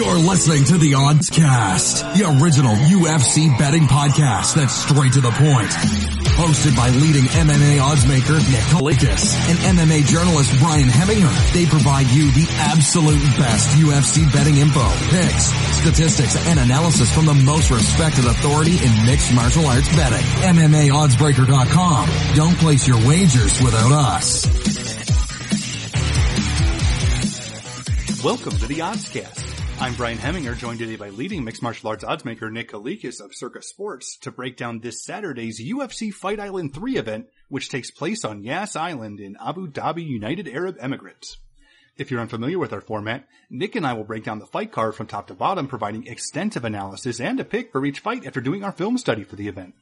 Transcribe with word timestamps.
You're 0.00 0.16
listening 0.16 0.64
to 0.64 0.78
the 0.78 0.94
Odds 0.94 1.28
Cast, 1.28 2.00
the 2.16 2.24
original 2.24 2.72
UFC 2.88 3.52
betting 3.58 3.82
podcast 3.82 4.54
that's 4.54 4.72
straight 4.72 5.12
to 5.12 5.20
the 5.20 5.28
point. 5.28 5.68
Hosted 6.40 6.74
by 6.74 6.88
leading 6.88 7.28
MMA 7.28 7.76
oddsmaker 7.84 8.40
Nick 8.48 8.64
Kalikas 8.72 9.36
and 9.50 9.76
MMA 9.76 10.06
journalist 10.06 10.56
Brian 10.58 10.88
Heminger. 10.88 11.28
They 11.52 11.66
provide 11.66 12.06
you 12.16 12.32
the 12.32 12.48
absolute 12.72 13.20
best 13.36 13.76
UFC 13.76 14.24
betting 14.32 14.56
info, 14.56 14.88
picks, 15.12 15.52
statistics, 15.84 16.34
and 16.48 16.58
analysis 16.58 17.14
from 17.14 17.26
the 17.26 17.34
most 17.34 17.70
respected 17.70 18.24
authority 18.24 18.80
in 18.80 19.04
mixed 19.04 19.34
martial 19.34 19.66
arts 19.66 19.94
betting. 19.94 20.24
MMAoddsbreaker.com. 20.48 22.08
Don't 22.36 22.56
place 22.56 22.88
your 22.88 22.96
wagers 23.06 23.60
without 23.60 23.92
us. 23.92 24.48
Welcome 28.24 28.56
to 28.56 28.66
the 28.66 28.78
Oddscast. 28.78 29.59
I'm 29.82 29.94
Brian 29.94 30.18
Heminger, 30.18 30.58
joined 30.58 30.78
today 30.78 30.96
by 30.96 31.08
leading 31.08 31.42
mixed 31.42 31.62
martial 31.62 31.88
arts 31.88 32.04
oddsmaker 32.04 32.52
Nick 32.52 32.70
Kalikas 32.70 33.18
of 33.18 33.34
Circa 33.34 33.62
Sports 33.62 34.18
to 34.18 34.30
break 34.30 34.58
down 34.58 34.80
this 34.80 35.02
Saturday's 35.02 35.58
UFC 35.58 36.12
Fight 36.12 36.38
Island 36.38 36.74
3 36.74 36.98
event, 36.98 37.28
which 37.48 37.70
takes 37.70 37.90
place 37.90 38.22
on 38.22 38.42
Yas 38.42 38.76
Island 38.76 39.20
in 39.20 39.38
Abu 39.40 39.68
Dhabi, 39.68 40.06
United 40.06 40.46
Arab 40.48 40.76
Emirates. 40.80 41.38
If 41.96 42.10
you're 42.10 42.20
unfamiliar 42.20 42.58
with 42.58 42.74
our 42.74 42.82
format, 42.82 43.26
Nick 43.48 43.74
and 43.74 43.86
I 43.86 43.94
will 43.94 44.04
break 44.04 44.22
down 44.22 44.38
the 44.38 44.44
fight 44.46 44.70
card 44.70 44.96
from 44.96 45.06
top 45.06 45.28
to 45.28 45.34
bottom, 45.34 45.66
providing 45.66 46.06
extensive 46.06 46.66
analysis 46.66 47.18
and 47.18 47.40
a 47.40 47.44
pick 47.44 47.72
for 47.72 47.86
each 47.86 48.00
fight 48.00 48.26
after 48.26 48.42
doing 48.42 48.62
our 48.62 48.72
film 48.72 48.98
study 48.98 49.24
for 49.24 49.36
the 49.36 49.48
event. 49.48 49.72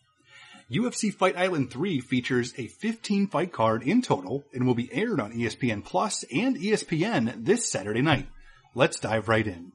UFC 0.70 1.12
Fight 1.12 1.36
Island 1.36 1.72
3 1.72 1.98
features 1.98 2.54
a 2.56 2.68
15 2.68 3.26
fight 3.26 3.50
card 3.50 3.82
in 3.82 4.00
total 4.02 4.44
and 4.54 4.64
will 4.64 4.76
be 4.76 4.92
aired 4.92 5.18
on 5.18 5.32
ESPN 5.32 5.84
Plus 5.84 6.24
and 6.32 6.56
ESPN 6.56 7.44
this 7.44 7.68
Saturday 7.68 8.02
night. 8.02 8.28
Let's 8.76 9.00
dive 9.00 9.28
right 9.28 9.46
in. 9.46 9.72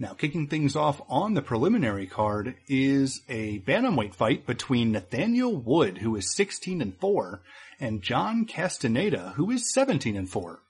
Now, 0.00 0.12
kicking 0.12 0.46
things 0.46 0.76
off 0.76 1.00
on 1.08 1.34
the 1.34 1.42
preliminary 1.42 2.06
card 2.06 2.54
is 2.68 3.20
a 3.28 3.58
bantamweight 3.60 4.14
fight 4.14 4.46
between 4.46 4.92
Nathaniel 4.92 5.56
Wood, 5.56 5.98
who 5.98 6.14
is 6.14 6.36
16 6.36 6.80
and 6.80 6.96
4, 6.96 7.42
and 7.80 8.00
John 8.00 8.44
Castaneda, 8.44 9.32
who 9.34 9.50
is 9.50 9.72
17 9.74 10.16
and 10.16 10.30
4. 10.30 10.60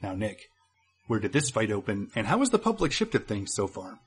Now, 0.00 0.14
Nick, 0.14 0.48
where 1.08 1.18
did 1.18 1.32
this 1.32 1.50
fight 1.50 1.72
open, 1.72 2.12
and 2.14 2.28
how 2.28 2.38
has 2.38 2.50
the 2.50 2.58
public 2.58 2.92
shifted 2.92 3.26
things 3.26 3.50
so 3.52 3.66
far? 3.66 3.98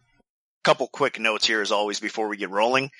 Couple 0.64 0.88
quick 0.88 1.20
notes 1.20 1.48
here, 1.48 1.62
as 1.62 1.74
always, 1.74 2.00
before 2.00 2.30
we 2.30 2.38
get 2.38 2.50
rolling. 2.50 2.92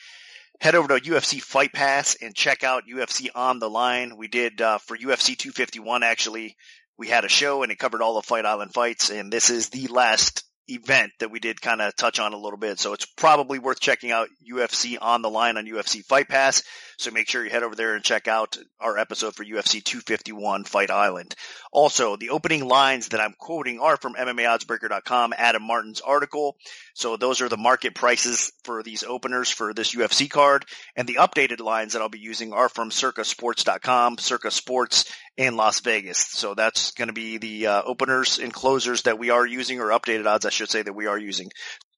Head 0.60 0.76
over 0.76 0.90
to 0.90 1.10
UFC 1.10 1.42
Fight 1.42 1.72
Pass 1.72 2.18
and 2.22 2.36
check 2.36 2.64
out 2.66 2.84
UFC 2.86 3.30
on 3.34 3.60
the 3.60 3.70
line. 3.70 4.18
We 4.18 4.28
did 4.28 4.62
uh, 4.62 4.78
for 4.80 4.98
UFC 4.98 5.38
251. 5.38 6.04
Actually, 6.04 6.58
we 6.98 7.08
had 7.08 7.24
a 7.24 7.30
show 7.30 7.64
and 7.64 7.72
it 7.72 7.80
covered 7.80 8.02
all 8.02 8.16
the 8.16 8.22
Fight 8.22 8.46
Island 8.46 8.74
fights, 8.74 9.10
and 9.10 9.32
this 9.32 9.50
is 9.50 9.70
the 9.70 9.88
last 9.88 10.44
event 10.74 11.12
that 11.20 11.32
we 11.32 11.40
did 11.40 11.62
kind 11.62 11.82
of 11.82 11.96
touch 11.96 12.20
on 12.20 12.34
a 12.34 12.38
little 12.38 12.58
bit. 12.58 12.80
So 12.80 12.94
it's 12.94 13.06
probably 13.06 13.60
worth 13.60 13.80
checking 13.80 14.12
out 14.12 14.30
UFC 14.50 14.98
on 15.00 15.22
the 15.22 15.30
line 15.30 15.58
on 15.58 15.66
UFC 15.66 16.04
Fight 16.06 16.28
Pass. 16.28 16.64
So 16.98 17.10
make 17.10 17.28
sure 17.28 17.44
you 17.44 17.50
head 17.50 17.64
over 17.64 17.76
there 17.76 17.96
and 17.96 18.04
check 18.04 18.28
out 18.28 18.58
our 18.80 18.98
episode 18.98 19.34
for 19.34 19.44
UFC 19.44 19.84
251 19.84 20.66
Fight 20.66 20.92
Island. 20.92 21.34
Also, 21.72 22.16
the 22.16 22.30
opening 22.30 22.68
lines 22.68 23.10
that 23.10 23.20
I'm 23.20 23.34
quoting 23.40 23.80
are 23.80 23.98
from 23.98 24.14
MMAoddsbreaker.com, 24.14 25.34
Adam 25.36 25.64
Martin's 25.64 26.02
article. 26.02 26.58
So 26.94 27.18
those 27.18 27.42
are 27.42 27.50
the 27.50 27.58
market 27.58 27.96
prices 27.96 28.52
for 28.64 28.84
these 28.84 29.04
openers 29.04 29.50
for 29.50 29.74
this 29.74 29.96
UFC 29.96 30.30
card. 30.30 30.66
And 30.96 31.08
the 31.08 31.16
updated 31.16 31.60
lines 31.60 31.94
that 31.94 32.04
I'll 32.04 32.10
be 32.10 32.20
using 32.20 32.54
are 32.54 32.70
from 32.70 32.92
circasports.com, 32.92 34.20
Circa 34.20 34.52
Sports 34.52 35.12
in 35.38 35.56
Las 35.56 35.80
Vegas. 35.80 36.20
So 36.20 36.54
that's 36.54 36.92
going 36.92 37.08
to 37.08 37.14
be 37.14 37.38
the 37.38 37.68
uh, 37.68 37.82
openers 37.84 38.38
and 38.38 38.54
closers 38.54 39.04
that 39.04 39.18
we 39.18 39.32
are 39.32 39.46
using 39.46 39.80
or 39.80 39.88
updated 39.88 40.28
odds, 40.28 40.46
I 40.46 40.50
should 40.50 40.61
say 40.70 40.82
that 40.82 40.94
we 40.94 41.08
are 41.08 41.18
using. 41.18 41.50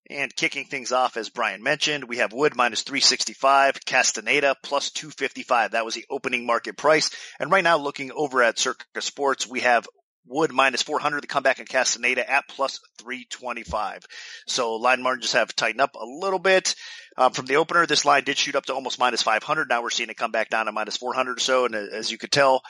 And 0.10 0.36
kicking 0.36 0.66
things 0.66 0.92
off, 0.92 1.16
as 1.16 1.30
Brian 1.30 1.64
mentioned, 1.64 2.04
we 2.04 2.18
have 2.18 2.34
Wood 2.34 2.56
minus 2.56 2.84
365, 2.84 3.86
Castaneda 3.86 4.56
plus 4.62 4.92
255. 4.92 5.72
That 5.72 5.86
was 5.86 5.96
the 5.96 6.06
opening 6.10 6.46
market 6.46 6.78
price. 6.78 7.10
And 7.40 7.50
right 7.50 7.64
now, 7.64 7.78
looking 7.78 8.12
over 8.12 8.44
at 8.44 8.60
Circa 8.60 9.02
Sports, 9.02 9.48
we 9.48 9.62
have 9.62 9.88
Wood 10.26 10.52
minus 10.54 10.82
400, 10.82 11.22
the 11.22 11.28
comeback 11.28 11.60
in 11.60 11.66
Castaneda 11.66 12.30
at 12.30 12.48
plus 12.48 12.80
325. 13.00 14.06
So 14.48 14.76
line 14.76 15.02
margins 15.02 15.34
have 15.34 15.56
tightened 15.56 15.82
up 15.82 15.96
a 15.96 16.06
little 16.06 16.40
bit. 16.40 16.76
Um, 17.18 17.34
from 17.34 17.46
the 17.46 17.58
opener, 17.58 17.86
this 17.86 18.06
line 18.06 18.24
did 18.24 18.38
shoot 18.38 18.56
up 18.56 18.66
to 18.66 18.74
almost 18.74 19.00
minus 19.00 19.22
500. 19.22 19.70
Now 19.70 19.84
we're 19.84 19.90
seeing 19.90 20.10
it 20.10 20.18
come 20.18 20.32
back 20.32 20.50
down 20.50 20.68
to 20.68 20.72
minus 20.72 20.98
400 20.98 21.38
or 21.38 21.40
so. 21.40 21.66
And 21.66 21.76
as 21.76 22.12
you 22.12 22.18
could 22.18 22.32
tell, 22.32 22.64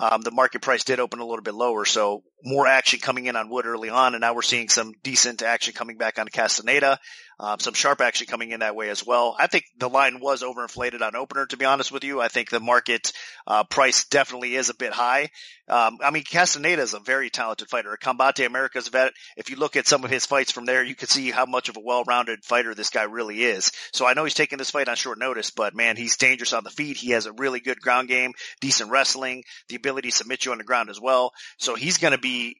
um, 0.00 0.22
the 0.22 0.30
market 0.30 0.62
price 0.62 0.82
did 0.82 0.98
open 0.98 1.20
a 1.20 1.26
little 1.26 1.42
bit 1.42 1.54
lower. 1.54 1.84
So 1.84 2.22
more 2.42 2.66
action 2.66 3.00
coming 3.00 3.26
in 3.26 3.36
on 3.36 3.50
Wood 3.50 3.66
early 3.66 3.90
on. 3.90 4.14
And 4.14 4.22
now 4.22 4.34
we're 4.34 4.42
seeing 4.42 4.70
some 4.70 4.92
decent 5.02 5.42
action 5.42 5.74
coming 5.74 5.98
back 5.98 6.18
on 6.18 6.26
Castaneda. 6.26 6.98
Um, 7.42 7.58
some 7.58 7.72
sharp 7.72 8.02
action 8.02 8.26
coming 8.26 8.50
in 8.50 8.60
that 8.60 8.76
way 8.76 8.90
as 8.90 9.06
well. 9.06 9.34
I 9.38 9.46
think 9.46 9.64
the 9.78 9.88
line 9.88 10.20
was 10.20 10.42
overinflated 10.42 11.00
on 11.00 11.16
opener, 11.16 11.46
to 11.46 11.56
be 11.56 11.64
honest 11.64 11.90
with 11.90 12.04
you. 12.04 12.20
I 12.20 12.28
think 12.28 12.50
the 12.50 12.60
market 12.60 13.14
uh, 13.46 13.64
price 13.64 14.04
definitely 14.04 14.56
is 14.56 14.68
a 14.68 14.74
bit 14.74 14.92
high. 14.92 15.30
Um, 15.66 16.00
I 16.04 16.10
mean, 16.10 16.22
Castaneda 16.22 16.82
is 16.82 16.92
a 16.92 17.00
very 17.00 17.30
talented 17.30 17.70
fighter, 17.70 17.94
a 17.94 17.98
Combate 17.98 18.44
Americas 18.44 18.88
vet. 18.88 19.14
If 19.38 19.48
you 19.48 19.56
look 19.56 19.76
at 19.76 19.86
some 19.86 20.04
of 20.04 20.10
his 20.10 20.26
fights 20.26 20.52
from 20.52 20.66
there, 20.66 20.84
you 20.84 20.94
can 20.94 21.08
see 21.08 21.30
how 21.30 21.46
much 21.46 21.70
of 21.70 21.78
a 21.78 21.82
well-rounded 21.82 22.44
fighter 22.44 22.74
this 22.74 22.90
guy 22.90 23.04
really 23.04 23.42
is. 23.42 23.72
So 23.94 24.04
I 24.04 24.12
know 24.12 24.24
he's 24.24 24.34
taking 24.34 24.58
this 24.58 24.70
fight 24.70 24.90
on 24.90 24.96
short 24.96 25.18
notice, 25.18 25.50
but 25.50 25.74
man, 25.74 25.96
he's 25.96 26.18
dangerous 26.18 26.52
on 26.52 26.64
the 26.64 26.70
feet. 26.70 26.98
He 26.98 27.12
has 27.12 27.24
a 27.24 27.32
really 27.32 27.60
good 27.60 27.80
ground 27.80 28.08
game, 28.08 28.32
decent 28.60 28.90
wrestling, 28.90 29.44
the 29.70 29.76
ability 29.76 30.10
to 30.10 30.16
submit 30.16 30.44
you 30.44 30.52
on 30.52 30.58
the 30.58 30.64
ground 30.64 30.90
as 30.90 31.00
well. 31.00 31.32
So 31.56 31.74
he's 31.74 31.96
going 31.96 32.12
to 32.12 32.18
be 32.18 32.56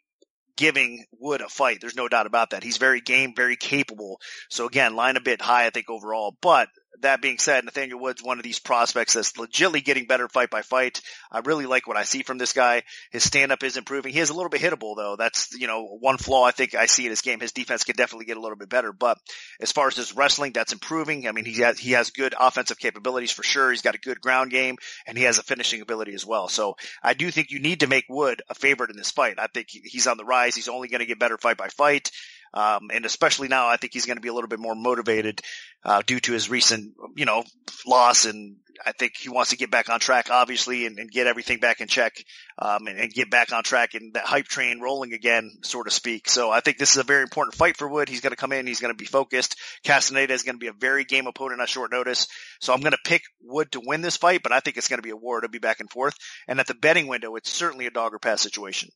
giving 0.61 1.07
Wood 1.19 1.41
a 1.41 1.49
fight. 1.49 1.81
There's 1.81 1.97
no 1.97 2.07
doubt 2.07 2.27
about 2.27 2.51
that. 2.51 2.63
He's 2.63 2.77
very 2.77 3.01
game, 3.01 3.35
very 3.35 3.57
capable. 3.57 4.21
So 4.51 4.67
again, 4.67 4.95
line 4.95 5.17
a 5.17 5.21
bit 5.21 5.41
high, 5.41 5.65
I 5.65 5.71
think 5.71 5.89
overall, 5.89 6.37
but 6.43 6.69
that 7.03 7.23
being 7.23 7.39
said, 7.39 7.65
Nathaniel 7.65 8.01
Wood's 8.01 8.23
one 8.23 8.39
of 8.39 8.45
these 8.45 8.59
prospects 8.59 9.15
that's 9.15 9.37
legitimately 9.37 9.81
getting 9.81 10.07
better 10.07 10.29
fight 10.29 10.51
by 10.51 10.63
fight. 10.63 11.01
I 11.31 11.41
really 11.41 11.67
like 11.67 11.87
what 11.87 11.97
I 11.97 12.05
see 12.05 12.23
from 12.23 12.39
this 12.39 12.53
guy. 12.53 12.83
His 13.11 13.25
stand 13.25 13.53
up 13.53 13.63
is 13.63 13.77
improving. 13.77 14.13
He 14.13 14.21
is 14.21 14.31
a 14.31 14.35
little 14.35 14.49
bit 14.49 14.61
hittable 14.61 14.97
though. 14.97 15.17
That's, 15.17 15.55
you 15.59 15.67
know, 15.67 15.85
one 16.01 16.19
flaw 16.19 16.45
I 16.45 16.51
think 16.51 16.75
I 16.75 16.87
see 16.87 17.05
in 17.05 17.11
his 17.11 17.23
game. 17.23 17.41
His 17.41 17.53
defense 17.53 17.85
can 17.85 17.97
definitely 17.97 18.27
get 18.27 18.37
a 18.37 18.41
little 18.41 18.57
bit 18.57 18.69
better, 18.69 18.93
but 18.93 19.19
as 19.61 19.73
far 19.73 19.89
as 19.89 19.97
his 19.97 20.15
wrestling, 20.15 20.53
that's 20.53 20.73
improving. 20.73 21.27
I 21.27 21.33
mean, 21.33 21.45
he 21.45 21.61
has, 21.63 21.79
he 21.79 21.93
has 21.93 22.11
good 22.11 22.35
offensive 22.39 22.79
capabilities 22.79 23.31
for 23.31 23.43
sure. 23.43 23.71
He's 23.71 23.83
got 23.83 23.95
a 23.95 23.99
good 23.99 24.21
ground 24.21 24.51
game 24.51 24.77
and 25.07 25.17
he 25.17 25.25
has 25.25 25.39
a 25.39 25.43
finishing 25.43 25.81
ability 25.81 26.15
as 26.15 26.27
well. 26.27 26.49
So 26.49 26.77
I 27.03 27.15
do 27.15 27.31
think 27.31 27.51
you 27.51 27.61
need 27.61 27.81
to 27.81 27.87
make 27.87 28.05
Wood 28.09 28.43
a 28.49 28.55
favorite 28.55 28.91
in 28.91 28.97
this 28.97 29.11
fight. 29.11 29.39
I 29.39 29.47
think 29.47 29.69
he's 29.71 30.07
on 30.07 30.17
the 30.17 30.25
rise. 30.25 30.55
He's 30.55 30.69
only 30.69 30.89
going 30.89 31.01
to 31.01 31.07
get 31.07 31.19
better 31.19 31.39
fight 31.39 31.57
by 31.57 31.69
fight. 31.69 32.11
Um, 32.53 32.91
and 32.93 33.05
especially 33.05 33.49
now, 33.49 33.69
I 33.69 33.77
think 33.77 33.93
he's 33.93 34.07
going 34.07 34.17
to 34.17 34.23
be 34.23 34.29
a 34.29 34.35
little 34.35 34.49
bit 34.49 34.59
more 34.59 34.75
motivated 34.75 35.41
uh, 35.85 36.03
due 36.05 36.21
to 36.21 36.33
his 36.33 36.51
recent, 36.51 36.95
you 37.17 37.25
know, 37.25 37.45
loss. 37.87 38.25
And 38.25 38.57
I 38.85 38.93
think 38.93 39.17
he 39.17 39.29
wants 39.29 39.51
to 39.51 39.57
get 39.57 39.71
back 39.71 39.89
on 39.89 40.01
track, 40.01 40.29
obviously, 40.31 40.87
and, 40.87 40.99
and 40.99 41.11
get 41.11 41.27
everything 41.27 41.59
back 41.59 41.81
in 41.81 41.87
check 41.87 42.25
um, 42.59 42.87
and, 42.87 42.99
and, 42.99 43.13
get 43.13 43.31
back 43.31 43.53
on 43.53 43.63
track 43.63 43.95
and 43.95 44.15
that 44.15 44.25
hype 44.25 44.47
train 44.47 44.81
rolling 44.81 45.13
again, 45.13 45.59
so 45.63 45.83
to 45.83 45.91
speak. 45.91 46.29
So 46.29 46.51
I 46.51 46.61
think 46.61 46.79
this 46.79 46.91
is 46.91 46.97
a 46.97 47.03
very 47.03 47.23
important 47.23 47.55
fight 47.55 47.77
for 47.77 47.89
Wood. 47.89 48.09
He's 48.09 48.21
going 48.21 48.33
to 48.33 48.37
come 48.37 48.53
in. 48.53 48.67
He's 48.67 48.81
going 48.81 48.93
to 48.93 48.99
be 48.99 49.07
focused. 49.07 49.57
Castaneda 49.85 50.35
is 50.35 50.43
going 50.43 50.57
to 50.57 50.61
be 50.61 50.69
a 50.69 50.73
very 50.73 51.05
game 51.05 51.27
opponent 51.27 51.61
on 51.61 51.67
short 51.67 51.93
notice. 51.93 52.27
So 52.61 52.73
I'm 52.73 52.81
going 52.81 52.93
to 52.93 52.99
pick 53.05 53.23
Wood 53.43 53.73
to 53.73 53.83
win 53.85 54.01
this 54.01 54.17
fight, 54.17 54.43
but 54.43 54.53
I 54.53 54.61
think 54.61 54.77
it's 54.77 54.89
going 54.89 54.99
to 54.99 55.07
be 55.07 55.11
a 55.11 55.17
war. 55.17 55.39
It'll 55.39 55.51
be 55.51 55.59
back 55.59 55.81
and 55.81 55.91
forth. 55.91 56.17
And 56.49 56.59
at 56.59 56.67
the 56.67 56.75
betting 56.75 57.07
window, 57.07 57.37
it's 57.37 57.51
certainly 57.51 57.87
a 57.87 57.91
dog 57.91 58.15
or 58.15 58.19
pass 58.19 58.41
situation. 58.41 58.91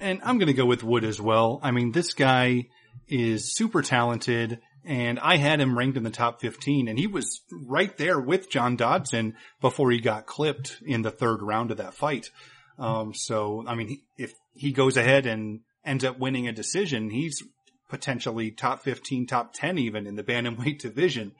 And 0.00 0.20
I'm 0.22 0.38
going 0.38 0.48
to 0.48 0.54
go 0.54 0.66
with 0.66 0.84
Wood 0.84 1.04
as 1.04 1.20
well. 1.20 1.60
I 1.62 1.70
mean, 1.70 1.92
this 1.92 2.14
guy 2.14 2.66
is 3.08 3.54
super 3.54 3.82
talented 3.82 4.60
and 4.84 5.18
I 5.18 5.36
had 5.36 5.60
him 5.60 5.76
ranked 5.76 5.96
in 5.96 6.02
the 6.02 6.10
top 6.10 6.40
15 6.40 6.88
and 6.88 6.98
he 6.98 7.06
was 7.06 7.42
right 7.52 7.94
there 7.96 8.18
with 8.20 8.50
John 8.50 8.76
Dodson 8.76 9.34
before 9.60 9.90
he 9.90 10.00
got 10.00 10.26
clipped 10.26 10.76
in 10.84 11.02
the 11.02 11.10
third 11.10 11.42
round 11.42 11.70
of 11.70 11.78
that 11.78 11.94
fight. 11.94 12.30
Um, 12.78 13.12
so, 13.12 13.64
I 13.66 13.74
mean, 13.74 14.00
if 14.16 14.32
he 14.54 14.72
goes 14.72 14.96
ahead 14.96 15.26
and 15.26 15.60
ends 15.84 16.04
up 16.04 16.18
winning 16.18 16.46
a 16.46 16.52
decision, 16.52 17.10
he's 17.10 17.42
potentially 17.88 18.50
top 18.50 18.82
15, 18.82 19.26
top 19.26 19.52
10 19.52 19.78
even 19.78 20.06
in 20.06 20.14
the 20.14 20.22
bantamweight 20.24 20.78
division, 20.78 21.32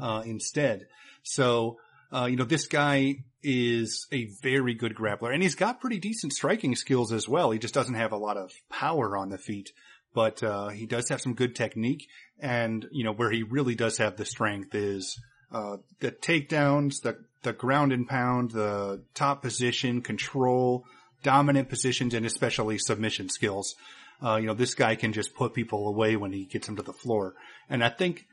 uh, 0.00 0.22
instead. 0.24 0.86
So, 1.22 1.76
uh, 2.12 2.24
you 2.24 2.36
know, 2.36 2.44
this 2.44 2.66
guy 2.66 3.16
is 3.42 4.06
a 4.12 4.26
very 4.42 4.74
good 4.74 4.94
grappler 4.94 5.32
and 5.32 5.42
he's 5.42 5.54
got 5.54 5.80
pretty 5.80 5.98
decent 5.98 6.32
striking 6.32 6.74
skills 6.74 7.12
as 7.12 7.28
well. 7.28 7.50
He 7.50 7.58
just 7.58 7.74
doesn't 7.74 7.94
have 7.94 8.12
a 8.12 8.16
lot 8.16 8.36
of 8.36 8.52
power 8.68 9.16
on 9.16 9.30
the 9.30 9.38
feet, 9.38 9.72
but, 10.14 10.42
uh, 10.42 10.68
he 10.68 10.86
does 10.86 11.08
have 11.08 11.20
some 11.20 11.34
good 11.34 11.54
technique 11.54 12.08
and, 12.40 12.86
you 12.90 13.04
know, 13.04 13.12
where 13.12 13.30
he 13.30 13.42
really 13.42 13.74
does 13.74 13.98
have 13.98 14.16
the 14.16 14.24
strength 14.24 14.74
is, 14.74 15.20
uh, 15.52 15.76
the 16.00 16.10
takedowns, 16.10 17.02
the, 17.02 17.18
the 17.42 17.52
ground 17.52 17.92
and 17.92 18.08
pound, 18.08 18.50
the 18.50 19.02
top 19.14 19.42
position, 19.42 20.02
control, 20.02 20.84
dominant 21.22 21.68
positions, 21.68 22.14
and 22.14 22.26
especially 22.26 22.78
submission 22.78 23.28
skills. 23.28 23.74
Uh, 24.22 24.36
you 24.36 24.46
know, 24.46 24.54
this 24.54 24.74
guy 24.74 24.96
can 24.96 25.12
just 25.12 25.34
put 25.34 25.54
people 25.54 25.86
away 25.86 26.16
when 26.16 26.32
he 26.32 26.44
gets 26.44 26.66
them 26.66 26.76
to 26.76 26.82
the 26.82 26.92
floor. 26.92 27.34
And 27.70 27.84
I 27.84 27.88
think 27.88 28.26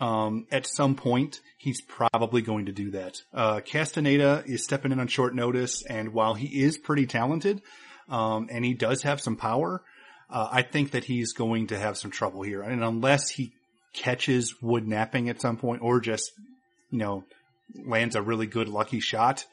um, 0.00 0.46
at 0.50 0.66
some 0.66 0.94
point, 0.94 1.40
he's 1.58 1.80
probably 1.80 2.42
going 2.42 2.66
to 2.66 2.72
do 2.72 2.90
that. 2.92 3.22
Uh, 3.34 3.60
Castaneda 3.60 4.44
is 4.46 4.64
stepping 4.64 4.92
in 4.92 5.00
on 5.00 5.08
short 5.08 5.34
notice, 5.34 5.84
and 5.84 6.12
while 6.12 6.34
he 6.34 6.62
is 6.62 6.78
pretty 6.78 7.06
talented, 7.06 7.62
um, 8.08 8.48
and 8.50 8.64
he 8.64 8.74
does 8.74 9.02
have 9.02 9.20
some 9.20 9.36
power, 9.36 9.82
Uh, 10.30 10.46
I 10.52 10.62
think 10.62 10.90
that 10.90 11.04
he's 11.04 11.32
going 11.32 11.68
to 11.68 11.78
have 11.78 11.96
some 11.96 12.10
trouble 12.10 12.42
here. 12.42 12.60
And 12.60 12.84
unless 12.84 13.30
he 13.30 13.52
catches 13.94 14.54
Wood 14.60 14.86
napping 14.86 15.30
at 15.30 15.40
some 15.40 15.56
point 15.56 15.80
or 15.82 16.00
just, 16.00 16.32
you 16.90 16.98
know, 16.98 17.24
lands 17.74 18.14
a 18.14 18.20
really 18.20 18.46
good 18.46 18.68
lucky 18.68 19.00
shot, 19.00 19.46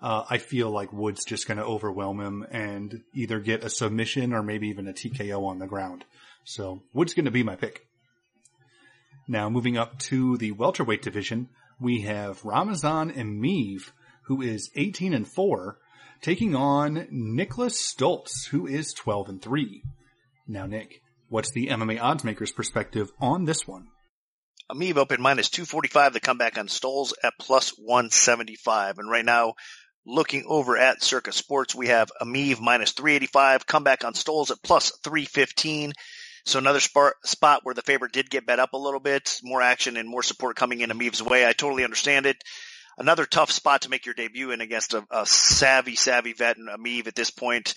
uh, 0.00 0.24
I 0.30 0.38
feel 0.38 0.70
like 0.70 0.90
Wood's 0.90 1.26
just 1.26 1.46
going 1.46 1.58
to 1.58 1.64
overwhelm 1.64 2.18
him 2.18 2.46
and 2.50 3.02
either 3.14 3.40
get 3.40 3.62
a 3.62 3.68
submission 3.68 4.32
or 4.32 4.42
maybe 4.42 4.68
even 4.68 4.88
a 4.88 4.94
TKO 4.94 5.44
on 5.44 5.58
the 5.58 5.66
ground. 5.66 6.04
So 6.44 6.80
Wood's 6.94 7.12
going 7.14 7.26
to 7.26 7.30
be 7.30 7.42
my 7.42 7.56
pick. 7.56 7.86
Now 9.28 9.48
moving 9.48 9.76
up 9.76 9.98
to 10.00 10.36
the 10.36 10.52
welterweight 10.52 11.02
division, 11.02 11.48
we 11.80 12.02
have 12.02 12.44
Ramazan 12.44 13.12
Emeev, 13.12 13.92
who 14.24 14.42
is 14.42 14.70
18 14.74 15.14
and 15.14 15.26
4, 15.26 15.78
taking 16.20 16.54
on 16.54 17.06
Nicholas 17.10 17.80
Stoltz, 17.80 18.48
who 18.50 18.66
is 18.66 18.92
12 18.92 19.28
and 19.28 19.42
3. 19.42 19.82
Now, 20.46 20.66
Nick, 20.66 21.02
what's 21.28 21.52
the 21.52 21.68
MMA 21.68 21.98
oddsmaker's 21.98 22.52
perspective 22.52 23.10
on 23.20 23.44
this 23.44 23.66
one? 23.66 23.88
Emeev 24.70 24.96
open 24.96 25.20
minus 25.20 25.50
245, 25.50 26.14
the 26.14 26.20
comeback 26.20 26.58
on 26.58 26.66
Stoltz 26.68 27.12
at 27.22 27.34
plus 27.38 27.70
175. 27.78 28.98
And 28.98 29.10
right 29.10 29.24
now, 29.24 29.54
looking 30.06 30.44
over 30.48 30.76
at 30.76 31.02
Circa 31.02 31.32
Sports, 31.32 31.74
we 31.74 31.88
have 31.88 32.10
Emeev 32.20 32.60
minus 32.60 32.92
385, 32.92 33.66
comeback 33.66 34.04
on 34.04 34.14
Stoltz 34.14 34.50
at 34.50 34.62
plus 34.62 34.90
315. 35.04 35.92
So 36.44 36.58
another 36.58 36.80
spot, 36.80 37.14
spot 37.24 37.60
where 37.62 37.74
the 37.74 37.82
favorite 37.82 38.12
did 38.12 38.30
get 38.30 38.46
bet 38.46 38.58
up 38.58 38.72
a 38.72 38.78
little 38.78 39.00
bit, 39.00 39.40
more 39.42 39.62
action 39.62 39.96
and 39.96 40.08
more 40.08 40.22
support 40.22 40.56
coming 40.56 40.80
in 40.80 40.90
Emeev's 40.90 41.22
way. 41.22 41.46
I 41.46 41.52
totally 41.52 41.84
understand 41.84 42.26
it. 42.26 42.42
Another 42.98 43.24
tough 43.24 43.50
spot 43.50 43.82
to 43.82 43.88
make 43.88 44.04
your 44.04 44.14
debut 44.14 44.50
in 44.50 44.60
against 44.60 44.92
a, 44.92 45.04
a 45.10 45.24
savvy, 45.24 45.94
savvy 45.94 46.34
vet 46.34 46.58
in 46.58 46.66
Emeev 46.66 47.06
at 47.06 47.14
this 47.14 47.30
point. 47.30 47.74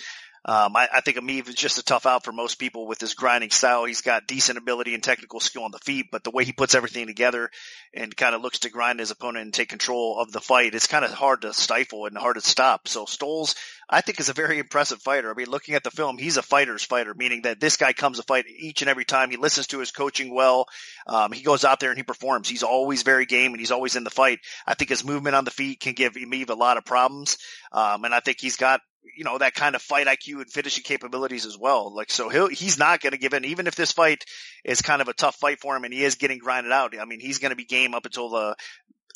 Um, 0.47 0.75
I, 0.75 0.87
I, 0.93 1.01
think 1.01 1.17
Emeev 1.17 1.49
is 1.49 1.55
just 1.55 1.79
a 1.79 1.83
tough 1.83 2.05
out 2.05 2.23
for 2.23 2.31
most 2.31 2.59
people 2.59 2.85
with 2.85 3.01
his 3.01 3.15
grinding 3.15 3.49
style. 3.49 3.85
He's 3.85 4.01
got 4.01 4.27
decent 4.27 4.59
ability 4.59 4.93
and 4.93 5.01
technical 5.01 5.39
skill 5.39 5.63
on 5.63 5.71
the 5.71 5.79
feet, 5.79 6.05
but 6.11 6.23
the 6.23 6.29
way 6.29 6.45
he 6.45 6.53
puts 6.53 6.75
everything 6.75 7.07
together 7.07 7.49
and 7.95 8.15
kind 8.15 8.35
of 8.35 8.43
looks 8.43 8.59
to 8.59 8.69
grind 8.69 8.99
his 8.99 9.09
opponent 9.09 9.45
and 9.45 9.53
take 9.53 9.69
control 9.69 10.19
of 10.19 10.31
the 10.31 10.39
fight, 10.39 10.75
it's 10.75 10.85
kind 10.85 11.03
of 11.03 11.11
hard 11.11 11.41
to 11.41 11.53
stifle 11.53 12.05
and 12.05 12.15
hard 12.15 12.35
to 12.35 12.41
stop. 12.41 12.87
So 12.87 13.05
Stoltz, 13.05 13.55
I 13.89 14.01
think, 14.01 14.19
is 14.19 14.29
a 14.29 14.33
very 14.33 14.59
impressive 14.59 15.01
fighter. 15.01 15.31
I 15.31 15.33
mean, 15.33 15.49
looking 15.49 15.73
at 15.73 15.83
the 15.83 15.89
film, 15.89 16.19
he's 16.19 16.37
a 16.37 16.43
fighter's 16.43 16.83
fighter, 16.83 17.15
meaning 17.15 17.41
that 17.41 17.59
this 17.59 17.77
guy 17.77 17.93
comes 17.93 18.17
to 18.17 18.23
fight 18.23 18.45
each 18.47 18.83
and 18.83 18.89
every 18.89 19.05
time. 19.05 19.31
He 19.31 19.37
listens 19.37 19.65
to 19.67 19.79
his 19.79 19.91
coaching 19.91 20.31
well. 20.31 20.67
Um, 21.07 21.31
he 21.31 21.41
goes 21.41 21.65
out 21.65 21.79
there 21.79 21.89
and 21.89 21.97
he 21.97 22.03
performs. 22.03 22.47
He's 22.47 22.61
always 22.61 23.01
very 23.01 23.25
game 23.25 23.51
and 23.51 23.59
he's 23.59 23.71
always 23.71 23.95
in 23.95 24.03
the 24.03 24.11
fight. 24.11 24.37
I 24.67 24.75
think 24.75 24.89
his 24.89 25.03
movement 25.03 25.35
on 25.35 25.45
the 25.45 25.49
feet 25.49 25.79
can 25.79 25.93
give 25.93 26.13
Emeev 26.13 26.51
a 26.51 26.53
lot 26.53 26.77
of 26.77 26.85
problems. 26.85 27.39
Um, 27.71 28.05
and 28.05 28.13
I 28.13 28.19
think 28.19 28.37
he's 28.39 28.57
got 28.57 28.81
you 29.15 29.23
know, 29.23 29.37
that 29.37 29.53
kind 29.53 29.75
of 29.75 29.81
fight 29.81 30.07
IQ 30.07 30.41
and 30.41 30.51
finishing 30.51 30.83
capabilities 30.83 31.45
as 31.45 31.57
well. 31.57 31.93
Like, 31.93 32.11
so 32.11 32.29
he'll, 32.29 32.47
he's 32.47 32.79
not 32.79 33.01
going 33.01 33.11
to 33.11 33.17
give 33.17 33.33
in, 33.33 33.45
even 33.45 33.67
if 33.67 33.75
this 33.75 33.91
fight 33.91 34.25
is 34.63 34.81
kind 34.81 35.01
of 35.01 35.07
a 35.07 35.13
tough 35.13 35.35
fight 35.35 35.59
for 35.59 35.75
him 35.75 35.83
and 35.83 35.93
he 35.93 36.03
is 36.03 36.15
getting 36.15 36.39
grinded 36.39 36.71
out. 36.71 36.93
I 36.99 37.05
mean, 37.05 37.19
he's 37.19 37.39
going 37.39 37.51
to 37.51 37.55
be 37.55 37.65
game 37.65 37.93
up 37.93 38.05
until 38.05 38.29
the, 38.29 38.55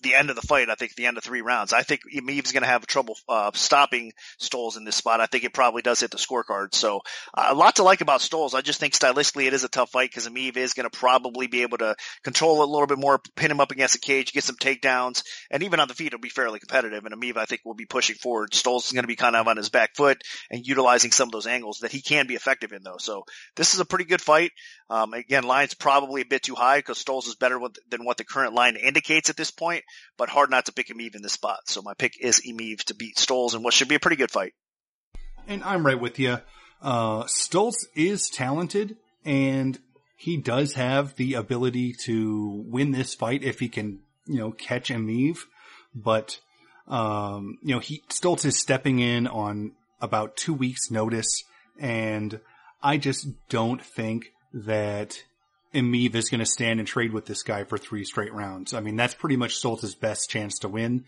the 0.01 0.15
end 0.15 0.29
of 0.29 0.35
the 0.35 0.41
fight. 0.41 0.69
I 0.69 0.75
think 0.75 0.95
the 0.95 1.05
end 1.05 1.17
of 1.17 1.23
three 1.23 1.41
rounds. 1.41 1.73
I 1.73 1.83
think 1.83 2.01
Emeev's 2.13 2.51
going 2.51 2.63
to 2.63 2.69
have 2.69 2.85
trouble 2.87 3.17
uh, 3.27 3.51
stopping 3.53 4.13
Stoltz 4.39 4.77
in 4.77 4.83
this 4.83 4.95
spot. 4.95 5.19
I 5.19 5.25
think 5.25 5.43
it 5.43 5.53
probably 5.53 5.81
does 5.81 5.99
hit 5.99 6.11
the 6.11 6.17
scorecard. 6.17 6.73
So 6.73 7.01
uh, 7.33 7.47
a 7.49 7.55
lot 7.55 7.77
to 7.77 7.83
like 7.83 8.01
about 8.01 8.21
Stoltz. 8.21 8.53
I 8.53 8.61
just 8.61 8.79
think 8.79 8.93
stylistically 8.93 9.47
it 9.47 9.53
is 9.53 9.63
a 9.63 9.69
tough 9.69 9.91
fight 9.91 10.09
because 10.09 10.27
Emeev 10.27 10.57
is 10.57 10.73
going 10.73 10.89
to 10.89 10.97
probably 10.97 11.47
be 11.47 11.63
able 11.63 11.77
to 11.79 11.95
control 12.23 12.61
it 12.61 12.67
a 12.67 12.71
little 12.71 12.87
bit 12.87 12.99
more, 12.99 13.19
pin 13.35 13.51
him 13.51 13.59
up 13.59 13.71
against 13.71 13.93
the 13.93 13.99
cage, 13.99 14.33
get 14.33 14.43
some 14.43 14.55
takedowns, 14.55 15.23
and 15.51 15.63
even 15.63 15.79
on 15.79 15.87
the 15.87 15.93
feet 15.93 16.07
it'll 16.07 16.19
be 16.19 16.29
fairly 16.29 16.59
competitive. 16.59 17.05
And 17.05 17.13
Emeev 17.13 17.37
I 17.37 17.45
think 17.45 17.61
will 17.65 17.73
be 17.73 17.85
pushing 17.85 18.15
forward. 18.15 18.51
Stoltz 18.51 18.87
is 18.87 18.93
going 18.93 19.03
to 19.03 19.07
be 19.07 19.15
kind 19.15 19.35
of 19.35 19.47
on 19.47 19.57
his 19.57 19.69
back 19.69 19.95
foot 19.95 20.21
and 20.49 20.65
utilizing 20.65 21.11
some 21.11 21.27
of 21.27 21.33
those 21.33 21.47
angles 21.47 21.79
that 21.79 21.91
he 21.91 22.01
can 22.01 22.27
be 22.27 22.35
effective 22.35 22.71
in 22.71 22.83
though. 22.83 22.97
So 22.99 23.23
this 23.55 23.73
is 23.73 23.79
a 23.79 23.85
pretty 23.85 24.05
good 24.05 24.21
fight. 24.21 24.51
Um, 24.89 25.13
again, 25.13 25.43
line's 25.43 25.75
probably 25.75 26.21
a 26.21 26.25
bit 26.25 26.43
too 26.43 26.55
high 26.55 26.79
because 26.79 27.03
Stoltz 27.03 27.27
is 27.27 27.35
better 27.35 27.59
than 27.89 28.05
what 28.05 28.17
the 28.17 28.23
current 28.23 28.53
line 28.53 28.75
indicates 28.75 29.29
at 29.29 29.37
this 29.37 29.51
point, 29.51 29.78
but 30.17 30.29
hard 30.29 30.49
not 30.49 30.65
to 30.65 30.73
pick 30.73 30.87
Emeev 30.87 31.15
in 31.15 31.21
this 31.21 31.33
spot. 31.33 31.59
So 31.65 31.81
my 31.81 31.93
pick 31.93 32.13
is 32.19 32.41
Emeev 32.41 32.83
to 32.85 32.95
beat 32.95 33.17
Stoltz 33.17 33.55
in 33.55 33.63
what 33.63 33.73
should 33.73 33.87
be 33.87 33.95
a 33.95 33.99
pretty 33.99 34.15
good 34.17 34.31
fight. 34.31 34.53
And 35.47 35.63
I'm 35.63 35.85
right 35.85 35.99
with 35.99 36.19
you. 36.19 36.37
Uh, 36.81 37.23
Stoltz 37.23 37.85
is 37.95 38.29
talented 38.29 38.97
and 39.25 39.79
he 40.15 40.37
does 40.37 40.73
have 40.73 41.15
the 41.15 41.33
ability 41.33 41.93
to 42.05 42.63
win 42.67 42.91
this 42.91 43.15
fight 43.15 43.43
if 43.43 43.59
he 43.59 43.69
can, 43.69 43.99
you 44.27 44.39
know, 44.39 44.51
catch 44.51 44.89
Emeev. 44.89 45.39
But, 45.95 46.39
um, 46.87 47.57
you 47.63 47.73
know, 47.75 47.79
he, 47.79 48.03
Stoltz 48.09 48.45
is 48.45 48.59
stepping 48.59 48.99
in 48.99 49.27
on 49.27 49.73
about 50.01 50.37
two 50.37 50.53
weeks 50.53 50.91
notice 50.91 51.43
and 51.79 52.39
I 52.81 52.97
just 52.97 53.27
don't 53.49 53.81
think 53.81 54.31
that 54.53 55.23
Emeev 55.73 56.15
is 56.15 56.29
going 56.29 56.39
to 56.39 56.45
stand 56.45 56.79
and 56.79 56.87
trade 56.87 57.13
with 57.13 57.25
this 57.25 57.43
guy 57.43 57.63
for 57.63 57.77
three 57.77 58.03
straight 58.03 58.33
rounds. 58.33 58.73
I 58.73 58.79
mean, 58.79 58.95
that's 58.95 59.13
pretty 59.13 59.37
much 59.37 59.61
Stoltz's 59.61 59.95
best 59.95 60.29
chance 60.29 60.59
to 60.59 60.67
win, 60.67 61.05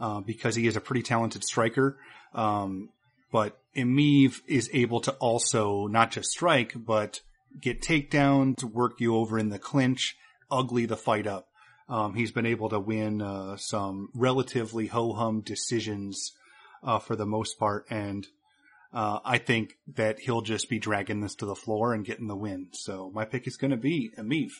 uh, 0.00 0.20
because 0.20 0.54
he 0.54 0.66
is 0.66 0.76
a 0.76 0.80
pretty 0.80 1.02
talented 1.02 1.44
striker. 1.44 1.98
Um, 2.34 2.88
but 3.30 3.58
Emeev 3.76 4.40
is 4.46 4.70
able 4.72 5.00
to 5.02 5.12
also 5.12 5.86
not 5.86 6.10
just 6.10 6.30
strike, 6.30 6.72
but 6.74 7.20
get 7.60 7.82
takedowns, 7.82 8.64
work 8.64 9.00
you 9.00 9.16
over 9.16 9.38
in 9.38 9.50
the 9.50 9.58
clinch, 9.58 10.16
ugly 10.50 10.86
the 10.86 10.96
fight 10.96 11.26
up. 11.26 11.46
Um, 11.88 12.14
he's 12.14 12.32
been 12.32 12.46
able 12.46 12.68
to 12.70 12.80
win, 12.80 13.20
uh, 13.22 13.56
some 13.56 14.08
relatively 14.14 14.86
ho-hum 14.86 15.40
decisions, 15.40 16.32
uh, 16.82 16.98
for 16.98 17.16
the 17.16 17.26
most 17.26 17.58
part. 17.58 17.86
And, 17.90 18.26
uh, 18.92 19.18
I 19.24 19.38
think 19.38 19.74
that 19.94 20.20
he'll 20.20 20.40
just 20.40 20.68
be 20.68 20.78
dragging 20.78 21.20
this 21.20 21.34
to 21.36 21.46
the 21.46 21.54
floor 21.54 21.92
and 21.92 22.04
getting 22.04 22.26
the 22.26 22.36
win. 22.36 22.68
So 22.72 23.10
my 23.14 23.24
pick 23.24 23.46
is 23.46 23.56
going 23.56 23.70
to 23.70 23.76
be 23.76 24.10
Emeev. 24.18 24.52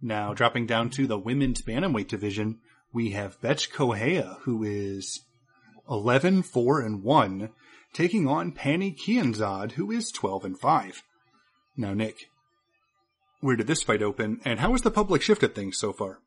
Now 0.00 0.34
dropping 0.34 0.66
down 0.66 0.90
to 0.90 1.06
the 1.06 1.18
women's 1.18 1.62
bantamweight 1.62 2.08
division, 2.08 2.58
we 2.92 3.10
have 3.10 3.40
Bethe 3.40 3.70
Correia, 3.70 4.38
who 4.42 4.62
is 4.62 5.20
11, 5.88 6.42
4, 6.42 6.80
and 6.80 7.02
1, 7.02 7.50
taking 7.92 8.28
on 8.28 8.52
Pannie 8.52 8.94
Kianzad, 8.94 9.72
who 9.72 9.90
is 9.90 10.10
12 10.12 10.44
and 10.44 10.58
5. 10.58 11.02
Now, 11.76 11.94
Nick, 11.94 12.30
where 13.40 13.56
did 13.56 13.66
this 13.66 13.82
fight 13.82 14.02
open, 14.02 14.40
and 14.44 14.60
how 14.60 14.72
has 14.72 14.82
the 14.82 14.90
public 14.90 15.22
shifted 15.22 15.54
things 15.54 15.78
so 15.78 15.92
far? 15.92 16.20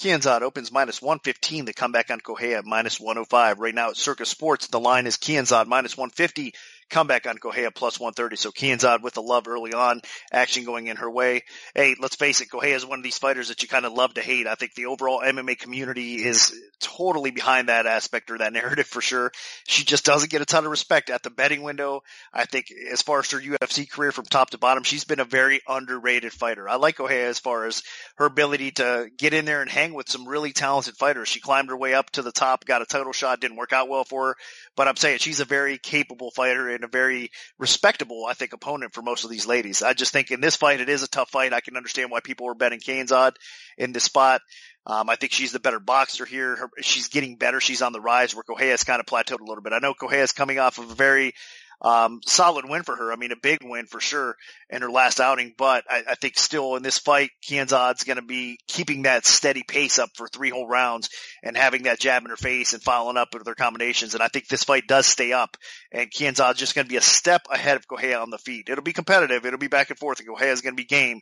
Kianzad 0.00 0.40
opens 0.40 0.72
minus 0.72 1.02
115. 1.02 1.66
The 1.66 1.74
comeback 1.74 2.10
on 2.10 2.20
Correia 2.20 2.62
minus 2.64 2.98
105. 2.98 3.58
Right 3.58 3.74
now 3.74 3.90
at 3.90 3.98
Circa 3.98 4.24
Sports, 4.24 4.68
the 4.68 4.80
line 4.80 5.06
is 5.06 5.18
Kianzad 5.18 5.66
minus 5.66 5.94
150 5.94 6.54
comeback 6.90 7.26
on 7.26 7.38
Correia 7.38 7.70
plus 7.70 7.98
130. 7.98 8.36
So 8.36 8.50
Kianzad 8.50 9.02
with 9.02 9.14
the 9.14 9.22
love 9.22 9.48
early 9.48 9.72
on, 9.72 10.00
action 10.32 10.64
going 10.64 10.88
in 10.88 10.96
her 10.96 11.10
way. 11.10 11.42
Hey, 11.74 11.96
let's 12.00 12.16
face 12.16 12.40
it, 12.40 12.50
Correia 12.50 12.76
is 12.76 12.84
one 12.84 12.98
of 12.98 13.04
these 13.04 13.18
fighters 13.18 13.48
that 13.48 13.62
you 13.62 13.68
kind 13.68 13.86
of 13.86 13.92
love 13.92 14.14
to 14.14 14.20
hate. 14.20 14.46
I 14.46 14.54
think 14.54 14.74
the 14.74 14.86
overall 14.86 15.22
MMA 15.24 15.58
community 15.58 16.16
is 16.16 16.52
totally 16.80 17.30
behind 17.30 17.68
that 17.68 17.86
aspect 17.86 18.30
or 18.30 18.38
that 18.38 18.52
narrative 18.60 18.86
for 18.86 19.00
sure. 19.00 19.30
She 19.66 19.84
just 19.84 20.04
doesn't 20.04 20.30
get 20.30 20.42
a 20.42 20.46
ton 20.46 20.64
of 20.64 20.70
respect 20.70 21.10
at 21.10 21.22
the 21.22 21.30
betting 21.30 21.62
window. 21.62 22.02
I 22.32 22.44
think 22.44 22.66
as 22.90 23.02
far 23.02 23.20
as 23.20 23.30
her 23.30 23.40
UFC 23.40 23.90
career 23.90 24.12
from 24.12 24.24
top 24.24 24.50
to 24.50 24.58
bottom, 24.58 24.82
she's 24.82 25.04
been 25.04 25.20
a 25.20 25.24
very 25.24 25.60
underrated 25.68 26.32
fighter. 26.32 26.68
I 26.68 26.76
like 26.76 26.96
Correia 26.96 27.28
as 27.28 27.38
far 27.38 27.66
as 27.66 27.82
her 28.16 28.26
ability 28.26 28.72
to 28.72 29.08
get 29.16 29.34
in 29.34 29.44
there 29.44 29.62
and 29.62 29.70
hang 29.70 29.94
with 29.94 30.08
some 30.08 30.28
really 30.28 30.52
talented 30.52 30.96
fighters. 30.96 31.28
She 31.28 31.40
climbed 31.40 31.70
her 31.70 31.76
way 31.76 31.94
up 31.94 32.10
to 32.10 32.22
the 32.22 32.32
top, 32.32 32.64
got 32.64 32.82
a 32.82 32.86
title 32.86 33.12
shot, 33.12 33.40
didn't 33.40 33.56
work 33.56 33.72
out 33.72 33.88
well 33.88 34.04
for 34.04 34.28
her, 34.28 34.36
but 34.76 34.88
I'm 34.88 34.96
saying 34.96 35.18
she's 35.18 35.40
a 35.40 35.44
very 35.44 35.78
capable 35.78 36.30
fighter 36.30 36.68
and 36.80 36.88
a 36.88 36.88
very 36.88 37.30
respectable, 37.58 38.24
I 38.26 38.32
think, 38.32 38.52
opponent 38.52 38.94
for 38.94 39.02
most 39.02 39.24
of 39.24 39.30
these 39.30 39.46
ladies. 39.46 39.82
I 39.82 39.92
just 39.92 40.12
think 40.12 40.30
in 40.30 40.40
this 40.40 40.56
fight, 40.56 40.80
it 40.80 40.88
is 40.88 41.02
a 41.02 41.08
tough 41.08 41.30
fight. 41.30 41.52
I 41.52 41.60
can 41.60 41.76
understand 41.76 42.10
why 42.10 42.20
people 42.20 42.46
were 42.46 42.54
betting 42.54 42.80
Kianzad 42.80 43.32
in 43.76 43.92
this 43.92 44.04
spot. 44.04 44.40
Um, 44.86 45.10
I 45.10 45.16
think 45.16 45.32
she's 45.32 45.52
the 45.52 45.60
better 45.60 45.78
boxer 45.78 46.24
here. 46.24 46.56
Her, 46.56 46.70
she's 46.80 47.08
getting 47.08 47.36
better. 47.36 47.60
She's 47.60 47.82
on 47.82 47.92
the 47.92 48.00
rise 48.00 48.34
where 48.34 48.44
Correia's 48.44 48.84
kind 48.84 48.98
of 48.98 49.06
plateaued 49.06 49.40
a 49.40 49.44
little 49.44 49.62
bit. 49.62 49.74
I 49.74 49.78
know 49.78 49.92
Correia's 49.92 50.32
coming 50.32 50.58
off 50.58 50.78
of 50.78 50.90
a 50.90 50.94
very 50.94 51.34
um, 51.82 52.20
solid 52.26 52.68
win 52.68 52.82
for 52.82 52.94
her. 52.94 53.12
I 53.12 53.16
mean, 53.16 53.32
a 53.32 53.36
big 53.36 53.58
win 53.62 53.86
for 53.86 54.00
sure 54.00 54.36
in 54.68 54.82
her 54.82 54.90
last 54.90 55.20
outing, 55.20 55.54
but 55.56 55.84
I, 55.88 56.02
I 56.10 56.14
think 56.14 56.38
still 56.38 56.76
in 56.76 56.82
this 56.82 56.98
fight, 56.98 57.30
Kianzad's 57.42 58.04
going 58.04 58.16
to 58.16 58.22
be 58.22 58.58
keeping 58.66 59.02
that 59.02 59.24
steady 59.24 59.62
pace 59.62 59.98
up 59.98 60.10
for 60.14 60.28
three 60.28 60.50
whole 60.50 60.66
rounds 60.66 61.08
and 61.42 61.56
having 61.56 61.84
that 61.84 61.98
jab 61.98 62.22
in 62.24 62.30
her 62.30 62.36
face 62.36 62.74
and 62.74 62.82
following 62.82 63.16
up 63.16 63.32
with 63.32 63.44
their 63.44 63.54
combinations. 63.54 64.14
And 64.14 64.22
I 64.22 64.28
think 64.28 64.48
this 64.48 64.64
fight 64.64 64.86
does 64.86 65.06
stay 65.06 65.32
up 65.32 65.56
and 65.90 66.10
Kianzad's 66.10 66.58
just 66.58 66.74
going 66.74 66.86
to 66.86 66.90
be 66.90 66.96
a 66.96 67.02
step 67.02 67.42
ahead 67.50 67.76
of 67.76 67.88
Correia 67.88 68.20
on 68.20 68.30
the 68.30 68.38
feet. 68.38 68.68
It'll 68.68 68.84
be 68.84 68.92
competitive. 68.92 69.46
It'll 69.46 69.58
be 69.58 69.68
back 69.68 69.90
and 69.90 69.98
forth 69.98 70.20
and 70.20 70.28
Correia's 70.28 70.60
going 70.60 70.74
to 70.74 70.82
be 70.82 70.86
game. 70.86 71.20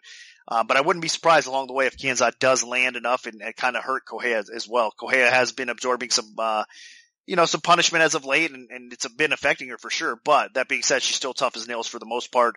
Uh, 0.51 0.65
but 0.65 0.79
I 0.79 0.81
wouldn't 0.81 1.03
be 1.03 1.09
surprised 1.09 1.47
along 1.47 1.67
the 1.67 1.75
way 1.75 1.87
if 1.87 1.99
Kianzad 1.99 2.39
does 2.39 2.65
land 2.65 2.97
enough 2.97 3.27
and, 3.27 3.43
and 3.43 3.55
kind 3.55 3.77
of 3.77 3.85
hurt 3.85 4.07
Correia 4.07 4.43
as, 4.55 4.67
well. 4.67 4.91
Correia 4.99 5.31
has 5.31 5.53
been 5.53 5.69
absorbing 5.69 6.09
some, 6.09 6.35
uh, 6.39 6.65
you 7.29 7.37
know, 7.37 7.45
some 7.45 7.61
punishment 7.61 8.03
as 8.03 8.15
of 8.15 8.25
late 8.25 8.53
and, 8.53 8.71
and 8.71 8.91
it's 8.91 9.07
been 9.07 9.35
affecting 9.35 9.69
her 9.69 9.77
for 9.77 9.91
sure. 9.91 10.19
But 10.25 10.55
that 10.55 10.67
being 10.67 10.81
said, 10.81 11.03
she's 11.03 11.17
still 11.17 11.35
tough 11.35 11.59
as 11.59 11.69
nails 11.69 11.87
for 11.87 11.99
the 11.99 12.07
most 12.07 12.33
part. 12.33 12.57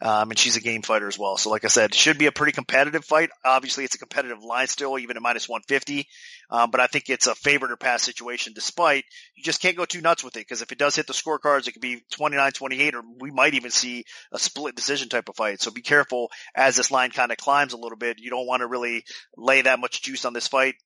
Um, 0.00 0.30
and 0.30 0.38
she's 0.38 0.56
a 0.56 0.60
game 0.60 0.82
fighter 0.82 1.08
as 1.08 1.18
well. 1.18 1.36
So 1.36 1.50
like 1.50 1.64
I 1.64 1.68
said, 1.68 1.92
should 1.92 2.18
be 2.18 2.26
a 2.26 2.32
pretty 2.32 2.52
competitive 2.52 3.04
fight. 3.04 3.30
Obviously 3.44 3.84
it's 3.84 3.96
a 3.96 3.98
competitive 3.98 4.42
line 4.42 4.68
still, 4.68 4.96
even 4.96 5.16
at 5.16 5.22
minus 5.22 5.48
150. 5.48 6.06
Um, 6.50 6.70
but 6.70 6.80
I 6.80 6.86
think 6.86 7.10
it's 7.10 7.26
a 7.26 7.34
favorite 7.34 7.72
or 7.72 7.76
pass 7.76 8.02
situation 8.02 8.52
despite 8.54 9.04
you 9.34 9.42
just 9.42 9.60
can't 9.60 9.76
go 9.76 9.84
too 9.84 10.00
nuts 10.00 10.22
with 10.22 10.36
it. 10.36 10.48
Cause 10.48 10.62
if 10.62 10.70
it 10.70 10.78
does 10.78 10.94
hit 10.94 11.08
the 11.08 11.12
scorecards, 11.12 11.66
it 11.66 11.72
could 11.72 11.82
be 11.82 12.02
29-28 12.14 12.94
or 12.94 13.02
we 13.18 13.32
might 13.32 13.54
even 13.54 13.72
see 13.72 14.04
a 14.30 14.38
split 14.38 14.76
decision 14.76 15.08
type 15.08 15.28
of 15.28 15.36
fight. 15.36 15.60
So 15.60 15.72
be 15.72 15.82
careful 15.82 16.30
as 16.54 16.76
this 16.76 16.92
line 16.92 17.10
kind 17.10 17.32
of 17.32 17.38
climbs 17.38 17.72
a 17.72 17.78
little 17.78 17.98
bit. 17.98 18.20
You 18.20 18.30
don't 18.30 18.46
want 18.46 18.60
to 18.60 18.68
really 18.68 19.04
lay 19.36 19.62
that 19.62 19.80
much 19.80 20.02
juice 20.02 20.24
on 20.24 20.32
this 20.32 20.46
fight 20.46 20.76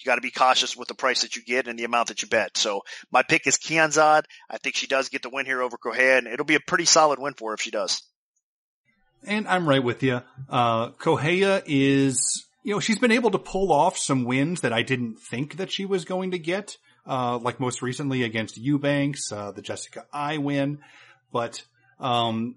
you 0.00 0.06
got 0.06 0.16
to 0.16 0.20
be 0.22 0.30
cautious 0.30 0.76
with 0.76 0.88
the 0.88 0.94
price 0.94 1.22
that 1.22 1.36
you 1.36 1.42
get 1.44 1.68
and 1.68 1.78
the 1.78 1.84
amount 1.84 2.08
that 2.08 2.22
you 2.22 2.28
bet. 2.28 2.56
So 2.56 2.82
my 3.12 3.22
pick 3.22 3.46
is 3.46 3.56
Kianzad. 3.56 4.22
I 4.48 4.58
think 4.58 4.74
she 4.74 4.86
does 4.86 5.10
get 5.10 5.22
the 5.22 5.30
win 5.30 5.46
here 5.46 5.62
over 5.62 5.76
and 5.94 6.26
it'll 6.26 6.46
be 6.46 6.54
a 6.54 6.60
pretty 6.60 6.86
solid 6.86 7.18
win 7.18 7.34
for 7.34 7.50
her 7.50 7.54
if 7.54 7.60
she 7.60 7.70
does. 7.70 8.02
And 9.26 9.46
I'm 9.46 9.68
right 9.68 9.82
with 9.82 10.02
you. 10.02 10.22
Uh, 10.48 10.90
Correia 10.92 11.62
is, 11.66 12.46
you 12.62 12.74
know, 12.74 12.80
she's 12.80 12.98
been 12.98 13.12
able 13.12 13.30
to 13.32 13.38
pull 13.38 13.72
off 13.72 13.98
some 13.98 14.24
wins 14.24 14.62
that 14.62 14.72
I 14.72 14.82
didn't 14.82 15.20
think 15.20 15.58
that 15.58 15.70
she 15.70 15.84
was 15.84 16.04
going 16.04 16.30
to 16.30 16.38
get. 16.38 16.76
Uh, 17.06 17.38
like 17.38 17.58
most 17.58 17.82
recently 17.82 18.22
against 18.22 18.58
Eubanks, 18.58 19.32
uh, 19.32 19.50
the 19.52 19.62
Jessica 19.62 20.04
Eye 20.12 20.38
win, 20.38 20.78
But, 21.32 21.62
um, 21.98 22.56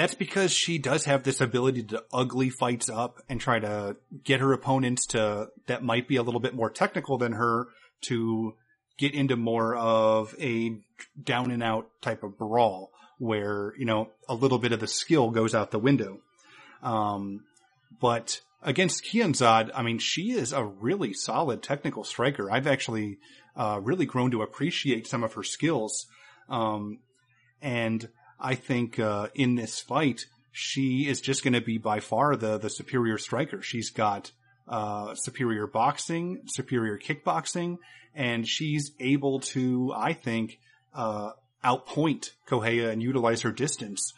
that's 0.00 0.14
because 0.14 0.50
she 0.50 0.78
does 0.78 1.04
have 1.04 1.24
this 1.24 1.42
ability 1.42 1.82
to 1.82 2.02
ugly 2.10 2.48
fights 2.48 2.88
up 2.88 3.18
and 3.28 3.38
try 3.38 3.58
to 3.58 3.96
get 4.24 4.40
her 4.40 4.54
opponents 4.54 5.04
to, 5.08 5.48
that 5.66 5.84
might 5.84 6.08
be 6.08 6.16
a 6.16 6.22
little 6.22 6.40
bit 6.40 6.54
more 6.54 6.70
technical 6.70 7.18
than 7.18 7.32
her 7.32 7.68
to 8.00 8.54
get 8.96 9.12
into 9.12 9.36
more 9.36 9.76
of 9.76 10.34
a 10.40 10.78
down 11.22 11.50
and 11.50 11.62
out 11.62 11.90
type 12.00 12.22
of 12.22 12.38
brawl 12.38 12.90
where, 13.18 13.74
you 13.76 13.84
know, 13.84 14.08
a 14.26 14.34
little 14.34 14.58
bit 14.58 14.72
of 14.72 14.80
the 14.80 14.86
skill 14.86 15.28
goes 15.28 15.54
out 15.54 15.70
the 15.70 15.78
window. 15.78 16.20
Um, 16.82 17.44
but 18.00 18.40
against 18.62 19.04
Kianzad, 19.04 19.70
I 19.74 19.82
mean, 19.82 19.98
she 19.98 20.30
is 20.30 20.54
a 20.54 20.64
really 20.64 21.12
solid 21.12 21.62
technical 21.62 22.04
striker. 22.04 22.50
I've 22.50 22.66
actually, 22.66 23.18
uh, 23.54 23.78
really 23.82 24.06
grown 24.06 24.30
to 24.30 24.40
appreciate 24.40 25.06
some 25.06 25.24
of 25.24 25.34
her 25.34 25.42
skills. 25.42 26.06
Um, 26.48 27.00
and 27.60 28.08
I 28.40 28.54
think 28.54 28.98
uh, 28.98 29.28
in 29.34 29.54
this 29.54 29.80
fight, 29.80 30.26
she 30.52 31.06
is 31.08 31.20
just 31.20 31.44
going 31.44 31.54
to 31.54 31.60
be 31.60 31.78
by 31.78 32.00
far 32.00 32.36
the 32.36 32.58
the 32.58 32.70
superior 32.70 33.18
striker. 33.18 33.62
She's 33.62 33.90
got 33.90 34.32
uh, 34.68 35.14
superior 35.14 35.66
boxing, 35.66 36.42
superior 36.46 36.98
kickboxing, 36.98 37.78
and 38.14 38.46
she's 38.46 38.92
able 39.00 39.40
to, 39.40 39.92
I 39.94 40.12
think, 40.12 40.58
uh, 40.94 41.32
outpoint 41.64 42.30
Correia 42.46 42.90
and 42.90 43.02
utilize 43.02 43.42
her 43.42 43.52
distance. 43.52 44.12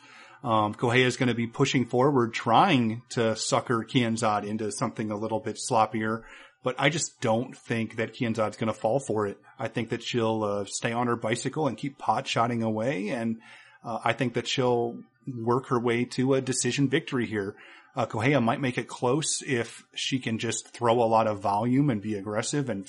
Um, 0.45 0.75
Correia 0.75 1.07
is 1.07 1.17
going 1.17 1.29
to 1.29 1.35
be 1.35 1.47
pushing 1.47 1.87
forward, 1.87 2.35
trying 2.35 3.03
to 3.11 3.37
sucker 3.37 3.85
Kianzad 3.85 4.45
into 4.45 4.73
something 4.73 5.11
a 5.11 5.17
little 5.17 5.41
bit 5.41 5.57
sloppier, 5.57 6.23
but 6.65 6.75
I 6.79 6.89
just 6.89 7.21
don't 7.21 7.57
think 7.57 7.97
that 7.97 8.15
Kianzad's 8.15 8.57
going 8.57 8.73
to 8.73 8.79
fall 8.79 9.01
for 9.01 9.27
it. 9.27 9.39
I 9.59 9.69
think 9.69 9.91
that 9.91 10.03
she'll 10.03 10.43
uh, 10.43 10.65
stay 10.67 10.93
on 10.93 11.07
her 11.07 11.17
bicycle 11.17 11.69
and 11.69 11.77
keep 11.77 11.99
pot 11.99 12.27
shotting 12.27 12.63
away, 12.63 13.09
and 13.09 13.39
uh, 13.85 13.99
I 14.05 14.13
think 14.13 14.35
that 14.35 14.49
she'll 14.49 14.99
work 15.27 15.69
her 15.69 15.79
way 15.79 16.05
to 16.05 16.35
a 16.35 16.41
decision 16.41 16.89
victory 16.89 17.27
here. 17.27 17.55
Uh, 17.95 18.07
Correia 18.07 18.41
might 18.41 18.61
make 18.61 18.79
it 18.79 18.89
close 18.89 19.43
if 19.47 19.85
she 19.95 20.19
can 20.19 20.39
just 20.39 20.69
throw 20.69 21.03
a 21.03 21.05
lot 21.05 21.27
of 21.27 21.41
volume 21.41 21.91
and 21.91 22.01
be 22.01 22.15
aggressive 22.15 22.71
and 22.71 22.87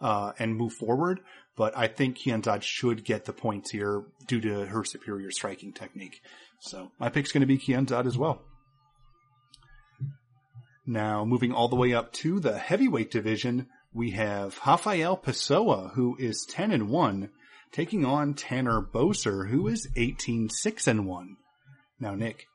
uh, 0.00 0.32
and 0.38 0.56
move 0.56 0.72
forward. 0.74 1.20
But 1.56 1.76
I 1.76 1.88
think 1.88 2.18
Kianzad 2.18 2.62
should 2.62 3.04
get 3.04 3.24
the 3.24 3.32
points 3.32 3.70
here 3.70 4.04
due 4.26 4.40
to 4.40 4.66
her 4.66 4.84
superior 4.84 5.30
striking 5.30 5.72
technique. 5.72 6.20
So 6.60 6.92
my 7.00 7.08
pick's 7.08 7.32
going 7.32 7.40
to 7.40 7.46
be 7.46 7.58
Kianzad 7.58 8.06
as 8.06 8.16
well. 8.16 8.42
Now 10.86 11.24
moving 11.24 11.52
all 11.52 11.68
the 11.68 11.76
way 11.76 11.94
up 11.94 12.12
to 12.14 12.38
the 12.38 12.56
heavyweight 12.56 13.10
division, 13.10 13.66
we 13.92 14.12
have 14.12 14.58
Rafael 14.64 15.16
Pessoa, 15.16 15.92
who 15.94 16.16
is 16.18 16.46
10 16.48 16.70
and 16.70 16.88
1 16.88 17.30
taking 17.72 18.04
on 18.04 18.34
Tanner 18.34 18.80
Boser, 18.80 19.48
who 19.48 19.68
is 19.68 19.88
18 19.96 20.48
6 20.48 20.86
and 20.86 21.06
1. 21.06 21.36
Now, 22.00 22.14
Nick, 22.14 22.46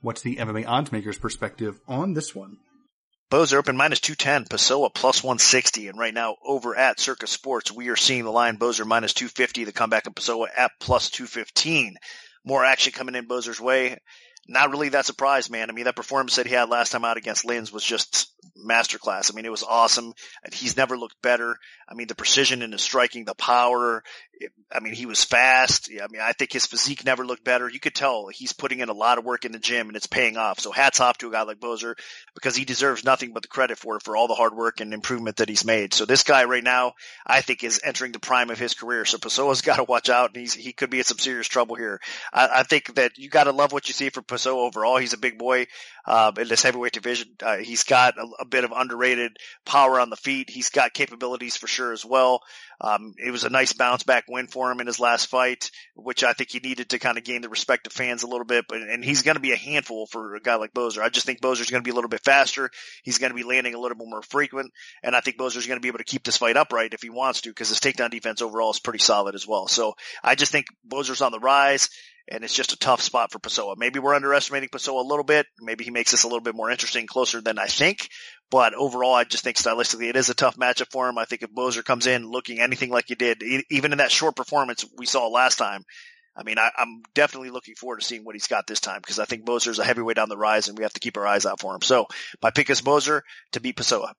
what's 0.00 0.22
the 0.22 0.36
MMA 0.36 0.66
odds 0.66 0.92
makers 0.92 1.18
perspective 1.18 1.80
on 1.86 2.14
this 2.14 2.34
one? 2.34 2.56
Boser 3.30 3.54
open 3.54 3.76
minus 3.76 4.00
210, 4.00 4.44
Pessoa 4.44 4.92
plus 4.92 5.22
160. 5.22 5.88
And 5.88 5.98
right 5.98 6.12
now 6.12 6.36
over 6.44 6.76
at 6.76 7.00
Circa 7.00 7.26
Sports, 7.26 7.72
we 7.72 7.88
are 7.88 7.96
seeing 7.96 8.24
the 8.24 8.30
line 8.30 8.58
Boser 8.58 8.86
minus 8.86 9.14
250, 9.14 9.64
the 9.64 9.72
comeback 9.72 10.06
of 10.06 10.14
Pessoa 10.14 10.48
at 10.54 10.72
plus 10.80 11.08
215. 11.10 11.96
More 12.44 12.64
action 12.64 12.92
coming 12.92 13.14
in 13.14 13.26
Boser's 13.26 13.60
way 13.60 13.98
not 14.48 14.70
really 14.70 14.90
that 14.90 15.06
surprised, 15.06 15.50
man. 15.50 15.70
I 15.70 15.72
mean, 15.72 15.84
that 15.84 15.96
performance 15.96 16.36
that 16.36 16.46
he 16.46 16.54
had 16.54 16.68
last 16.68 16.92
time 16.92 17.04
out 17.04 17.16
against 17.16 17.46
Lins 17.46 17.72
was 17.72 17.84
just 17.84 18.31
masterclass. 18.58 19.30
I 19.30 19.34
mean, 19.34 19.44
it 19.44 19.50
was 19.50 19.62
awesome. 19.62 20.12
He's 20.52 20.76
never 20.76 20.96
looked 20.96 21.20
better. 21.22 21.56
I 21.88 21.94
mean, 21.94 22.06
the 22.06 22.14
precision 22.14 22.62
in 22.62 22.72
his 22.72 22.82
striking, 22.82 23.24
the 23.24 23.34
power. 23.34 24.02
It, 24.34 24.52
I 24.70 24.80
mean, 24.80 24.94
he 24.94 25.06
was 25.06 25.24
fast. 25.24 25.90
I 25.92 26.06
mean, 26.10 26.22
I 26.22 26.32
think 26.32 26.52
his 26.52 26.66
physique 26.66 27.04
never 27.04 27.24
looked 27.24 27.44
better. 27.44 27.68
You 27.68 27.80
could 27.80 27.94
tell 27.94 28.28
he's 28.28 28.52
putting 28.52 28.80
in 28.80 28.88
a 28.88 28.94
lot 28.94 29.18
of 29.18 29.24
work 29.24 29.44
in 29.44 29.52
the 29.52 29.58
gym 29.58 29.88
and 29.88 29.96
it's 29.96 30.06
paying 30.06 30.36
off. 30.36 30.60
So 30.60 30.72
hats 30.72 31.00
off 31.00 31.18
to 31.18 31.28
a 31.28 31.32
guy 31.32 31.42
like 31.42 31.60
Boser 31.60 31.94
because 32.34 32.56
he 32.56 32.64
deserves 32.64 33.04
nothing 33.04 33.32
but 33.32 33.42
the 33.42 33.48
credit 33.48 33.78
for 33.78 33.96
it 33.96 34.02
for 34.02 34.16
all 34.16 34.28
the 34.28 34.34
hard 34.34 34.54
work 34.54 34.80
and 34.80 34.94
improvement 34.94 35.36
that 35.36 35.48
he's 35.48 35.64
made. 35.64 35.94
So 35.94 36.04
this 36.04 36.22
guy 36.22 36.44
right 36.44 36.64
now, 36.64 36.92
I 37.26 37.42
think 37.42 37.62
is 37.62 37.80
entering 37.84 38.12
the 38.12 38.20
prime 38.20 38.50
of 38.50 38.58
his 38.58 38.74
career. 38.74 39.04
So 39.04 39.18
Pessoa's 39.18 39.62
got 39.62 39.76
to 39.76 39.84
watch 39.84 40.08
out 40.08 40.30
and 40.30 40.40
he's, 40.40 40.54
he 40.54 40.72
could 40.72 40.90
be 40.90 40.98
in 40.98 41.04
some 41.04 41.18
serious 41.18 41.48
trouble 41.48 41.76
here. 41.76 42.00
I, 42.32 42.48
I 42.56 42.62
think 42.62 42.94
that 42.94 43.18
you 43.18 43.28
got 43.28 43.44
to 43.44 43.52
love 43.52 43.72
what 43.72 43.88
you 43.88 43.94
see 43.94 44.10
for 44.10 44.22
Pessoa 44.22 44.66
overall. 44.66 44.96
He's 44.96 45.12
a 45.12 45.18
big 45.18 45.38
boy 45.38 45.66
uh, 46.06 46.32
in 46.38 46.48
this 46.48 46.62
heavyweight 46.62 46.92
division. 46.92 47.28
Uh, 47.42 47.58
he's 47.58 47.84
got 47.84 48.16
a, 48.18 48.26
a, 48.38 48.44
bit 48.44 48.64
of 48.64 48.72
underrated 48.72 49.36
power 49.64 50.00
on 50.00 50.10
the 50.10 50.16
feet. 50.16 50.50
He's 50.50 50.70
got 50.70 50.92
capabilities 50.92 51.56
for 51.56 51.66
sure 51.66 51.92
as 51.92 52.04
well. 52.04 52.40
Um, 52.80 53.14
it 53.18 53.30
was 53.30 53.44
a 53.44 53.50
nice 53.50 53.72
bounce 53.72 54.02
back 54.02 54.24
win 54.28 54.48
for 54.48 54.70
him 54.70 54.80
in 54.80 54.86
his 54.86 54.98
last 54.98 55.26
fight, 55.26 55.70
which 55.94 56.24
I 56.24 56.32
think 56.32 56.50
he 56.50 56.58
needed 56.58 56.90
to 56.90 56.98
kind 56.98 57.16
of 57.16 57.24
gain 57.24 57.42
the 57.42 57.48
respect 57.48 57.86
of 57.86 57.92
fans 57.92 58.22
a 58.22 58.26
little 58.26 58.44
bit. 58.44 58.64
But 58.68 58.82
and 58.82 59.04
he's 59.04 59.22
going 59.22 59.36
to 59.36 59.40
be 59.40 59.52
a 59.52 59.56
handful 59.56 60.06
for 60.06 60.34
a 60.34 60.40
guy 60.40 60.56
like 60.56 60.74
Boser. 60.74 61.02
I 61.02 61.08
just 61.08 61.26
think 61.26 61.40
Boser's 61.40 61.70
going 61.70 61.82
to 61.82 61.86
be 61.86 61.92
a 61.92 61.94
little 61.94 62.10
bit 62.10 62.24
faster. 62.24 62.70
He's 63.02 63.18
going 63.18 63.30
to 63.30 63.36
be 63.36 63.44
landing 63.44 63.74
a 63.74 63.78
little 63.78 63.96
bit 63.96 64.08
more 64.08 64.22
frequent, 64.22 64.72
and 65.02 65.14
I 65.14 65.20
think 65.20 65.38
Boser's 65.38 65.66
going 65.66 65.78
to 65.78 65.82
be 65.82 65.88
able 65.88 65.98
to 65.98 66.04
keep 66.04 66.24
this 66.24 66.36
fight 66.36 66.56
upright 66.56 66.94
if 66.94 67.02
he 67.02 67.10
wants 67.10 67.42
to, 67.42 67.50
because 67.50 67.68
his 67.68 67.80
takedown 67.80 68.10
defense 68.10 68.42
overall 68.42 68.70
is 68.70 68.80
pretty 68.80 68.98
solid 68.98 69.34
as 69.34 69.46
well. 69.46 69.68
So 69.68 69.94
I 70.22 70.34
just 70.34 70.52
think 70.52 70.66
Boser's 70.86 71.22
on 71.22 71.32
the 71.32 71.40
rise 71.40 71.88
and 72.28 72.44
it's 72.44 72.54
just 72.54 72.72
a 72.72 72.78
tough 72.78 73.00
spot 73.00 73.32
for 73.32 73.38
Pessoa. 73.38 73.74
Maybe 73.76 73.98
we're 73.98 74.14
underestimating 74.14 74.68
Pessoa 74.68 75.02
a 75.02 75.06
little 75.06 75.24
bit. 75.24 75.46
Maybe 75.60 75.84
he 75.84 75.90
makes 75.90 76.10
this 76.10 76.24
a 76.24 76.28
little 76.28 76.40
bit 76.40 76.54
more 76.54 76.70
interesting, 76.70 77.06
closer 77.06 77.40
than 77.40 77.58
I 77.58 77.66
think. 77.66 78.08
But 78.50 78.74
overall, 78.74 79.14
I 79.14 79.24
just 79.24 79.44
think 79.44 79.56
stylistically 79.56 80.08
it 80.08 80.16
is 80.16 80.28
a 80.28 80.34
tough 80.34 80.56
matchup 80.56 80.90
for 80.90 81.08
him. 81.08 81.18
I 81.18 81.24
think 81.24 81.42
if 81.42 81.50
Boser 81.50 81.84
comes 81.84 82.06
in 82.06 82.30
looking 82.30 82.60
anything 82.60 82.90
like 82.90 83.06
he 83.08 83.14
did, 83.14 83.42
even 83.70 83.92
in 83.92 83.98
that 83.98 84.10
short 84.10 84.36
performance 84.36 84.84
we 84.96 85.06
saw 85.06 85.26
last 85.28 85.56
time, 85.56 85.84
I 86.34 86.44
mean, 86.44 86.58
I, 86.58 86.70
am 86.78 87.02
definitely 87.14 87.50
looking 87.50 87.74
forward 87.74 88.00
to 88.00 88.06
seeing 88.06 88.24
what 88.24 88.34
he's 88.34 88.46
got 88.46 88.66
this 88.66 88.80
time 88.80 89.00
because 89.00 89.18
I 89.18 89.26
think 89.26 89.44
Boser's 89.44 89.78
a 89.78 89.84
heavyweight 89.84 90.18
on 90.18 90.28
the 90.28 90.36
rise 90.36 90.68
and 90.68 90.78
we 90.78 90.84
have 90.84 90.92
to 90.94 91.00
keep 91.00 91.16
our 91.16 91.26
eyes 91.26 91.44
out 91.44 91.60
for 91.60 91.74
him. 91.74 91.82
So 91.82 92.06
my 92.42 92.50
pick 92.50 92.70
is 92.70 92.80
Boser 92.80 93.20
to 93.52 93.60
beat 93.60 93.76
Pessoa. 93.76 94.14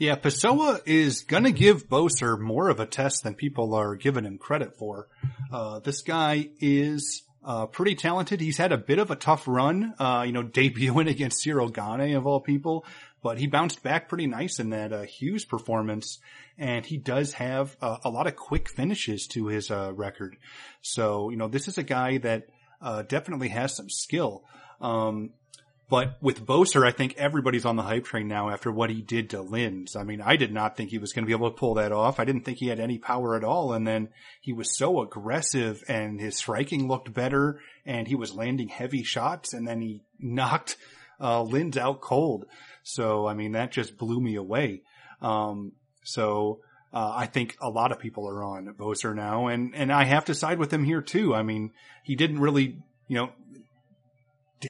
Yeah, 0.00 0.16
Pessoa 0.16 0.80
is 0.86 1.24
gonna 1.24 1.50
give 1.50 1.86
Boser 1.86 2.40
more 2.40 2.70
of 2.70 2.80
a 2.80 2.86
test 2.86 3.22
than 3.22 3.34
people 3.34 3.74
are 3.74 3.96
giving 3.96 4.24
him 4.24 4.38
credit 4.38 4.78
for. 4.78 5.08
Uh, 5.52 5.80
this 5.80 6.00
guy 6.00 6.48
is, 6.58 7.24
uh, 7.44 7.66
pretty 7.66 7.94
talented. 7.96 8.40
He's 8.40 8.56
had 8.56 8.72
a 8.72 8.78
bit 8.78 8.98
of 8.98 9.10
a 9.10 9.14
tough 9.14 9.46
run, 9.46 9.92
uh, 9.98 10.22
you 10.26 10.32
know, 10.32 10.42
debuting 10.58 11.10
against 11.10 11.44
Ciryl 11.44 11.70
Gane 11.70 12.16
of 12.16 12.26
all 12.26 12.40
people, 12.40 12.86
but 13.22 13.36
he 13.36 13.46
bounced 13.46 13.82
back 13.82 14.08
pretty 14.08 14.26
nice 14.26 14.58
in 14.58 14.70
that, 14.70 14.90
uh, 14.90 15.02
Hughes 15.02 15.44
performance. 15.44 16.18
And 16.56 16.86
he 16.86 16.96
does 16.96 17.34
have 17.34 17.76
uh, 17.82 17.98
a 18.02 18.08
lot 18.08 18.26
of 18.26 18.36
quick 18.36 18.70
finishes 18.70 19.26
to 19.32 19.48
his, 19.48 19.70
uh, 19.70 19.92
record. 19.92 20.38
So, 20.80 21.28
you 21.28 21.36
know, 21.36 21.48
this 21.48 21.68
is 21.68 21.76
a 21.76 21.82
guy 21.82 22.16
that, 22.18 22.46
definitely 23.08 23.48
has 23.48 23.76
some 23.76 23.90
skill. 23.90 24.44
Um, 24.80 25.32
but 25.90 26.22
with 26.22 26.46
Boser, 26.46 26.86
I 26.86 26.92
think 26.92 27.16
everybody's 27.16 27.64
on 27.64 27.74
the 27.74 27.82
hype 27.82 28.04
train 28.04 28.28
now 28.28 28.48
after 28.48 28.70
what 28.70 28.90
he 28.90 29.02
did 29.02 29.30
to 29.30 29.42
Lins. 29.42 29.96
I 29.96 30.04
mean, 30.04 30.22
I 30.22 30.36
did 30.36 30.52
not 30.52 30.76
think 30.76 30.90
he 30.90 30.98
was 30.98 31.12
going 31.12 31.24
to 31.24 31.26
be 31.26 31.32
able 31.32 31.50
to 31.50 31.56
pull 31.56 31.74
that 31.74 31.90
off. 31.90 32.20
I 32.20 32.24
didn't 32.24 32.42
think 32.44 32.58
he 32.58 32.68
had 32.68 32.78
any 32.78 32.96
power 32.96 33.36
at 33.36 33.42
all. 33.42 33.72
And 33.72 33.84
then 33.84 34.10
he 34.40 34.52
was 34.52 34.78
so 34.78 35.02
aggressive 35.02 35.82
and 35.88 36.20
his 36.20 36.36
striking 36.36 36.86
looked 36.86 37.12
better 37.12 37.58
and 37.84 38.06
he 38.06 38.14
was 38.14 38.32
landing 38.32 38.68
heavy 38.68 39.02
shots 39.02 39.52
and 39.52 39.66
then 39.66 39.80
he 39.80 40.04
knocked, 40.20 40.76
uh, 41.18 41.42
Lins 41.42 41.76
out 41.76 42.00
cold. 42.00 42.46
So, 42.84 43.26
I 43.26 43.34
mean, 43.34 43.52
that 43.52 43.72
just 43.72 43.98
blew 43.98 44.20
me 44.20 44.36
away. 44.36 44.82
Um, 45.20 45.72
so, 46.04 46.60
uh, 46.94 47.12
I 47.16 47.26
think 47.26 47.56
a 47.60 47.68
lot 47.68 47.90
of 47.90 47.98
people 47.98 48.28
are 48.28 48.44
on 48.44 48.72
Boser 48.78 49.14
now 49.14 49.48
and, 49.48 49.74
and 49.74 49.92
I 49.92 50.04
have 50.04 50.26
to 50.26 50.34
side 50.34 50.60
with 50.60 50.72
him 50.72 50.84
here 50.84 51.02
too. 51.02 51.34
I 51.34 51.42
mean, 51.42 51.72
he 52.04 52.14
didn't 52.14 52.38
really, 52.38 52.78
you 53.08 53.16
know, 53.16 53.30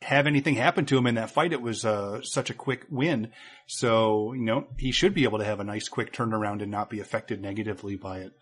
have 0.02 0.26
anything 0.26 0.54
happen 0.54 0.86
to 0.86 0.96
him 0.96 1.06
in 1.06 1.16
that 1.16 1.30
fight. 1.30 1.52
It 1.52 1.62
was 1.62 1.84
uh, 1.84 2.22
such 2.22 2.50
a 2.50 2.54
quick 2.54 2.86
win. 2.90 3.32
So, 3.66 4.32
you 4.32 4.42
know, 4.42 4.66
he 4.78 4.92
should 4.92 5.14
be 5.14 5.24
able 5.24 5.38
to 5.38 5.44
have 5.44 5.60
a 5.60 5.64
nice 5.64 5.88
quick 5.88 6.12
turnaround 6.12 6.62
and 6.62 6.70
not 6.70 6.90
be 6.90 7.00
affected 7.00 7.40
negatively 7.40 7.96
by 7.96 8.18
it. 8.20 8.32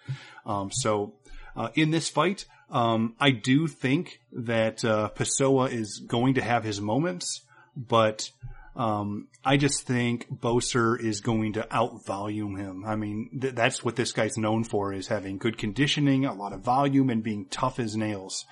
Um, 0.46 0.70
so, 0.70 1.14
uh, 1.56 1.68
in 1.74 1.90
this 1.90 2.08
fight. 2.08 2.46
Um, 2.70 3.14
I 3.18 3.30
do 3.30 3.66
think 3.66 4.20
that 4.32 4.84
uh, 4.84 5.10
Pessoa 5.14 5.70
is 5.70 5.98
going 5.98 6.34
to 6.34 6.42
have 6.42 6.64
his 6.64 6.80
moments, 6.80 7.42
but 7.76 8.30
um, 8.76 9.28
I 9.44 9.56
just 9.56 9.86
think 9.86 10.28
Boser 10.30 10.98
is 11.00 11.20
going 11.20 11.54
to 11.54 11.66
outvolume 11.70 12.58
him. 12.58 12.84
I 12.84 12.94
mean, 12.94 13.38
th- 13.40 13.54
that's 13.54 13.84
what 13.84 13.96
this 13.96 14.12
guy's 14.12 14.38
known 14.38 14.64
for 14.64 14.92
is 14.92 15.08
having 15.08 15.38
good 15.38 15.58
conditioning, 15.58 16.24
a 16.24 16.34
lot 16.34 16.52
of 16.52 16.60
volume, 16.60 17.10
and 17.10 17.22
being 17.22 17.46
tough 17.46 17.80
as 17.80 17.96
nails. 17.96 18.44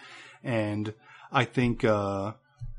And 0.43 0.95
I 1.31 1.45
think 1.45 1.85
uh, 1.85 2.33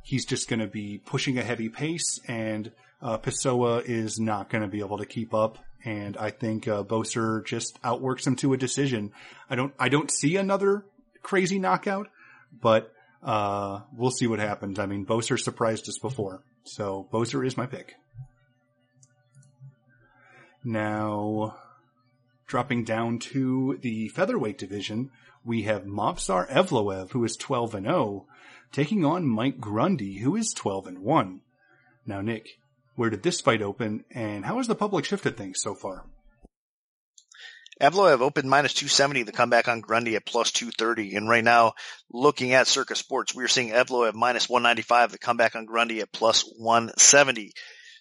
he's 0.08 0.26
just 0.26 0.48
going 0.48 0.62
to 0.62 0.68
be 0.68 1.02
pushing 1.04 1.38
a 1.38 1.44
heavy 1.44 1.68
pace, 1.68 2.18
and 2.30 2.72
uh, 3.02 3.18
Pessoa 3.18 3.84
is 3.86 4.18
not 4.20 4.50
going 4.50 4.62
to 4.62 4.70
be 4.70 4.80
able 4.80 5.00
to 5.00 5.06
keep 5.06 5.34
up. 5.34 5.60
And 5.84 6.16
I 6.16 6.30
think 6.30 6.66
uh, 6.66 6.84
Boser 6.84 7.46
just 7.46 7.78
outworks 7.84 8.26
him 8.26 8.38
to 8.38 8.54
a 8.54 8.58
decision. 8.58 9.12
I 9.50 9.56
don't, 9.56 9.74
I 9.78 9.90
don't 9.90 10.10
see 10.10 10.38
another 10.38 10.86
crazy 11.24 11.60
knockout, 11.60 12.08
but 12.62 12.94
uh, 13.22 13.82
we'll 13.94 14.12
see 14.12 14.28
what 14.28 14.40
happens. 14.40 14.80
I 14.80 14.86
mean, 14.86 15.06
Boser 15.06 15.38
surprised 15.38 15.90
us 15.90 16.00
before, 16.00 16.42
so 16.64 17.10
Boser 17.12 17.46
is 17.46 17.58
my 17.58 17.66
pick. 17.66 17.96
Now, 20.64 21.58
dropping 22.48 22.86
down 22.86 23.20
to 23.20 23.78
the 23.82 24.08
featherweight 24.08 24.58
division, 24.58 25.12
we 25.44 25.64
have 25.64 25.84
Movsar 25.84 26.50
Evloev, 26.50 27.12
who 27.12 27.26
is 27.26 27.36
12 27.36 27.76
and 27.76 27.86
0, 27.86 28.26
taking 28.72 29.06
on 29.06 29.28
Mike 29.28 29.60
Grundy, 29.60 30.20
who 30.20 30.36
is 30.36 30.54
12 30.54 30.88
and 30.88 31.00
1. 31.00 31.42
Now, 32.06 32.22
Nick, 32.22 32.60
where 32.96 33.10
did 33.10 33.24
this 33.24 33.42
fight 33.42 33.62
open, 33.62 34.06
and 34.12 34.46
how 34.46 34.58
has 34.58 34.68
the 34.68 34.76
public 34.76 35.06
shifted 35.06 35.38
things 35.38 35.60
so 35.62 35.76
far? 35.76 36.06
Evloev 37.82 38.22
opened 38.22 38.50
minus 38.50 38.74
270, 38.74 39.24
the 39.24 39.32
comeback 39.32 39.68
on 39.68 39.82
Grundy 39.82 40.16
at 40.16 40.26
plus 40.26 40.52
230. 40.52 41.16
And 41.16 41.30
right 41.30 41.44
now, 41.44 41.74
looking 42.12 42.54
at 42.54 42.68
Circa 42.68 42.96
Sports, 42.96 43.36
we're 43.36 43.48
seeing 43.48 43.70
Evloev 43.70 44.16
minus 44.16 44.50
195, 44.50 45.12
the 45.12 45.20
comeback 45.20 45.56
on 45.56 45.66
Grundy 45.66 46.02
at 46.02 46.12
plus 46.12 46.42
170. 46.58 47.52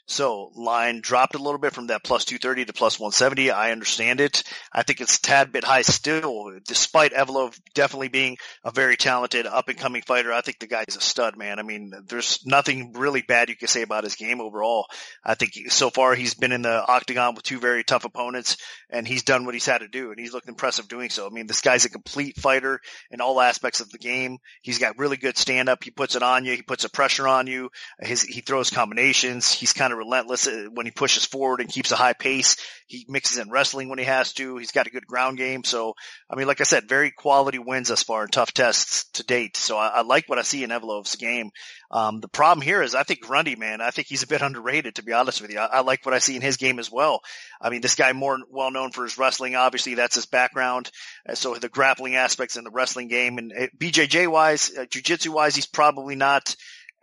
So 0.06 0.52
line 0.54 1.00
dropped 1.00 1.34
a 1.34 1.42
little 1.42 1.58
bit 1.58 1.72
from 1.72 1.88
that 1.88 2.04
plus 2.04 2.24
230 2.24 2.66
to 2.66 2.72
plus 2.72 2.98
170. 2.98 3.50
I 3.50 3.72
understand 3.72 4.20
it. 4.20 4.44
I 4.72 4.84
think 4.84 5.00
it's 5.00 5.16
a 5.16 5.22
tad 5.22 5.52
bit 5.52 5.64
high 5.64 5.82
still, 5.82 6.52
despite 6.64 7.12
Evloev 7.12 7.58
definitely 7.74 8.08
being 8.08 8.38
a 8.62 8.70
very 8.70 8.96
talented 8.96 9.46
up 9.46 9.68
and 9.68 9.76
coming 9.76 10.02
fighter. 10.02 10.32
I 10.32 10.42
think 10.42 10.60
the 10.60 10.68
guy's 10.68 10.96
a 10.96 11.00
stud, 11.00 11.36
man. 11.36 11.58
I 11.58 11.62
mean, 11.62 11.92
there's 12.06 12.46
nothing 12.46 12.92
really 12.92 13.22
bad 13.22 13.48
you 13.48 13.56
can 13.56 13.66
say 13.66 13.82
about 13.82 14.04
his 14.04 14.14
game 14.14 14.40
overall. 14.40 14.86
I 15.24 15.34
think 15.34 15.72
so 15.72 15.90
far 15.90 16.14
he's 16.14 16.34
been 16.34 16.52
in 16.52 16.62
the 16.62 16.86
octagon 16.86 17.34
with 17.34 17.42
two 17.42 17.58
very 17.58 17.82
tough 17.82 18.04
opponents 18.04 18.58
and 18.88 19.08
he's 19.08 19.24
done 19.24 19.44
what 19.44 19.54
he's 19.54 19.66
had 19.66 19.78
to 19.78 19.88
do 19.88 20.10
and 20.10 20.20
he's 20.20 20.32
looked 20.32 20.48
impressive 20.48 20.86
doing 20.86 21.10
so. 21.10 21.26
I 21.26 21.30
mean, 21.30 21.48
this 21.48 21.62
guy's 21.62 21.84
a 21.84 21.90
complete 21.90 22.36
fighter 22.36 22.80
in 23.10 23.20
all 23.20 23.40
aspects 23.40 23.80
of 23.80 23.90
the 23.90 23.98
game. 23.98 24.38
He's 24.62 24.78
got 24.78 24.98
really 24.98 25.16
good 25.16 25.36
stand 25.36 25.68
up. 25.68 25.82
He 25.82 25.90
puts 25.90 26.14
it 26.14 26.22
on 26.22 26.44
you. 26.44 26.52
He 26.52 26.62
puts 26.62 26.84
a 26.84 26.90
pressure 26.90 27.26
on 27.26 27.48
you. 27.48 27.70
His, 27.98 28.22
he 28.22 28.40
throws 28.40 28.70
combinations. 28.70 29.50
He's 29.50 29.72
kind 29.72 29.92
of 29.92 29.95
relentless 29.96 30.46
uh, 30.46 30.66
when 30.72 30.86
he 30.86 30.92
pushes 30.92 31.24
forward 31.24 31.60
and 31.60 31.68
keeps 31.68 31.92
a 31.92 31.96
high 31.96 32.12
pace. 32.12 32.56
He 32.86 33.04
mixes 33.08 33.38
in 33.38 33.50
wrestling 33.50 33.88
when 33.88 33.98
he 33.98 34.04
has 34.04 34.32
to. 34.34 34.56
He's 34.58 34.72
got 34.72 34.86
a 34.86 34.90
good 34.90 35.06
ground 35.06 35.38
game. 35.38 35.64
So, 35.64 35.94
I 36.30 36.36
mean, 36.36 36.46
like 36.46 36.60
I 36.60 36.64
said, 36.64 36.88
very 36.88 37.10
quality 37.10 37.58
wins 37.58 37.88
thus 37.88 38.02
far 38.02 38.22
in 38.22 38.28
tough 38.28 38.52
tests 38.52 39.10
to 39.14 39.24
date. 39.24 39.56
So 39.56 39.76
I, 39.76 39.88
I 39.88 40.02
like 40.02 40.28
what 40.28 40.38
I 40.38 40.42
see 40.42 40.62
in 40.62 40.70
Evloev's 40.70 41.16
game. 41.16 41.50
Um, 41.90 42.20
the 42.20 42.28
problem 42.28 42.62
here 42.62 42.82
is 42.82 42.94
I 42.94 43.02
think 43.02 43.20
Grundy, 43.20 43.56
man, 43.56 43.80
I 43.80 43.90
think 43.90 44.08
he's 44.08 44.22
a 44.22 44.28
bit 44.28 44.42
underrated 44.42 44.96
to 44.96 45.04
be 45.04 45.12
honest 45.12 45.40
with 45.40 45.50
you. 45.50 45.58
I, 45.58 45.66
I 45.66 45.80
like 45.80 46.04
what 46.04 46.14
I 46.14 46.18
see 46.18 46.36
in 46.36 46.42
his 46.42 46.56
game 46.56 46.78
as 46.78 46.90
well. 46.90 47.20
I 47.60 47.70
mean, 47.70 47.80
this 47.80 47.94
guy 47.94 48.12
more 48.12 48.38
well 48.50 48.70
known 48.70 48.92
for 48.92 49.04
his 49.04 49.18
wrestling. 49.18 49.56
Obviously, 49.56 49.94
that's 49.94 50.14
his 50.14 50.26
background. 50.26 50.90
Uh, 51.28 51.34
so 51.34 51.54
the 51.54 51.68
grappling 51.68 52.16
aspects 52.16 52.56
in 52.56 52.64
the 52.64 52.70
wrestling 52.70 53.08
game 53.08 53.38
and 53.38 53.52
uh, 53.52 53.66
BJJ 53.76 54.28
wise, 54.28 54.70
uh, 54.76 54.84
jujitsu 54.84 55.28
wise, 55.28 55.54
he's 55.54 55.66
probably 55.66 56.16
not 56.16 56.54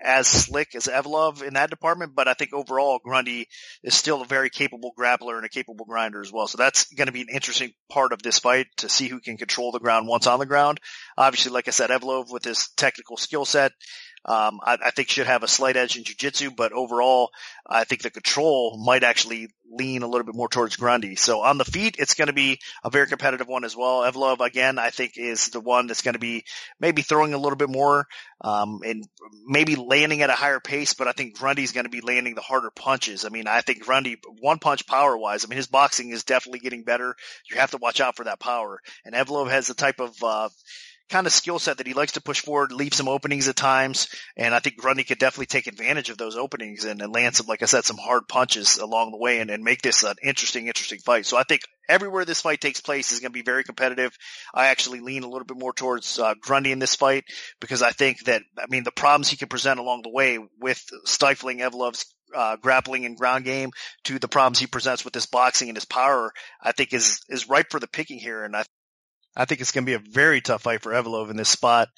as 0.03 0.27
slick 0.27 0.75
as 0.75 0.85
Evloev 0.85 1.41
in 1.41 1.53
that 1.53 1.69
department, 1.69 2.13
but 2.15 2.27
I 2.27 2.33
think 2.33 2.53
overall 2.53 2.99
Grundy 3.03 3.47
is 3.83 3.95
still 3.95 4.21
a 4.21 4.25
very 4.25 4.49
capable 4.49 4.93
grappler 4.97 5.37
and 5.37 5.45
a 5.45 5.49
capable 5.49 5.85
grinder 5.85 6.21
as 6.21 6.31
well. 6.31 6.47
So 6.47 6.57
that's 6.57 6.93
going 6.93 7.07
to 7.07 7.13
be 7.13 7.21
an 7.21 7.29
interesting 7.31 7.71
part 7.89 8.11
of 8.11 8.21
this 8.21 8.39
fight 8.39 8.67
to 8.77 8.89
see 8.89 9.07
who 9.07 9.19
can 9.19 9.37
control 9.37 9.71
the 9.71 9.79
ground 9.79 10.07
once 10.07 10.27
on 10.27 10.39
the 10.39 10.45
ground. 10.45 10.79
Obviously, 11.17 11.51
like 11.51 11.67
I 11.67 11.71
said, 11.71 11.89
Evloev 11.89 12.31
with 12.31 12.43
his 12.43 12.69
technical 12.75 13.17
skill 13.17 13.45
set, 13.45 13.71
um, 14.25 14.61
I, 14.63 14.77
I, 14.85 14.91
think 14.91 15.09
should 15.09 15.27
have 15.27 15.43
a 15.43 15.49
slight 15.49 15.75
edge 15.75 15.97
in 15.97 16.05
jiu-jitsu, 16.05 16.51
but 16.51 16.71
overall, 16.71 17.31
I 17.67 17.83
think 17.83 18.03
the 18.03 18.09
control 18.09 18.77
might 18.77 19.03
actually 19.03 19.49
lean 19.69 20.01
a 20.01 20.07
little 20.07 20.23
bit 20.23 20.35
more 20.35 20.47
towards 20.47 20.77
Grundy. 20.77 21.17
So 21.17 21.41
on 21.41 21.57
the 21.57 21.65
feet, 21.65 21.97
it's 21.99 22.13
going 22.13 22.27
to 22.27 22.33
be 22.33 22.59
a 22.85 22.89
very 22.89 23.07
competitive 23.07 23.47
one 23.47 23.65
as 23.65 23.75
well. 23.75 24.01
Evloev, 24.01 24.39
again, 24.39 24.79
I 24.79 24.91
think 24.91 25.13
is 25.17 25.49
the 25.49 25.59
one 25.59 25.87
that's 25.87 26.03
going 26.03 26.13
to 26.13 26.19
be 26.19 26.45
maybe 26.79 27.01
throwing 27.01 27.33
a 27.33 27.37
little 27.37 27.57
bit 27.57 27.69
more, 27.69 28.07
um, 28.39 28.79
and 28.85 29.03
maybe 29.45 29.75
landing 29.75 30.21
at 30.21 30.29
a 30.29 30.33
higher 30.33 30.61
pace, 30.61 30.93
but 30.93 31.09
I 31.09 31.11
think 31.11 31.37
Grundy's 31.37 31.73
going 31.73 31.85
to 31.85 31.89
be 31.89 32.01
landing 32.01 32.35
the 32.35 32.41
harder 32.41 32.71
punches. 32.71 33.25
I 33.25 33.29
mean, 33.29 33.47
I 33.47 33.59
think 33.59 33.83
Grundy, 33.83 34.19
one 34.39 34.59
punch 34.59 34.87
power 34.87 35.17
wise, 35.17 35.43
I 35.43 35.49
mean, 35.49 35.57
his 35.57 35.67
boxing 35.67 36.11
is 36.11 36.23
definitely 36.23 36.59
getting 36.59 36.83
better. 36.83 37.15
You 37.51 37.57
have 37.57 37.71
to 37.71 37.77
watch 37.77 37.99
out 37.99 38.15
for 38.15 38.23
that 38.23 38.39
power. 38.39 38.79
And 39.03 39.15
Evloev 39.15 39.49
has 39.49 39.67
the 39.67 39.73
type 39.73 39.99
of, 39.99 40.15
uh, 40.23 40.47
kind 41.13 41.27
of 41.27 41.33
skill 41.33 41.59
set 41.59 41.77
that 41.77 41.85
he 41.85 41.93
likes 41.93 42.13
to 42.13 42.21
push 42.21 42.41
forward, 42.41 42.71
leave 42.71 42.93
some 42.93 43.07
openings 43.07 43.47
at 43.47 43.55
times. 43.55 44.07
And 44.35 44.55
I 44.55 44.59
think 44.59 44.77
Grundy 44.77 45.03
could 45.03 45.19
definitely 45.19 45.45
take 45.45 45.67
advantage 45.67 46.09
of 46.09 46.17
those 46.17 46.35
openings 46.35 46.85
and, 46.85 47.03
and 47.03 47.13
land 47.13 47.35
some, 47.35 47.45
like 47.45 47.61
I 47.61 47.67
said, 47.67 47.85
some 47.85 47.97
hard 47.97 48.27
punches 48.27 48.77
along 48.77 49.11
the 49.11 49.19
way 49.19 49.39
and, 49.39 49.51
and 49.51 49.63
make 49.63 49.83
this 49.83 50.01
an 50.01 50.15
interesting, 50.23 50.65
interesting 50.65 50.97
fight. 50.97 51.27
So 51.27 51.37
I 51.37 51.43
think 51.43 51.61
everywhere 51.87 52.25
this 52.25 52.41
fight 52.41 52.61
takes 52.61 52.81
place 52.81 53.11
is 53.11 53.19
going 53.19 53.31
to 53.31 53.37
be 53.37 53.43
very 53.43 53.63
competitive. 53.63 54.17
I 54.55 54.69
actually 54.69 55.01
lean 55.01 55.21
a 55.21 55.29
little 55.29 55.45
bit 55.45 55.59
more 55.59 55.71
towards 55.71 56.17
uh, 56.17 56.33
Grundy 56.41 56.71
in 56.71 56.79
this 56.79 56.95
fight 56.95 57.25
because 57.61 57.83
I 57.83 57.91
think 57.91 58.23
that, 58.23 58.41
I 58.57 58.65
mean, 58.69 58.83
the 58.83 58.91
problems 58.91 59.29
he 59.29 59.37
can 59.37 59.49
present 59.49 59.79
along 59.79 60.01
the 60.01 60.09
way 60.09 60.39
with 60.59 60.83
stifling 61.05 61.59
Evloev's 61.59 62.11
uh, 62.35 62.55
grappling 62.55 63.05
and 63.05 63.15
ground 63.15 63.45
game 63.45 63.69
to 64.05 64.17
the 64.17 64.27
problems 64.27 64.57
he 64.57 64.65
presents 64.65 65.05
with 65.05 65.13
his 65.13 65.27
boxing 65.27 65.69
and 65.69 65.77
his 65.77 65.85
power, 65.85 66.33
I 66.59 66.71
think 66.71 66.91
is, 66.91 67.21
is 67.29 67.47
ripe 67.47 67.69
for 67.69 67.79
the 67.79 67.87
picking 67.87 68.17
here. 68.17 68.43
And 68.43 68.55
I 68.55 68.63
I 69.35 69.45
think 69.45 69.61
it's 69.61 69.71
going 69.71 69.85
to 69.85 69.89
be 69.89 69.95
a 69.95 70.11
very 70.11 70.41
tough 70.41 70.63
fight 70.63 70.81
for 70.81 70.91
Evloev 70.91 71.29
in 71.29 71.37
this 71.37 71.49
spot. 71.49 71.89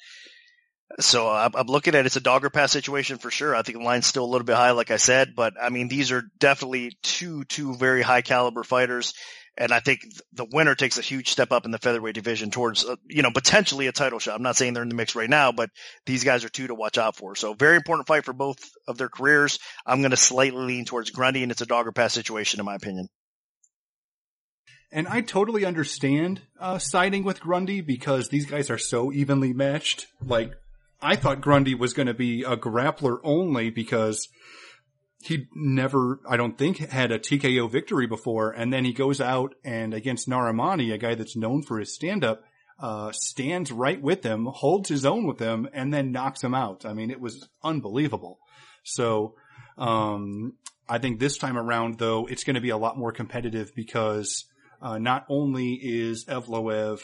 So 1.00 1.28
I'm, 1.28 1.50
I'm 1.54 1.66
looking 1.66 1.94
at 1.94 2.00
it, 2.00 2.06
it's 2.06 2.16
a 2.16 2.20
dogger 2.20 2.50
pass 2.50 2.72
situation 2.72 3.18
for 3.18 3.30
sure. 3.30 3.54
I 3.54 3.62
think 3.62 3.78
the 3.78 3.84
line's 3.84 4.06
still 4.06 4.24
a 4.24 4.30
little 4.30 4.44
bit 4.44 4.56
high, 4.56 4.70
like 4.70 4.90
I 4.90 4.96
said, 4.96 5.34
but 5.34 5.54
I 5.60 5.68
mean, 5.68 5.88
these 5.88 6.12
are 6.12 6.22
definitely 6.38 6.96
two, 7.02 7.44
two 7.44 7.74
very 7.74 8.02
high 8.02 8.22
caliber 8.22 8.62
fighters. 8.62 9.12
And 9.58 9.72
I 9.72 9.80
think 9.80 10.00
the 10.32 10.46
winner 10.52 10.74
takes 10.74 10.98
a 10.98 11.02
huge 11.02 11.30
step 11.30 11.50
up 11.50 11.64
in 11.64 11.70
the 11.70 11.78
featherweight 11.78 12.14
division 12.14 12.50
towards, 12.50 12.84
uh, 12.84 12.96
you 13.08 13.22
know, 13.22 13.30
potentially 13.30 13.86
a 13.86 13.92
title 13.92 14.18
shot. 14.18 14.36
I'm 14.36 14.42
not 14.42 14.56
saying 14.56 14.74
they're 14.74 14.82
in 14.82 14.90
the 14.90 14.94
mix 14.94 15.14
right 15.14 15.30
now, 15.30 15.50
but 15.50 15.70
these 16.04 16.24
guys 16.24 16.44
are 16.44 16.50
two 16.50 16.66
to 16.66 16.74
watch 16.74 16.98
out 16.98 17.16
for. 17.16 17.34
So 17.34 17.54
very 17.54 17.76
important 17.76 18.06
fight 18.06 18.26
for 18.26 18.34
both 18.34 18.58
of 18.86 18.98
their 18.98 19.08
careers. 19.08 19.58
I'm 19.86 20.02
going 20.02 20.10
to 20.10 20.16
slightly 20.16 20.62
lean 20.62 20.84
towards 20.84 21.10
Grundy 21.10 21.42
and 21.42 21.50
it's 21.50 21.62
a 21.62 21.66
dogger 21.66 21.92
pass 21.92 22.12
situation 22.12 22.60
in 22.60 22.66
my 22.66 22.74
opinion. 22.74 23.08
And 24.92 25.08
I 25.08 25.20
totally 25.20 25.64
understand 25.64 26.42
uh, 26.60 26.78
siding 26.78 27.24
with 27.24 27.40
Grundy 27.40 27.80
because 27.80 28.28
these 28.28 28.46
guys 28.46 28.70
are 28.70 28.78
so 28.78 29.12
evenly 29.12 29.52
matched. 29.52 30.06
Like, 30.24 30.52
I 31.02 31.16
thought 31.16 31.40
Grundy 31.40 31.74
was 31.74 31.92
going 31.92 32.06
to 32.06 32.14
be 32.14 32.42
a 32.42 32.56
grappler 32.56 33.18
only 33.24 33.70
because 33.70 34.28
he 35.22 35.46
never, 35.54 36.20
I 36.28 36.36
don't 36.36 36.56
think, 36.56 36.78
had 36.78 37.10
a 37.10 37.18
TKO 37.18 37.70
victory 37.70 38.06
before. 38.06 38.52
And 38.52 38.72
then 38.72 38.84
he 38.84 38.92
goes 38.92 39.20
out 39.20 39.54
and 39.64 39.92
against 39.92 40.28
Narimani, 40.28 40.92
a 40.92 40.98
guy 40.98 41.14
that's 41.14 41.36
known 41.36 41.62
for 41.62 41.78
his 41.78 41.92
stand 41.92 42.24
up, 42.24 42.42
uh, 42.78 43.10
stands 43.12 43.72
right 43.72 44.00
with 44.00 44.22
him, 44.22 44.46
holds 44.46 44.88
his 44.88 45.04
own 45.04 45.26
with 45.26 45.40
him, 45.40 45.68
and 45.72 45.92
then 45.92 46.12
knocks 46.12 46.42
him 46.42 46.54
out. 46.54 46.86
I 46.86 46.92
mean, 46.92 47.10
it 47.10 47.20
was 47.20 47.48
unbelievable. 47.64 48.38
So, 48.84 49.34
um, 49.76 50.54
I 50.88 50.98
think 50.98 51.18
this 51.18 51.38
time 51.38 51.58
around, 51.58 51.98
though, 51.98 52.26
it's 52.26 52.44
going 52.44 52.54
to 52.54 52.60
be 52.60 52.70
a 52.70 52.76
lot 52.76 52.96
more 52.96 53.10
competitive 53.10 53.72
because 53.74 54.44
uh, 54.80 54.98
not 54.98 55.26
only 55.28 55.74
is 55.74 56.24
Evloev 56.26 57.00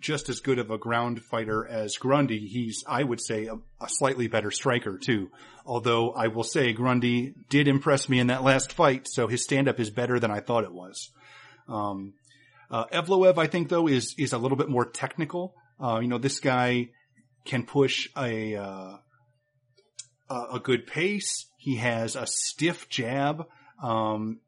just 0.00 0.28
as 0.28 0.40
good 0.40 0.58
of 0.58 0.70
a 0.70 0.78
ground 0.78 1.22
fighter 1.22 1.66
as 1.66 1.96
Grundy, 1.96 2.46
he's, 2.48 2.84
I 2.86 3.02
would 3.02 3.20
say, 3.20 3.46
a, 3.46 3.54
a, 3.54 3.88
slightly 3.88 4.26
better 4.26 4.50
striker 4.50 4.98
too. 4.98 5.30
Although 5.64 6.10
I 6.10 6.26
will 6.26 6.42
say 6.42 6.72
Grundy 6.72 7.34
did 7.48 7.68
impress 7.68 8.08
me 8.08 8.18
in 8.18 8.26
that 8.26 8.42
last 8.42 8.72
fight, 8.72 9.06
so 9.06 9.28
his 9.28 9.44
stand-up 9.44 9.78
is 9.78 9.90
better 9.90 10.18
than 10.18 10.30
I 10.30 10.40
thought 10.40 10.64
it 10.64 10.72
was. 10.72 11.10
Um, 11.68 12.14
uh, 12.70 12.86
Evloev, 12.86 13.38
I 13.38 13.46
think 13.46 13.68
though, 13.68 13.86
is, 13.86 14.14
is 14.18 14.32
a 14.32 14.38
little 14.38 14.58
bit 14.58 14.68
more 14.68 14.84
technical. 14.84 15.54
Uh, 15.80 16.00
you 16.00 16.08
know, 16.08 16.18
this 16.18 16.40
guy 16.40 16.88
can 17.44 17.64
push 17.64 18.08
a, 18.16 18.56
uh, 18.56 18.96
a 20.28 20.60
good 20.60 20.86
pace. 20.86 21.46
He 21.58 21.76
has 21.76 22.16
a 22.16 22.26
stiff 22.26 22.88
jab. 22.88 23.46
Um, 23.80 24.40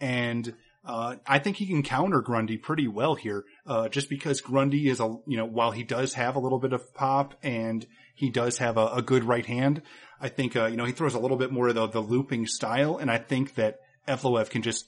and 0.00 0.54
uh, 0.86 1.16
I 1.26 1.38
think 1.38 1.56
he 1.56 1.66
can 1.66 1.82
counter 1.82 2.20
Grundy 2.20 2.58
pretty 2.58 2.88
well 2.88 3.14
here, 3.14 3.44
uh, 3.66 3.88
just 3.88 4.10
because 4.10 4.40
Grundy 4.40 4.88
is 4.88 5.00
a, 5.00 5.16
you 5.26 5.36
know, 5.36 5.46
while 5.46 5.70
he 5.70 5.82
does 5.82 6.14
have 6.14 6.36
a 6.36 6.40
little 6.40 6.58
bit 6.58 6.72
of 6.72 6.94
pop 6.94 7.34
and 7.42 7.86
he 8.14 8.30
does 8.30 8.58
have 8.58 8.76
a, 8.76 8.86
a 8.88 9.02
good 9.02 9.24
right 9.24 9.46
hand, 9.46 9.82
I 10.20 10.28
think, 10.28 10.56
uh, 10.56 10.66
you 10.66 10.76
know, 10.76 10.84
he 10.84 10.92
throws 10.92 11.14
a 11.14 11.18
little 11.18 11.36
bit 11.36 11.52
more 11.52 11.68
of 11.68 11.74
the, 11.74 11.86
the 11.86 12.00
looping 12.00 12.46
style, 12.46 12.98
and 12.98 13.10
I 13.10 13.18
think 13.18 13.54
that 13.54 13.80
Evloev 14.06 14.50
can 14.50 14.62
just 14.62 14.86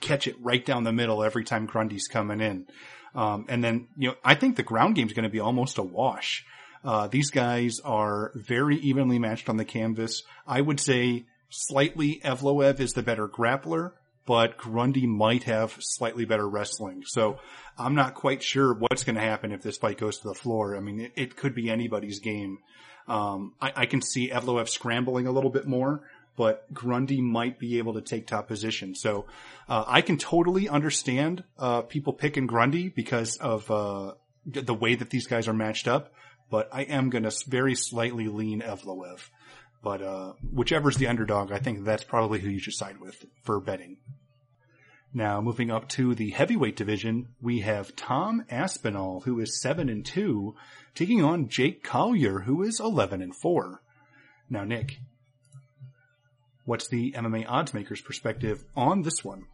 catch 0.00 0.26
it 0.26 0.36
right 0.40 0.64
down 0.64 0.84
the 0.84 0.92
middle 0.92 1.22
every 1.22 1.44
time 1.44 1.66
Grundy's 1.66 2.08
coming 2.08 2.40
in. 2.40 2.66
Um, 3.14 3.46
and 3.48 3.64
then, 3.64 3.88
you 3.96 4.08
know, 4.08 4.14
I 4.24 4.34
think 4.34 4.56
the 4.56 4.62
ground 4.62 4.94
game 4.94 5.06
is 5.06 5.12
going 5.12 5.24
to 5.24 5.30
be 5.30 5.40
almost 5.40 5.78
a 5.78 5.82
wash. 5.82 6.44
Uh, 6.84 7.06
these 7.06 7.30
guys 7.30 7.80
are 7.84 8.32
very 8.34 8.76
evenly 8.76 9.18
matched 9.18 9.48
on 9.48 9.56
the 9.56 9.64
canvas. 9.64 10.22
I 10.46 10.60
would 10.60 10.78
say 10.78 11.24
slightly 11.48 12.20
Evloev 12.24 12.78
is 12.78 12.92
the 12.92 13.02
better 13.02 13.26
grappler, 13.26 13.92
but 14.26 14.56
Grundy 14.58 15.06
might 15.06 15.44
have 15.44 15.76
slightly 15.78 16.24
better 16.24 16.48
wrestling. 16.48 17.04
So 17.06 17.38
I'm 17.78 17.94
not 17.94 18.14
quite 18.14 18.42
sure 18.42 18.74
what's 18.74 19.04
going 19.04 19.16
to 19.16 19.22
happen 19.22 19.52
if 19.52 19.62
this 19.62 19.78
fight 19.78 19.98
goes 19.98 20.18
to 20.18 20.28
the 20.28 20.34
floor. 20.34 20.76
I 20.76 20.80
mean, 20.80 21.00
it, 21.00 21.12
it 21.14 21.36
could 21.36 21.54
be 21.54 21.70
anybody's 21.70 22.18
game. 22.18 22.58
Um, 23.08 23.54
I, 23.60 23.72
I, 23.76 23.86
can 23.86 24.02
see 24.02 24.30
Evloev 24.30 24.68
scrambling 24.68 25.28
a 25.28 25.30
little 25.30 25.50
bit 25.50 25.64
more, 25.64 26.02
but 26.36 26.72
Grundy 26.74 27.20
might 27.20 27.56
be 27.56 27.78
able 27.78 27.94
to 27.94 28.00
take 28.00 28.26
top 28.26 28.48
position. 28.48 28.96
So 28.96 29.26
uh, 29.68 29.84
I 29.86 30.00
can 30.00 30.18
totally 30.18 30.68
understand 30.68 31.44
uh, 31.56 31.82
people 31.82 32.12
picking 32.12 32.48
Grundy 32.48 32.88
because 32.88 33.36
of 33.36 33.70
uh, 33.70 34.14
the 34.44 34.74
way 34.74 34.96
that 34.96 35.10
these 35.10 35.28
guys 35.28 35.46
are 35.46 35.54
matched 35.54 35.86
up. 35.86 36.12
But 36.50 36.68
I 36.72 36.82
am 36.82 37.10
going 37.10 37.24
to 37.24 37.32
very 37.46 37.76
slightly 37.76 38.26
lean 38.26 38.60
Evloev. 38.60 39.20
But 39.86 40.02
uh, 40.02 40.32
whichever's 40.52 40.96
the 40.96 41.06
underdog, 41.06 41.52
I 41.52 41.60
think 41.60 41.84
that's 41.84 42.02
probably 42.02 42.40
who 42.40 42.48
you 42.48 42.58
should 42.58 42.74
side 42.74 42.98
with 42.98 43.24
for 43.44 43.60
betting. 43.60 43.98
Now, 45.14 45.40
moving 45.40 45.70
up 45.70 45.88
to 45.90 46.12
the 46.12 46.30
heavyweight 46.30 46.74
division, 46.74 47.28
we 47.40 47.60
have 47.60 47.94
Tom 47.94 48.44
Aspinall, 48.50 49.20
who 49.20 49.38
is 49.38 49.62
seven 49.62 49.88
and 49.88 50.04
two, 50.04 50.56
taking 50.96 51.22
on 51.22 51.48
Jake 51.48 51.84
Collier, 51.84 52.40
who 52.40 52.64
is 52.64 52.80
eleven 52.80 53.22
and 53.22 53.32
four. 53.32 53.80
Now, 54.50 54.64
Nick, 54.64 54.98
What's 56.64 56.88
the 56.88 57.12
MMA 57.12 57.44
odds 57.48 57.72
makers 57.72 58.00
perspective 58.00 58.64
on 58.74 59.02
this 59.02 59.22
one? 59.22 59.44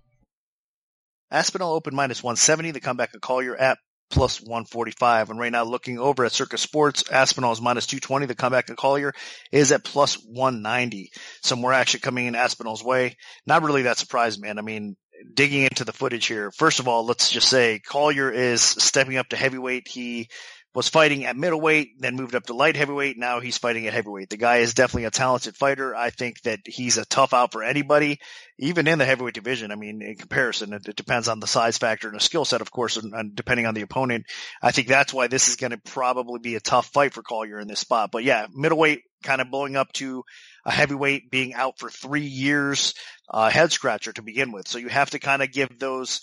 Aspinall 1.31 1.75
open 1.75 1.95
minus 1.95 2.23
170. 2.23 2.71
The 2.71 2.81
comeback 2.81 3.13
of 3.13 3.21
Collier 3.21 3.55
at 3.55 3.77
plus 4.13 4.41
145. 4.41 5.31
And 5.31 5.39
right 5.39 5.51
now 5.51 5.65
looking 5.65 5.99
over 5.99 6.25
at 6.25 6.33
Circa 6.33 6.59
Sports, 6.59 7.11
Aspinall 7.11 7.53
is 7.53 7.61
minus 7.61 7.87
220. 7.87 8.27
The 8.27 8.35
comeback 8.35 8.69
of 8.69 8.77
Collier 8.77 9.13
is 9.51 9.73
at 9.73 9.83
plus 9.83 10.15
190. 10.15 11.11
Some 11.43 11.61
more 11.61 11.73
action 11.73 12.01
coming 12.01 12.27
in 12.27 12.37
Aspinall's 12.37 12.85
way. 12.85 13.17
Not 13.47 13.63
really 13.63 13.83
that 13.83 13.99
surprised, 13.99 14.41
man. 14.41 14.59
I 14.59 14.63
mean, 14.63 14.97
digging 15.35 15.63
into 15.63 15.85
the 15.85 15.93
footage 15.93 16.27
here, 16.27 16.53
first 16.53 16.79
of 16.79 16.87
all, 16.87 17.05
let's 17.05 17.31
just 17.31 17.49
say 17.49 17.81
Collier 17.81 18.31
is 18.31 18.63
stepping 18.63 19.17
up 19.17 19.29
to 19.31 19.37
heavyweight. 19.37 19.89
He 19.89 20.29
was 20.75 20.89
fighting 20.89 21.27
at 21.27 21.37
middleweight, 21.37 22.01
then 22.01 22.17
moved 22.17 22.35
up 22.35 22.45
to 22.45 22.55
light 22.55 22.77
heavyweight. 22.77 23.19
Now 23.19 23.41
he's 23.41 23.59
fighting 23.59 23.87
at 23.87 23.93
heavyweight. 23.93 24.31
The 24.31 24.39
guy 24.39 24.59
is 24.59 24.73
definitely 24.73 25.05
a 25.05 25.11
talented 25.11 25.55
fighter. 25.55 25.95
I 25.95 26.11
think 26.11 26.41
that 26.43 26.61
he's 26.65 26.97
a 26.97 27.05
tough 27.05 27.35
out 27.35 27.53
for 27.53 27.63
anybody, 27.63 28.21
even 28.59 28.89
in 28.89 28.99
the 28.99 29.05
heavyweight 29.05 29.35
division. 29.35 29.71
I 29.71 29.75
mean, 29.75 30.01
in 30.01 30.17
comparison, 30.17 30.73
it, 30.73 30.89
it 30.89 30.97
depends 30.97 31.29
on 31.29 31.41
the 31.41 31.47
size 31.47 31.77
factor 31.77 32.09
and 32.09 32.17
the 32.17 32.25
skill 32.25 32.47
set, 32.47 32.63
of 32.63 32.71
course, 32.71 32.97
and, 32.97 33.13
and, 33.13 33.37
depending 33.37 33.67
on 33.67 33.75
the 33.75 33.83
opponent. 33.83 34.25
I 34.63 34.71
think 34.71 34.89
that's 34.89 35.13
why 35.13 35.27
this 35.27 35.49
is 35.49 35.57
going 35.57 35.73
to 35.73 35.79
probably 35.79 36.41
be 36.41 36.55
a 36.55 36.61
tough 36.61 36.87
fight 36.87 37.13
for 37.13 37.23
Collier 37.23 37.59
in 37.59 37.69
this 37.69 37.81
spot. 37.81 38.11
But 38.11 38.25
yeah, 38.25 38.47
middleweight 38.55 39.03
kind 39.23 39.41
of 39.41 39.51
blowing 39.51 39.77
up 39.77 39.93
to 39.93 40.25
a 40.65 40.71
heavyweight 40.71 41.31
being 41.31 41.55
out 41.55 41.79
for 41.79 41.91
three 41.91 42.27
years, 42.27 42.95
uh, 43.29 43.51
head 43.51 43.73
scratcher 43.73 44.13
to 44.13 44.23
begin 44.23 44.53
with. 44.53 44.69
So 44.69 44.79
you 44.79 44.89
have 44.89 45.11
to 45.11 45.19
kind 45.19 45.43
of 45.43 45.53
give 45.53 45.79
those 45.79 46.23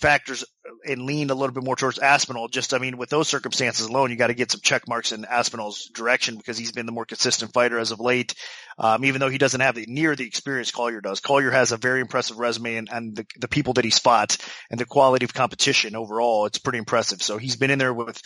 factors 0.00 0.44
and 0.86 1.02
lean 1.02 1.30
a 1.30 1.34
little 1.34 1.54
bit 1.54 1.64
more 1.64 1.76
towards 1.76 1.98
Aspinall. 1.98 2.48
Just, 2.48 2.74
I 2.74 2.78
mean, 2.78 2.96
with 2.96 3.10
those 3.10 3.28
circumstances 3.28 3.86
alone, 3.86 4.10
you 4.10 4.16
got 4.16 4.28
to 4.28 4.34
get 4.34 4.50
some 4.50 4.60
check 4.62 4.88
marks 4.88 5.12
in 5.12 5.24
Aspinall's 5.24 5.90
direction 5.94 6.36
because 6.36 6.56
he's 6.56 6.72
been 6.72 6.86
the 6.86 6.92
more 6.92 7.04
consistent 7.04 7.52
fighter 7.52 7.78
as 7.78 7.90
of 7.90 8.00
late. 8.00 8.34
Um, 8.78 9.04
even 9.04 9.20
though 9.20 9.28
he 9.28 9.38
doesn't 9.38 9.60
have 9.60 9.74
the 9.74 9.84
near 9.86 10.16
the 10.16 10.26
experience 10.26 10.70
Collier 10.70 11.00
does. 11.00 11.20
Collier 11.20 11.50
has 11.50 11.72
a 11.72 11.76
very 11.76 12.00
impressive 12.00 12.38
resume 12.38 12.76
and, 12.76 12.88
and 12.90 13.16
the, 13.16 13.26
the 13.38 13.48
people 13.48 13.74
that 13.74 13.84
he's 13.84 13.98
fought 13.98 14.38
and 14.70 14.80
the 14.80 14.86
quality 14.86 15.24
of 15.24 15.34
competition 15.34 15.96
overall, 15.96 16.46
it's 16.46 16.58
pretty 16.58 16.78
impressive. 16.78 17.22
So 17.22 17.36
he's 17.36 17.56
been 17.56 17.70
in 17.70 17.78
there 17.78 17.92
with 17.92 18.22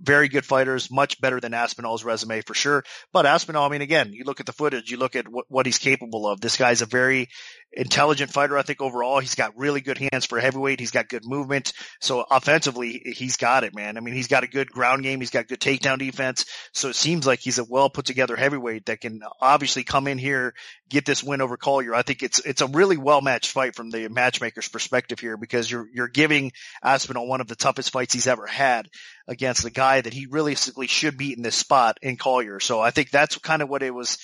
very 0.00 0.28
good 0.28 0.44
fighters, 0.44 0.90
much 0.90 1.20
better 1.20 1.40
than 1.40 1.54
Aspinall's 1.54 2.04
resume 2.04 2.40
for 2.42 2.54
sure. 2.54 2.84
But 3.12 3.26
Aspinall, 3.26 3.64
I 3.64 3.68
mean, 3.68 3.82
again, 3.82 4.12
you 4.12 4.24
look 4.24 4.40
at 4.40 4.46
the 4.46 4.52
footage, 4.52 4.90
you 4.90 4.96
look 4.96 5.16
at 5.16 5.28
what, 5.28 5.46
what 5.48 5.66
he's 5.66 5.78
capable 5.78 6.26
of. 6.26 6.40
This 6.40 6.56
guy's 6.56 6.82
a 6.82 6.86
very 6.86 7.28
intelligent 7.72 8.30
fighter. 8.30 8.56
I 8.56 8.62
think 8.62 8.80
overall, 8.80 9.20
he's 9.20 9.34
got 9.34 9.56
really 9.56 9.80
good 9.80 9.98
hands 9.98 10.26
for 10.26 10.40
heavyweight. 10.40 10.80
He's 10.80 10.90
got 10.90 11.08
good 11.08 11.24
movement. 11.24 11.72
So 12.00 12.24
offensively, 12.30 13.00
he's 13.04 13.36
got 13.36 13.64
it, 13.64 13.74
man. 13.74 13.96
I 13.96 14.00
mean, 14.00 14.14
he's 14.14 14.28
got 14.28 14.44
a 14.44 14.48
good 14.48 14.70
ground 14.70 15.02
game. 15.02 15.20
He's 15.20 15.30
got 15.30 15.48
good 15.48 15.60
takedown 15.60 15.98
defense. 15.98 16.46
So 16.72 16.88
it 16.88 16.96
seems 16.96 17.26
like 17.26 17.40
he's 17.40 17.58
a 17.58 17.64
well 17.64 17.90
put 17.90 18.06
together 18.06 18.36
heavyweight 18.36 18.86
that 18.86 19.00
can 19.00 19.20
obviously 19.40 19.84
come 19.84 20.06
in 20.08 20.18
here, 20.18 20.54
get 20.88 21.04
this 21.04 21.22
win 21.22 21.40
over 21.40 21.56
Collier. 21.56 21.94
I 21.94 22.02
think 22.02 22.22
it's, 22.22 22.38
it's 22.40 22.60
a 22.60 22.66
really 22.66 22.96
well 22.96 23.20
matched 23.20 23.50
fight 23.50 23.74
from 23.74 23.90
the 23.90 24.08
matchmaker's 24.08 24.68
perspective 24.68 25.18
here 25.18 25.36
because 25.36 25.70
you're, 25.70 25.86
you're 25.92 26.08
giving 26.08 26.52
Aspinall 26.82 27.26
one 27.26 27.40
of 27.40 27.48
the 27.48 27.56
toughest 27.56 27.90
fights 27.90 28.14
he's 28.14 28.26
ever 28.26 28.46
had 28.46 28.88
against 29.26 29.62
the 29.62 29.70
guy 29.70 30.00
that 30.00 30.12
he 30.12 30.26
realistically 30.26 30.86
should 30.86 31.18
beat 31.18 31.36
in 31.36 31.42
this 31.42 31.56
spot 31.56 31.98
in 32.02 32.16
Collier. 32.16 32.60
So 32.60 32.80
I 32.80 32.90
think 32.90 33.10
that's 33.10 33.38
kind 33.38 33.62
of 33.62 33.68
what 33.68 33.82
it 33.82 33.92
was 33.92 34.18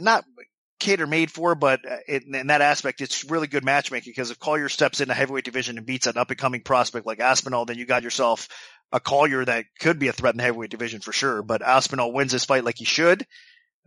not 0.00 0.24
cater 0.78 1.06
made 1.06 1.30
for, 1.30 1.54
but 1.54 1.80
uh, 1.88 1.96
it, 2.06 2.24
in 2.24 2.48
that 2.48 2.60
aspect, 2.60 3.00
it's 3.00 3.24
really 3.24 3.46
good 3.46 3.64
matchmaking 3.64 4.10
because 4.10 4.30
if 4.30 4.38
Collier 4.38 4.68
steps 4.68 5.00
in 5.00 5.08
the 5.08 5.14
heavyweight 5.14 5.44
division 5.44 5.76
and 5.76 5.86
beats 5.86 6.06
an 6.06 6.16
up 6.16 6.30
and 6.30 6.38
coming 6.38 6.62
prospect 6.62 7.06
like 7.06 7.20
Aspinall, 7.20 7.64
then 7.64 7.78
you 7.78 7.86
got 7.86 8.02
yourself 8.02 8.48
a 8.92 9.00
Collier 9.00 9.44
that 9.44 9.66
could 9.80 9.98
be 9.98 10.08
a 10.08 10.12
threat 10.12 10.34
in 10.34 10.38
the 10.38 10.44
heavyweight 10.44 10.70
division 10.70 11.00
for 11.00 11.12
sure. 11.12 11.42
But 11.42 11.62
Aspinall 11.62 12.12
wins 12.12 12.32
this 12.32 12.44
fight 12.44 12.64
like 12.64 12.78
he 12.78 12.84
should, 12.84 13.26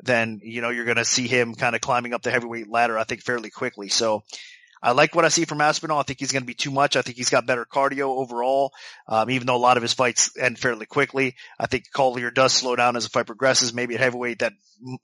then, 0.04 0.42
you 0.44 0.62
know, 0.62 0.70
you're 0.70 0.86
going 0.86 0.98
to 0.98 1.06
see 1.06 1.28
him 1.28 1.56
kind 1.56 1.76
of 1.76 1.82
climbing 1.82 2.14
up 2.14 2.22
the 2.22 2.32
heavyweight 2.32 2.70
ladder, 2.70 2.98
I 2.98 3.04
think, 3.04 3.22
fairly 3.22 3.50
quickly. 3.50 3.90
So 3.90 4.24
I 4.82 4.92
like 4.92 5.16
what 5.16 5.26
I 5.26 5.30
see 5.30 5.46
from 5.46 5.62
Aspinall. 5.62 6.00
I 6.00 6.04
think 6.04 6.20
he's 6.20 6.32
going 6.32 6.44
to 6.44 6.48
be 6.48 6.54
too 6.54 6.72
much. 6.72 6.96
I 6.96 7.02
think 7.02 7.18
he's 7.18 7.30
got 7.30 7.46
better 7.46 7.66
cardio 7.66 8.18
overall, 8.18 8.74
um, 9.08 9.30
even 9.30 9.48
though 9.48 9.56
a 9.56 9.58
lot 9.58 9.78
of 9.78 9.84
his 9.84 9.94
fights 9.94 10.36
end 10.38 10.58
fairly 10.58 10.86
quickly. 10.86 11.36
I 11.60 11.68
think 11.68 11.92
Collier 11.92 12.32
does 12.32 12.54
slow 12.54 12.76
down 12.76 12.96
as 12.96 13.04
the 13.04 13.10
fight 13.10 13.28
progresses. 13.28 13.74
Maybe 13.74 13.96
at 13.96 14.02
heavyweight 14.02 14.40
that 14.40 14.54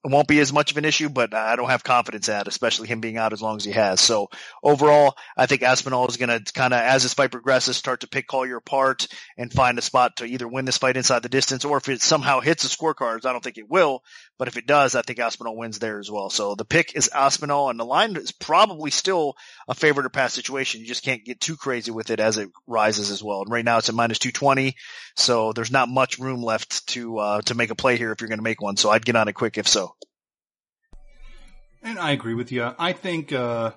won't 0.04 0.28
be 0.28 0.40
as 0.40 0.52
much 0.52 0.72
of 0.72 0.78
an 0.78 0.86
issue, 0.86 1.10
but 1.10 1.34
I 1.34 1.56
don't 1.56 1.70
have 1.70 1.84
confidence 1.84 2.30
at, 2.30 2.48
especially 2.48 2.88
him 2.88 3.00
being 3.00 3.18
out 3.18 3.34
as 3.34 3.42
long 3.42 3.58
as 3.58 3.64
he 3.64 3.72
has. 3.74 4.02
So 4.02 4.30
overall, 4.64 5.16
I 5.36 5.46
think 5.46 5.62
Aspinall 5.62 6.08
is 6.08 6.18
going 6.18 6.30
to 6.30 6.54
kind 6.54 6.74
of, 6.74 6.80
as 6.80 7.04
this 7.04 7.14
fight 7.14 7.32
progresses, 7.32 7.78
start 7.78 8.02
to 8.02 8.08
pick 8.08 8.28
Collier 8.28 8.58
apart 8.58 9.08
and 9.38 9.54
find 9.54 9.78
a 9.78 9.82
spot 9.82 10.18
to 10.18 10.26
either 10.26 10.48
win 10.48 10.66
this 10.66 10.78
fight 10.78 10.98
inside 10.98 11.22
the 11.22 11.30
distance 11.30 11.64
or 11.66 11.78
if 11.78 11.90
it 11.90 12.02
somehow 12.02 12.40
hits 12.40 12.64
the 12.64 12.70
scorecards, 12.70 13.26
I 13.26 13.32
don't 13.32 13.44
think 13.44 13.58
it 13.58 13.70
will, 13.70 14.02
but 14.38 14.48
if 14.48 14.58
it 14.58 14.66
does, 14.66 14.96
I 14.96 15.04
think 15.04 15.20
Aspinall 15.20 15.58
wins 15.58 15.80
there 15.80 16.00
as 16.00 16.10
well. 16.10 16.30
So 16.30 16.56
the 16.56 16.66
pick 16.66 16.96
is 16.96 17.10
Aspinall 17.14 17.70
and 17.70 17.80
the 17.80 17.86
line 17.86 18.16
is 18.16 18.32
probably 18.32 18.90
still 18.92 19.36
a 19.68 19.76
favorite 19.76 20.06
or 20.06 20.10
pass 20.10 20.34
situation. 20.34 20.82
You 20.82 20.88
just 20.88 21.04
can't 21.04 21.26
get 21.26 21.42
too 21.42 21.58
crazy 21.58 21.92
with 21.92 22.10
it 22.10 22.20
as 22.20 22.38
it 22.38 22.50
rises 22.68 23.12
as 23.12 23.22
well. 23.22 23.42
And 23.42 23.52
right 23.52 23.66
now 23.66 23.78
it's 23.78 23.90
at 23.90 23.96
minus 23.96 24.20
220. 24.20 24.76
So 25.16 25.52
there's 25.54 25.72
not 25.72 25.90
much 25.90 26.20
room 26.20 26.42
left 26.42 26.88
to, 26.90 27.18
uh, 27.18 27.42
to 27.42 27.56
make 27.56 27.70
a 27.70 27.76
play 27.76 27.98
here 27.98 28.12
if 28.12 28.22
you're 28.22 28.30
going 28.30 28.40
to 28.40 28.44
make 28.44 28.62
one. 28.62 28.78
So 28.78 28.90
I'd 28.90 29.06
get 29.06 29.16
on 29.16 29.28
it 29.28 29.34
quick 29.34 29.58
if 29.58 29.68
so. 29.68 29.94
And 31.84 32.00
I 32.00 32.12
agree 32.12 32.34
with 32.34 32.52
you. 32.52 32.72
I 32.78 32.94
think, 32.94 33.32
uh, 33.32 33.72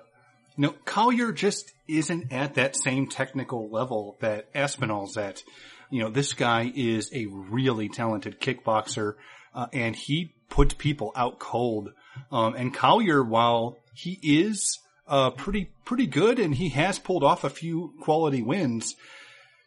you 0.57 0.63
know, 0.63 0.75
Collier 0.85 1.31
just 1.31 1.71
isn't 1.87 2.31
at 2.31 2.55
that 2.55 2.75
same 2.75 3.07
technical 3.07 3.69
level 3.69 4.17
that 4.21 4.53
Aspinall's 4.53 5.17
at. 5.17 5.43
You 5.89 6.03
know, 6.03 6.09
this 6.09 6.33
guy 6.33 6.71
is 6.73 7.09
a 7.13 7.25
really 7.25 7.89
talented 7.89 8.39
kickboxer, 8.39 9.15
uh, 9.53 9.67
and 9.73 9.95
he 9.95 10.33
puts 10.49 10.73
people 10.73 11.11
out 11.15 11.39
cold. 11.39 11.89
Um, 12.31 12.55
and 12.55 12.73
Collier, 12.73 13.23
while 13.23 13.77
he 13.93 14.19
is 14.21 14.79
uh, 15.11 15.29
pretty 15.29 15.69
pretty 15.83 16.07
good, 16.07 16.39
and 16.39 16.55
he 16.55 16.69
has 16.69 16.97
pulled 16.97 17.23
off 17.23 17.43
a 17.43 17.49
few 17.49 17.93
quality 18.01 18.41
wins. 18.41 18.95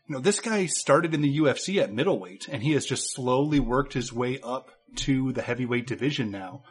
You 0.08 0.14
know, 0.14 0.20
this 0.20 0.40
guy 0.40 0.64
started 0.66 1.12
in 1.12 1.20
the 1.20 1.38
UFC 1.38 1.82
at 1.82 1.92
middleweight, 1.92 2.48
and 2.50 2.62
he 2.62 2.72
has 2.72 2.86
just 2.86 3.14
slowly 3.14 3.60
worked 3.60 3.92
his 3.92 4.10
way 4.10 4.40
up 4.42 4.70
to 4.96 5.32
the 5.32 5.42
heavyweight 5.42 5.86
division 5.86 6.30
now. 6.30 6.62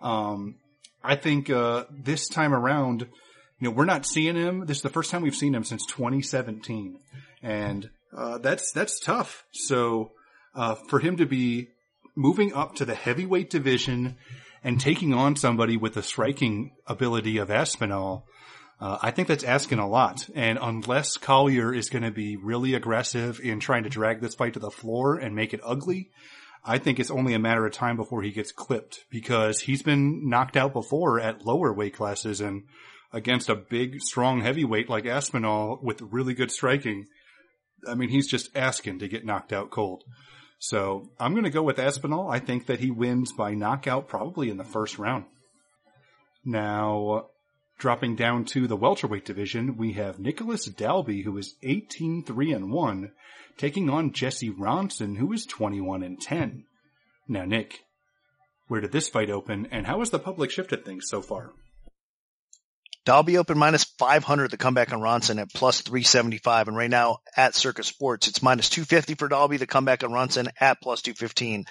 Um, 0.00 0.56
I 1.04 1.16
think 1.16 1.50
uh, 1.50 1.84
this 1.90 2.26
time 2.28 2.54
around, 2.54 3.02
you 3.60 3.68
know, 3.68 3.70
we're 3.70 3.84
not 3.84 4.06
seeing 4.06 4.36
him. 4.36 4.64
This 4.64 4.78
is 4.78 4.82
the 4.82 4.88
first 4.88 5.10
time 5.10 5.20
we've 5.20 5.34
seen 5.34 5.54
him 5.54 5.64
since 5.64 5.84
2017, 5.86 6.98
and 7.42 7.90
uh, 8.16 8.38
that's 8.38 8.72
that's 8.72 8.98
tough. 8.98 9.44
So 9.52 10.12
uh, 10.54 10.76
for 10.88 11.00
him 11.00 11.18
to 11.18 11.26
be 11.26 11.68
moving 12.16 12.54
up 12.54 12.76
to 12.76 12.86
the 12.86 12.94
heavyweight 12.94 13.50
division 13.50 14.16
and 14.64 14.80
taking 14.80 15.12
on 15.12 15.36
somebody 15.36 15.76
with 15.76 15.94
the 15.94 16.02
striking 16.02 16.72
ability 16.86 17.38
of 17.38 17.50
Aspinall, 17.50 18.26
uh, 18.80 18.98
I 19.00 19.10
think 19.10 19.28
that's 19.28 19.44
asking 19.44 19.78
a 19.78 19.88
lot. 19.88 20.28
And 20.34 20.58
unless 20.60 21.16
Collier 21.16 21.72
is 21.72 21.90
going 21.90 22.02
to 22.02 22.10
be 22.10 22.36
really 22.36 22.74
aggressive 22.74 23.40
in 23.40 23.60
trying 23.60 23.84
to 23.84 23.88
drag 23.88 24.20
this 24.20 24.34
fight 24.34 24.54
to 24.54 24.60
the 24.60 24.70
floor 24.70 25.16
and 25.16 25.36
make 25.36 25.54
it 25.54 25.60
ugly, 25.62 26.10
I 26.64 26.78
think 26.78 27.00
it's 27.00 27.10
only 27.10 27.34
a 27.34 27.40
matter 27.40 27.66
of 27.66 27.72
time 27.72 27.96
before 27.96 28.22
he 28.22 28.30
gets 28.30 28.52
clipped 28.52 29.04
because 29.10 29.60
he's 29.60 29.82
been 29.82 30.28
knocked 30.28 30.56
out 30.56 30.72
before 30.72 31.20
at 31.20 31.44
lower 31.44 31.72
weight 31.72 31.94
classes 31.94 32.40
and 32.40 32.64
against 33.12 33.48
a 33.48 33.56
big, 33.56 34.00
strong 34.00 34.40
heavyweight 34.40 34.88
like 34.88 35.06
Aspinall 35.06 35.80
with 35.82 36.00
really 36.00 36.34
good 36.34 36.50
striking. 36.50 37.06
I 37.86 37.94
mean, 37.94 38.08
he's 38.08 38.28
just 38.28 38.56
asking 38.56 39.00
to 39.00 39.08
get 39.08 39.24
knocked 39.24 39.52
out 39.52 39.70
cold. 39.70 40.04
So 40.64 41.08
I'm 41.18 41.32
going 41.32 41.44
to 41.44 41.50
go 41.50 41.62
with 41.62 41.80
Aspinall. 41.80 42.30
I 42.30 42.38
think 42.38 42.66
that 42.66 42.78
he 42.78 42.90
wins 42.90 43.32
by 43.32 43.54
knockout 43.54 44.06
probably 44.06 44.48
in 44.48 44.58
the 44.58 44.64
first 44.64 44.96
round. 44.96 45.24
Now, 46.44 47.26
Dropping 47.82 48.14
down 48.14 48.44
to 48.44 48.68
the 48.68 48.76
welterweight 48.76 49.24
division, 49.24 49.76
we 49.76 49.94
have 49.94 50.20
Nicholas 50.20 50.66
Dalby, 50.66 51.22
who 51.22 51.36
is 51.36 51.56
18-3 51.64 52.54
and 52.54 52.70
1, 52.70 53.10
taking 53.56 53.90
on 53.90 54.12
Jesse 54.12 54.50
Ronson, 54.50 55.16
who 55.16 55.32
is 55.32 55.46
21 55.46 56.04
and 56.04 56.20
10. 56.20 56.62
Now, 57.26 57.44
Nick, 57.44 57.80
where 58.68 58.80
did 58.80 58.92
this 58.92 59.08
fight 59.08 59.30
open, 59.30 59.66
and 59.72 59.84
how 59.84 59.98
has 59.98 60.10
the 60.10 60.20
public 60.20 60.52
shifted 60.52 60.84
things 60.84 61.06
so 61.08 61.22
far? 61.22 61.50
Dalby 63.04 63.38
open 63.38 63.58
minus 63.58 63.84
500 63.98 64.50
the 64.50 64.56
comeback 64.56 64.92
on 64.92 65.00
Ronson 65.00 65.40
at 65.40 65.52
plus 65.52 65.80
375. 65.80 66.68
And 66.68 66.76
right 66.76 66.90
now 66.90 67.18
at 67.36 67.54
Circa 67.54 67.82
Sports, 67.82 68.28
it's 68.28 68.42
minus 68.42 68.68
250 68.68 69.14
for 69.14 69.28
Dalby, 69.28 69.56
the 69.56 69.66
comeback 69.66 70.04
on 70.04 70.10
Ronson 70.10 70.48
at 70.60 70.80
plus 70.80 71.02
215. 71.02 71.64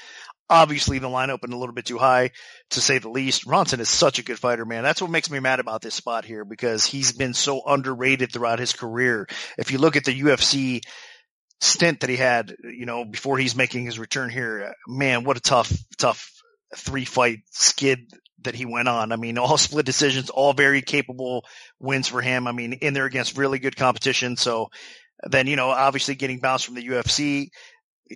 Obviously, 0.49 0.99
the 0.99 1.07
line 1.07 1.29
opened 1.29 1.53
a 1.53 1.57
little 1.57 1.73
bit 1.73 1.85
too 1.85 1.97
high, 1.97 2.31
to 2.71 2.81
say 2.81 2.97
the 2.97 3.09
least. 3.09 3.47
Ronson 3.47 3.79
is 3.79 3.89
such 3.89 4.19
a 4.19 4.23
good 4.23 4.37
fighter, 4.37 4.65
man. 4.65 4.83
That's 4.83 5.01
what 5.01 5.09
makes 5.09 5.31
me 5.31 5.39
mad 5.39 5.61
about 5.61 5.81
this 5.81 5.95
spot 5.95 6.25
here 6.25 6.43
because 6.43 6.85
he's 6.85 7.13
been 7.13 7.33
so 7.33 7.61
underrated 7.65 8.33
throughout 8.33 8.59
his 8.59 8.73
career. 8.73 9.29
If 9.57 9.71
you 9.71 9.77
look 9.77 9.95
at 9.95 10.03
the 10.03 10.21
UFC 10.21 10.81
stint 11.61 12.01
that 12.01 12.09
he 12.09 12.17
had, 12.17 12.53
you 12.63 12.85
know, 12.85 13.05
before 13.05 13.37
he's 13.37 13.55
making 13.55 13.85
his 13.85 13.97
return 13.97 14.29
here, 14.29 14.73
man, 14.89 15.23
what 15.23 15.37
a 15.37 15.41
tough, 15.41 15.71
tough 15.97 16.29
three 16.75 17.05
fight 17.05 17.39
skid 17.51 18.11
that 18.43 18.55
he 18.55 18.65
went 18.65 18.87
on. 18.87 19.11
I 19.11 19.15
mean, 19.15 19.37
all 19.37 19.57
split 19.57 19.85
decisions, 19.85 20.29
all 20.29 20.53
very 20.53 20.81
capable 20.81 21.45
wins 21.79 22.07
for 22.07 22.21
him. 22.21 22.47
I 22.47 22.51
mean, 22.51 22.73
in 22.73 22.93
there 22.93 23.05
against 23.05 23.37
really 23.37 23.59
good 23.59 23.75
competition. 23.75 24.37
So 24.37 24.69
then, 25.23 25.47
you 25.47 25.55
know, 25.55 25.69
obviously 25.69 26.15
getting 26.15 26.39
bounced 26.39 26.65
from 26.65 26.75
the 26.75 26.87
UFC, 26.87 27.49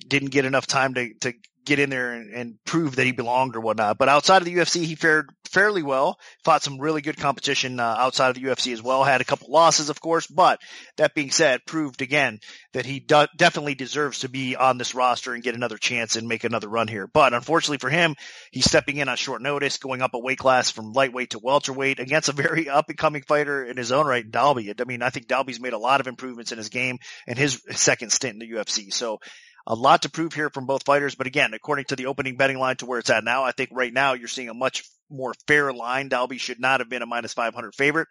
didn't 0.07 0.31
get 0.31 0.45
enough 0.45 0.67
time 0.67 0.93
to, 0.95 1.13
to 1.21 1.33
get 1.65 1.79
in 1.79 1.89
there 1.89 2.13
and, 2.13 2.33
and, 2.33 2.63
prove 2.65 2.95
that 2.95 3.05
he 3.05 3.11
belonged 3.11 3.55
or 3.55 3.59
whatnot. 3.59 3.97
But 3.97 4.09
outside 4.09 4.37
of 4.37 4.45
the 4.45 4.55
UFC, 4.55 4.83
he 4.83 4.95
fared 4.95 5.29
fairly 5.49 5.83
well. 5.83 6.19
Fought 6.43 6.63
some 6.63 6.79
really 6.79 7.01
good 7.01 7.17
competition 7.17 7.79
uh, 7.79 7.83
outside 7.83 8.29
of 8.29 8.35
the 8.35 8.43
UFC 8.43 8.73
as 8.73 8.81
well. 8.81 9.03
Had 9.03 9.21
a 9.21 9.25
couple 9.25 9.51
losses, 9.51 9.89
of 9.89 10.01
course, 10.01 10.27
but 10.27 10.59
that 10.97 11.13
being 11.13 11.31
said, 11.31 11.65
proved 11.65 12.01
again 12.01 12.39
that 12.73 12.85
he 12.85 12.99
do- 12.99 13.27
definitely 13.37 13.75
deserves 13.75 14.19
to 14.19 14.29
be 14.29 14.55
on 14.55 14.77
this 14.77 14.95
roster 14.95 15.33
and 15.33 15.43
get 15.43 15.55
another 15.55 15.77
chance 15.77 16.15
and 16.15 16.27
make 16.27 16.43
another 16.43 16.67
run 16.67 16.87
here. 16.87 17.07
But 17.07 17.33
unfortunately 17.33 17.77
for 17.77 17.89
him, 17.89 18.15
he's 18.51 18.65
stepping 18.65 18.97
in 18.97 19.09
on 19.09 19.17
short 19.17 19.41
notice, 19.41 19.77
going 19.77 20.01
up 20.01 20.13
a 20.13 20.19
weight 20.19 20.39
class 20.39 20.71
from 20.71 20.93
lightweight 20.93 21.31
to 21.31 21.39
welterweight 21.39 21.99
against 21.99 22.29
a 22.29 22.33
very 22.33 22.69
up 22.75 22.89
and 22.89 22.97
coming 22.97 23.23
fighter 23.23 23.63
in 23.63 23.77
his 23.77 23.91
own 23.91 24.05
right, 24.05 24.29
Dalby. 24.29 24.73
I 24.77 24.83
mean, 24.83 25.01
I 25.01 25.09
think 25.09 25.27
Dalby's 25.27 25.61
made 25.61 25.73
a 25.73 25.79
lot 25.79 26.01
of 26.01 26.07
improvements 26.07 26.51
in 26.51 26.57
his 26.57 26.69
game 26.69 26.99
and 27.27 27.37
his 27.37 27.61
second 27.71 28.11
stint 28.11 28.33
in 28.33 28.39
the 28.39 28.57
UFC. 28.57 28.93
So 28.93 29.19
a 29.67 29.75
lot 29.75 30.03
to 30.03 30.09
prove 30.09 30.33
here 30.33 30.49
from 30.49 30.65
both 30.65 30.85
fighters. 30.85 31.15
But 31.15 31.27
again, 31.27 31.53
according 31.53 31.85
to 31.85 31.95
the 31.95 32.05
opening 32.07 32.37
betting 32.37 32.59
line 32.59 32.77
to 32.77 32.85
where 32.85 32.99
it's 32.99 33.09
at 33.09 33.23
now, 33.23 33.43
I 33.43 33.51
think 33.51 33.69
right 33.73 33.93
now 33.93 34.13
you're 34.13 34.27
seeing 34.27 34.49
a 34.49 34.53
much 34.53 34.83
more 35.09 35.33
fair 35.47 35.71
line. 35.73 36.09
Dalby 36.09 36.37
should 36.37 36.59
not 36.59 36.79
have 36.79 36.89
been 36.89 37.01
a 37.01 37.07
minus 37.07 37.33
500 37.33 37.73
favorite. 37.75 38.07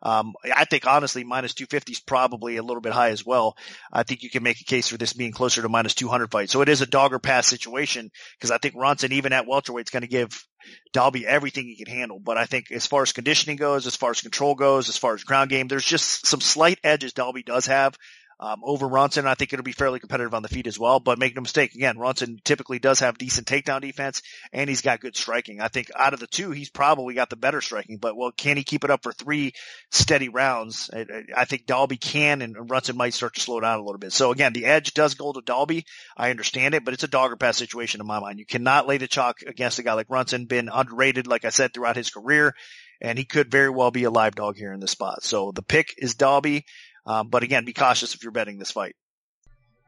Um, 0.00 0.34
I 0.54 0.64
think 0.64 0.86
honestly, 0.86 1.24
minus 1.24 1.54
250 1.54 1.92
is 1.92 2.00
probably 2.00 2.56
a 2.56 2.62
little 2.62 2.80
bit 2.80 2.92
high 2.92 3.10
as 3.10 3.26
well. 3.26 3.56
I 3.92 4.04
think 4.04 4.22
you 4.22 4.30
can 4.30 4.42
make 4.44 4.60
a 4.60 4.64
case 4.64 4.88
for 4.88 4.96
this 4.96 5.12
being 5.12 5.32
closer 5.32 5.60
to 5.60 5.68
minus 5.68 5.94
200 5.94 6.30
fight. 6.30 6.50
So 6.50 6.62
it 6.62 6.68
is 6.68 6.80
a 6.80 6.86
dog 6.86 7.12
or 7.12 7.18
pass 7.18 7.48
situation 7.48 8.10
because 8.38 8.52
I 8.52 8.58
think 8.58 8.76
Ronson, 8.76 9.10
even 9.12 9.32
at 9.32 9.46
welterweight, 9.46 9.88
is 9.88 9.90
going 9.90 10.02
to 10.02 10.08
give 10.08 10.46
Dalby 10.92 11.26
everything 11.26 11.66
he 11.66 11.82
can 11.82 11.92
handle. 11.92 12.20
But 12.20 12.38
I 12.38 12.44
think 12.44 12.70
as 12.70 12.86
far 12.86 13.02
as 13.02 13.12
conditioning 13.12 13.56
goes, 13.56 13.86
as 13.86 13.96
far 13.96 14.10
as 14.10 14.20
control 14.20 14.54
goes, 14.54 14.88
as 14.88 14.96
far 14.96 15.14
as 15.14 15.24
ground 15.24 15.50
game, 15.50 15.66
there's 15.66 15.84
just 15.84 16.26
some 16.26 16.40
slight 16.40 16.78
edges 16.84 17.12
Dalby 17.12 17.42
does 17.42 17.66
have 17.66 17.96
um, 18.40 18.60
over 18.62 18.86
Ronson. 18.86 19.26
I 19.26 19.34
think 19.34 19.52
it'll 19.52 19.64
be 19.64 19.72
fairly 19.72 20.00
competitive 20.00 20.34
on 20.34 20.42
the 20.42 20.48
feet 20.48 20.66
as 20.66 20.78
well. 20.78 21.00
But 21.00 21.18
make 21.18 21.34
no 21.34 21.42
mistake, 21.42 21.74
again, 21.74 21.96
Ronson 21.96 22.42
typically 22.44 22.78
does 22.78 23.00
have 23.00 23.18
decent 23.18 23.46
takedown 23.46 23.80
defense 23.80 24.22
and 24.52 24.68
he's 24.68 24.80
got 24.80 25.00
good 25.00 25.16
striking. 25.16 25.60
I 25.60 25.68
think 25.68 25.90
out 25.96 26.14
of 26.14 26.20
the 26.20 26.26
two, 26.26 26.50
he's 26.50 26.70
probably 26.70 27.14
got 27.14 27.30
the 27.30 27.36
better 27.36 27.60
striking. 27.60 27.98
But 27.98 28.16
well, 28.16 28.32
can 28.32 28.56
he 28.56 28.64
keep 28.64 28.84
it 28.84 28.90
up 28.90 29.02
for 29.02 29.12
three 29.12 29.52
steady 29.90 30.28
rounds? 30.28 30.90
I, 30.92 31.06
I 31.36 31.44
think 31.44 31.66
Dalby 31.66 31.96
can, 31.96 32.42
and 32.42 32.54
Ronson 32.56 32.96
might 32.96 33.14
start 33.14 33.34
to 33.34 33.40
slow 33.40 33.60
down 33.60 33.78
a 33.78 33.82
little 33.82 33.98
bit. 33.98 34.12
So 34.12 34.30
again, 34.32 34.52
the 34.52 34.66
edge 34.66 34.94
does 34.94 35.14
go 35.14 35.32
to 35.32 35.40
Dalby. 35.40 35.84
I 36.16 36.30
understand 36.30 36.74
it, 36.74 36.84
but 36.84 36.94
it's 36.94 37.04
a 37.04 37.08
dog 37.08 37.32
or 37.32 37.36
pass 37.36 37.56
situation 37.56 38.00
in 38.00 38.06
my 38.06 38.20
mind. 38.20 38.38
You 38.38 38.46
cannot 38.46 38.86
lay 38.86 38.98
the 38.98 39.08
chalk 39.08 39.42
against 39.46 39.78
a 39.78 39.82
guy 39.82 39.94
like 39.94 40.08
Ronson, 40.08 40.48
been 40.48 40.68
underrated, 40.72 41.26
like 41.26 41.44
I 41.44 41.50
said, 41.50 41.74
throughout 41.74 41.96
his 41.96 42.10
career 42.10 42.54
and 43.00 43.18
he 43.18 43.24
could 43.24 43.50
very 43.50 43.70
well 43.70 43.90
be 43.90 44.04
a 44.04 44.10
live 44.10 44.34
dog 44.34 44.56
here 44.56 44.72
in 44.72 44.80
this 44.80 44.90
spot. 44.90 45.22
So 45.22 45.52
the 45.52 45.62
pick 45.62 45.94
is 45.98 46.14
Dalby. 46.14 46.64
Um, 47.08 47.28
but 47.28 47.42
again, 47.42 47.64
be 47.64 47.72
cautious 47.72 48.14
if 48.14 48.22
you're 48.22 48.32
betting 48.32 48.58
this 48.58 48.70
fight. 48.70 48.94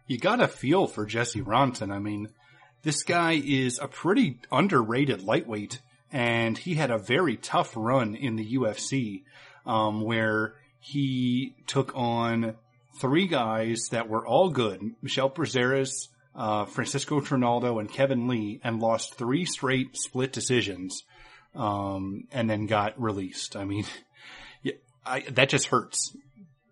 You 0.06 0.18
got 0.18 0.40
a 0.40 0.48
feel 0.48 0.86
for 0.86 1.04
Jesse 1.04 1.42
Ronson. 1.42 1.92
I 1.92 1.98
mean, 1.98 2.30
this 2.82 3.02
guy 3.02 3.40
is 3.44 3.78
a 3.78 3.86
pretty 3.86 4.38
underrated 4.50 5.22
lightweight, 5.22 5.82
and 6.10 6.56
he 6.56 6.74
had 6.74 6.90
a 6.90 6.98
very 6.98 7.36
tough 7.36 7.74
run 7.76 8.14
in 8.14 8.36
the 8.36 8.54
UFC, 8.56 9.24
um, 9.66 10.00
where 10.00 10.54
he 10.80 11.54
took 11.66 11.92
on 11.94 12.56
three 12.98 13.26
guys 13.26 13.88
that 13.90 14.08
were 14.08 14.26
all 14.26 14.48
good 14.48 14.80
Michel 15.02 15.28
Prazeres, 15.28 16.08
uh, 16.34 16.64
Francisco 16.64 17.20
Trinaldo, 17.20 17.78
and 17.78 17.92
Kevin 17.92 18.28
Lee, 18.28 18.60
and 18.64 18.80
lost 18.80 19.14
three 19.14 19.44
straight 19.44 19.94
split 19.94 20.32
decisions, 20.32 21.02
um, 21.54 22.24
and 22.32 22.48
then 22.48 22.64
got 22.64 22.98
released. 23.00 23.56
I 23.56 23.66
mean, 23.66 23.84
I, 25.04 25.20
that 25.20 25.50
just 25.50 25.66
hurts 25.66 26.16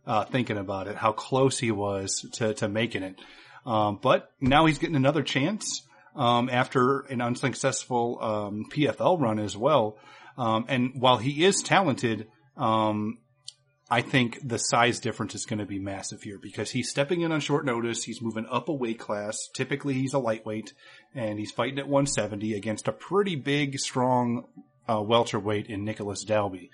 uh, 0.08 0.24
thinking 0.24 0.56
about 0.56 0.88
it, 0.88 0.96
how 0.96 1.12
close 1.12 1.58
he 1.58 1.70
was 1.70 2.26
to, 2.32 2.54
to 2.54 2.66
making 2.66 3.02
it. 3.02 3.20
Um, 3.66 3.98
but 4.02 4.32
now 4.40 4.64
he's 4.64 4.78
getting 4.78 4.96
another 4.96 5.22
chance 5.22 5.82
um, 6.16 6.48
after 6.50 7.00
an 7.00 7.20
unsuccessful 7.20 8.18
um, 8.20 8.64
PFL 8.72 9.20
run 9.20 9.38
as 9.38 9.54
well. 9.54 9.98
Um, 10.38 10.64
and 10.68 10.92
while 10.94 11.18
he 11.18 11.44
is 11.44 11.62
talented, 11.62 12.28
um, 12.56 13.18
I 13.90 14.00
think 14.00 14.38
the 14.42 14.58
size 14.58 14.98
difference 14.98 15.34
is 15.34 15.44
going 15.44 15.58
to 15.58 15.66
be 15.66 15.78
massive 15.78 16.22
here 16.22 16.38
because 16.40 16.70
he's 16.70 16.88
stepping 16.88 17.20
in 17.20 17.30
on 17.30 17.40
short 17.40 17.66
notice. 17.66 18.04
He's 18.04 18.22
moving 18.22 18.46
up 18.50 18.70
a 18.70 18.72
weight 18.72 18.98
class. 18.98 19.36
Typically, 19.54 19.94
he's 19.94 20.14
a 20.14 20.18
lightweight, 20.18 20.72
and 21.14 21.38
he's 21.38 21.52
fighting 21.52 21.78
at 21.78 21.88
170 21.88 22.54
against 22.54 22.88
a 22.88 22.92
pretty 22.92 23.36
big, 23.36 23.78
strong 23.78 24.46
uh, 24.88 25.02
welterweight 25.02 25.66
in 25.66 25.84
Nicholas 25.84 26.24
Dalby. 26.24 26.70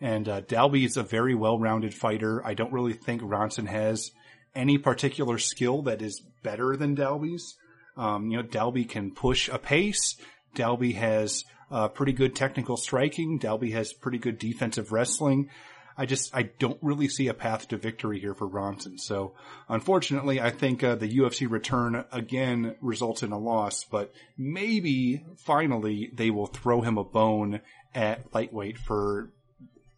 And 0.00 0.28
uh, 0.28 0.40
Dalby 0.40 0.84
is 0.84 0.96
a 0.96 1.02
very 1.02 1.34
well-rounded 1.34 1.94
fighter. 1.94 2.44
I 2.44 2.54
don't 2.54 2.72
really 2.72 2.92
think 2.92 3.22
Ronson 3.22 3.68
has 3.68 4.10
any 4.54 4.78
particular 4.78 5.38
skill 5.38 5.82
that 5.82 6.02
is 6.02 6.22
better 6.42 6.76
than 6.76 6.94
Dalby's. 6.94 7.56
Um, 7.96 8.30
you 8.30 8.38
know, 8.38 8.42
Dalby 8.42 8.84
can 8.84 9.12
push 9.12 9.48
a 9.48 9.58
pace. 9.58 10.16
Dalby 10.54 10.92
has 10.92 11.44
uh, 11.70 11.88
pretty 11.88 12.12
good 12.12 12.34
technical 12.34 12.76
striking. 12.76 13.38
Dalby 13.38 13.70
has 13.72 13.92
pretty 13.92 14.18
good 14.18 14.38
defensive 14.38 14.92
wrestling. 14.92 15.48
I 15.96 16.06
just 16.06 16.34
I 16.34 16.42
don't 16.42 16.78
really 16.82 17.08
see 17.08 17.28
a 17.28 17.34
path 17.34 17.68
to 17.68 17.76
victory 17.76 18.20
here 18.20 18.34
for 18.34 18.48
Ronson. 18.48 18.98
So 18.98 19.34
unfortunately, 19.68 20.40
I 20.40 20.50
think 20.50 20.82
uh, 20.82 20.94
the 20.94 21.08
UFC 21.08 21.50
return 21.50 22.04
again 22.12 22.76
results 22.80 23.22
in 23.22 23.32
a 23.32 23.38
loss. 23.38 23.84
But 23.84 24.12
maybe 24.36 25.24
finally 25.36 26.10
they 26.14 26.30
will 26.30 26.46
throw 26.46 26.80
him 26.80 26.98
a 26.98 27.04
bone 27.04 27.60
at 27.94 28.34
lightweight 28.34 28.78
for 28.78 29.30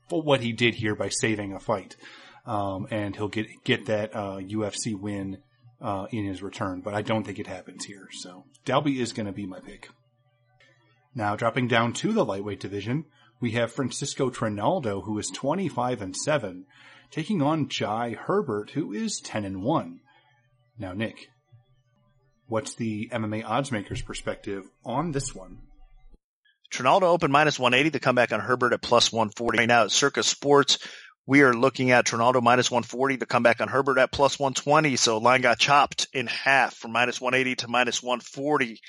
for 0.08 0.22
what 0.22 0.40
he 0.40 0.52
did 0.52 0.74
here 0.74 0.94
by 0.94 1.08
saving 1.08 1.52
a 1.52 1.60
fight. 1.60 1.96
Um, 2.46 2.86
and 2.90 3.16
he'll 3.16 3.28
get 3.28 3.46
get 3.64 3.86
that 3.86 4.14
uh, 4.14 4.38
UFC 4.38 4.98
win 4.98 5.38
uh, 5.80 6.06
in 6.10 6.24
his 6.24 6.42
return, 6.42 6.80
but 6.80 6.94
I 6.94 7.02
don't 7.02 7.24
think 7.24 7.38
it 7.38 7.46
happens 7.46 7.84
here. 7.84 8.08
So 8.12 8.44
Dalby 8.64 9.00
is 9.00 9.12
going 9.12 9.26
to 9.26 9.32
be 9.32 9.46
my 9.46 9.60
pick. 9.60 9.88
Now 11.14 11.36
dropping 11.36 11.68
down 11.68 11.92
to 11.94 12.12
the 12.12 12.24
lightweight 12.24 12.60
division, 12.60 13.04
we 13.40 13.52
have 13.52 13.72
Francisco 13.72 14.30
Trinaldo, 14.30 15.02
who 15.02 15.18
is 15.18 15.28
25 15.28 16.02
and 16.02 16.16
seven, 16.16 16.66
taking 17.10 17.42
on 17.42 17.68
Jai 17.68 18.16
Herbert, 18.18 18.70
who 18.70 18.92
is 18.92 19.20
10 19.20 19.44
and 19.44 19.62
one. 19.62 20.00
Now, 20.78 20.92
Nick, 20.92 21.28
what's 22.46 22.74
the 22.74 23.08
MMA 23.12 23.44
oddsmakers 23.44 24.04
perspective 24.04 24.64
on 24.84 25.12
this 25.12 25.34
one? 25.34 25.58
Trinaldo 26.70 27.06
open 27.06 27.30
minus 27.30 27.58
180. 27.58 27.90
The 27.90 28.00
comeback 28.00 28.32
on 28.32 28.40
Herbert 28.40 28.72
at 28.72 28.82
plus 28.82 29.12
140. 29.12 29.58
Right 29.58 29.68
now 29.68 29.84
at 29.84 29.92
Circa 29.92 30.24
Sports, 30.24 30.78
we 31.26 31.42
are 31.42 31.54
looking 31.54 31.92
at 31.92 32.04
Trinaldo 32.04 32.40
minus 32.40 32.70
140. 32.70 33.16
The 33.16 33.26
comeback 33.26 33.60
on 33.60 33.68
Herbert 33.68 33.98
at 33.98 34.10
plus 34.10 34.38
120. 34.38 34.96
So 34.96 35.18
line 35.18 35.40
got 35.40 35.58
chopped 35.58 36.08
in 36.12 36.26
half 36.26 36.74
from 36.74 36.90
minus 36.90 37.20
180 37.20 37.56
to 37.56 37.68
minus 37.68 38.02
140. 38.02 38.80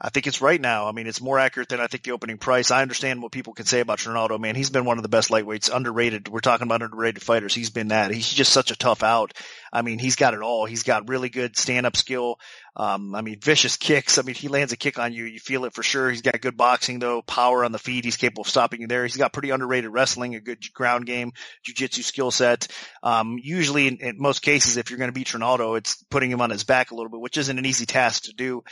I 0.00 0.08
think 0.08 0.26
it's 0.26 0.40
right 0.40 0.60
now. 0.60 0.88
I 0.88 0.92
mean, 0.92 1.06
it's 1.06 1.20
more 1.20 1.38
accurate 1.38 1.68
than 1.68 1.80
I 1.80 1.86
think 1.86 2.04
the 2.04 2.12
opening 2.12 2.38
price. 2.38 2.70
I 2.70 2.82
understand 2.82 3.22
what 3.22 3.32
people 3.32 3.52
can 3.52 3.66
say 3.66 3.80
about 3.80 3.98
Trinaldo. 3.98 4.38
Man, 4.38 4.56
he's 4.56 4.70
been 4.70 4.86
one 4.86 4.98
of 4.98 5.02
the 5.02 5.08
best 5.08 5.30
lightweights, 5.30 5.74
underrated. 5.74 6.28
We're 6.28 6.40
talking 6.40 6.66
about 6.66 6.82
underrated 6.82 7.22
fighters. 7.22 7.54
He's 7.54 7.70
been 7.70 7.88
that. 7.88 8.10
He's 8.10 8.30
just 8.30 8.52
such 8.52 8.70
a 8.70 8.76
tough 8.76 9.02
out. 9.02 9.34
I 9.72 9.82
mean, 9.82 9.98
he's 9.98 10.16
got 10.16 10.34
it 10.34 10.40
all. 10.40 10.64
He's 10.64 10.82
got 10.82 11.08
really 11.08 11.28
good 11.28 11.56
stand-up 11.56 11.96
skill. 11.96 12.38
Um, 12.76 13.14
I 13.14 13.20
mean, 13.20 13.40
vicious 13.40 13.76
kicks. 13.76 14.18
I 14.18 14.22
mean, 14.22 14.34
he 14.34 14.48
lands 14.48 14.72
a 14.72 14.76
kick 14.76 14.98
on 14.98 15.12
you, 15.12 15.24
you 15.24 15.38
feel 15.38 15.64
it 15.64 15.74
for 15.74 15.82
sure. 15.82 16.08
He's 16.08 16.22
got 16.22 16.40
good 16.40 16.56
boxing 16.56 16.98
though, 16.98 17.20
power 17.20 17.64
on 17.64 17.72
the 17.72 17.78
feet. 17.78 18.04
He's 18.04 18.16
capable 18.16 18.42
of 18.42 18.48
stopping 18.48 18.80
you 18.80 18.86
there. 18.86 19.04
He's 19.04 19.16
got 19.16 19.32
pretty 19.32 19.50
underrated 19.50 19.90
wrestling, 19.90 20.34
a 20.34 20.40
good 20.40 20.64
ground 20.72 21.06
game, 21.06 21.32
jujitsu 21.66 22.02
skill 22.02 22.30
set. 22.30 22.68
Um, 23.02 23.38
usually 23.42 23.88
in, 23.88 23.98
in, 23.98 24.16
most 24.18 24.40
cases, 24.40 24.76
if 24.76 24.90
you're 24.90 24.98
going 24.98 25.08
to 25.08 25.14
beat 25.14 25.26
Trinaldo, 25.26 25.76
it's 25.76 26.02
putting 26.10 26.30
him 26.30 26.40
on 26.40 26.50
his 26.50 26.64
back 26.64 26.90
a 26.90 26.94
little 26.94 27.10
bit, 27.10 27.20
which 27.20 27.38
isn't 27.38 27.58
an 27.58 27.66
easy 27.66 27.86
task 27.86 28.24
to 28.24 28.32
do. 28.32 28.62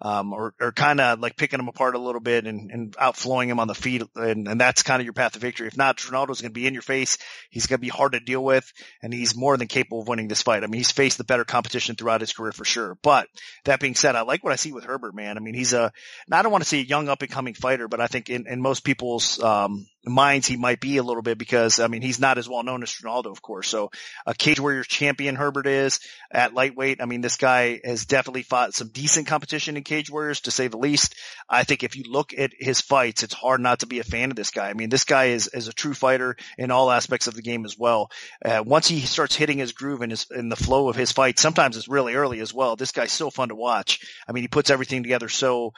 Um, 0.00 0.32
or, 0.32 0.54
or 0.60 0.72
kind 0.72 1.00
of 1.00 1.18
like 1.18 1.36
picking 1.36 1.58
him 1.58 1.68
apart 1.68 1.94
a 1.94 1.98
little 1.98 2.20
bit 2.20 2.46
and, 2.46 2.70
and 2.70 2.96
outflowing 2.98 3.48
him 3.48 3.58
on 3.58 3.66
the 3.66 3.74
feet. 3.74 4.02
And, 4.14 4.46
and 4.46 4.60
that's 4.60 4.82
kind 4.82 5.00
of 5.00 5.04
your 5.04 5.12
path 5.12 5.32
to 5.32 5.38
victory. 5.38 5.66
If 5.66 5.76
not, 5.76 5.96
Trinaldo's 5.96 6.40
going 6.40 6.52
to 6.52 6.60
be 6.60 6.66
in 6.66 6.72
your 6.72 6.82
face. 6.82 7.18
He's 7.50 7.66
going 7.66 7.78
to 7.78 7.82
be 7.82 7.88
hard 7.88 8.12
to 8.12 8.20
deal 8.20 8.42
with 8.42 8.72
and 9.02 9.12
he's 9.12 9.36
more 9.36 9.56
than 9.56 9.66
capable 9.66 10.02
of 10.02 10.08
winning 10.08 10.28
this 10.28 10.42
fight. 10.42 10.62
I 10.62 10.66
mean, 10.66 10.78
he's 10.78 10.92
faced 10.92 11.18
the 11.18 11.24
better 11.24 11.44
competition 11.44 11.96
throughout 11.96 12.20
his 12.20 12.32
career 12.32 12.52
for 12.52 12.64
sure. 12.64 12.96
But 13.02 13.26
that 13.64 13.80
being 13.80 13.96
said, 13.96 14.14
I 14.14 14.22
like 14.22 14.44
what 14.44 14.52
I 14.52 14.56
see 14.56 14.72
with 14.72 14.84
Herbert, 14.84 15.14
man. 15.14 15.36
I 15.36 15.40
mean, 15.40 15.54
he's 15.54 15.72
a, 15.72 15.92
I 16.30 16.42
don't 16.42 16.52
want 16.52 16.62
to 16.62 16.68
say 16.68 16.78
a 16.78 16.84
young 16.84 17.08
up 17.08 17.22
and 17.22 17.30
coming 17.30 17.54
fighter, 17.54 17.88
but 17.88 18.00
I 18.00 18.06
think 18.06 18.30
in, 18.30 18.46
in 18.46 18.60
most 18.60 18.84
people's, 18.84 19.42
um, 19.42 19.86
minds 20.04 20.46
he 20.46 20.56
might 20.56 20.80
be 20.80 20.96
a 20.96 21.02
little 21.02 21.22
bit 21.22 21.38
because 21.38 21.80
I 21.80 21.88
mean 21.88 22.02
he's 22.02 22.20
not 22.20 22.38
as 22.38 22.48
well 22.48 22.62
known 22.62 22.82
as 22.82 22.92
Ronaldo, 22.92 23.26
of 23.26 23.42
course. 23.42 23.68
So 23.68 23.90
a 24.26 24.34
Cage 24.34 24.60
Warriors 24.60 24.86
champion 24.86 25.34
Herbert 25.34 25.66
is 25.66 26.00
at 26.30 26.54
lightweight. 26.54 27.02
I 27.02 27.06
mean 27.06 27.20
this 27.20 27.36
guy 27.36 27.80
has 27.84 28.06
definitely 28.06 28.42
fought 28.42 28.74
some 28.74 28.88
decent 28.88 29.26
competition 29.26 29.76
in 29.76 29.82
Cage 29.82 30.10
Warriors 30.10 30.42
to 30.42 30.50
say 30.50 30.68
the 30.68 30.78
least. 30.78 31.14
I 31.48 31.64
think 31.64 31.82
if 31.82 31.96
you 31.96 32.04
look 32.08 32.32
at 32.36 32.52
his 32.58 32.80
fights, 32.80 33.22
it's 33.22 33.34
hard 33.34 33.60
not 33.60 33.80
to 33.80 33.86
be 33.86 33.98
a 33.98 34.04
fan 34.04 34.30
of 34.30 34.36
this 34.36 34.50
guy. 34.50 34.68
I 34.68 34.74
mean 34.74 34.88
this 34.88 35.04
guy 35.04 35.26
is 35.26 35.48
is 35.48 35.68
a 35.68 35.72
true 35.72 35.94
fighter 35.94 36.36
in 36.56 36.70
all 36.70 36.90
aspects 36.90 37.26
of 37.26 37.34
the 37.34 37.42
game 37.42 37.64
as 37.64 37.76
well. 37.78 38.10
Uh, 38.44 38.62
once 38.64 38.88
he 38.88 39.00
starts 39.00 39.34
hitting 39.34 39.58
his 39.58 39.72
groove 39.72 40.02
and 40.02 40.12
his 40.12 40.26
in 40.30 40.48
the 40.48 40.56
flow 40.56 40.88
of 40.88 40.96
his 40.96 41.12
fight, 41.12 41.38
sometimes 41.38 41.76
it's 41.76 41.88
really 41.88 42.14
early 42.14 42.40
as 42.40 42.54
well. 42.54 42.76
This 42.76 42.92
guy's 42.92 43.12
so 43.12 43.30
fun 43.30 43.48
to 43.48 43.54
watch. 43.54 44.00
I 44.28 44.32
mean 44.32 44.44
he 44.44 44.48
puts 44.48 44.70
everything 44.70 45.02
together 45.02 45.28
so 45.28 45.72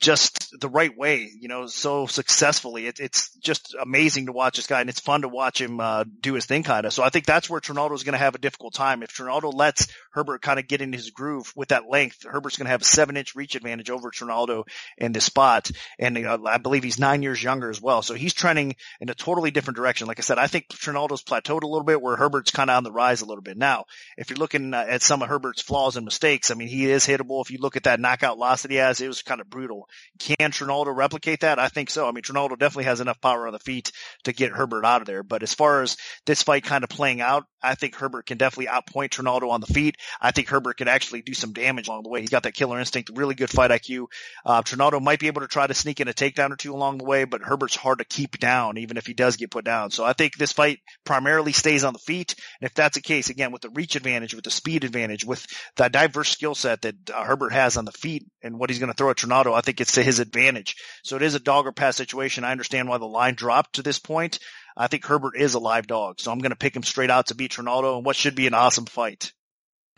just 0.00 0.58
the 0.60 0.68
right 0.68 0.96
way, 0.96 1.30
you 1.38 1.48
know, 1.48 1.66
so 1.66 2.06
successfully. 2.06 2.86
It, 2.86 3.00
it's 3.00 3.34
just 3.36 3.74
amazing 3.80 4.26
to 4.26 4.32
watch 4.32 4.56
this 4.56 4.66
guy 4.66 4.80
and 4.80 4.90
it's 4.90 5.00
fun 5.00 5.22
to 5.22 5.28
watch 5.28 5.60
him, 5.60 5.80
uh, 5.80 6.04
do 6.20 6.34
his 6.34 6.46
thing 6.46 6.62
kind 6.62 6.86
of. 6.86 6.92
So 6.92 7.02
I 7.02 7.10
think 7.10 7.26
that's 7.26 7.48
where 7.48 7.60
Trinaldo 7.60 7.94
is 7.94 8.04
going 8.04 8.12
to 8.12 8.18
have 8.18 8.34
a 8.34 8.38
difficult 8.38 8.74
time. 8.74 9.02
If 9.02 9.10
Trinaldo 9.10 9.50
lets 9.50 9.88
Herbert 10.12 10.42
kind 10.42 10.58
of 10.58 10.68
get 10.68 10.82
in 10.82 10.92
his 10.92 11.10
groove 11.10 11.52
with 11.56 11.68
that 11.68 11.88
length, 11.88 12.24
Herbert's 12.24 12.56
going 12.56 12.66
to 12.66 12.70
have 12.70 12.82
a 12.82 12.84
seven 12.84 13.16
inch 13.16 13.34
reach 13.34 13.54
advantage 13.54 13.90
over 13.90 14.10
Trinaldo 14.10 14.64
in 14.98 15.12
this 15.12 15.24
spot. 15.24 15.70
And 15.98 16.18
uh, 16.26 16.38
I 16.46 16.58
believe 16.58 16.82
he's 16.82 16.98
nine 16.98 17.22
years 17.22 17.42
younger 17.42 17.70
as 17.70 17.80
well. 17.80 18.02
So 18.02 18.14
he's 18.14 18.34
trending 18.34 18.76
in 19.00 19.08
a 19.08 19.14
totally 19.14 19.50
different 19.50 19.76
direction. 19.76 20.06
Like 20.06 20.18
I 20.18 20.22
said, 20.22 20.38
I 20.38 20.46
think 20.46 20.68
Trinaldo's 20.68 21.22
plateaued 21.22 21.62
a 21.62 21.66
little 21.66 21.84
bit 21.84 22.02
where 22.02 22.16
Herbert's 22.16 22.50
kind 22.50 22.70
of 22.70 22.76
on 22.76 22.84
the 22.84 22.92
rise 22.92 23.20
a 23.20 23.26
little 23.26 23.42
bit. 23.42 23.56
Now, 23.56 23.84
if 24.16 24.30
you're 24.30 24.38
looking 24.38 24.74
uh, 24.74 24.84
at 24.88 25.02
some 25.02 25.22
of 25.22 25.28
Herbert's 25.28 25.62
flaws 25.62 25.96
and 25.96 26.04
mistakes, 26.04 26.50
I 26.50 26.54
mean, 26.54 26.68
he 26.68 26.90
is 26.90 27.06
hittable. 27.06 27.42
If 27.42 27.50
you 27.50 27.58
look 27.58 27.76
at 27.76 27.84
that 27.84 28.00
knockout 28.00 28.38
loss 28.38 28.62
that 28.62 28.70
he 28.70 28.76
has, 28.78 29.00
it 29.00 29.08
was 29.08 29.22
kind 29.22 29.40
of 29.40 29.50
brutal. 29.52 29.88
Can 30.18 30.50
Trinaldo 30.50 30.90
replicate 30.90 31.40
that? 31.40 31.60
I 31.60 31.68
think 31.68 31.90
so. 31.90 32.08
I 32.08 32.10
mean, 32.10 32.22
Trinaldo 32.22 32.56
definitely 32.56 32.84
has 32.84 33.00
enough 33.00 33.20
power 33.20 33.46
on 33.46 33.52
the 33.52 33.60
feet 33.60 33.92
to 34.24 34.32
get 34.32 34.50
Herbert 34.50 34.84
out 34.84 35.02
of 35.02 35.06
there. 35.06 35.22
But 35.22 35.44
as 35.44 35.54
far 35.54 35.82
as 35.82 35.96
this 36.26 36.42
fight 36.42 36.64
kind 36.64 36.82
of 36.82 36.90
playing 36.90 37.20
out, 37.20 37.44
I 37.62 37.74
think 37.74 37.94
Herbert 37.94 38.26
can 38.26 38.38
definitely 38.38 38.66
outpoint 38.66 39.10
Trinaldo 39.10 39.50
on 39.50 39.60
the 39.60 39.66
feet. 39.66 39.96
I 40.20 40.30
think 40.30 40.48
Herbert 40.48 40.78
can 40.78 40.88
actually 40.88 41.22
do 41.22 41.34
some 41.34 41.52
damage 41.52 41.88
along 41.88 42.02
the 42.04 42.08
way. 42.08 42.20
He's 42.20 42.30
got 42.30 42.42
that 42.44 42.54
killer 42.54 42.78
instinct, 42.78 43.10
really 43.14 43.34
good 43.34 43.50
fight 43.50 43.70
IQ. 43.70 44.06
Uh, 44.44 44.62
might 45.00 45.20
be 45.20 45.26
able 45.26 45.40
to 45.42 45.48
try 45.48 45.66
to 45.66 45.74
sneak 45.74 46.00
in 46.00 46.08
a 46.08 46.12
takedown 46.12 46.50
or 46.50 46.56
two 46.56 46.72
along 46.72 46.98
the 46.98 47.04
way, 47.04 47.24
but 47.24 47.42
Herbert's 47.42 47.76
hard 47.76 47.98
to 47.98 48.04
keep 48.04 48.38
down, 48.38 48.78
even 48.78 48.96
if 48.96 49.06
he 49.06 49.14
does 49.14 49.36
get 49.36 49.50
put 49.50 49.64
down. 49.64 49.90
So 49.90 50.04
I 50.04 50.12
think 50.12 50.36
this 50.36 50.52
fight 50.52 50.80
primarily 51.04 51.52
stays 51.52 51.84
on 51.84 51.92
the 51.92 51.98
feet. 51.98 52.34
And 52.60 52.66
if 52.66 52.74
that's 52.74 52.96
the 52.96 53.02
case, 53.02 53.30
again, 53.30 53.52
with 53.52 53.62
the 53.62 53.70
reach 53.70 53.96
advantage, 53.96 54.34
with 54.34 54.44
the 54.44 54.50
speed 54.50 54.84
advantage, 54.84 55.24
with 55.24 55.46
the 55.76 55.88
diverse 55.88 56.30
skill 56.30 56.54
set 56.54 56.82
that 56.82 57.10
uh, 57.12 57.24
Herbert 57.24 57.52
has 57.52 57.76
on 57.76 57.84
the 57.84 57.92
feet 57.92 58.26
and 58.42 58.58
what 58.58 58.70
he's 58.70 58.78
going 58.78 58.90
to 58.90 58.96
throw 58.96 59.10
at 59.10 59.16
Trinaldo, 59.16 59.52
I 59.52 59.60
think 59.60 59.80
it's 59.80 59.92
to 59.92 60.02
his 60.02 60.18
advantage. 60.18 60.76
So 61.02 61.16
it 61.16 61.22
is 61.22 61.34
a 61.34 61.40
dog 61.40 61.66
or 61.66 61.72
pass 61.72 61.96
situation. 61.96 62.44
I 62.44 62.52
understand 62.52 62.88
why 62.88 62.98
the 62.98 63.06
line 63.06 63.34
dropped 63.34 63.74
to 63.74 63.82
this 63.82 63.98
point. 63.98 64.38
I 64.76 64.86
think 64.86 65.04
Herbert 65.04 65.36
is 65.36 65.54
a 65.54 65.58
live 65.58 65.86
dog, 65.86 66.20
so 66.20 66.32
I'm 66.32 66.38
going 66.38 66.50
to 66.50 66.56
pick 66.56 66.74
him 66.74 66.82
straight 66.82 67.10
out 67.10 67.26
to 67.26 67.34
beat 67.34 67.52
Trinaldo 67.52 67.96
and 67.96 68.04
what 68.04 68.16
should 68.16 68.34
be 68.34 68.46
an 68.46 68.54
awesome 68.54 68.86
fight. 68.86 69.32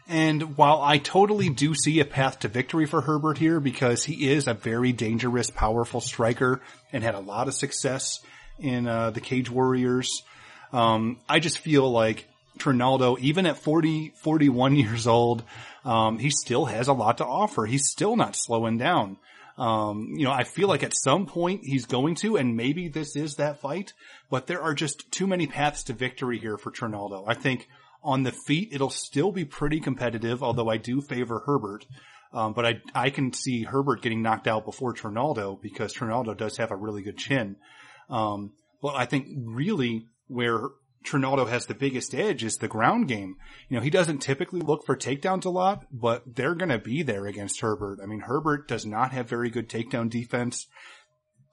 And 0.07 0.57
while 0.59 0.83
I 0.83 0.99
totally 0.99 1.49
do 1.49 1.75
see 1.75 2.01
a 2.01 2.05
path 2.05 2.41
to 2.41 2.49
victory 2.49 2.85
for 2.85 3.01
Herbert 3.01 3.39
here 3.39 3.59
because 3.59 4.05
he 4.05 4.31
is 4.31 4.47
a 4.47 4.55
very 4.55 4.93
dangerous, 4.93 5.49
powerful 5.49 6.01
striker 6.01 6.61
and 6.93 7.03
had 7.03 7.15
a 7.15 7.21
lot 7.21 7.49
of 7.49 7.55
success 7.55 8.21
in 8.59 8.87
uh, 8.87 9.11
the 9.11 9.21
Cage 9.21 9.51
Warriors, 9.51 10.23
um, 10.73 11.19
I 11.29 11.39
just 11.39 11.59
feel 11.59 11.91
like 11.91 12.27
Trinaldo, 12.59 13.17
even 13.21 13.47
at 13.47 13.57
40, 13.59 14.13
41 14.17 14.77
years 14.77 15.07
old, 15.07 15.43
um, 15.85 16.19
he 16.19 16.31
still 16.31 16.67
has 16.67 16.89
a 16.89 16.93
lot 16.93 17.19
to 17.19 17.25
offer. 17.25 17.65
He's 17.65 17.89
still 17.89 18.17
not 18.17 18.37
slowing 18.37 18.77
down. 18.77 19.17
Um, 19.57 20.15
you 20.17 20.25
know, 20.25 20.33
I 20.33 20.45
feel 20.45 20.69
like 20.69 20.83
at 20.83 20.97
some 20.97 21.27
point 21.27 21.61
he's 21.65 21.87
going 21.87 22.17
to, 22.17 22.37
and 22.37 22.57
maybe 22.57 22.89
this 22.89 23.15
is 23.15 23.37
that 23.37 23.61
fight, 23.61 23.93
but 24.29 24.47
there 24.47 24.61
are 24.61 24.75
just 24.75 25.11
too 25.13 25.27
many 25.27 25.47
paths 25.47 25.85
to 25.85 25.93
victory 25.93 26.39
here 26.39 26.59
for 26.59 26.73
Trinaldo. 26.73 27.25
I 27.27 27.35
think 27.35 27.69
on 28.03 28.25
the 28.25 28.33
feet, 28.47 28.71
it'll 28.73 28.91
still 28.91 29.33
be 29.33 29.45
pretty 29.45 29.81
competitive, 29.81 30.43
although 30.43 30.69
I 30.69 30.77
do 30.77 31.01
favor 31.01 31.43
Herbert. 31.47 31.87
Um, 32.33 32.53
but 32.53 32.67
I, 32.67 32.83
I 32.95 33.11
can 33.11 33.33
see 33.33 33.63
Herbert 33.63 34.03
getting 34.03 34.21
knocked 34.21 34.49
out 34.49 34.65
before 34.65 34.93
Trinaldo 34.93 35.59
because 35.63 35.93
Trinaldo 35.93 36.35
does 36.35 36.57
have 36.57 36.73
a 36.73 36.77
really 36.77 37.03
good 37.03 37.17
chin. 37.17 37.57
Um, 38.11 38.53
but 38.83 38.97
I 38.97 39.07
think 39.07 39.29
really 39.37 40.09
where 40.27 40.71
Trinaldo 41.05 41.45
has 41.45 41.67
the 41.67 41.75
biggest 41.75 42.15
edge 42.15 42.43
is 42.43 42.57
the 42.57 42.69
ground 42.69 43.09
game. 43.09 43.37
You 43.69 43.77
know, 43.77 43.83
he 43.83 43.91
doesn't 43.91 44.19
typically 44.19 44.61
look 44.61 44.85
for 44.87 44.97
takedowns 44.97 45.45
a 45.45 45.51
lot, 45.51 45.85
but 45.93 46.23
they're 46.35 46.55
going 46.55 46.71
to 46.71 46.79
be 46.79 47.03
there 47.03 47.27
against 47.27 47.61
Herbert. 47.61 48.01
I 48.03 48.07
mean, 48.07 48.21
Herbert 48.21 48.67
does 48.67 48.87
not 48.87 49.13
have 49.13 49.29
very 49.29 49.51
good 49.51 49.69
takedown 49.69 50.09
defense. 50.09 50.67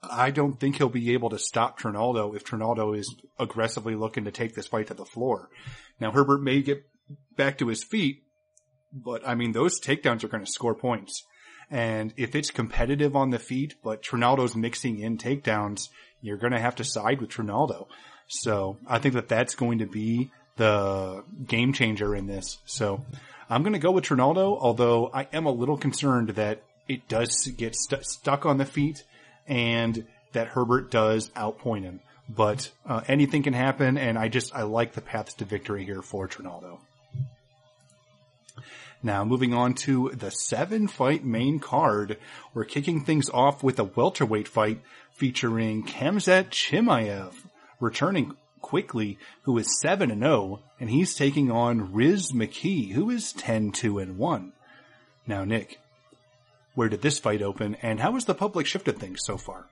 I 0.02 0.30
don't 0.30 0.58
think 0.58 0.76
he'll 0.76 0.88
be 0.88 1.12
able 1.12 1.30
to 1.30 1.38
stop 1.38 1.78
Trinaldo 1.78 2.34
if 2.34 2.44
Trinaldo 2.44 2.94
is 2.94 3.14
aggressively 3.38 3.94
looking 3.94 4.24
to 4.24 4.32
take 4.32 4.54
this 4.54 4.66
fight 4.66 4.88
to 4.88 4.94
the 4.94 5.04
floor. 5.04 5.48
Now, 6.00 6.10
Herbert 6.10 6.42
may 6.42 6.62
get 6.62 6.84
back 7.36 7.58
to 7.58 7.68
his 7.68 7.84
feet, 7.84 8.22
but 8.92 9.26
I 9.26 9.34
mean, 9.34 9.52
those 9.52 9.80
takedowns 9.80 10.24
are 10.24 10.28
going 10.28 10.44
to 10.44 10.50
score 10.50 10.74
points. 10.74 11.22
And 11.70 12.12
if 12.16 12.34
it's 12.34 12.50
competitive 12.50 13.14
on 13.14 13.30
the 13.30 13.38
feet, 13.38 13.74
but 13.84 14.02
Trinaldo's 14.02 14.56
mixing 14.56 14.98
in 14.98 15.18
takedowns, 15.18 15.88
you're 16.20 16.36
going 16.36 16.52
to 16.52 16.60
have 16.60 16.76
to 16.76 16.84
side 16.84 17.20
with 17.20 17.30
Trinaldo. 17.30 17.86
So 18.28 18.78
I 18.86 18.98
think 18.98 19.14
that 19.14 19.28
that's 19.28 19.54
going 19.54 19.78
to 19.78 19.86
be 19.86 20.30
the 20.56 21.24
game 21.46 21.72
changer 21.72 22.14
in 22.14 22.26
this. 22.26 22.58
So 22.66 23.04
I'm 23.48 23.62
going 23.62 23.74
to 23.74 23.78
go 23.78 23.90
with 23.90 24.04
Trinaldo, 24.04 24.58
although 24.58 25.10
I 25.12 25.28
am 25.32 25.46
a 25.46 25.50
little 25.50 25.76
concerned 25.76 26.30
that 26.30 26.62
it 26.88 27.08
does 27.08 27.46
get 27.56 27.74
st- 27.76 28.04
stuck 28.04 28.46
on 28.46 28.58
the 28.58 28.64
feet 28.64 29.04
and 29.46 30.06
that 30.32 30.48
Herbert 30.48 30.90
does 30.90 31.30
outpoint 31.30 31.82
him. 31.82 32.00
But 32.28 32.70
uh, 32.86 33.02
anything 33.08 33.42
can 33.42 33.52
happen, 33.52 33.98
and 33.98 34.16
I 34.16 34.28
just 34.28 34.54
I 34.54 34.62
like 34.62 34.92
the 34.92 35.00
paths 35.00 35.34
to 35.34 35.44
victory 35.44 35.84
here 35.84 36.02
for 36.02 36.26
Trinaldo. 36.28 36.80
Now, 39.02 39.24
moving 39.24 39.52
on 39.52 39.74
to 39.74 40.10
the 40.10 40.30
seven 40.30 40.86
fight 40.86 41.24
main 41.24 41.58
card, 41.58 42.18
we're 42.54 42.64
kicking 42.64 43.04
things 43.04 43.28
off 43.28 43.62
with 43.62 43.78
a 43.80 43.84
welterweight 43.84 44.46
fight 44.46 44.80
featuring 45.10 45.84
Khamzat 45.84 46.50
Chimaev 46.50 47.34
returning 47.82 48.36
quickly, 48.60 49.18
who 49.42 49.58
is 49.58 49.80
7 49.80 50.10
and 50.10 50.22
0, 50.22 50.60
and 50.80 50.88
he's 50.88 51.14
taking 51.14 51.50
on 51.50 51.92
Rhys 51.92 52.32
McKee, 52.32 52.92
who 52.92 53.10
is 53.10 53.32
10 53.32 53.72
2 53.72 53.98
and 53.98 54.16
1. 54.16 54.52
Now, 55.26 55.44
Nick, 55.44 55.78
where 56.74 56.88
did 56.88 57.02
this 57.02 57.18
fight 57.18 57.42
open, 57.42 57.76
and 57.82 58.00
how 58.00 58.12
has 58.12 58.24
the 58.24 58.34
public 58.34 58.66
shifted 58.66 58.98
things 58.98 59.20
so 59.24 59.36
far? 59.36 59.66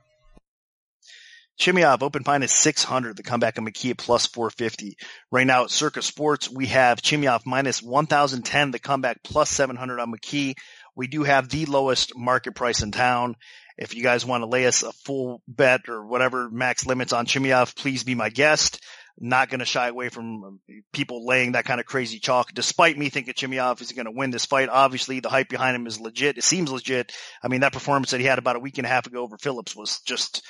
Chimaev 1.59 2.03
open 2.03 2.25
fine 2.25 2.42
is 2.42 2.53
600. 2.53 3.16
The 3.16 3.23
comeback 3.23 3.59
of 3.59 3.64
McKee 3.64 3.96
plus 3.96 4.27
450. 4.27 4.96
Right 5.31 5.46
now 5.46 5.64
at 5.64 5.70
Circa 5.70 6.01
Sports, 6.01 6.51
we 6.51 6.66
have 6.66 7.03
Chimaev 7.03 7.42
minus 7.44 7.83
1010. 7.83 8.70
The 8.70 8.79
comeback 8.79 9.23
plus 9.23 9.51
700 9.51 10.01
on 10.01 10.11
McKee. 10.11 10.55
We 10.96 11.07
do 11.07 11.23
have 11.23 11.51
the 11.51 11.66
lowest 11.66 12.16
market 12.16 12.55
price 12.55 12.83
in 12.83 12.92
town. 12.92 13.37
If 13.80 13.94
you 13.94 14.02
guys 14.02 14.26
want 14.26 14.42
to 14.42 14.46
lay 14.46 14.66
us 14.66 14.82
a 14.82 14.92
full 14.92 15.42
bet 15.48 15.88
or 15.88 16.04
whatever 16.04 16.50
max 16.50 16.84
limits 16.84 17.14
on 17.14 17.24
Chimaev, 17.24 17.74
please 17.74 18.04
be 18.04 18.14
my 18.14 18.28
guest. 18.28 18.84
Not 19.18 19.48
going 19.48 19.60
to 19.60 19.64
shy 19.64 19.88
away 19.88 20.10
from 20.10 20.44
um, 20.44 20.60
people 20.92 21.26
laying 21.26 21.52
that 21.52 21.64
kind 21.64 21.80
of 21.80 21.86
crazy 21.86 22.18
chalk, 22.18 22.52
despite 22.52 22.98
me 22.98 23.08
thinking 23.08 23.32
Chimaev 23.32 23.80
is 23.80 23.92
going 23.92 24.04
to 24.04 24.12
win 24.12 24.30
this 24.30 24.44
fight. 24.44 24.68
Obviously, 24.68 25.20
the 25.20 25.30
hype 25.30 25.48
behind 25.48 25.76
him 25.76 25.86
is 25.86 25.98
legit. 25.98 26.36
It 26.36 26.44
seems 26.44 26.70
legit. 26.70 27.12
I 27.42 27.48
mean, 27.48 27.60
that 27.60 27.72
performance 27.72 28.10
that 28.10 28.20
he 28.20 28.26
had 28.26 28.38
about 28.38 28.56
a 28.56 28.60
week 28.60 28.76
and 28.76 28.86
a 28.86 28.90
half 28.90 29.06
ago 29.06 29.22
over 29.22 29.38
Phillips 29.38 29.74
was 29.74 30.00
just 30.00 30.42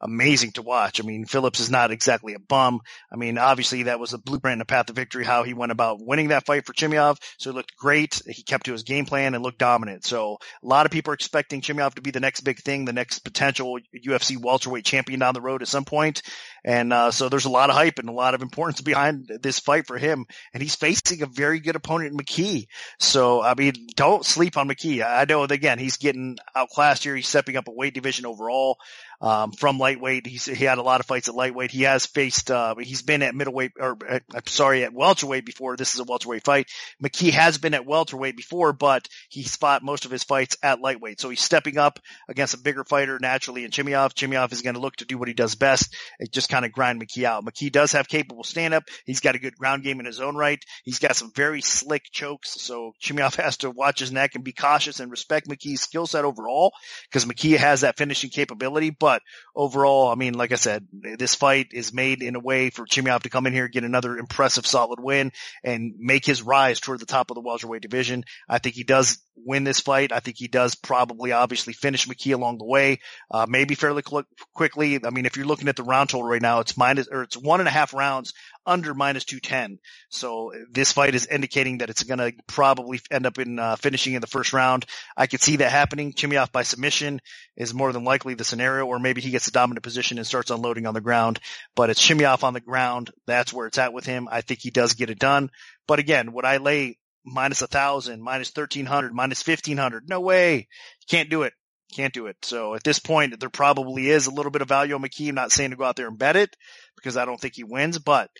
amazing 0.00 0.52
to 0.52 0.62
watch. 0.62 1.00
I 1.00 1.04
mean, 1.04 1.24
Phillips 1.24 1.60
is 1.60 1.70
not 1.70 1.90
exactly 1.90 2.34
a 2.34 2.38
bum. 2.38 2.80
I 3.12 3.16
mean, 3.16 3.38
obviously 3.38 3.84
that 3.84 4.00
was 4.00 4.12
a 4.12 4.18
blueprint 4.18 4.54
and 4.54 4.62
a 4.62 4.66
path 4.66 4.86
to 4.86 4.92
victory, 4.92 5.24
how 5.24 5.42
he 5.42 5.54
went 5.54 5.72
about 5.72 6.04
winning 6.04 6.28
that 6.28 6.46
fight 6.46 6.66
for 6.66 6.72
Chimaev. 6.72 7.18
So 7.38 7.50
he 7.50 7.56
looked 7.56 7.76
great. 7.76 8.22
He 8.26 8.42
kept 8.42 8.66
to 8.66 8.72
his 8.72 8.82
game 8.82 9.06
plan 9.06 9.34
and 9.34 9.42
looked 9.42 9.58
dominant. 9.58 10.04
So 10.04 10.38
a 10.62 10.66
lot 10.66 10.86
of 10.86 10.92
people 10.92 11.10
are 11.10 11.14
expecting 11.14 11.60
Chimaev 11.60 11.94
to 11.94 12.02
be 12.02 12.10
the 12.10 12.20
next 12.20 12.42
big 12.42 12.60
thing, 12.60 12.84
the 12.84 12.92
next 12.92 13.20
potential 13.20 13.78
UFC 13.94 14.36
welterweight 14.40 14.84
champion 14.84 15.20
down 15.20 15.34
the 15.34 15.40
road 15.40 15.62
at 15.62 15.68
some 15.68 15.84
point. 15.84 16.22
And, 16.64 16.92
uh, 16.92 17.10
so 17.10 17.28
there's 17.28 17.46
a 17.46 17.50
lot 17.50 17.70
of 17.70 17.76
hype 17.76 17.98
and 17.98 18.08
a 18.08 18.12
lot 18.12 18.34
of 18.34 18.42
importance 18.42 18.80
behind 18.88 19.30
this 19.42 19.58
fight 19.58 19.86
for 19.86 19.98
him. 19.98 20.26
And 20.54 20.62
he's 20.62 20.74
facing 20.74 21.22
a 21.22 21.26
very 21.26 21.60
good 21.60 21.76
opponent, 21.76 22.18
McKee. 22.18 22.66
So, 22.98 23.42
I 23.42 23.54
mean, 23.54 23.74
don't 23.96 24.24
sleep 24.24 24.56
on 24.56 24.68
McKee. 24.68 25.04
I 25.04 25.24
know 25.24 25.46
that 25.46 25.54
again, 25.54 25.78
he's 25.78 25.96
getting 25.96 26.36
outclassed 26.56 27.02
here. 27.02 27.16
He's 27.16 27.28
stepping 27.28 27.56
up 27.56 27.68
a 27.68 27.72
weight 27.72 27.94
division 27.94 28.26
overall. 28.26 28.78
Um, 29.20 29.52
from 29.52 29.78
lightweight. 29.78 30.26
He's, 30.26 30.44
he 30.44 30.64
had 30.64 30.78
a 30.78 30.82
lot 30.82 31.00
of 31.00 31.06
fights 31.06 31.28
at 31.28 31.34
lightweight. 31.34 31.70
He 31.70 31.82
has 31.82 32.06
faced, 32.06 32.50
uh, 32.50 32.76
he's 32.76 33.02
been 33.02 33.22
at 33.22 33.34
middleweight 33.34 33.72
or 33.78 33.96
I'm 34.08 34.46
sorry, 34.46 34.84
at 34.84 34.92
welterweight 34.92 35.44
before. 35.44 35.76
This 35.76 35.94
is 35.94 36.00
a 36.00 36.04
welterweight 36.04 36.44
fight. 36.44 36.68
McKee 37.02 37.30
has 37.30 37.58
been 37.58 37.74
at 37.74 37.86
welterweight 37.86 38.36
before, 38.36 38.72
but 38.72 39.08
he 39.28 39.42
fought 39.42 39.82
most 39.82 40.04
of 40.04 40.10
his 40.10 40.24
fights 40.24 40.56
at 40.62 40.80
lightweight. 40.80 41.20
So 41.20 41.30
he's 41.30 41.42
stepping 41.42 41.78
up 41.78 41.98
against 42.28 42.54
a 42.54 42.58
bigger 42.58 42.84
fighter 42.84 43.18
naturally 43.20 43.64
in 43.64 43.70
Chimaev. 43.70 44.14
Chimaev 44.14 44.52
is 44.52 44.62
going 44.62 44.74
to 44.74 44.80
look 44.80 44.96
to 44.96 45.04
do 45.04 45.18
what 45.18 45.28
he 45.28 45.34
does 45.34 45.54
best. 45.54 45.94
It 46.18 46.32
just 46.32 46.48
kind 46.48 46.64
of 46.64 46.72
grind 46.72 47.02
McKee 47.02 47.24
out. 47.24 47.44
McKee 47.44 47.72
does 47.72 47.92
have 47.92 48.08
capable 48.08 48.44
stand 48.44 48.74
up. 48.74 48.84
He's 49.04 49.20
got 49.20 49.34
a 49.34 49.40
good 49.40 49.56
ground 49.56 49.82
game 49.82 50.00
in 50.00 50.06
his 50.06 50.20
own 50.20 50.36
right. 50.36 50.62
He's 50.84 50.98
got 50.98 51.16
some 51.16 51.32
very 51.34 51.60
slick 51.60 52.04
chokes. 52.12 52.60
So 52.60 52.92
Chimaev 53.02 53.34
has 53.42 53.58
to 53.58 53.70
watch 53.70 53.98
his 53.98 54.12
neck 54.12 54.34
and 54.34 54.44
be 54.44 54.52
cautious 54.52 55.00
and 55.00 55.10
respect 55.10 55.48
McKee's 55.48 55.80
skill 55.80 56.06
set 56.06 56.24
overall 56.24 56.72
because 57.10 57.24
McKee 57.24 57.56
has 57.56 57.80
that 57.80 57.96
finishing 57.96 58.30
capability. 58.30 58.90
But 58.90 59.07
overall, 59.54 60.08
I 60.10 60.14
mean, 60.14 60.34
like 60.34 60.52
I 60.52 60.56
said, 60.56 60.86
this 61.18 61.34
fight 61.34 61.68
is 61.72 61.92
made 61.92 62.22
in 62.22 62.36
a 62.36 62.40
way 62.40 62.70
for 62.70 62.86
Chimaev 62.86 63.22
to 63.22 63.30
come 63.30 63.46
in 63.46 63.52
here, 63.52 63.68
get 63.68 63.84
another 63.84 64.16
impressive 64.16 64.66
solid 64.66 65.00
win 65.00 65.32
and 65.64 65.94
make 65.98 66.24
his 66.24 66.42
rise 66.42 66.80
toward 66.80 67.00
the 67.00 67.06
top 67.06 67.30
of 67.30 67.34
the 67.34 67.40
welterweight 67.40 67.82
division. 67.82 68.24
I 68.48 68.58
think 68.58 68.74
he 68.74 68.84
does 68.84 69.18
win 69.44 69.64
this 69.64 69.80
fight. 69.80 70.12
I 70.12 70.20
think 70.20 70.36
he 70.36 70.48
does 70.48 70.74
probably 70.74 71.32
obviously 71.32 71.72
finish 71.72 72.06
McKee 72.06 72.34
along 72.34 72.58
the 72.58 72.64
way, 72.64 73.00
uh, 73.30 73.46
maybe 73.48 73.74
fairly 73.74 74.02
cl- 74.06 74.24
quickly. 74.54 75.00
I 75.04 75.10
mean, 75.10 75.26
if 75.26 75.36
you're 75.36 75.46
looking 75.46 75.68
at 75.68 75.76
the 75.76 75.82
round 75.82 76.10
total 76.10 76.28
right 76.28 76.42
now, 76.42 76.60
it's 76.60 76.76
minus 76.76 77.08
or 77.08 77.22
it's 77.22 77.36
one 77.36 77.60
and 77.60 77.68
a 77.68 77.72
half 77.72 77.94
rounds 77.94 78.32
under 78.66 78.92
minus 78.94 79.24
210. 79.24 79.78
So 80.10 80.52
this 80.70 80.92
fight 80.92 81.14
is 81.14 81.26
indicating 81.26 81.78
that 81.78 81.90
it's 81.90 82.02
going 82.02 82.18
to 82.18 82.32
probably 82.46 83.00
end 83.10 83.26
up 83.26 83.38
in 83.38 83.58
uh, 83.58 83.76
finishing 83.76 84.14
in 84.14 84.20
the 84.20 84.26
first 84.26 84.52
round. 84.52 84.84
I 85.16 85.26
could 85.26 85.40
see 85.40 85.56
that 85.56 85.72
happening. 85.72 86.12
Chimaev 86.12 86.52
by 86.52 86.62
submission 86.62 87.20
is 87.56 87.72
more 87.72 87.92
than 87.92 88.04
likely 88.04 88.34
the 88.34 88.44
scenario, 88.44 88.86
or 88.86 88.98
maybe 88.98 89.22
he 89.22 89.30
gets 89.30 89.48
a 89.48 89.52
dominant 89.52 89.82
position 89.82 90.18
and 90.18 90.26
starts 90.26 90.50
unloading 90.50 90.86
on 90.86 90.94
the 90.94 91.00
ground. 91.00 91.40
But 91.74 91.90
it's 91.90 92.06
Chimaev 92.06 92.44
on 92.44 92.52
the 92.52 92.60
ground. 92.60 93.10
That's 93.26 93.52
where 93.52 93.66
it's 93.66 93.78
at 93.78 93.94
with 93.94 94.04
him. 94.04 94.28
I 94.30 94.42
think 94.42 94.60
he 94.60 94.70
does 94.70 94.92
get 94.92 95.10
it 95.10 95.18
done. 95.18 95.50
But 95.86 95.98
again, 95.98 96.32
would 96.34 96.44
I 96.44 96.58
lay 96.58 96.98
minus 97.32 97.62
a 97.62 97.66
thousand, 97.66 98.22
minus 98.22 98.50
thirteen 98.50 98.86
hundred, 98.86 99.12
minus 99.12 99.42
fifteen 99.42 99.76
hundred? 99.76 100.08
No 100.08 100.20
way. 100.20 100.68
Can't 101.08 101.30
do 101.30 101.42
it. 101.42 101.52
Can't 101.94 102.12
do 102.12 102.26
it. 102.26 102.36
So 102.42 102.74
at 102.74 102.84
this 102.84 102.98
point, 102.98 103.38
there 103.40 103.48
probably 103.48 104.10
is 104.10 104.26
a 104.26 104.30
little 104.30 104.52
bit 104.52 104.62
of 104.62 104.68
value 104.68 104.94
on 104.94 105.02
McKee. 105.02 105.30
I'm 105.30 105.34
not 105.34 105.52
saying 105.52 105.70
to 105.70 105.76
go 105.76 105.84
out 105.84 105.96
there 105.96 106.08
and 106.08 106.18
bet 106.18 106.36
it 106.36 106.54
because 106.96 107.16
I 107.16 107.24
don't 107.24 107.40
think 107.40 107.54
he 107.54 107.64
wins, 107.64 107.98
but 107.98 108.30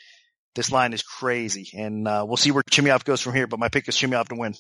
this 0.55 0.71
line 0.71 0.93
is 0.93 1.03
crazy, 1.03 1.71
and 1.75 2.07
uh, 2.07 2.25
we'll 2.27 2.37
see 2.37 2.51
where 2.51 2.63
Chimaev 2.63 3.05
goes 3.05 3.21
from 3.21 3.35
here. 3.35 3.47
But 3.47 3.61
my 3.61 3.69
pick 3.69 3.89
is 3.89 3.97
Chimaev 3.97 4.29
to 4.29 4.35
win. 4.35 4.55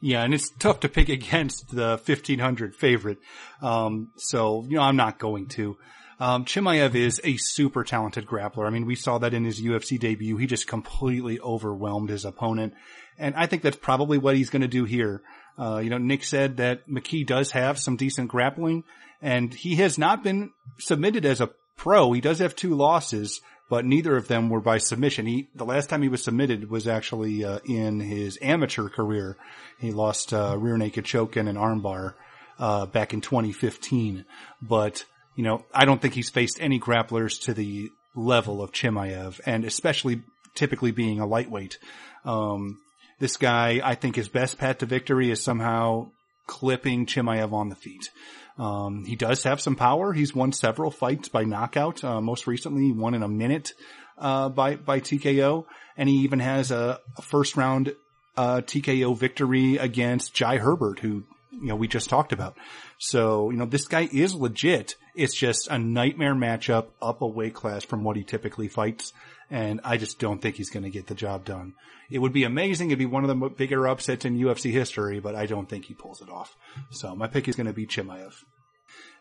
Yeah, 0.00 0.24
and 0.24 0.34
it's 0.34 0.50
tough 0.58 0.80
to 0.80 0.88
pick 0.88 1.08
against 1.10 1.70
the 1.70 2.00
1500 2.04 2.74
favorite. 2.74 3.18
Um, 3.62 4.10
so, 4.16 4.64
you 4.68 4.76
know, 4.76 4.82
I'm 4.82 4.96
not 4.96 5.18
going 5.18 5.46
to. 5.50 5.78
Um, 6.18 6.44
Chimaev 6.44 6.94
is 6.94 7.20
a 7.24 7.36
super 7.36 7.84
talented 7.84 8.26
grappler. 8.26 8.66
I 8.66 8.70
mean, 8.70 8.86
we 8.86 8.94
saw 8.94 9.18
that 9.18 9.34
in 9.34 9.44
his 9.44 9.60
UFC 9.60 9.98
debut. 9.98 10.36
He 10.36 10.46
just 10.46 10.66
completely 10.66 11.40
overwhelmed 11.40 12.10
his 12.10 12.24
opponent. 12.24 12.74
And 13.18 13.34
I 13.34 13.46
think 13.46 13.62
that's 13.62 13.76
probably 13.76 14.18
what 14.18 14.36
he's 14.36 14.50
going 14.50 14.62
to 14.62 14.68
do 14.68 14.84
here. 14.84 15.22
Uh, 15.58 15.78
you 15.78 15.90
know, 15.90 15.98
Nick 15.98 16.24
said 16.24 16.56
that 16.56 16.88
McKee 16.88 17.26
does 17.26 17.50
have 17.50 17.78
some 17.78 17.96
decent 17.96 18.28
grappling 18.28 18.84
and 19.20 19.52
he 19.52 19.76
has 19.76 19.98
not 19.98 20.24
been 20.24 20.50
submitted 20.78 21.24
as 21.24 21.40
a 21.40 21.50
pro. 21.76 22.12
He 22.12 22.20
does 22.20 22.40
have 22.40 22.56
two 22.56 22.74
losses, 22.74 23.40
but 23.68 23.84
neither 23.84 24.16
of 24.16 24.28
them 24.28 24.50
were 24.50 24.60
by 24.60 24.78
submission. 24.78 25.26
He, 25.26 25.48
the 25.54 25.64
last 25.64 25.88
time 25.88 26.02
he 26.02 26.08
was 26.08 26.24
submitted 26.24 26.68
was 26.70 26.88
actually, 26.88 27.44
uh, 27.44 27.60
in 27.64 28.00
his 28.00 28.38
amateur 28.42 28.88
career. 28.88 29.36
He 29.78 29.92
lost, 29.92 30.32
uh, 30.32 30.56
rear 30.58 30.76
naked 30.76 31.04
choke 31.04 31.36
and 31.36 31.48
an 31.48 31.56
armbar, 31.56 32.14
uh, 32.58 32.86
back 32.86 33.14
in 33.14 33.20
2015. 33.20 34.24
But, 34.60 35.04
you 35.36 35.44
know, 35.44 35.64
I 35.72 35.84
don't 35.84 36.02
think 36.02 36.14
he's 36.14 36.30
faced 36.30 36.58
any 36.60 36.80
grapplers 36.80 37.42
to 37.44 37.54
the 37.54 37.90
level 38.14 38.62
of 38.62 38.72
Chimaev 38.72 39.40
and 39.46 39.64
especially 39.64 40.22
typically 40.54 40.90
being 40.90 41.20
a 41.20 41.26
lightweight. 41.26 41.78
Um, 42.24 42.80
this 43.22 43.36
guy, 43.36 43.80
I 43.84 43.94
think 43.94 44.16
his 44.16 44.28
best 44.28 44.58
path 44.58 44.78
to 44.78 44.86
victory 44.86 45.30
is 45.30 45.40
somehow 45.40 46.10
clipping 46.48 47.06
Chimaev 47.06 47.52
on 47.52 47.68
the 47.68 47.76
feet. 47.76 48.10
Um, 48.58 49.04
he 49.04 49.14
does 49.14 49.44
have 49.44 49.60
some 49.60 49.76
power. 49.76 50.12
He's 50.12 50.34
won 50.34 50.50
several 50.50 50.90
fights 50.90 51.28
by 51.28 51.44
knockout. 51.44 52.02
Uh, 52.02 52.20
most 52.20 52.48
recently, 52.48 52.86
he 52.86 52.92
won 52.92 53.14
in 53.14 53.22
a 53.22 53.28
minute 53.28 53.74
uh, 54.18 54.48
by 54.48 54.74
by 54.74 54.98
TKO, 54.98 55.66
and 55.96 56.08
he 56.08 56.16
even 56.16 56.40
has 56.40 56.72
a, 56.72 56.98
a 57.16 57.22
first 57.22 57.56
round 57.56 57.94
uh, 58.36 58.56
TKO 58.56 59.16
victory 59.16 59.76
against 59.76 60.34
Jai 60.34 60.56
Herbert, 60.56 60.98
who 60.98 61.22
you 61.52 61.68
know 61.68 61.76
we 61.76 61.88
just 61.88 62.08
talked 62.08 62.32
about. 62.32 62.56
So 62.98 63.50
you 63.50 63.56
know 63.56 63.66
this 63.66 63.86
guy 63.86 64.08
is 64.12 64.34
legit. 64.34 64.94
It's 65.14 65.34
just 65.34 65.68
a 65.68 65.78
nightmare 65.78 66.34
matchup 66.34 66.86
up 67.00 67.22
a 67.22 67.26
weight 67.26 67.54
class 67.54 67.84
from 67.84 68.04
what 68.04 68.16
he 68.16 68.24
typically 68.24 68.68
fights, 68.68 69.12
and 69.50 69.80
I 69.84 69.96
just 69.96 70.18
don't 70.18 70.40
think 70.40 70.56
he's 70.56 70.70
going 70.70 70.84
to 70.84 70.90
get 70.90 71.06
the 71.06 71.14
job 71.14 71.44
done. 71.44 71.74
It 72.10 72.18
would 72.18 72.32
be 72.32 72.44
amazing. 72.44 72.88
It'd 72.88 72.98
be 72.98 73.06
one 73.06 73.24
of 73.24 73.28
the 73.28 73.48
bigger 73.48 73.86
upsets 73.88 74.24
in 74.24 74.38
UFC 74.38 74.70
history, 74.70 75.20
but 75.20 75.34
I 75.34 75.46
don't 75.46 75.68
think 75.68 75.86
he 75.86 75.94
pulls 75.94 76.20
it 76.20 76.28
off. 76.28 76.56
So 76.90 77.14
my 77.14 77.26
pick 77.26 77.48
is 77.48 77.56
going 77.56 77.66
to 77.66 77.72
be 77.72 77.86
Chimaev. 77.86 78.34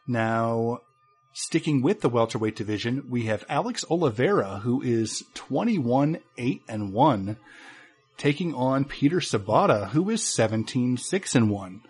Now, 0.07 0.79
sticking 1.33 1.81
with 1.81 2.01
the 2.01 2.09
welterweight 2.09 2.55
division, 2.55 3.05
we 3.09 3.25
have 3.25 3.45
Alex 3.47 3.85
Oliveira, 3.89 4.59
who 4.59 4.81
is 4.81 5.23
21, 5.35 6.19
8 6.37 6.61
and 6.67 6.91
1, 6.91 7.37
taking 8.17 8.53
on 8.53 8.85
Peter 8.85 9.17
Sobotta, 9.17 9.89
who 9.89 10.09
is 10.09 10.23
17, 10.23 10.97
6 10.97 11.35
and 11.35 11.49
1. 11.49 11.81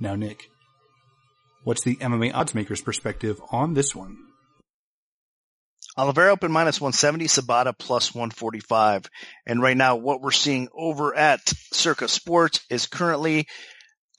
Now, 0.00 0.14
Nick, 0.14 0.50
what's 1.64 1.82
the 1.82 1.96
MMA 1.96 2.32
oddsmaker's 2.32 2.80
perspective 2.80 3.40
on 3.50 3.74
this 3.74 3.94
one? 3.94 4.16
Oliveira 5.96 6.30
open 6.30 6.52
minus 6.52 6.80
170, 6.80 7.24
Sobotta 7.26 7.76
plus 7.76 8.14
145. 8.14 9.10
And 9.46 9.60
right 9.60 9.76
now, 9.76 9.96
what 9.96 10.20
we're 10.20 10.30
seeing 10.30 10.68
over 10.72 11.16
at 11.16 11.40
Circa 11.72 12.06
Sports 12.06 12.60
is 12.70 12.86
currently 12.86 13.48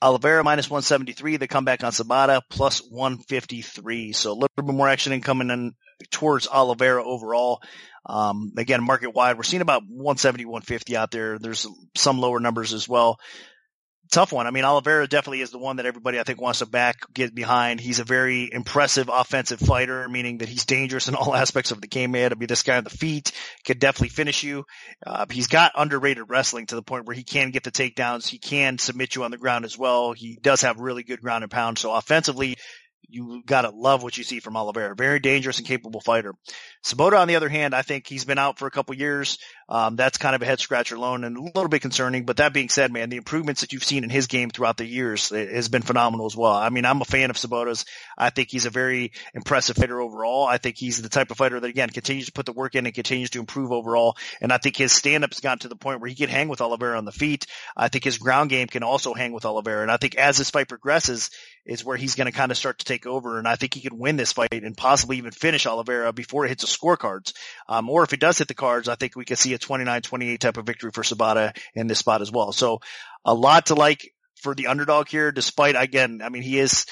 Oliveira 0.02 0.44
minus 0.44 0.68
173, 0.68 1.38
the 1.38 1.48
comeback 1.48 1.82
on 1.82 1.92
Sobotta 1.92 2.42
plus 2.50 2.80
153. 2.90 4.12
So 4.12 4.32
a 4.32 4.34
little 4.34 4.48
bit 4.54 4.66
more 4.66 4.88
action 4.88 5.14
in 5.14 5.22
coming 5.22 5.48
in 5.48 5.72
towards 6.10 6.46
Oliveira 6.48 7.02
overall. 7.02 7.62
Um, 8.04 8.52
again, 8.58 8.84
market 8.84 9.14
wide, 9.14 9.38
we're 9.38 9.42
seeing 9.44 9.62
about 9.62 9.82
170, 9.88 10.44
150 10.44 10.96
out 10.98 11.10
there. 11.10 11.38
There's 11.38 11.66
some 11.96 12.20
lower 12.20 12.40
numbers 12.40 12.74
as 12.74 12.86
well 12.86 13.18
tough 14.10 14.32
one. 14.32 14.46
I 14.46 14.50
mean, 14.50 14.64
Oliveira 14.64 15.06
definitely 15.06 15.40
is 15.40 15.50
the 15.50 15.58
one 15.58 15.76
that 15.76 15.86
everybody 15.86 16.18
I 16.18 16.24
think 16.24 16.40
wants 16.40 16.58
to 16.58 16.66
back, 16.66 17.12
get 17.12 17.34
behind. 17.34 17.80
He's 17.80 18.00
a 18.00 18.04
very 18.04 18.52
impressive 18.52 19.08
offensive 19.12 19.60
fighter, 19.60 20.08
meaning 20.08 20.38
that 20.38 20.48
he's 20.48 20.66
dangerous 20.66 21.08
in 21.08 21.14
all 21.14 21.34
aspects 21.36 21.70
of 21.70 21.80
the 21.80 21.86
game, 21.86 22.10
man. 22.12 22.30
To 22.30 22.36
be 22.36 22.46
this 22.46 22.62
guy 22.62 22.76
on 22.76 22.84
the 22.84 22.90
feet 22.90 23.32
could 23.64 23.78
definitely 23.78 24.10
finish 24.10 24.42
you. 24.42 24.64
Uh, 25.06 25.26
he's 25.30 25.46
got 25.46 25.72
underrated 25.76 26.24
wrestling 26.28 26.66
to 26.66 26.74
the 26.74 26.82
point 26.82 27.06
where 27.06 27.16
he 27.16 27.24
can 27.24 27.50
get 27.50 27.64
the 27.64 27.70
takedowns. 27.70 28.26
He 28.26 28.38
can 28.38 28.78
submit 28.78 29.14
you 29.14 29.24
on 29.24 29.30
the 29.30 29.38
ground 29.38 29.64
as 29.64 29.78
well. 29.78 30.12
He 30.12 30.38
does 30.40 30.62
have 30.62 30.80
really 30.80 31.02
good 31.02 31.20
ground 31.20 31.44
and 31.44 31.50
pound. 31.50 31.78
So 31.78 31.92
offensively, 31.92 32.56
you 33.10 33.42
gotta 33.44 33.70
love 33.70 34.02
what 34.02 34.16
you 34.16 34.24
see 34.24 34.40
from 34.40 34.56
Oliveira. 34.56 34.94
Very 34.94 35.18
dangerous 35.18 35.58
and 35.58 35.66
capable 35.66 36.00
fighter. 36.00 36.34
Sobotta, 36.84 37.18
on 37.18 37.28
the 37.28 37.36
other 37.36 37.48
hand, 37.48 37.74
I 37.74 37.82
think 37.82 38.06
he's 38.06 38.24
been 38.24 38.38
out 38.38 38.58
for 38.58 38.66
a 38.66 38.70
couple 38.70 38.94
years. 38.94 39.38
Um, 39.70 39.94
that's 39.94 40.18
kind 40.18 40.34
of 40.34 40.42
a 40.42 40.46
head 40.46 40.58
scratcher 40.58 40.96
alone 40.96 41.22
and 41.22 41.36
a 41.36 41.40
little 41.40 41.68
bit 41.68 41.80
concerning. 41.80 42.24
But 42.24 42.38
that 42.38 42.52
being 42.52 42.68
said, 42.68 42.92
man, 42.92 43.08
the 43.08 43.16
improvements 43.16 43.60
that 43.60 43.72
you've 43.72 43.84
seen 43.84 44.02
in 44.02 44.10
his 44.10 44.26
game 44.26 44.50
throughout 44.50 44.76
the 44.76 44.84
years 44.84 45.28
has 45.28 45.68
been 45.68 45.82
phenomenal 45.82 46.26
as 46.26 46.36
well. 46.36 46.52
I 46.52 46.70
mean, 46.70 46.84
I'm 46.84 47.00
a 47.00 47.04
fan 47.04 47.30
of 47.30 47.36
Sobotta's. 47.36 47.84
I 48.18 48.30
think 48.30 48.48
he's 48.50 48.66
a 48.66 48.70
very 48.70 49.12
impressive 49.32 49.76
fighter 49.76 50.00
overall. 50.00 50.46
I 50.46 50.58
think 50.58 50.76
he's 50.76 51.00
the 51.00 51.08
type 51.08 51.30
of 51.30 51.36
fighter 51.36 51.60
that 51.60 51.70
again 51.70 51.90
continues 51.90 52.26
to 52.26 52.32
put 52.32 52.46
the 52.46 52.52
work 52.52 52.74
in 52.74 52.86
and 52.86 52.94
continues 52.94 53.30
to 53.30 53.38
improve 53.38 53.70
overall. 53.70 54.16
And 54.40 54.52
I 54.52 54.58
think 54.58 54.76
his 54.76 54.92
stand 54.92 55.24
has 55.24 55.40
gotten 55.40 55.60
to 55.60 55.68
the 55.68 55.76
point 55.76 56.00
where 56.00 56.08
he 56.08 56.16
can 56.16 56.28
hang 56.28 56.48
with 56.48 56.60
Oliveira 56.60 56.98
on 56.98 57.04
the 57.04 57.12
feet. 57.12 57.46
I 57.76 57.88
think 57.88 58.02
his 58.02 58.18
ground 58.18 58.50
game 58.50 58.66
can 58.66 58.82
also 58.82 59.14
hang 59.14 59.32
with 59.32 59.44
Oliveira. 59.44 59.82
And 59.82 59.90
I 59.90 59.98
think 59.98 60.16
as 60.16 60.38
this 60.38 60.50
fight 60.50 60.68
progresses 60.68 61.30
is 61.64 61.84
where 61.84 61.96
he's 61.96 62.16
going 62.16 62.26
to 62.26 62.36
kind 62.36 62.50
of 62.50 62.58
start 62.58 62.80
to 62.80 62.84
take 62.84 63.06
over. 63.06 63.38
And 63.38 63.46
I 63.46 63.54
think 63.54 63.74
he 63.74 63.80
could 63.80 63.92
win 63.92 64.16
this 64.16 64.32
fight 64.32 64.52
and 64.52 64.76
possibly 64.76 65.18
even 65.18 65.30
finish 65.30 65.66
Oliveira 65.66 66.12
before 66.12 66.44
it 66.44 66.48
hits 66.48 66.62
the 66.62 66.68
scorecards. 66.68 67.32
Um, 67.68 67.88
or 67.88 68.02
if 68.02 68.12
it 68.12 68.20
does 68.20 68.38
hit 68.38 68.48
the 68.48 68.54
cards, 68.54 68.88
I 68.88 68.96
think 68.96 69.14
we 69.14 69.24
could 69.24 69.38
see 69.38 69.54
a 69.54 69.59
29-28 69.60 70.38
type 70.38 70.56
of 70.56 70.66
victory 70.66 70.90
for 70.92 71.02
Sobotta 71.02 71.56
in 71.74 71.86
this 71.86 71.98
spot 71.98 72.22
as 72.22 72.32
well. 72.32 72.52
So 72.52 72.80
a 73.24 73.34
lot 73.34 73.66
to 73.66 73.74
like 73.74 74.12
for 74.36 74.54
the 74.54 74.68
underdog 74.68 75.08
here, 75.08 75.32
despite 75.32 75.76
again, 75.76 76.20
I 76.22 76.28
mean, 76.28 76.42
he 76.42 76.58
is 76.58 76.86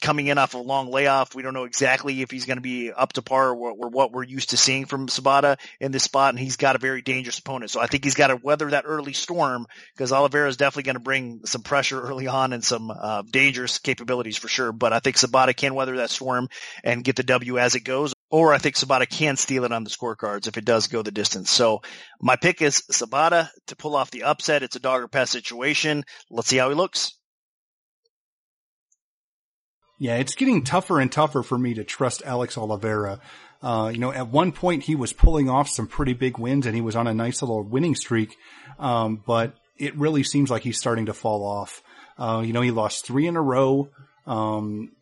coming 0.00 0.26
in 0.26 0.38
off 0.38 0.54
a 0.54 0.58
long 0.58 0.90
layoff. 0.90 1.34
We 1.34 1.42
don't 1.42 1.54
know 1.54 1.64
exactly 1.64 2.22
if 2.22 2.30
he's 2.30 2.44
going 2.44 2.58
to 2.58 2.62
be 2.62 2.92
up 2.92 3.14
to 3.14 3.22
par 3.22 3.50
or, 3.50 3.88
what 3.88 4.12
we're 4.12 4.24
used 4.24 4.50
to 4.50 4.56
seeing 4.56 4.84
from 4.84 5.08
Sobotta 5.08 5.58
in 5.80 5.92
this 5.92 6.04
spot. 6.04 6.30
And 6.30 6.38
he's 6.38 6.56
got 6.56 6.76
a 6.76 6.78
very 6.78 7.02
dangerous 7.02 7.38
opponent. 7.38 7.70
So 7.70 7.80
I 7.80 7.86
think 7.86 8.04
he's 8.04 8.14
got 8.14 8.28
to 8.28 8.36
weather 8.36 8.70
that 8.70 8.84
early 8.86 9.12
storm 9.12 9.66
because 9.94 10.12
Oliveira 10.12 10.48
is 10.48 10.56
definitely 10.56 10.84
going 10.84 10.96
to 10.96 11.00
bring 11.00 11.40
some 11.44 11.62
pressure 11.62 12.00
early 12.00 12.26
on 12.26 12.52
and 12.52 12.62
some 12.62 12.90
uh, 12.90 13.22
dangerous 13.30 13.78
capabilities 13.78 14.36
for 14.36 14.48
sure. 14.48 14.72
But 14.72 14.92
I 14.92 15.00
think 15.00 15.16
Sobotta 15.16 15.56
can 15.56 15.74
weather 15.74 15.96
that 15.96 16.10
storm 16.10 16.48
and 16.84 17.02
get 17.02 17.16
the 17.16 17.22
W 17.22 17.58
as 17.58 17.74
it 17.74 17.80
goes. 17.80 18.14
Or 18.30 18.52
I 18.52 18.58
think 18.58 18.76
Sobotta 18.76 19.08
can 19.08 19.36
steal 19.36 19.64
it 19.64 19.72
on 19.72 19.84
the 19.84 19.90
scorecards 19.90 20.46
if 20.48 20.58
it 20.58 20.64
does 20.64 20.88
go 20.88 21.02
the 21.02 21.10
distance. 21.10 21.50
So 21.50 21.80
my 22.20 22.36
pick 22.36 22.60
is 22.60 22.82
Sobotta 22.92 23.48
to 23.68 23.76
pull 23.76 23.96
off 23.96 24.10
the 24.10 24.24
upset. 24.24 24.62
It's 24.62 24.76
a 24.76 24.80
dog 24.80 25.02
or 25.02 25.08
pass 25.08 25.30
situation. 25.30 26.04
Let's 26.30 26.48
see 26.48 26.58
how 26.58 26.68
he 26.68 26.74
looks. 26.74 27.14
Yeah, 29.98 30.16
it's 30.16 30.34
getting 30.34 30.62
tougher 30.62 31.00
and 31.00 31.10
tougher 31.10 31.42
for 31.42 31.58
me 31.58 31.74
to 31.74 31.84
trust 31.84 32.22
Alex 32.24 32.56
Oliveira. 32.56 33.20
Uh, 33.60 33.90
you 33.92 33.98
know, 33.98 34.12
at 34.12 34.28
one 34.28 34.52
point 34.52 34.84
he 34.84 34.94
was 34.94 35.12
pulling 35.12 35.50
off 35.50 35.68
some 35.68 35.88
pretty 35.88 36.12
big 36.12 36.38
wins 36.38 36.66
and 36.66 36.74
he 36.74 36.80
was 36.80 36.94
on 36.94 37.08
a 37.08 37.14
nice 37.14 37.42
little 37.42 37.64
winning 37.64 37.96
streak. 37.96 38.36
Um, 38.78 39.22
but 39.26 39.54
it 39.76 39.96
really 39.96 40.22
seems 40.22 40.50
like 40.50 40.62
he's 40.62 40.78
starting 40.78 41.06
to 41.06 41.14
fall 41.14 41.44
off. 41.44 41.82
Uh, 42.16 42.42
you 42.44 42.52
know, 42.52 42.60
he 42.60 42.70
lost 42.70 43.06
three 43.06 43.26
in 43.26 43.36
a 43.36 43.42
row, 43.42 43.88
um, 44.26 44.92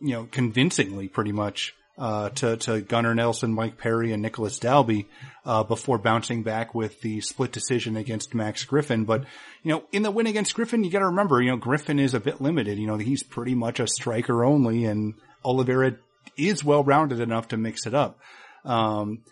you 0.00 0.12
know, 0.12 0.28
convincingly 0.30 1.08
pretty 1.08 1.32
much 1.32 1.74
uh, 1.96 2.30
to, 2.30 2.56
to 2.56 2.80
Gunnar 2.80 3.14
Nelson, 3.14 3.52
Mike 3.52 3.78
Perry, 3.78 4.12
and 4.12 4.22
Nicholas 4.22 4.58
Dalby, 4.58 5.06
uh, 5.44 5.62
before 5.62 5.98
bouncing 5.98 6.42
back 6.42 6.74
with 6.74 7.00
the 7.00 7.20
split 7.20 7.52
decision 7.52 7.96
against 7.96 8.34
Max 8.34 8.64
Griffin. 8.64 9.04
But, 9.04 9.24
you 9.62 9.72
know, 9.72 9.84
in 9.92 10.02
the 10.02 10.10
win 10.10 10.26
against 10.26 10.54
Griffin, 10.54 10.84
you 10.84 10.90
gotta 10.90 11.06
remember, 11.06 11.40
you 11.40 11.50
know, 11.50 11.56
Griffin 11.56 11.98
is 11.98 12.14
a 12.14 12.20
bit 12.20 12.40
limited. 12.40 12.78
You 12.78 12.86
know, 12.86 12.96
he's 12.96 13.22
pretty 13.22 13.54
much 13.54 13.80
a 13.80 13.86
striker 13.86 14.44
only 14.44 14.84
and 14.84 15.14
Oliveira 15.44 15.96
is 16.36 16.64
well 16.64 16.82
rounded 16.82 17.20
enough 17.20 17.48
to 17.48 17.56
mix 17.56 17.86
it 17.86 17.94
up. 17.94 18.18
Um, 18.64 19.22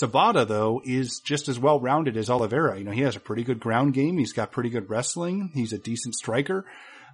Sobotta 0.00 0.46
though 0.46 0.80
is 0.84 1.20
just 1.22 1.48
as 1.48 1.58
well 1.58 1.78
rounded 1.78 2.16
as 2.16 2.30
Oliveira. 2.30 2.78
You 2.78 2.84
know, 2.84 2.92
he 2.92 3.02
has 3.02 3.16
a 3.16 3.20
pretty 3.20 3.44
good 3.44 3.60
ground 3.60 3.94
game. 3.94 4.16
He's 4.18 4.32
got 4.32 4.52
pretty 4.52 4.70
good 4.70 4.88
wrestling. 4.88 5.50
He's 5.54 5.72
a 5.72 5.78
decent 5.78 6.14
striker. 6.14 6.64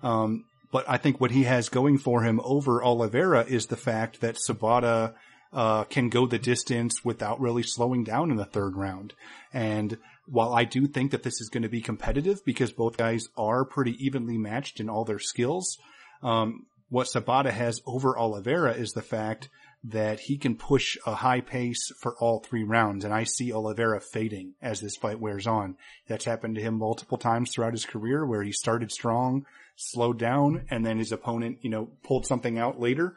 Um, 0.03 0.45
but 0.71 0.85
I 0.89 0.99
think 0.99 1.21
what 1.21 1.31
he 1.31 1.45
has 1.45 1.69
going 1.69 1.99
for 1.99 2.23
him 2.23 2.41
over 2.45 2.83
Oliveira 2.83 3.45
is 3.45 3.67
the 3.67 3.77
fact 3.77 4.21
that 4.21 4.37
Sobotta 4.37 5.15
uh, 5.53 5.85
can 5.85 6.09
go 6.09 6.27
the 6.27 6.39
distance 6.39 7.05
without 7.05 7.41
really 7.41 7.63
slowing 7.63 8.05
down 8.05 8.31
in 8.31 8.37
the 8.37 8.45
third 8.45 8.77
round. 8.77 9.15
And 9.53 9.97
while 10.27 10.53
I 10.53 10.65
do 10.65 10.87
think 10.87 11.11
that 11.13 11.23
this 11.23 11.41
is 11.41 11.49
going 11.49 11.63
to 11.63 11.69
be 11.69 11.81
competitive 11.81 12.45
because 12.45 12.71
both 12.73 12.99
guys 12.99 13.29
are 13.37 13.65
pretty 13.65 13.97
evenly 14.05 14.37
matched 14.37 14.79
in 14.79 14.91
all 14.91 15.05
their 15.05 15.19
skills, 15.19 15.79
um, 16.23 16.67
what 16.91 17.07
Sobotta 17.07 17.51
has 17.51 17.81
over 17.87 18.19
Oliveira 18.19 18.73
is 18.73 18.93
the 18.93 19.03
fact 19.03 19.49
that 19.85 20.21
he 20.21 20.37
can 20.37 20.57
push 20.57 20.97
a 21.07 21.15
high 21.15 21.41
pace 21.41 21.93
for 22.01 22.17
all 22.19 22.41
three 22.41 22.65
rounds. 22.65 23.05
And 23.05 23.15
I 23.15 23.25
see 23.25 23.53
Oliveira 23.53 24.01
fading 24.01 24.55
as 24.61 24.81
this 24.81 24.97
fight 24.97 25.21
wears 25.21 25.47
on. 25.47 25.77
That's 26.09 26.25
happened 26.25 26.57
to 26.57 26.61
him 26.61 26.79
multiple 26.79 27.19
times 27.19 27.51
throughout 27.55 27.73
his 27.73 27.87
career 27.87 28.27
where 28.27 28.43
he 28.43 28.53
started 28.53 28.91
strong, 28.91 29.47
slowed 29.79 30.19
down, 30.19 30.67
and 30.71 30.85
then 30.85 30.99
his 30.99 31.13
opponent, 31.13 31.59
you 31.63 31.71
know, 31.71 31.89
pulled 32.03 32.27
something 32.27 32.59
out 32.59 32.81
later. 32.81 33.17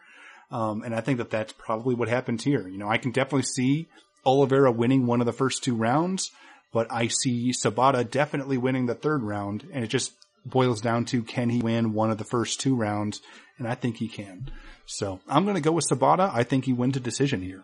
Um, 0.51 0.84
and 0.84 0.93
I 0.93 1.01
think 1.01 1.18
that 1.18 1.32
that's 1.32 1.53
probably 1.53 1.95
what 1.95 2.07
happens 2.07 2.43
here. 2.43 2.68
You 2.68 2.78
know, 2.78 2.88
I 2.88 2.97
can 2.97 3.12
definitely 3.12 3.43
see 3.43 3.88
Oliveira 4.26 4.72
winning 4.72 5.07
one 5.07 5.22
of 5.22 5.26
the 5.26 5.34
first 5.34 5.64
two 5.64 5.76
rounds, 5.76 6.30
but 6.72 6.88
I 6.91 7.07
see 7.07 7.51
Sobotta 7.51 8.09
definitely 8.09 8.57
winning 8.57 8.86
the 8.86 8.95
third 8.95 9.24
round. 9.24 9.68
And 9.74 9.84
it 9.84 9.88
just 9.88 10.12
boils 10.45 10.82
down 10.82 11.05
to 11.05 11.24
can 11.24 11.49
he 11.49 11.62
win 11.62 11.93
one 11.93 12.12
of 12.12 12.18
the 12.18 12.26
first 12.26 12.59
two 12.59 12.76
rounds? 12.76 13.22
And 13.57 13.68
I 13.68 13.76
think 13.76 13.97
he 13.97 14.07
can. 14.07 14.51
So 14.86 15.20
I'm 15.28 15.43
going 15.45 15.55
to 15.55 15.62
go 15.62 15.72
with 15.72 15.88
Sobotta. 15.89 16.32
I 16.34 16.43
think 16.43 16.66
he 16.66 16.74
wins 16.74 16.97
a 16.97 16.99
decision 16.99 17.41
here. 17.41 17.64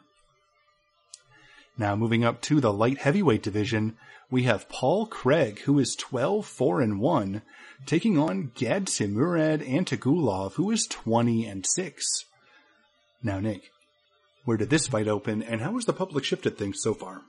Now 1.77 1.95
moving 1.95 2.23
up 2.23 2.41
to 2.43 2.59
the 2.59 2.73
light 2.73 2.97
heavyweight 2.97 3.43
division, 3.43 3.97
we 4.31 4.43
have 4.43 4.67
Paul 4.67 5.05
Craig, 5.05 5.59
who 5.61 5.77
is 5.79 5.95
12, 5.95 6.45
4 6.45 6.81
and 6.81 6.99
1, 6.99 7.41
taking 7.85 8.17
on 8.17 8.51
Gadzhimurad 8.55 9.61
Antigulov, 9.61 10.53
who 10.53 10.71
is 10.71 10.87
20 10.87 11.45
and 11.45 11.65
6. 11.65 12.25
Now, 13.21 13.39
Nick, 13.39 13.71
where 14.43 14.57
did 14.57 14.69
this 14.69 14.87
fight 14.87 15.07
open, 15.07 15.43
and 15.43 15.61
how 15.61 15.73
has 15.75 15.85
the 15.85 15.93
public 15.93 16.23
shifted 16.23 16.57
things 16.57 16.81
so 16.81 16.93
far? 16.93 17.21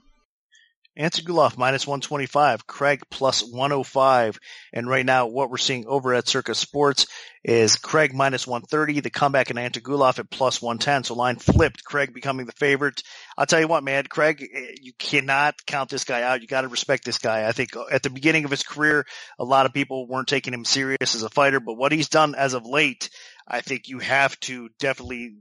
Antigulov 0.99 1.57
minus 1.57 1.87
125, 1.87 2.67
Craig 2.67 3.03
plus 3.09 3.45
105. 3.45 4.39
And 4.73 4.89
right 4.89 5.07
now, 5.07 5.29
what 5.29 5.49
we're 5.49 5.57
seeing 5.57 5.87
over 5.87 6.13
at 6.13 6.27
Circa 6.27 6.57
Sports 6.57 7.07
is 7.45 7.77
Craig 7.77 8.13
minus 8.13 8.47
130, 8.47 9.01
the 9.01 9.11
comeback 9.11 9.51
in 9.51 9.57
Antigulov 9.57 10.19
at 10.19 10.29
plus 10.29 10.61
110. 10.61 11.05
So 11.05 11.15
line 11.15 11.37
flipped, 11.37 11.85
Craig 11.85 12.13
becoming 12.13 12.47
the 12.47 12.53
favorite. 12.53 13.03
I'll 13.37 13.47
tell 13.47 13.61
you 13.61 13.69
what, 13.69 13.85
man, 13.85 14.05
Craig, 14.05 14.43
eh, 14.43 14.75
you 14.83 14.93
cannot 14.99 15.55
count 15.67 15.89
this 15.89 16.05
guy 16.05 16.23
out. 16.23 16.43
You 16.43 16.49
got 16.49 16.63
to 16.63 16.69
respect 16.69 17.05
this 17.05 17.19
guy. 17.19 17.47
I 17.47 17.53
think 17.53 17.71
at 17.91 18.03
the 18.03 18.11
beginning 18.11 18.45
of 18.45 18.51
his 18.51 18.65
career, 18.65 19.07
a 19.39 19.45
lot 19.45 19.67
of 19.67 19.73
people 19.73 20.09
weren't 20.09 20.29
taking 20.29 20.53
him 20.53 20.65
serious 20.65 21.15
as 21.15 21.23
a 21.23 21.31
fighter, 21.31 21.61
but 21.61 21.75
what 21.75 21.93
he's 21.93 22.09
done 22.09 22.35
as 22.35 22.55
of 22.55 22.67
late, 22.67 23.09
I 23.47 23.61
think 23.61 23.89
you 23.89 24.01
have 24.01 24.39
to 24.41 24.69
definitely 24.81 25.37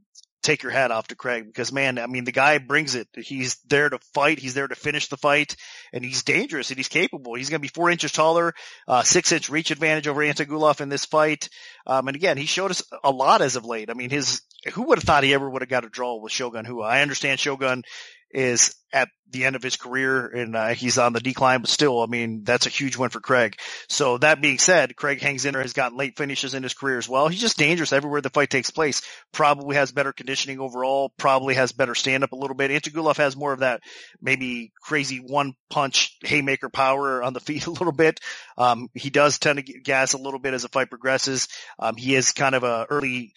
take 0.48 0.64
your 0.64 0.72
hat 0.72 0.92
off 0.92 1.08
to 1.08 1.16
Craig 1.16 1.46
because 1.46 1.72
man, 1.74 2.00
I 2.00 2.08
mean, 2.08 2.24
the 2.24 2.32
guy 2.32 2.58
brings 2.58 2.96
it. 2.96 3.08
He's 3.14 3.58
there 3.68 3.90
to 3.90 4.00
fight. 4.14 4.40
He's 4.40 4.54
there 4.54 4.68
to 4.68 4.76
finish 4.76 5.08
the 5.08 5.18
fight 5.18 5.58
and 5.92 6.04
he's 6.04 6.24
dangerous 6.24 6.70
and 6.70 6.78
he's 6.78 6.88
capable. 6.88 7.36
He's 7.36 7.50
going 7.50 7.60
to 7.60 7.68
be 7.68 7.68
four 7.68 7.92
inches 7.92 8.14
taller, 8.14 8.54
uh, 8.88 9.04
six 9.04 9.32
inch 9.32 9.50
reach 9.50 9.72
advantage 9.72 10.08
over 10.08 10.22
Antigulov 10.22 10.80
in 10.80 10.90
this 10.90 11.06
fight. 11.06 11.50
Um, 11.86 12.08
and 12.08 12.16
again, 12.16 12.38
he 12.38 12.46
showed 12.46 12.72
us 12.72 12.82
a 13.04 13.12
lot 13.12 13.42
as 13.42 13.58
of 13.58 13.66
late. 13.66 13.90
I 13.90 13.94
mean, 13.94 14.10
his, 14.10 14.42
who 14.74 14.84
would 14.84 14.98
have 14.98 15.04
thought 15.04 15.24
he 15.24 15.34
ever 15.34 15.50
would 15.50 15.62
have 15.62 15.70
got 15.70 15.86
a 15.86 15.90
draw 15.90 16.16
with 16.16 16.32
Shogun 16.32 16.66
Rua? 16.66 16.86
I 16.86 17.02
understand 17.02 17.40
Shogun 17.40 17.84
is 18.32 18.76
at 18.94 19.10
the 19.30 19.44
end 19.44 19.56
of 19.56 19.64
his 19.64 19.76
career 19.76 20.28
and 20.28 20.56
uh, 20.56 20.68
he's 20.70 20.98
on 20.98 21.12
the 21.12 21.20
decline, 21.20 21.60
but 21.60 21.70
still, 21.70 22.02
I 22.02 22.06
mean, 22.06 22.44
that's 22.44 22.66
a 22.66 22.70
huge 22.70 22.96
win 22.96 23.10
for 23.10 23.20
Craig. 23.20 23.58
So 23.90 24.18
that 24.20 24.42
being 24.42 24.58
said, 24.58 24.96
Craig 24.96 25.22
hangs 25.22 25.46
in 25.46 25.54
there, 25.54 25.62
has 25.62 25.74
gotten 25.74 25.98
late 25.98 26.18
finishes 26.18 26.54
in 26.54 26.64
his 26.64 26.74
career 26.74 26.98
as 26.98 27.10
well. 27.10 27.28
He's 27.28 27.42
just 27.42 27.58
dangerous 27.58 27.92
everywhere 27.92 28.22
the 28.22 28.30
fight 28.30 28.50
takes 28.50 28.72
place. 28.72 29.02
Probably 29.34 29.76
has 29.76 29.92
better 29.92 30.14
conditioning 30.14 30.60
overall, 30.60 31.12
probably 31.18 31.56
has 31.56 31.74
better 31.74 31.96
stand 31.96 32.24
up 32.24 32.32
a 32.32 32.38
little 32.38 32.56
bit. 32.56 32.72
Antigulov 32.72 33.18
has 33.18 33.36
more 33.36 33.52
of 33.52 33.60
that 33.60 33.82
maybe 34.22 34.72
crazy 34.82 35.18
one 35.18 35.54
punch 35.70 36.18
haymaker 36.24 36.70
power 36.70 37.22
on 37.22 37.34
the 37.34 37.40
feet 37.48 37.66
a 37.68 37.72
little 37.72 37.92
bit. 37.92 38.22
Um, 38.58 38.90
he 38.94 39.10
does 39.10 39.40
tend 39.40 39.58
to 39.58 39.80
gas 39.82 40.14
a 40.14 40.18
little 40.18 40.40
bit 40.40 40.54
as 40.54 40.62
the 40.62 40.70
fight 40.70 40.90
progresses. 40.90 41.50
Um, 41.80 41.98
he 41.98 42.16
is 42.16 42.32
kind 42.32 42.56
of 42.56 42.64
a 42.64 42.88
early, 42.90 43.34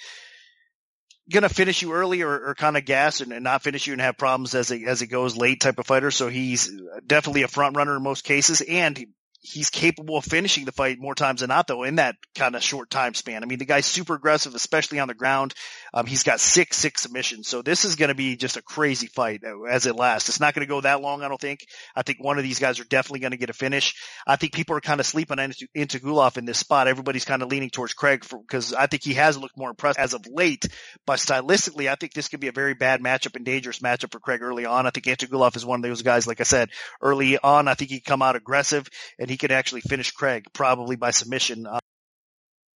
going 1.30 1.42
to 1.42 1.48
finish 1.48 1.82
you 1.82 1.92
early 1.92 2.22
or, 2.22 2.50
or 2.50 2.54
kind 2.54 2.76
of 2.76 2.84
gas 2.84 3.20
and, 3.20 3.32
and, 3.32 3.44
not 3.44 3.62
finish 3.62 3.86
you 3.86 3.92
and 3.92 4.02
have 4.02 4.18
problems 4.18 4.54
as 4.54 4.70
it, 4.70 4.84
as 4.84 5.02
it 5.02 5.06
goes 5.06 5.36
late 5.36 5.60
type 5.60 5.78
of 5.78 5.86
fighter. 5.86 6.10
So 6.10 6.28
he's 6.28 6.70
definitely 7.06 7.42
a 7.42 7.48
front 7.48 7.76
runner 7.76 7.96
in 7.96 8.02
most 8.02 8.24
cases. 8.24 8.60
And 8.60 8.96
he, 8.96 9.08
he's 9.40 9.70
capable 9.70 10.16
of 10.16 10.24
finishing 10.24 10.64
the 10.64 10.72
fight 10.72 10.98
more 10.98 11.14
times 11.14 11.40
than 11.40 11.48
not 11.48 11.66
though 11.66 11.82
in 11.84 11.96
that 11.96 12.16
kind 12.34 12.54
of 12.54 12.62
short 12.62 12.90
time 12.90 13.14
span. 13.14 13.42
I 13.42 13.46
mean, 13.46 13.58
the 13.58 13.64
guy's 13.64 13.86
super 13.86 14.14
aggressive, 14.14 14.54
especially 14.54 14.98
on 14.98 15.08
the 15.08 15.14
ground. 15.14 15.54
Um, 15.92 16.06
he's 16.06 16.22
got 16.22 16.40
six, 16.40 16.76
six 16.76 17.02
submissions. 17.02 17.48
So 17.48 17.62
this 17.62 17.84
is 17.84 17.96
going 17.96 18.08
to 18.08 18.14
be 18.14 18.36
just 18.36 18.56
a 18.56 18.62
crazy 18.62 19.06
fight 19.06 19.42
as 19.68 19.86
it 19.86 19.96
lasts. 19.96 20.28
It's 20.28 20.40
not 20.40 20.54
going 20.54 20.66
to 20.66 20.70
go 20.70 20.80
that 20.80 21.00
long. 21.00 21.22
I 21.22 21.28
don't 21.28 21.40
think. 21.40 21.60
I 21.94 22.02
think 22.02 22.18
one 22.22 22.38
of 22.38 22.44
these 22.44 22.58
guys 22.58 22.80
are 22.80 22.84
definitely 22.84 23.20
going 23.20 23.32
to 23.32 23.36
get 23.36 23.50
a 23.50 23.54
finish. 23.54 23.94
I 24.26 24.36
think 24.36 24.52
people 24.52 24.76
are 24.76 24.80
kind 24.80 25.00
of 25.00 25.06
sleeping 25.06 25.38
into, 25.38 25.66
into 25.74 25.98
Gulov 25.98 26.36
in 26.36 26.44
this 26.44 26.58
spot. 26.58 26.88
Everybody's 26.88 27.24
kind 27.24 27.42
of 27.42 27.48
leaning 27.48 27.70
towards 27.70 27.94
Craig 27.94 28.24
because 28.30 28.72
I 28.72 28.86
think 28.86 29.02
he 29.02 29.14
has 29.14 29.36
looked 29.36 29.56
more 29.56 29.70
impressive 29.70 30.02
as 30.02 30.14
of 30.14 30.26
late. 30.30 30.66
But 31.06 31.18
stylistically, 31.18 31.90
I 31.90 31.94
think 31.94 32.12
this 32.12 32.28
could 32.28 32.40
be 32.40 32.48
a 32.48 32.52
very 32.52 32.74
bad 32.74 33.00
matchup 33.02 33.36
and 33.36 33.44
dangerous 33.44 33.80
matchup 33.80 34.12
for 34.12 34.20
Craig 34.20 34.42
early 34.42 34.66
on. 34.66 34.86
I 34.86 34.90
think 34.90 35.06
Antigulov 35.06 35.56
is 35.56 35.66
one 35.66 35.80
of 35.80 35.82
those 35.82 36.02
guys, 36.02 36.26
like 36.26 36.40
I 36.40 36.44
said, 36.44 36.70
early 37.00 37.38
on, 37.38 37.68
I 37.68 37.74
think 37.74 37.90
he 37.90 38.00
come 38.00 38.22
out 38.22 38.36
aggressive 38.36 38.88
and 39.18 39.28
he 39.28 39.36
could 39.36 39.52
actually 39.52 39.82
finish 39.82 40.12
Craig 40.12 40.46
probably 40.52 40.96
by 40.96 41.10
submission. 41.10 41.66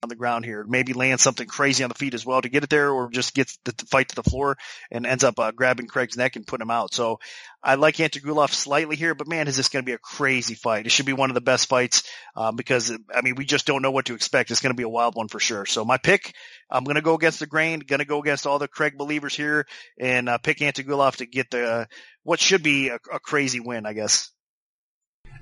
On 0.04 0.10
the 0.10 0.16
ground 0.16 0.46
here. 0.46 0.64
Maybe 0.68 0.94
land 0.94 1.20
something 1.20 1.48
crazy 1.48 1.84
on 1.84 1.90
the 1.90 1.96
feet 1.96 2.14
as 2.14 2.26
well 2.26 2.42
to 2.42 2.50
get 2.50 2.64
it 2.64 2.70
there, 2.70 2.92
or 2.92 3.10
just 3.10 3.34
gets 3.34 3.58
the 3.64 3.74
fight 3.88 4.10
to 4.10 4.16
the 4.16 4.24
floor 4.24 4.58
and 4.92 5.06
ends 5.06 5.24
up 5.24 5.40
uh, 5.40 5.52
grabbing 5.52 5.88
Craig's 5.88 6.18
neck 6.18 6.36
and 6.36 6.46
putting 6.46 6.64
him 6.64 6.72
out. 6.72 6.94
So 6.94 7.20
I 7.64 7.76
like 7.76 7.96
Antigulov 7.96 8.50
slightly 8.50 8.98
here, 8.98 9.16
but 9.16 9.28
man, 9.28 9.48
is 9.48 9.56
this 9.56 9.70
going 9.70 9.84
to 9.84 9.90
be 9.90 9.94
a 9.94 9.98
crazy 9.98 10.54
fight? 10.54 10.86
It 10.86 10.92
should 10.92 11.06
be 11.06 11.14
one 11.14 11.30
of 11.30 11.34
the 11.34 11.42
best 11.42 11.70
fights 11.70 12.04
um, 12.36 12.58
because 12.58 12.92
I 13.14 13.22
mean 13.22 13.36
we 13.36 13.46
just 13.46 13.66
don't 13.66 13.82
know 13.82 13.92
what 13.92 14.06
to 14.06 14.16
expect. 14.16 14.52
It's 14.52 14.60
going 14.60 14.74
to 14.74 14.78
be 14.78 14.84
a 14.84 14.90
wild 14.90 15.16
one 15.16 15.30
for 15.30 15.40
sure. 15.40 15.66
So 15.66 15.86
my 15.86 15.98
pick, 15.98 16.36
I'm 16.70 16.84
going 16.84 16.96
to 16.96 17.02
go 17.02 17.16
against 17.16 17.40
the 17.40 17.48
grain, 17.48 17.80
going 17.80 18.00
to 18.00 18.06
go 18.06 18.20
against 18.20 18.46
all 18.46 18.60
the 18.60 18.68
Craig 18.68 18.98
believers 18.98 19.36
here, 19.36 19.66
and 19.98 20.28
uh, 20.28 20.38
pick 20.38 20.60
Antigulov 20.60 21.18
to 21.18 21.26
get 21.26 21.50
the 21.52 21.88
what 22.24 22.40
should 22.40 22.64
be 22.64 22.90
a, 22.90 22.96
a 22.96 23.20
crazy 23.20 23.62
win, 23.62 23.86
I 23.86 23.94
guess. 23.94 24.33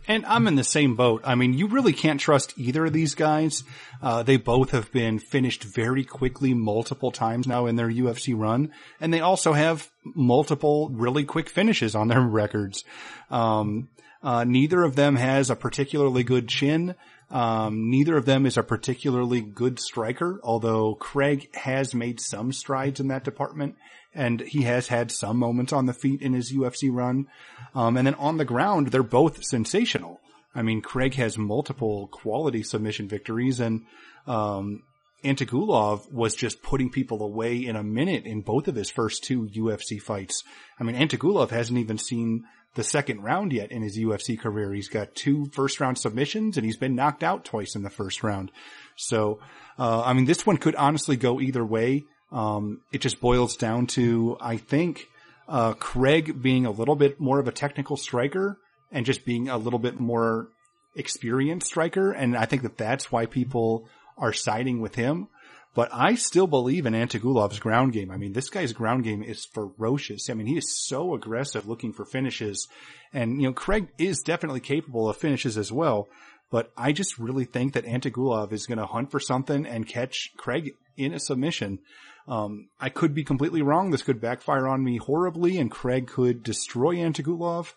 And 0.08 0.26
I'm 0.26 0.48
in 0.48 0.56
the 0.56 0.64
same 0.64 0.96
boat. 0.96 1.22
I 1.24 1.36
mean, 1.36 1.54
you 1.54 1.68
really 1.68 1.94
can't 1.94 2.20
trust 2.20 2.54
either 2.58 2.86
of 2.86 2.94
these 2.94 3.16
guys. 3.16 3.64
Uh, 4.02 4.24
they 4.24 4.38
both 4.38 4.72
have 4.72 4.92
been 4.92 5.20
finished 5.20 5.64
very 5.64 6.04
quickly 6.04 6.54
multiple 6.54 7.12
times 7.12 7.48
now 7.48 7.68
in 7.68 7.76
their 7.76 7.90
UFC 7.90 8.38
run. 8.38 8.72
And 9.00 9.14
they 9.14 9.20
also 9.20 9.54
have 9.54 9.90
multiple 10.04 10.90
really 10.90 11.24
quick 11.24 11.50
finishes 11.50 11.96
on 11.96 12.08
their 12.08 12.22
records. 12.22 12.84
Um, 13.30 13.90
uh, 14.24 14.44
neither 14.44 14.84
of 14.84 14.96
them 14.96 15.16
has 15.16 15.50
a 15.50 15.56
particularly 15.56 16.24
good 16.24 16.48
chin. 16.48 16.96
Um, 17.30 17.90
neither 17.90 18.18
of 18.18 18.26
them 18.26 18.46
is 18.46 18.58
a 18.58 18.64
particularly 18.64 19.42
good 19.42 19.80
striker, 19.80 20.40
although 20.44 20.96
Craig 20.96 21.56
has 21.56 21.96
made 21.96 22.20
some 22.20 22.52
strides 22.52 23.00
in 23.00 23.08
that 23.08 23.24
department 23.24 23.76
and 24.14 24.42
he 24.42 24.64
has 24.64 24.88
had 24.88 25.12
some 25.12 25.38
moments 25.38 25.74
on 25.74 25.86
the 25.86 25.94
feet 25.94 26.22
in 26.22 26.34
his 26.34 26.54
UFC 26.54 26.90
run. 26.92 27.28
Um, 27.74 27.98
and 27.98 28.06
then 28.06 28.16
on 28.16 28.38
the 28.38 28.46
ground, 28.46 28.88
they're 28.88 29.04
both 29.04 29.44
sensational. 29.44 30.20
I 30.54 30.62
mean, 30.62 30.82
Craig 30.82 31.16
has 31.16 31.38
multiple 31.38 32.08
quality 32.08 32.64
submission 32.64 33.08
victories 33.08 33.60
and, 33.60 33.86
um, 34.28 34.84
Antigulov 35.24 36.12
was 36.12 36.36
just 36.36 36.64
putting 36.64 36.90
people 36.90 37.22
away 37.22 37.58
in 37.58 37.76
a 37.76 37.84
minute 37.84 38.26
in 38.26 38.42
both 38.42 38.68
of 38.68 38.76
his 38.76 38.90
first 38.90 39.24
two 39.24 39.48
UFC 39.56 40.02
fights. 40.02 40.44
I 40.80 40.84
mean, 40.84 40.96
Antigulov 40.96 41.52
hasn't 41.52 41.78
even 41.78 42.00
seen 42.00 42.46
the 42.76 42.84
second 42.84 43.22
round 43.22 43.52
yet 43.52 43.72
in 43.72 43.82
his 43.82 43.98
UFC 43.98 44.40
career. 44.40 44.74
He's 44.74 44.88
got 44.88 45.14
two 45.14 45.48
first 45.54 45.80
round 45.80 45.98
submissions 45.98 46.58
and 46.58 46.66
he's 46.66 46.78
been 46.78 46.96
knocked 46.96 47.24
out 47.24 47.46
twice 47.46 47.76
in 47.76 47.84
the 47.84 47.90
first 47.90 48.24
round. 48.24 48.52
So, 48.96 49.40
uh, 49.78 50.02
I 50.02 50.14
mean, 50.14 50.26
this 50.26 50.46
one 50.46 50.58
could 50.58 50.76
honestly 50.76 51.18
go 51.18 51.40
either 51.40 51.66
way. 51.66 52.06
Um, 52.32 52.82
it 52.92 53.02
just 53.02 53.20
boils 53.20 53.56
down 53.56 53.88
to, 53.88 54.38
I 54.40 54.58
think, 54.58 55.08
uh, 55.48 55.74
Craig 55.74 56.42
being 56.42 56.66
a 56.66 56.72
little 56.72 56.96
bit 56.96 57.20
more 57.20 57.40
of 57.40 57.48
a 57.48 57.52
technical 57.52 57.98
striker 57.98 58.58
and 58.92 59.06
just 59.06 59.26
being 59.26 59.50
a 59.50 59.58
little 59.58 59.80
bit 59.80 60.00
more 60.00 60.48
experienced 60.96 61.68
striker. 61.68 62.12
And 62.12 62.38
I 62.38 62.46
think 62.46 62.62
that 62.62 62.78
that's 62.78 63.12
why 63.12 63.26
people 63.26 63.88
are 64.18 64.34
siding 64.34 64.82
with 64.82 64.96
him. 64.96 65.28
But 65.74 65.90
I 65.94 66.16
still 66.16 66.48
believe 66.48 66.86
in 66.86 66.94
Antigulov's 66.94 67.60
ground 67.60 67.94
game. 67.94 68.12
I 68.12 68.18
mean, 68.18 68.34
this 68.34 68.50
guy's 68.50 68.74
ground 68.74 69.06
game 69.06 69.24
is 69.24 69.46
ferocious. 69.46 70.30
I 70.30 70.34
mean, 70.34 70.48
he 70.48 70.58
is 70.58 70.86
so 70.86 71.14
aggressive 71.14 71.66
looking 71.66 71.94
for 71.94 72.04
finishes. 72.04 72.68
And, 73.14 73.42
you 73.42 73.48
know, 73.48 73.54
Craig 73.54 73.88
is 73.98 74.22
definitely 74.22 74.60
capable 74.60 75.10
of 75.10 75.16
finishes 75.16 75.58
as 75.58 75.72
well. 75.72 76.10
But 76.50 76.72
I 76.76 76.92
just 76.92 77.18
really 77.18 77.46
think 77.46 77.74
that 77.74 77.86
Antigulov 77.86 78.52
is 78.52 78.68
going 78.68 78.80
to 78.80 78.86
hunt 78.86 79.12
for 79.12 79.22
something 79.22 79.66
and 79.66 79.88
catch 79.88 80.32
Craig 80.36 80.74
in 80.98 81.14
a 81.14 81.20
submission. 81.20 81.80
Um, 82.28 82.70
I 82.80 82.90
could 82.90 83.14
be 83.14 83.24
completely 83.24 83.62
wrong. 83.62 83.92
This 83.92 84.04
could 84.04 84.22
backfire 84.22 84.68
on 84.68 84.84
me 84.84 84.98
horribly 84.98 85.58
and 85.58 85.72
Craig 85.72 86.08
could 86.08 86.44
destroy 86.44 86.96
Antigulov. 86.96 87.74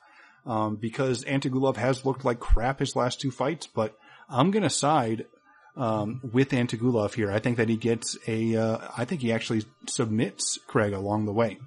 Um, 0.46 0.76
because 0.76 1.24
Antigulov 1.24 1.76
has 1.76 2.04
looked 2.04 2.24
like 2.24 2.38
crap 2.38 2.80
his 2.80 2.94
last 2.94 3.18
two 3.18 3.30
fights, 3.30 3.66
but 3.66 3.96
I'm 4.28 4.50
going 4.50 4.62
to 4.62 4.68
side 4.68 5.24
um, 5.76 6.20
with 6.32 6.50
Antigulov 6.50 7.14
here. 7.14 7.30
I 7.30 7.38
think 7.38 7.56
that 7.56 7.68
he 7.68 7.76
gets 7.76 8.16
a. 8.26 8.56
Uh, 8.56 8.78
I 8.96 9.04
think 9.04 9.22
he 9.22 9.32
actually 9.32 9.64
submits 9.86 10.58
Craig 10.66 10.92
along 10.92 11.24
the 11.24 11.32
way. 11.32 11.58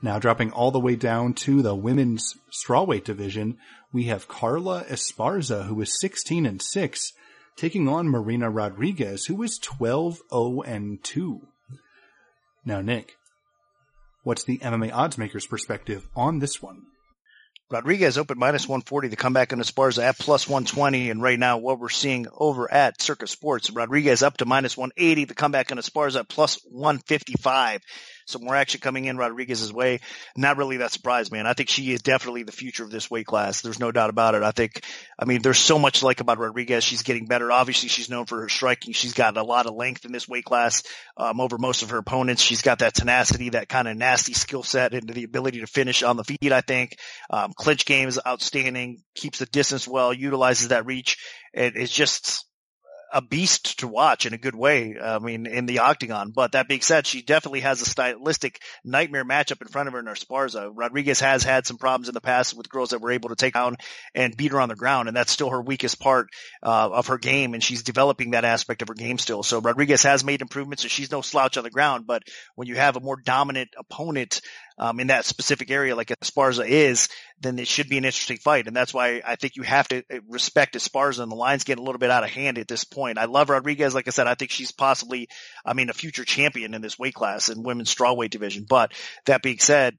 Now 0.00 0.18
dropping 0.18 0.52
all 0.52 0.70
the 0.70 0.80
way 0.80 0.96
down 0.96 1.34
to 1.34 1.60
the 1.60 1.74
women's 1.74 2.34
strawweight 2.52 3.04
division, 3.04 3.58
we 3.92 4.04
have 4.04 4.28
Carla 4.28 4.84
Esparza, 4.84 5.66
who 5.66 5.80
is 5.80 6.00
16 6.00 6.46
and 6.46 6.62
6, 6.62 7.12
taking 7.58 7.88
on 7.88 8.08
Marina 8.08 8.48
Rodriguez, 8.48 9.26
who 9.26 9.42
is 9.42 9.58
12 9.58 10.20
0 10.30 10.62
and 10.62 11.02
2. 11.02 11.40
Now, 12.64 12.80
Nick, 12.80 13.16
what's 14.22 14.44
the 14.44 14.58
MMA 14.58 14.92
odds 14.92 15.18
makers 15.18 15.46
perspective 15.46 16.08
on 16.14 16.38
this 16.38 16.62
one? 16.62 16.82
Rodriguez 17.70 18.16
opened 18.16 18.40
minus 18.40 18.66
140. 18.66 19.08
to 19.08 19.10
The 19.10 19.16
comeback 19.16 19.52
on 19.52 19.58
Esparza 19.58 20.02
at 20.02 20.18
plus 20.18 20.48
120. 20.48 21.10
And 21.10 21.20
right 21.20 21.38
now, 21.38 21.58
what 21.58 21.78
we're 21.78 21.90
seeing 21.90 22.26
over 22.34 22.72
at 22.72 23.02
Circa 23.02 23.26
Sports, 23.26 23.70
Rodriguez 23.70 24.22
up 24.22 24.38
to 24.38 24.46
minus 24.46 24.76
180. 24.76 25.26
to 25.26 25.28
The 25.28 25.34
comeback 25.34 25.70
on 25.70 25.76
Esparza 25.76 26.20
at 26.20 26.28
plus 26.28 26.60
155 26.64 27.82
some 28.28 28.44
more 28.44 28.54
action 28.54 28.80
coming 28.80 29.06
in 29.06 29.16
Rodriguez's 29.16 29.72
way. 29.72 30.00
Not 30.36 30.58
really 30.58 30.78
that 30.78 30.92
surprised, 30.92 31.32
man. 31.32 31.46
I 31.46 31.54
think 31.54 31.70
she 31.70 31.92
is 31.92 32.02
definitely 32.02 32.42
the 32.42 32.52
future 32.52 32.84
of 32.84 32.90
this 32.90 33.10
weight 33.10 33.26
class. 33.26 33.62
There's 33.62 33.80
no 33.80 33.90
doubt 33.90 34.10
about 34.10 34.34
it. 34.34 34.42
I 34.42 34.50
think, 34.50 34.84
I 35.18 35.24
mean, 35.24 35.40
there's 35.40 35.58
so 35.58 35.78
much 35.78 36.02
like 36.02 36.20
about 36.20 36.38
Rodriguez. 36.38 36.84
She's 36.84 37.02
getting 37.02 37.26
better. 37.26 37.50
Obviously, 37.50 37.88
she's 37.88 38.10
known 38.10 38.26
for 38.26 38.42
her 38.42 38.48
striking. 38.48 38.92
She's 38.92 39.14
got 39.14 39.36
a 39.36 39.42
lot 39.42 39.66
of 39.66 39.74
length 39.74 40.04
in 40.04 40.12
this 40.12 40.28
weight 40.28 40.44
class 40.44 40.82
um, 41.16 41.40
over 41.40 41.56
most 41.56 41.82
of 41.82 41.90
her 41.90 41.98
opponents. 41.98 42.42
She's 42.42 42.62
got 42.62 42.80
that 42.80 42.94
tenacity, 42.94 43.50
that 43.50 43.68
kind 43.68 43.88
of 43.88 43.96
nasty 43.96 44.34
skill 44.34 44.62
set, 44.62 44.92
and 44.92 45.08
the 45.08 45.24
ability 45.24 45.60
to 45.60 45.66
finish 45.66 46.02
on 46.02 46.16
the 46.16 46.24
feet. 46.24 46.52
I 46.52 46.60
think 46.60 46.98
um, 47.30 47.52
clinch 47.56 47.86
game 47.86 48.08
is 48.08 48.20
outstanding. 48.26 49.02
Keeps 49.14 49.38
the 49.38 49.46
distance 49.46 49.88
well. 49.88 50.12
Utilizes 50.12 50.68
that 50.68 50.84
reach. 50.84 51.16
It, 51.54 51.76
it's 51.76 51.92
just 51.92 52.44
a 53.12 53.22
beast 53.22 53.80
to 53.80 53.88
watch 53.88 54.26
in 54.26 54.34
a 54.34 54.38
good 54.38 54.54
way. 54.54 54.96
I 55.02 55.18
mean, 55.18 55.46
in 55.46 55.66
the 55.66 55.80
octagon. 55.80 56.30
But 56.30 56.52
that 56.52 56.68
being 56.68 56.80
said, 56.80 57.06
she 57.06 57.22
definitely 57.22 57.60
has 57.60 57.80
a 57.80 57.86
stylistic 57.86 58.60
nightmare 58.84 59.24
matchup 59.24 59.62
in 59.62 59.68
front 59.68 59.88
of 59.88 59.94
her 59.94 60.00
in 60.00 60.06
Esparza. 60.06 60.70
Rodriguez 60.74 61.20
has 61.20 61.42
had 61.42 61.66
some 61.66 61.78
problems 61.78 62.08
in 62.08 62.14
the 62.14 62.20
past 62.20 62.56
with 62.56 62.68
girls 62.68 62.90
that 62.90 63.00
were 63.00 63.12
able 63.12 63.30
to 63.30 63.36
take 63.36 63.54
down 63.54 63.76
and 64.14 64.36
beat 64.36 64.52
her 64.52 64.60
on 64.60 64.68
the 64.68 64.76
ground, 64.76 65.08
and 65.08 65.16
that's 65.16 65.32
still 65.32 65.50
her 65.50 65.62
weakest 65.62 66.00
part 66.00 66.28
uh, 66.62 66.90
of 66.92 67.06
her 67.08 67.18
game, 67.18 67.54
and 67.54 67.62
she's 67.62 67.82
developing 67.82 68.32
that 68.32 68.44
aspect 68.44 68.82
of 68.82 68.88
her 68.88 68.94
game 68.94 69.18
still. 69.18 69.42
So 69.42 69.60
Rodriguez 69.60 70.02
has 70.02 70.24
made 70.24 70.42
improvements, 70.42 70.82
and 70.82 70.90
she's 70.90 71.10
no 71.10 71.22
slouch 71.22 71.56
on 71.56 71.64
the 71.64 71.70
ground. 71.70 72.06
But 72.06 72.22
when 72.54 72.68
you 72.68 72.76
have 72.76 72.96
a 72.96 73.00
more 73.00 73.16
dominant 73.16 73.70
opponent 73.78 74.40
um, 74.78 75.00
in 75.00 75.08
that 75.08 75.24
specific 75.24 75.70
area 75.70 75.96
like 75.96 76.08
Esparza 76.08 76.66
is, 76.66 77.08
then 77.40 77.58
it 77.58 77.68
should 77.68 77.88
be 77.88 77.98
an 77.98 78.04
interesting 78.04 78.38
fight. 78.38 78.66
And 78.66 78.76
that's 78.76 78.94
why 78.94 79.22
I 79.26 79.36
think 79.36 79.56
you 79.56 79.62
have 79.62 79.88
to 79.88 79.98
uh, 79.98 80.18
respect 80.28 80.74
Esparza 80.74 81.20
and 81.20 81.30
the 81.30 81.36
line's 81.36 81.64
getting 81.64 81.82
a 81.82 81.84
little 81.84 81.98
bit 81.98 82.10
out 82.10 82.24
of 82.24 82.30
hand 82.30 82.58
at 82.58 82.68
this 82.68 82.84
point. 82.84 83.18
I 83.18 83.26
love 83.26 83.50
Rodriguez. 83.50 83.94
Like 83.94 84.08
I 84.08 84.12
said, 84.12 84.26
I 84.26 84.34
think 84.34 84.50
she's 84.50 84.72
possibly, 84.72 85.28
I 85.64 85.74
mean, 85.74 85.90
a 85.90 85.94
future 85.94 86.24
champion 86.24 86.74
in 86.74 86.82
this 86.82 86.98
weight 86.98 87.14
class 87.14 87.48
in 87.48 87.62
women's 87.62 87.94
strawweight 87.94 88.30
division. 88.30 88.66
But 88.68 88.92
that 89.26 89.42
being 89.42 89.58
said, 89.58 89.98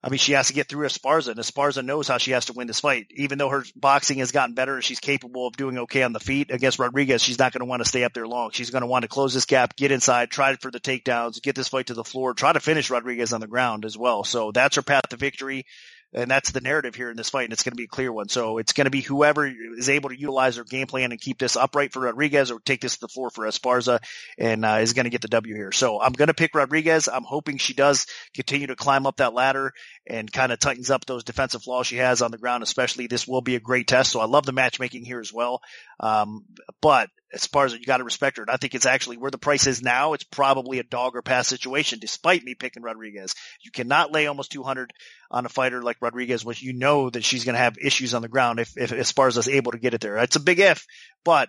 I 0.00 0.10
mean, 0.10 0.18
she 0.18 0.32
has 0.32 0.46
to 0.46 0.54
get 0.54 0.68
through 0.68 0.86
Esparza, 0.86 1.28
and 1.28 1.40
Esparza 1.40 1.84
knows 1.84 2.06
how 2.06 2.18
she 2.18 2.30
has 2.30 2.46
to 2.46 2.52
win 2.52 2.68
this 2.68 2.78
fight. 2.78 3.08
Even 3.10 3.36
though 3.36 3.48
her 3.48 3.64
boxing 3.74 4.18
has 4.18 4.30
gotten 4.30 4.54
better, 4.54 4.80
she's 4.80 5.00
capable 5.00 5.48
of 5.48 5.56
doing 5.56 5.76
okay 5.78 6.04
on 6.04 6.12
the 6.12 6.20
feet 6.20 6.52
against 6.52 6.78
Rodriguez. 6.78 7.20
She's 7.20 7.38
not 7.40 7.52
going 7.52 7.60
to 7.60 7.68
want 7.68 7.82
to 7.82 7.88
stay 7.88 8.04
up 8.04 8.14
there 8.14 8.26
long. 8.26 8.50
She's 8.52 8.70
going 8.70 8.82
to 8.82 8.86
want 8.86 9.02
to 9.02 9.08
close 9.08 9.34
this 9.34 9.44
gap, 9.44 9.74
get 9.74 9.90
inside, 9.90 10.30
try 10.30 10.54
for 10.54 10.70
the 10.70 10.78
takedowns, 10.78 11.42
get 11.42 11.56
this 11.56 11.66
fight 11.66 11.86
to 11.86 11.94
the 11.94 12.04
floor, 12.04 12.32
try 12.32 12.52
to 12.52 12.60
finish 12.60 12.90
Rodriguez 12.90 13.32
on 13.32 13.40
the 13.40 13.48
ground 13.48 13.84
as 13.84 13.98
well. 13.98 14.22
So 14.22 14.52
that's 14.52 14.76
her 14.76 14.82
path 14.82 15.08
to 15.08 15.16
victory. 15.16 15.66
And 16.14 16.30
that's 16.30 16.52
the 16.52 16.62
narrative 16.62 16.94
here 16.94 17.10
in 17.10 17.18
this 17.18 17.28
fight, 17.28 17.44
and 17.44 17.52
it's 17.52 17.62
going 17.62 17.72
to 17.72 17.76
be 17.76 17.84
a 17.84 17.88
clear 17.88 18.10
one. 18.10 18.28
So 18.28 18.56
it's 18.56 18.72
going 18.72 18.86
to 18.86 18.90
be 18.90 19.02
whoever 19.02 19.46
is 19.46 19.90
able 19.90 20.08
to 20.08 20.18
utilize 20.18 20.54
their 20.54 20.64
game 20.64 20.86
plan 20.86 21.12
and 21.12 21.20
keep 21.20 21.38
this 21.38 21.54
upright 21.54 21.92
for 21.92 22.00
Rodriguez 22.00 22.50
or 22.50 22.60
take 22.60 22.80
this 22.80 22.94
to 22.94 23.00
the 23.02 23.08
floor 23.08 23.28
for 23.28 23.44
Esparza 23.44 24.00
and 24.38 24.64
uh, 24.64 24.78
is 24.80 24.94
going 24.94 25.04
to 25.04 25.10
get 25.10 25.20
the 25.20 25.28
W 25.28 25.54
here. 25.54 25.70
So 25.70 26.00
I'm 26.00 26.12
going 26.12 26.28
to 26.28 26.34
pick 26.34 26.54
Rodriguez. 26.54 27.08
I'm 27.08 27.24
hoping 27.24 27.58
she 27.58 27.74
does 27.74 28.06
continue 28.34 28.68
to 28.68 28.76
climb 28.76 29.06
up 29.06 29.18
that 29.18 29.34
ladder 29.34 29.72
and 30.06 30.32
kind 30.32 30.50
of 30.50 30.58
tightens 30.58 30.90
up 30.90 31.04
those 31.04 31.24
defensive 31.24 31.62
flaws 31.62 31.86
she 31.86 31.96
has 31.96 32.22
on 32.22 32.30
the 32.30 32.38
ground, 32.38 32.62
especially 32.62 33.06
this 33.06 33.28
will 33.28 33.42
be 33.42 33.56
a 33.56 33.60
great 33.60 33.86
test. 33.86 34.10
So 34.10 34.20
I 34.20 34.26
love 34.26 34.46
the 34.46 34.52
matchmaking 34.52 35.04
here 35.04 35.20
as 35.20 35.32
well. 35.32 35.60
Um, 36.00 36.46
but 36.80 37.10
as 37.32 37.46
far 37.46 37.66
as 37.66 37.72
you 37.72 37.84
got 37.84 37.98
to 37.98 38.04
respect 38.04 38.38
her. 38.38 38.42
And 38.42 38.50
I 38.50 38.56
think 38.56 38.74
it's 38.74 38.86
actually 38.86 39.18
where 39.18 39.30
the 39.30 39.38
price 39.38 39.66
is 39.66 39.82
now. 39.82 40.14
It's 40.14 40.24
probably 40.24 40.78
a 40.78 40.84
dog 40.84 41.14
or 41.14 41.22
pass 41.22 41.46
situation, 41.46 41.98
despite 42.00 42.42
me 42.42 42.54
picking 42.54 42.82
Rodriguez. 42.82 43.34
You 43.62 43.70
cannot 43.70 44.12
lay 44.12 44.26
almost 44.26 44.52
200 44.52 44.92
on 45.30 45.44
a 45.44 45.50
fighter 45.50 45.82
like 45.82 45.98
Rodriguez, 46.00 46.44
which 46.44 46.62
you 46.62 46.72
know 46.72 47.10
that 47.10 47.24
she's 47.24 47.44
going 47.44 47.54
to 47.54 47.60
have 47.60 47.76
issues 47.78 48.14
on 48.14 48.22
the 48.22 48.28
ground 48.28 48.60
if, 48.60 48.76
if 48.76 48.90
Esparza 48.90 49.38
is 49.38 49.48
able 49.48 49.72
to 49.72 49.78
get 49.78 49.94
it 49.94 50.00
there. 50.00 50.16
It's 50.18 50.36
a 50.36 50.40
big 50.40 50.58
if, 50.58 50.86
but 51.24 51.48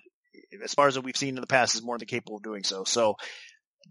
as 0.64 0.74
far 0.74 0.88
as 0.88 1.00
we've 1.00 1.16
seen 1.16 1.36
in 1.36 1.42
the 1.42 1.48
past, 1.48 1.76
is 1.76 1.84
more 1.84 1.98
than 1.98 2.08
capable 2.08 2.38
of 2.38 2.44
doing 2.44 2.64
so. 2.64 2.84
So 2.84 3.16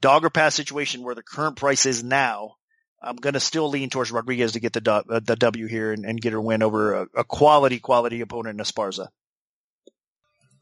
dog 0.01 0.25
or 0.25 0.31
pass 0.31 0.55
situation 0.55 1.03
where 1.03 1.15
the 1.15 1.23
current 1.23 1.57
price 1.57 1.87
is 1.87 2.05
now. 2.05 2.55
I'm 3.01 3.17
going 3.17 3.35
to 3.35 3.41
still 3.41 3.69
lean 3.71 3.91
towards 3.91 4.11
Rodriguez 4.11 4.53
to 4.53 4.61
get 4.61 4.73
the, 4.73 4.93
uh, 4.93 5.21
the 5.21 5.37
W 5.37 5.67
here 5.67 5.93
and, 5.93 6.05
and 6.05 6.21
get 6.21 6.33
her 6.33 6.41
win 6.41 6.65
over 6.65 6.95
a, 6.95 7.07
a 7.19 7.25
quality, 7.25 7.79
quality 7.79 8.21
opponent 8.23 8.59
in 8.59 8.65
Esparza. 8.65 9.07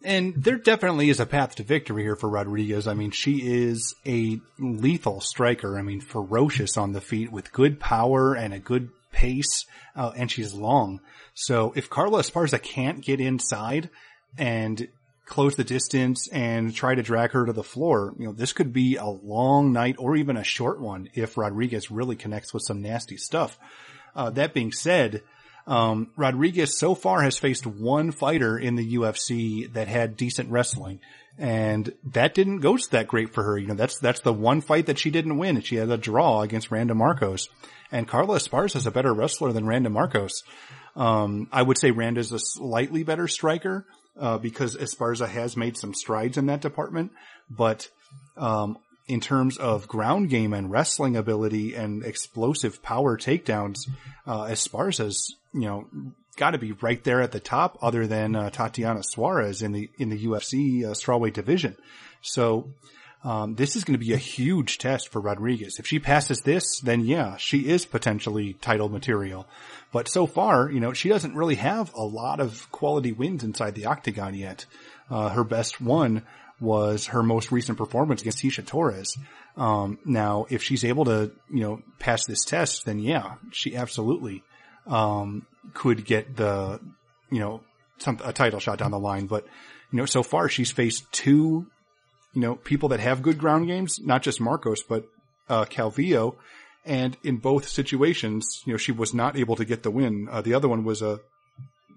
And 0.05 0.35
there 0.37 0.57
definitely 0.57 1.11
is 1.11 1.21
a 1.21 1.27
path 1.27 1.57
to 1.57 1.63
victory 1.63 2.03
here 2.03 2.17
for 2.17 2.29
Rodriguez. 2.29 2.87
I 2.87 2.95
mean, 2.95 3.11
she 3.11 3.39
is 3.39 3.95
a 4.07 4.39
lethal 4.59 5.21
striker. 5.21 5.79
I 5.79 5.83
mean, 5.83 6.01
ferocious 6.01 6.77
on 6.77 6.93
the 6.93 7.01
feet 7.01 7.33
with 7.33 7.53
good 7.53 7.81
power 7.81 8.35
and 8.35 8.55
a 8.55 8.59
good 8.59 8.91
pace, 9.13 9.65
uh, 9.97 10.13
and 10.17 10.31
she's 10.31 10.55
long. 10.55 11.01
So 11.35 11.73
if 11.75 11.91
Carla 11.91 12.21
Esparza 12.21 12.63
can't 12.63 13.03
get 13.03 13.21
inside 13.21 13.91
and 14.39 14.89
close 15.25 15.57
the 15.57 15.65
distance 15.65 16.29
and 16.29 16.75
try 16.75 16.95
to 16.95 17.03
drag 17.03 17.33
her 17.33 17.47
to 17.47 17.53
the 17.53 17.65
floor, 17.65 18.15
you 18.19 18.27
know, 18.27 18.33
this 18.33 18.53
could 18.53 18.73
be 18.73 18.97
a 18.97 19.07
long 19.07 19.73
night 19.73 19.97
or 19.99 20.15
even 20.17 20.37
a 20.37 20.45
short 20.45 20.81
one 20.81 21.09
if 21.15 21.37
Rodriguez 21.37 21.91
really 21.91 22.17
connects 22.17 22.55
with 22.55 22.63
some 22.63 22.81
nasty 22.81 23.17
stuff. 23.17 23.59
Uh, 24.15 24.31
that 24.31 24.55
being 24.55 24.73
said, 24.73 25.23
um, 25.67 26.11
Rodriguez 26.17 26.79
so 26.79 26.95
far 26.95 27.23
has 27.23 27.39
faced 27.39 27.67
one 27.67 28.13
fighter 28.13 28.59
in 28.59 28.77
the 28.77 28.95
UFC 28.97 29.73
that 29.73 29.89
had 29.89 30.17
decent 30.17 30.51
wrestling. 30.51 31.01
And 31.39 31.93
that 32.13 32.35
didn't 32.35 32.61
go 32.61 32.79
that 32.93 33.09
great 33.09 33.35
for 33.35 33.43
her. 33.43 33.59
You 33.59 33.67
know, 33.67 33.75
that's, 33.75 33.99
that's 33.99 34.21
the 34.21 34.33
one 34.33 34.61
fight 34.61 34.87
that 34.87 34.99
she 34.99 35.11
didn't 35.11 35.37
win. 35.37 35.61
She 35.61 35.77
had 35.77 35.91
a 35.91 35.99
draw 35.99 36.41
against 36.43 36.71
Randa 36.71 36.95
Markos. 36.95 37.49
And 37.93 38.09
Carla 38.09 38.39
Esparza 38.39 38.77
is 38.77 38.87
a 38.87 38.91
better 38.91 39.13
wrestler 39.13 39.53
than 39.53 39.67
Randa 39.67 39.91
Markos. 39.91 40.43
Um, 40.95 41.49
I 41.53 41.63
would 41.63 41.79
say 41.79 41.91
Randa 41.91 42.21
Randa's 42.21 42.33
a 42.33 42.39
slightly 42.39 43.03
better 43.03 43.29
striker, 43.29 43.87
uh, 44.19 44.39
because 44.39 44.77
Esparza 44.77 45.29
has 45.29 45.57
made 45.57 45.77
some 45.77 45.93
strides 45.93 46.39
in 46.39 46.47
that 46.47 46.63
department. 46.63 47.13
But, 47.51 47.89
um, 48.37 48.79
in 49.09 49.21
terms 49.21 49.57
of 49.57 49.87
ground 49.87 50.31
game 50.31 50.53
and 50.53 50.71
wrestling 50.71 51.17
ability 51.17 51.75
and 51.75 52.05
explosive 52.05 52.83
power 52.83 53.17
takedowns, 53.17 53.79
uh, 54.27 54.45
Esparza's, 54.45 55.37
you 55.57 55.67
know, 55.67 55.89
got 56.37 56.51
to 56.51 56.59
be 56.59 56.73
right 56.73 57.03
there 57.03 57.23
at 57.23 57.33
the 57.33 57.41
top 57.41 57.79
other 57.83 58.07
than 58.07 58.37
uh, 58.37 58.51
Tatiana 58.51 59.03
Suarez 59.03 59.63
in 59.63 59.73
the, 59.73 59.91
in 59.99 60.11
the 60.11 60.27
UFC 60.27 60.85
uh, 60.85 60.91
strawweight 60.91 61.33
division. 61.33 61.77
So, 62.21 62.71
um, 63.25 63.57
this 63.57 63.75
is 63.75 63.83
going 63.83 63.99
to 63.99 64.05
be 64.05 64.13
a 64.13 64.19
huge 64.19 64.79
test 64.79 65.09
for 65.09 65.21
Rodriguez. 65.21 65.81
If 65.81 65.87
she 65.87 65.99
passes 65.99 66.43
this, 66.43 66.79
then 66.81 67.05
yeah, 67.05 67.37
she 67.39 67.69
is 67.69 67.85
potentially 67.85 68.53
title 68.53 68.89
material. 68.89 69.49
But 69.91 70.09
so 70.09 70.27
far, 70.27 70.71
you 70.71 70.79
know, 70.79 70.93
she 70.93 71.09
doesn't 71.09 71.35
really 71.35 71.57
have 71.57 71.93
a 71.95 72.05
lot 72.05 72.39
of 72.39 72.71
quality 72.71 73.11
wins 73.11 73.43
inside 73.43 73.75
the 73.75 73.87
octagon 73.87 74.35
yet. 74.35 74.67
Uh, 75.11 75.31
her 75.31 75.43
best 75.43 75.81
one 75.81 76.23
was 76.61 77.07
her 77.07 77.23
most 77.23 77.51
recent 77.51 77.79
performance 77.79 78.21
against 78.21 78.39
Tecia 78.39 78.65
Torres. 78.65 79.17
Um, 79.57 79.99
now, 80.05 80.47
if 80.49 80.63
she's 80.63 80.85
able 80.85 81.07
to, 81.07 81.33
you 81.51 81.61
know, 81.61 81.83
pass 81.99 82.27
this 82.27 82.45
test, 82.45 82.85
then 82.85 82.99
yeah, 82.99 83.35
she 83.51 83.75
absolutely, 83.75 84.43
um, 84.87 85.47
could 85.75 86.05
get 86.05 86.37
the, 86.37 86.81
you 87.31 87.41
know, 87.41 87.63
some, 87.99 88.21
a 88.25 88.33
title 88.33 88.61
shot 88.61 88.79
down 88.79 88.91
the 88.91 88.99
line. 88.99 89.27
But, 89.27 89.45
you 89.93 89.99
know, 89.99 90.07
so 90.07 90.23
far 90.23 90.49
she's 90.49 90.73
faced 90.73 91.11
two, 91.13 91.67
you 92.35 92.41
know, 92.41 92.55
people 92.55 92.91
that 92.91 93.01
have 93.01 93.23
good 93.23 93.39
ground 93.39 93.67
games, 93.67 93.99
not 94.01 94.23
just 94.23 94.41
Markos, 94.41 94.81
but, 94.89 95.07
uh, 95.49 95.65
Calvillo. 95.65 96.37
And 96.85 97.17
in 97.25 97.39
both 97.39 97.69
situations, 97.69 98.63
you 98.65 98.73
know, 98.73 98.77
she 98.77 98.93
was 98.93 99.13
not 99.13 99.37
able 99.37 99.57
to 99.57 99.65
get 99.65 99.83
the 99.83 99.91
win. 99.91 100.29
Uh, 100.31 100.41
the 100.41 100.55
other 100.55 100.69
one 100.69 100.85
was 100.85 101.03
a, 101.03 101.19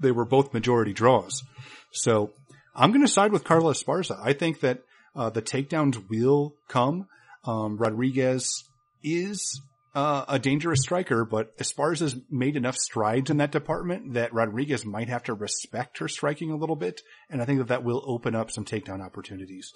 they 0.02 0.12
were 0.12 0.26
both 0.26 0.54
majority 0.54 0.94
draws. 0.94 1.44
So 1.92 2.32
I'm 2.76 2.92
going 2.92 3.06
to 3.06 3.12
side 3.12 3.32
with 3.32 3.44
Carla 3.44 3.74
Esparza. 3.74 4.20
I 4.24 4.34
think 4.34 4.62
that, 4.62 4.80
uh, 5.16 5.30
the 5.30 5.42
takedowns 5.42 6.10
will 6.10 6.54
come. 6.68 7.08
Um, 7.44 7.78
Rodriguez 7.78 8.64
is 9.04 9.62
uh, 10.00 10.24
a 10.30 10.40
dangerous 10.40 10.80
striker, 10.82 11.26
but 11.26 11.58
Esparza's 11.58 12.16
made 12.32 12.56
enough 12.56 12.78
strides 12.78 13.30
in 13.30 13.38
that 13.38 13.52
department 13.52 14.14
that 14.14 14.34
Rodriguez 14.34 14.86
might 14.86 15.10
have 15.10 15.24
to 15.24 15.34
respect 15.34 15.98
her 15.98 16.08
striking 16.08 16.52
a 16.52 16.56
little 16.56 16.78
bit, 16.78 17.02
and 17.30 17.42
I 17.42 17.46
think 17.46 17.58
that 17.60 17.68
that 17.68 17.84
will 17.84 18.02
open 18.06 18.34
up 18.34 18.50
some 18.50 18.64
takedown 18.64 19.04
opportunities. 19.06 19.74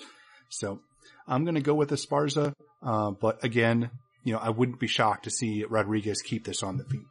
So 0.48 0.80
I'm 1.28 1.44
going 1.44 1.56
to 1.56 1.62
go 1.62 1.74
with 1.74 1.90
Esparza, 1.90 2.54
uh, 2.82 3.12
but 3.12 3.44
again, 3.44 3.90
you 4.24 4.32
know, 4.32 4.40
I 4.40 4.52
wouldn't 4.52 4.80
be 4.80 4.88
shocked 4.88 5.26
to 5.26 5.30
see 5.30 5.66
Rodriguez 5.66 6.22
keep 6.22 6.46
this 6.46 6.64
on 6.64 6.78
the 6.78 6.86
feet. 6.86 7.06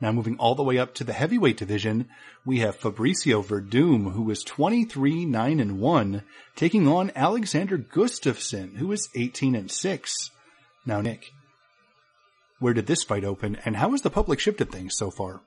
Now 0.00 0.10
moving 0.10 0.38
all 0.38 0.54
the 0.54 0.64
way 0.64 0.78
up 0.78 0.94
to 0.94 1.04
the 1.04 1.12
heavyweight 1.12 1.58
division, 1.58 2.08
we 2.46 2.60
have 2.60 2.80
Fabricio 2.80 3.44
Werdum, 3.44 4.14
who 4.14 4.30
is 4.30 4.42
23, 4.44 5.26
9 5.26 5.60
and 5.60 5.78
1, 5.78 6.22
taking 6.56 6.88
on 6.88 7.12
Alexander 7.14 7.76
Gustafsson, 7.76 8.76
who 8.76 8.90
is 8.92 9.10
18 9.14 9.54
and 9.54 9.70
6. 9.70 10.30
Now 10.86 11.02
Nick, 11.02 11.32
where 12.58 12.74
did 12.74 12.86
this 12.86 13.02
fight 13.02 13.24
open 13.24 13.56
and 13.64 13.76
how 13.76 13.90
has 13.90 14.02
the 14.02 14.10
public 14.10 14.40
shifted 14.40 14.70
things 14.70 14.96
so 14.96 15.10
far? 15.10 15.42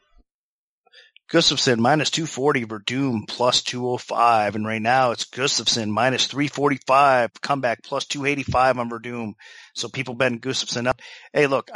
Gustafsson 1.32 1.80
minus 1.80 2.10
240, 2.10 2.66
Werdum 2.66 3.28
plus 3.28 3.62
205. 3.62 4.56
And 4.56 4.66
right 4.66 4.82
now 4.82 5.12
it's 5.12 5.26
Gustafsson 5.26 5.90
minus 5.90 6.28
345, 6.28 7.42
comeback 7.42 7.84
plus 7.84 8.06
285 8.06 8.80
on 8.80 8.90
Werdum. 8.90 9.34
So 9.74 9.88
people 9.88 10.14
betting 10.14 10.42
Gustafsson 10.42 10.88
up. 10.88 11.00
Hey, 11.32 11.48
look, 11.48 11.72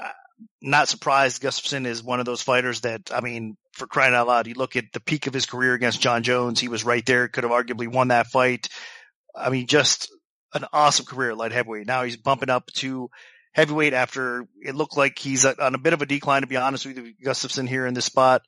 not 0.61 0.89
surprised 0.89 1.41
Gustafsson 1.41 1.85
is 1.85 2.03
one 2.03 2.19
of 2.19 2.25
those 2.25 2.41
fighters 2.41 2.81
that, 2.81 3.11
I 3.13 3.21
mean, 3.21 3.55
for 3.71 3.87
crying 3.87 4.13
out 4.13 4.27
loud, 4.27 4.47
you 4.47 4.55
look 4.55 4.75
at 4.75 4.91
the 4.91 4.99
peak 4.99 5.27
of 5.27 5.33
his 5.33 5.45
career 5.45 5.73
against 5.73 6.01
Jon 6.01 6.23
Jones. 6.23 6.59
He 6.59 6.67
was 6.67 6.83
right 6.83 7.05
there, 7.05 7.29
could 7.29 7.45
have 7.45 7.53
arguably 7.53 7.87
won 7.87 8.09
that 8.09 8.27
fight. 8.27 8.67
I 9.33 9.49
mean, 9.49 9.67
just 9.67 10.11
an 10.53 10.65
awesome 10.73 11.05
career 11.05 11.31
at 11.31 11.37
light 11.37 11.53
heavyweight. 11.53 11.87
Now 11.87 12.03
he's 12.03 12.17
bumping 12.17 12.49
up 12.49 12.65
to 12.77 13.09
heavyweight 13.55 13.93
after 13.93 14.45
it 14.61 14.75
looked 14.75 14.97
like 14.97 15.17
he's 15.17 15.45
on 15.45 15.75
a 15.75 15.79
bit 15.79 15.93
of 15.93 16.01
a 16.01 16.05
decline, 16.05 16.41
to 16.41 16.47
be 16.47 16.57
honest 16.57 16.85
with 16.85 16.97
you, 16.97 17.13
Gustafsson 17.23 17.69
here 17.69 17.87
in 17.87 17.93
this 17.93 18.03
spot. 18.03 18.41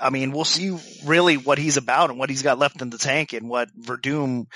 I 0.00 0.08
mean, 0.08 0.32
we'll 0.32 0.46
see 0.46 0.76
really 1.04 1.36
what 1.36 1.58
he's 1.58 1.76
about 1.76 2.08
and 2.08 2.18
what 2.18 2.30
he's 2.30 2.42
got 2.42 2.58
left 2.58 2.80
in 2.80 2.88
the 2.88 2.96
tank 2.96 3.34
and 3.34 3.48
what 3.48 3.68
Werdum 3.78 4.46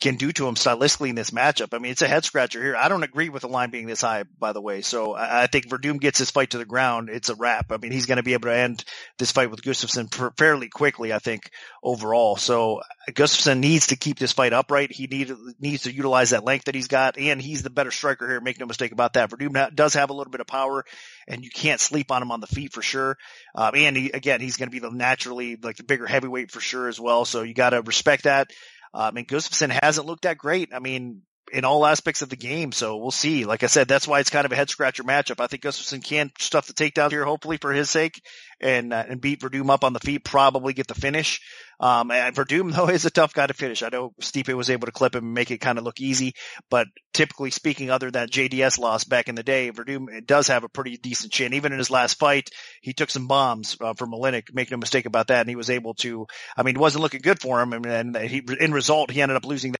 can 0.00 0.16
do 0.16 0.30
to 0.30 0.46
him 0.46 0.54
stylistically 0.54 1.08
in 1.08 1.14
this 1.14 1.30
matchup. 1.30 1.72
I 1.72 1.78
mean, 1.78 1.92
it's 1.92 2.02
a 2.02 2.08
head 2.08 2.24
scratcher 2.24 2.62
here. 2.62 2.76
I 2.76 2.88
don't 2.88 3.02
agree 3.02 3.30
with 3.30 3.42
the 3.42 3.48
line 3.48 3.70
being 3.70 3.86
this 3.86 4.02
high, 4.02 4.24
by 4.38 4.52
the 4.52 4.60
way. 4.60 4.82
So 4.82 5.14
I, 5.14 5.44
I 5.44 5.46
think 5.46 5.68
Werdum 5.68 5.98
gets 5.98 6.18
his 6.18 6.30
fight 6.30 6.50
to 6.50 6.58
the 6.58 6.66
ground. 6.66 7.08
It's 7.08 7.30
a 7.30 7.34
wrap. 7.34 7.72
I 7.72 7.78
mean, 7.78 7.90
he's 7.90 8.04
going 8.04 8.18
to 8.18 8.22
be 8.22 8.34
able 8.34 8.48
to 8.48 8.56
end 8.56 8.84
this 9.18 9.32
fight 9.32 9.50
with 9.50 9.62
Gustafsson 9.62 10.36
fairly 10.36 10.68
quickly, 10.68 11.12
I 11.12 11.18
think, 11.18 11.50
overall. 11.82 12.36
So 12.36 12.82
Gustafsson 13.10 13.60
needs 13.60 13.88
to 13.88 13.96
keep 13.96 14.18
this 14.18 14.32
fight 14.32 14.52
upright. 14.52 14.92
He 14.92 15.06
need, 15.06 15.32
needs 15.58 15.84
to 15.84 15.92
utilize 15.92 16.30
that 16.30 16.44
length 16.44 16.66
that 16.66 16.74
he's 16.74 16.88
got, 16.88 17.18
and 17.18 17.40
he's 17.40 17.62
the 17.62 17.70
better 17.70 17.90
striker 17.90 18.28
here. 18.28 18.40
Make 18.42 18.60
no 18.60 18.66
mistake 18.66 18.92
about 18.92 19.14
that. 19.14 19.30
Werdum 19.30 19.74
does 19.74 19.94
have 19.94 20.10
a 20.10 20.14
little 20.14 20.30
bit 20.30 20.42
of 20.42 20.46
power, 20.46 20.84
and 21.26 21.42
you 21.42 21.50
can't 21.50 21.80
sleep 21.80 22.10
on 22.10 22.22
him 22.22 22.30
on 22.30 22.40
the 22.40 22.46
feet 22.46 22.74
for 22.74 22.82
sure. 22.82 23.16
Um, 23.54 23.72
and 23.74 23.96
he, 23.96 24.10
again, 24.10 24.42
he's 24.42 24.58
going 24.58 24.68
to 24.68 24.72
be 24.72 24.80
the 24.80 24.90
naturally 24.90 25.56
like 25.56 25.76
the 25.76 25.82
bigger 25.82 26.06
heavyweight 26.06 26.50
for 26.50 26.60
sure 26.60 26.88
as 26.88 27.00
well. 27.00 27.24
So 27.24 27.42
you 27.42 27.54
got 27.54 27.70
to 27.70 27.80
respect 27.80 28.24
that. 28.24 28.50
Um, 28.94 29.02
I 29.02 29.10
mean, 29.10 29.26
Gustafsson 29.26 29.76
hasn't 29.82 30.06
looked 30.06 30.22
that 30.22 30.38
great. 30.38 30.70
I 30.74 30.78
mean, 30.78 31.22
in 31.52 31.64
all 31.64 31.86
aspects 31.86 32.22
of 32.22 32.28
the 32.28 32.36
game. 32.36 32.72
So 32.72 32.96
we'll 32.96 33.10
see. 33.10 33.44
Like 33.44 33.62
I 33.62 33.66
said, 33.66 33.88
that's 33.88 34.06
why 34.06 34.20
it's 34.20 34.30
kind 34.30 34.44
of 34.44 34.52
a 34.52 34.56
head 34.56 34.70
scratcher 34.70 35.04
matchup. 35.04 35.40
I 35.40 35.46
think 35.46 35.62
Gustafsson 35.62 36.02
can 36.02 36.30
stuff 36.38 36.66
the 36.66 36.72
takedown 36.72 37.10
here, 37.10 37.24
hopefully 37.24 37.56
for 37.56 37.72
his 37.72 37.90
sake, 37.90 38.22
and 38.60 38.92
uh, 38.92 39.04
and 39.08 39.20
beat 39.20 39.40
Werdum 39.40 39.70
up 39.70 39.84
on 39.84 39.92
the 39.92 40.00
feet, 40.00 40.24
probably 40.24 40.72
get 40.72 40.86
the 40.86 40.94
finish. 40.94 41.40
Um, 41.80 42.10
and 42.10 42.34
Werdum 42.34 42.72
though 42.76 42.88
is 42.88 43.04
a 43.04 43.10
tough 43.10 43.34
guy 43.34 43.46
to 43.46 43.54
finish. 43.54 43.82
I 43.82 43.88
know 43.90 44.12
Stipe 44.20 44.52
was 44.54 44.70
able 44.70 44.86
to 44.86 44.92
clip 44.92 45.14
him 45.14 45.24
and 45.24 45.34
make 45.34 45.50
it 45.50 45.58
kind 45.58 45.78
of 45.78 45.84
look 45.84 46.00
easy, 46.00 46.34
but 46.70 46.88
typically 47.12 47.50
speaking, 47.50 47.90
other 47.90 48.10
than 48.10 48.28
JDS 48.28 48.78
loss 48.78 49.04
back 49.04 49.28
in 49.28 49.34
the 49.34 49.42
day, 49.42 49.70
Werdum 49.70 50.26
does 50.26 50.48
have 50.48 50.64
a 50.64 50.68
pretty 50.68 50.96
decent 50.96 51.32
chin. 51.32 51.54
Even 51.54 51.72
in 51.72 51.78
his 51.78 51.90
last 51.90 52.18
fight, 52.18 52.50
he 52.82 52.92
took 52.92 53.10
some 53.10 53.26
bombs 53.26 53.76
uh, 53.80 53.94
from 53.94 54.12
Oleinik. 54.12 54.52
Make 54.52 54.70
no 54.70 54.76
mistake 54.76 55.06
about 55.06 55.28
that, 55.28 55.40
and 55.40 55.48
he 55.48 55.56
was 55.56 55.70
able 55.70 55.94
to. 55.94 56.26
I 56.56 56.62
mean, 56.62 56.76
it 56.76 56.80
wasn't 56.80 57.02
looking 57.02 57.20
good 57.22 57.40
for 57.40 57.60
him, 57.60 57.72
and, 57.72 57.86
and 57.86 58.16
he, 58.16 58.42
in 58.60 58.72
result, 58.72 59.10
he 59.10 59.22
ended 59.22 59.36
up 59.36 59.44
losing 59.44 59.74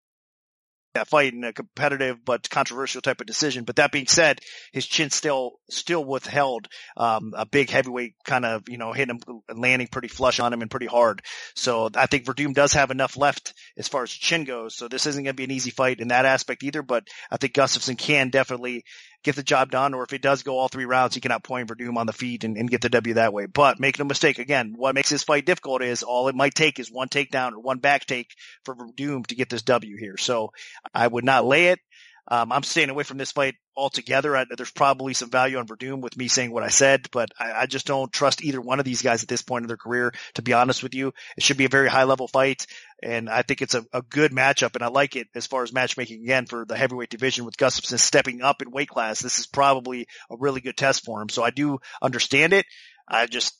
that 0.94 1.08
fight 1.08 1.32
in 1.32 1.44
a 1.44 1.52
competitive 1.52 2.24
but 2.24 2.48
controversial 2.50 3.02
type 3.02 3.20
of 3.20 3.26
decision. 3.26 3.64
But 3.64 3.76
that 3.76 3.92
being 3.92 4.06
said, 4.06 4.40
his 4.72 4.86
chin 4.86 5.10
still 5.10 5.52
still 5.70 6.04
withheld 6.04 6.68
um, 6.96 7.34
a 7.36 7.46
big 7.46 7.70
heavyweight 7.70 8.14
kind 8.24 8.44
of 8.44 8.68
you 8.68 8.78
know 8.78 8.92
hitting 8.92 9.20
him, 9.26 9.42
landing 9.54 9.88
pretty 9.88 10.08
flush 10.08 10.40
on 10.40 10.52
him 10.52 10.62
and 10.62 10.70
pretty 10.70 10.86
hard. 10.86 11.22
So 11.54 11.90
I 11.94 12.06
think 12.06 12.24
Werdum 12.24 12.54
does 12.54 12.72
have 12.72 12.90
enough 12.90 13.16
left 13.16 13.54
as 13.76 13.88
far 13.88 14.02
as 14.02 14.10
chin 14.10 14.44
goes. 14.44 14.76
So 14.76 14.88
this 14.88 15.06
isn't 15.06 15.22
going 15.22 15.34
to 15.34 15.36
be 15.36 15.44
an 15.44 15.50
easy 15.50 15.70
fight 15.70 16.00
in 16.00 16.08
that 16.08 16.24
aspect 16.24 16.62
either. 16.62 16.82
But 16.82 17.06
I 17.30 17.36
think 17.36 17.54
Gustafsson 17.54 17.98
can 17.98 18.30
definitely 18.30 18.84
get 19.24 19.36
the 19.36 19.42
job 19.42 19.70
done, 19.70 19.94
or 19.94 20.04
if 20.04 20.12
it 20.12 20.22
does 20.22 20.42
go 20.42 20.58
all 20.58 20.68
three 20.68 20.84
rounds, 20.84 21.14
he 21.14 21.20
can 21.20 21.32
outpoint 21.32 21.66
Werdum 21.66 21.96
on 21.96 22.06
the 22.06 22.12
feet 22.12 22.44
and, 22.44 22.56
and, 22.56 22.70
get 22.70 22.80
the 22.80 22.88
W 22.88 23.14
that 23.14 23.32
way. 23.32 23.46
But 23.46 23.80
make 23.80 23.98
no 23.98 24.04
mistake, 24.04 24.38
again, 24.38 24.74
what 24.76 24.94
makes 24.94 25.10
this 25.10 25.24
fight 25.24 25.46
difficult 25.46 25.82
is 25.82 26.02
all 26.02 26.28
it 26.28 26.34
might 26.34 26.54
take 26.54 26.78
is 26.78 26.90
one 26.90 27.08
takedown 27.08 27.52
or 27.52 27.60
one 27.60 27.78
back 27.78 28.06
take 28.06 28.30
for 28.64 28.74
Werdum 28.74 29.26
to 29.26 29.34
get 29.34 29.48
this 29.48 29.62
W 29.62 29.96
here. 29.96 30.16
So 30.16 30.52
I 30.94 31.06
would 31.06 31.24
not 31.24 31.44
lay 31.44 31.68
it. 31.68 31.80
Um, 32.30 32.52
I'm 32.52 32.62
staying 32.62 32.90
away 32.90 33.04
from 33.04 33.18
this 33.18 33.32
fight 33.32 33.54
altogether. 33.78 34.36
I, 34.36 34.44
there's 34.54 34.70
probably 34.70 35.14
some 35.14 35.30
value 35.30 35.58
on 35.58 35.66
Werdum 35.66 36.00
with 36.00 36.16
me 36.16 36.28
saying 36.28 36.50
what 36.50 36.64
I 36.64 36.68
said, 36.68 37.08
but 37.12 37.30
I, 37.38 37.52
I, 37.52 37.66
just 37.66 37.86
don't 37.86 38.12
trust 38.12 38.42
either 38.42 38.60
one 38.60 38.80
of 38.80 38.84
these 38.84 39.02
guys 39.02 39.22
at 39.22 39.28
this 39.28 39.42
point 39.42 39.62
in 39.62 39.68
their 39.68 39.76
career. 39.76 40.12
To 40.34 40.42
be 40.42 40.52
honest 40.52 40.82
with 40.82 40.94
you, 40.94 41.12
it 41.36 41.44
should 41.44 41.56
be 41.56 41.64
a 41.64 41.70
very 41.70 41.88
high 41.88 42.04
level 42.04 42.26
fight, 42.26 42.66
and 43.02 43.30
I 43.30 43.42
think 43.42 43.62
it's 43.62 43.74
a, 43.74 43.84
a 43.92 44.02
good 44.02 44.32
matchup, 44.32 44.74
and 44.74 44.82
I 44.82 44.88
like 44.88 45.14
it 45.16 45.28
as 45.34 45.46
far 45.46 45.62
as 45.62 45.72
matchmaking 45.72 46.22
again 46.22 46.46
for 46.46 46.64
the 46.64 46.76
heavyweight 46.76 47.10
division 47.10 47.44
with 47.44 47.56
Gustafsson 47.56 47.98
stepping 47.98 48.42
up 48.42 48.60
in 48.60 48.70
weight 48.70 48.88
class. 48.88 49.20
This 49.20 49.38
is 49.38 49.46
probably 49.46 50.08
a 50.30 50.36
really 50.36 50.60
good 50.60 50.76
test 50.76 51.04
for 51.04 51.22
him, 51.22 51.28
so 51.28 51.42
I 51.42 51.50
do 51.50 51.78
understand 52.02 52.52
it. 52.52 52.66
I 53.08 53.26
just 53.26 53.54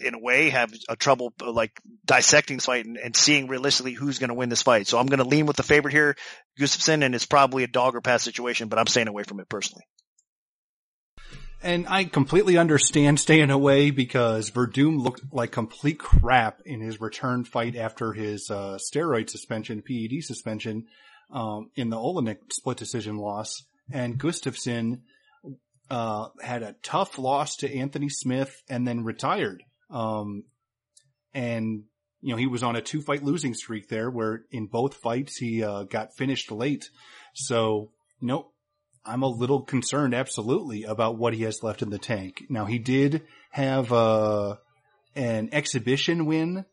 in 0.00 0.14
a 0.14 0.18
way 0.18 0.50
have 0.50 0.72
a 0.88 0.96
trouble 0.96 1.32
like 1.40 1.80
dissecting 2.04 2.56
this 2.56 2.66
fight 2.66 2.86
and, 2.86 2.96
and 2.96 3.16
seeing 3.16 3.46
realistically 3.46 3.92
who's 3.92 4.18
going 4.18 4.28
to 4.28 4.34
win 4.34 4.48
this 4.48 4.62
fight. 4.62 4.86
So 4.86 4.98
I'm 4.98 5.06
going 5.06 5.18
to 5.18 5.28
lean 5.28 5.46
with 5.46 5.56
the 5.56 5.62
favorite 5.62 5.92
here, 5.92 6.16
Gustafsson, 6.58 7.04
and 7.04 7.14
it's 7.14 7.26
probably 7.26 7.64
a 7.64 7.68
dog 7.68 7.94
or 7.94 8.00
pass 8.00 8.22
situation, 8.22 8.68
but 8.68 8.78
I'm 8.78 8.86
staying 8.86 9.08
away 9.08 9.22
from 9.22 9.40
it 9.40 9.48
personally. 9.48 9.84
And 11.62 11.86
I 11.88 12.04
completely 12.04 12.58
understand 12.58 13.18
staying 13.18 13.50
away 13.50 13.90
because 13.90 14.50
Werdum 14.50 14.98
looked 14.98 15.22
like 15.32 15.50
complete 15.50 15.98
crap 15.98 16.60
in 16.66 16.82
his 16.82 17.00
return 17.00 17.44
fight 17.44 17.74
after 17.74 18.12
his 18.12 18.50
uh, 18.50 18.78
steroid 18.78 19.30
suspension, 19.30 19.80
PED 19.80 20.22
suspension, 20.22 20.84
um, 21.32 21.70
in 21.74 21.88
the 21.88 21.96
Oleinik 21.96 22.52
split 22.52 22.76
decision 22.76 23.16
loss. 23.16 23.64
And 23.90 24.18
Gustafsson 24.18 25.00
uh, 25.88 26.28
had 26.42 26.62
a 26.62 26.76
tough 26.82 27.18
loss 27.18 27.56
to 27.56 27.74
Anthony 27.74 28.10
Smith 28.10 28.62
and 28.68 28.86
then 28.86 29.04
retired. 29.04 29.62
Um, 29.90 30.44
and 31.32 31.84
you 32.24 32.30
know, 32.30 32.36
he 32.38 32.46
was 32.46 32.62
on 32.62 32.74
a 32.74 32.80
two 32.80 33.02
fight 33.02 33.22
losing 33.22 33.52
streak 33.52 33.88
there 33.88 34.10
where 34.10 34.44
in 34.50 34.66
both 34.66 34.94
fights 34.94 35.36
he, 35.36 35.62
uh, 35.62 35.82
got 35.82 36.16
finished 36.16 36.50
late. 36.50 36.88
So, 37.34 37.90
you 38.18 38.28
know, 38.28 38.46
I'm 39.04 39.22
a 39.22 39.28
little 39.28 39.60
concerned 39.60 40.14
absolutely 40.14 40.84
about 40.84 41.18
what 41.18 41.34
he 41.34 41.42
has 41.42 41.62
left 41.62 41.82
in 41.82 41.90
the 41.90 41.98
tank. 41.98 42.44
Now 42.48 42.64
he 42.64 42.78
did 42.78 43.24
have, 43.50 43.92
uh, 43.92 44.56
an 45.14 45.50
exhibition 45.52 46.24
win, 46.24 46.64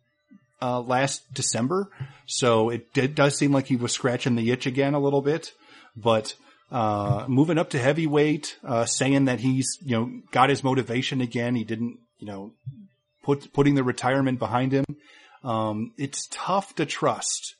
uh, 0.61 0.79
last 0.79 1.33
December. 1.33 1.89
So 2.27 2.69
it 2.69 2.93
did, 2.93 3.15
does 3.15 3.37
seem 3.37 3.51
like 3.51 3.67
he 3.67 3.75
was 3.75 3.91
scratching 3.91 4.35
the 4.35 4.51
itch 4.51 4.65
again 4.65 4.93
a 4.93 5.01
little 5.01 5.21
bit, 5.21 5.51
but, 5.97 6.33
uh, 6.71 7.25
moving 7.27 7.57
up 7.57 7.71
to 7.71 7.77
heavyweight, 7.77 8.57
uh, 8.63 8.85
saying 8.85 9.25
that 9.25 9.41
he's, 9.41 9.77
you 9.81 9.97
know, 9.97 10.21
got 10.31 10.49
his 10.49 10.63
motivation 10.63 11.19
again. 11.19 11.55
He 11.55 11.65
didn't, 11.65 11.99
you 12.19 12.27
know, 12.27 12.53
put, 13.23 13.53
putting 13.53 13.75
the 13.75 13.83
retirement 13.83 14.39
behind 14.39 14.71
him. 14.71 14.85
Um, 15.43 15.93
it's 15.97 16.27
tough 16.31 16.75
to 16.75 16.85
trust, 16.85 17.55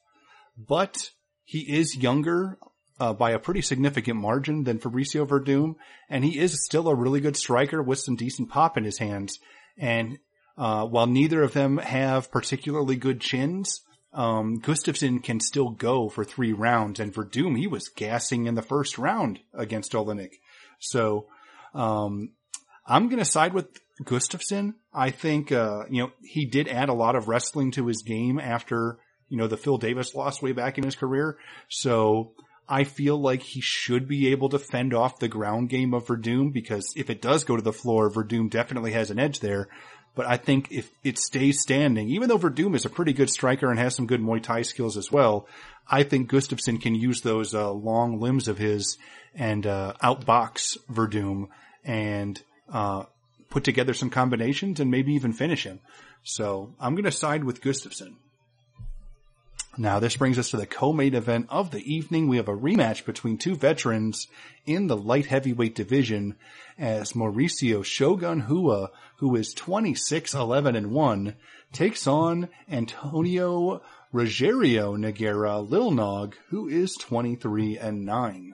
but 0.57 1.09
he 1.43 1.59
is 1.59 1.95
younger 1.95 2.57
uh, 2.99 3.13
by 3.13 3.31
a 3.31 3.39
pretty 3.39 3.61
significant 3.61 4.19
margin 4.19 4.63
than 4.63 4.77
Fabricio 4.77 5.27
Werdum, 5.27 5.75
and 6.09 6.23
he 6.23 6.37
is 6.37 6.63
still 6.63 6.87
a 6.87 6.95
really 6.95 7.19
good 7.19 7.35
striker 7.35 7.81
with 7.81 7.99
some 7.99 8.15
decent 8.15 8.49
pop 8.49 8.77
in 8.77 8.83
his 8.83 8.99
hands. 8.99 9.39
And 9.77 10.19
uh, 10.57 10.85
while 10.85 11.07
neither 11.07 11.41
of 11.41 11.53
them 11.53 11.77
have 11.79 12.31
particularly 12.31 12.95
good 12.95 13.19
chins, 13.19 13.81
um, 14.13 14.61
Gustafsson 14.61 15.23
can 15.23 15.39
still 15.39 15.69
go 15.69 16.09
for 16.09 16.23
three 16.23 16.53
rounds. 16.53 16.99
And 16.99 17.13
Werdum, 17.13 17.57
he 17.57 17.65
was 17.65 17.89
gassing 17.89 18.45
in 18.45 18.53
the 18.53 18.61
first 18.61 18.99
round 18.99 19.39
against 19.53 19.93
Oleinik. 19.93 20.33
So, 20.79 21.27
um, 21.73 22.33
I'm 22.85 23.09
to 23.09 23.25
side 23.25 23.53
with 23.53 23.67
Gustafsson. 24.03 24.75
I 24.93 25.11
think, 25.11 25.51
uh, 25.51 25.83
you 25.89 26.03
know, 26.03 26.11
he 26.23 26.45
did 26.45 26.67
add 26.67 26.89
a 26.89 26.93
lot 26.93 27.15
of 27.15 27.27
wrestling 27.27 27.71
to 27.71 27.87
his 27.87 28.03
game 28.03 28.39
after, 28.39 28.97
you 29.29 29.37
know, 29.37 29.47
the 29.47 29.57
Phil 29.57 29.77
Davis 29.77 30.15
loss 30.15 30.41
way 30.41 30.51
back 30.51 30.77
in 30.77 30.83
his 30.83 30.95
career. 30.95 31.37
So 31.69 32.33
I 32.67 32.83
feel 32.83 33.19
like 33.19 33.43
he 33.43 33.61
should 33.61 34.07
be 34.07 34.31
able 34.31 34.49
to 34.49 34.59
fend 34.59 34.93
off 34.93 35.19
the 35.19 35.27
ground 35.27 35.69
game 35.69 35.93
of 35.93 36.07
Werdum 36.07 36.53
because 36.53 36.93
if 36.95 37.09
it 37.09 37.21
does 37.21 37.43
go 37.43 37.55
to 37.55 37.61
the 37.61 37.73
floor, 37.73 38.09
Werdum 38.09 38.49
definitely 38.49 38.93
has 38.93 39.11
an 39.11 39.19
edge 39.19 39.39
there. 39.39 39.67
But 40.13 40.25
I 40.25 40.37
think 40.37 40.71
if 40.71 40.89
it 41.03 41.17
stays 41.17 41.61
standing, 41.61 42.09
even 42.09 42.27
though 42.27 42.37
Werdum 42.37 42.75
is 42.75 42.85
a 42.85 42.89
pretty 42.89 43.13
good 43.13 43.29
striker 43.29 43.69
and 43.69 43.79
has 43.79 43.95
some 43.95 44.07
good 44.07 44.21
Muay 44.21 44.43
Thai 44.43 44.63
skills 44.63 44.97
as 44.97 45.11
well, 45.11 45.47
I 45.87 46.03
think 46.03 46.29
Gustafsson 46.29 46.81
can 46.81 46.95
use 46.95 47.21
those 47.21 47.53
uh, 47.53 47.71
long 47.71 48.19
limbs 48.19 48.47
of 48.47 48.57
his 48.57 48.97
and 49.33 49.65
uh, 49.65 49.93
outbox 50.03 50.77
Werdum 50.91 51.47
and 51.83 52.41
uh, 52.71 53.03
put 53.51 53.63
together 53.63 53.93
some 53.93 54.09
combinations 54.09 54.79
and 54.79 54.89
maybe 54.89 55.13
even 55.13 55.33
finish 55.33 55.65
him. 55.65 55.79
So 56.23 56.73
I'm 56.79 56.95
going 56.95 57.05
to 57.05 57.11
side 57.11 57.43
with 57.43 57.61
Gustafsson. 57.61 58.15
Now 59.77 59.99
this 59.99 60.17
brings 60.17 60.37
us 60.37 60.49
to 60.51 60.57
the 60.57 60.65
co-main 60.65 61.13
event 61.13 61.45
of 61.49 61.71
the 61.71 61.81
evening. 61.81 62.27
We 62.27 62.37
have 62.37 62.49
a 62.49 62.57
rematch 62.57 63.05
between 63.05 63.37
two 63.37 63.55
veterans 63.55 64.27
in 64.65 64.87
the 64.87 64.97
light 64.97 65.27
heavyweight 65.27 65.75
division 65.75 66.35
as 66.77 67.13
Mauricio 67.13 67.83
Shogun 67.83 68.45
Rua, 68.49 68.89
who 69.17 69.35
is 69.35 69.53
26, 69.53 70.33
11 70.33 70.75
and 70.75 70.91
1, 70.91 71.35
takes 71.71 72.05
on 72.05 72.49
Antonio 72.69 73.81
Rogerio 74.13 74.97
Nogueira 74.97 75.69
Lil 75.69 75.91
Nog, 75.91 76.35
who 76.49 76.67
is 76.67 76.97
23 76.99 77.77
and 77.77 78.05
9. 78.05 78.53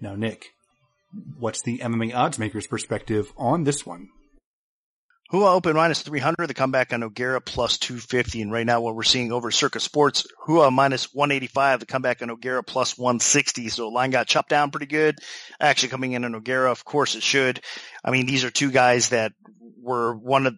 Now 0.00 0.14
Nick, 0.14 0.54
what's 1.38 1.62
the 1.62 1.78
MMA 1.78 2.14
odds 2.14 2.38
makers 2.38 2.66
perspective 2.66 3.32
on 3.36 3.64
this 3.64 3.84
one? 3.84 4.08
Rua 5.32 5.54
open 5.54 5.76
minus 5.76 6.02
300, 6.02 6.48
the 6.48 6.54
comeback 6.54 6.92
on 6.92 7.02
Nogueira 7.02 7.44
plus 7.44 7.78
250. 7.78 8.42
And 8.42 8.50
right 8.50 8.66
now 8.66 8.80
what 8.80 8.96
we're 8.96 9.04
seeing 9.04 9.30
over 9.30 9.52
Circa 9.52 9.78
Sports, 9.78 10.26
Rua 10.48 10.72
minus 10.72 11.14
185, 11.14 11.80
the 11.80 11.86
comeback 11.86 12.20
on 12.20 12.28
Nogueira 12.28 12.66
plus 12.66 12.98
160. 12.98 13.68
So 13.68 13.88
line 13.90 14.10
got 14.10 14.26
chopped 14.26 14.48
down 14.48 14.72
pretty 14.72 14.86
good. 14.86 15.18
Actually 15.60 15.90
coming 15.90 16.12
in 16.12 16.24
on 16.24 16.32
Nogueira, 16.32 16.72
of 16.72 16.84
course 16.84 17.14
it 17.14 17.22
should. 17.22 17.60
I 18.04 18.10
mean, 18.10 18.26
these 18.26 18.42
are 18.42 18.50
two 18.50 18.72
guys 18.72 19.10
that 19.10 19.32
were 19.80 20.16
one 20.16 20.46
of 20.46 20.54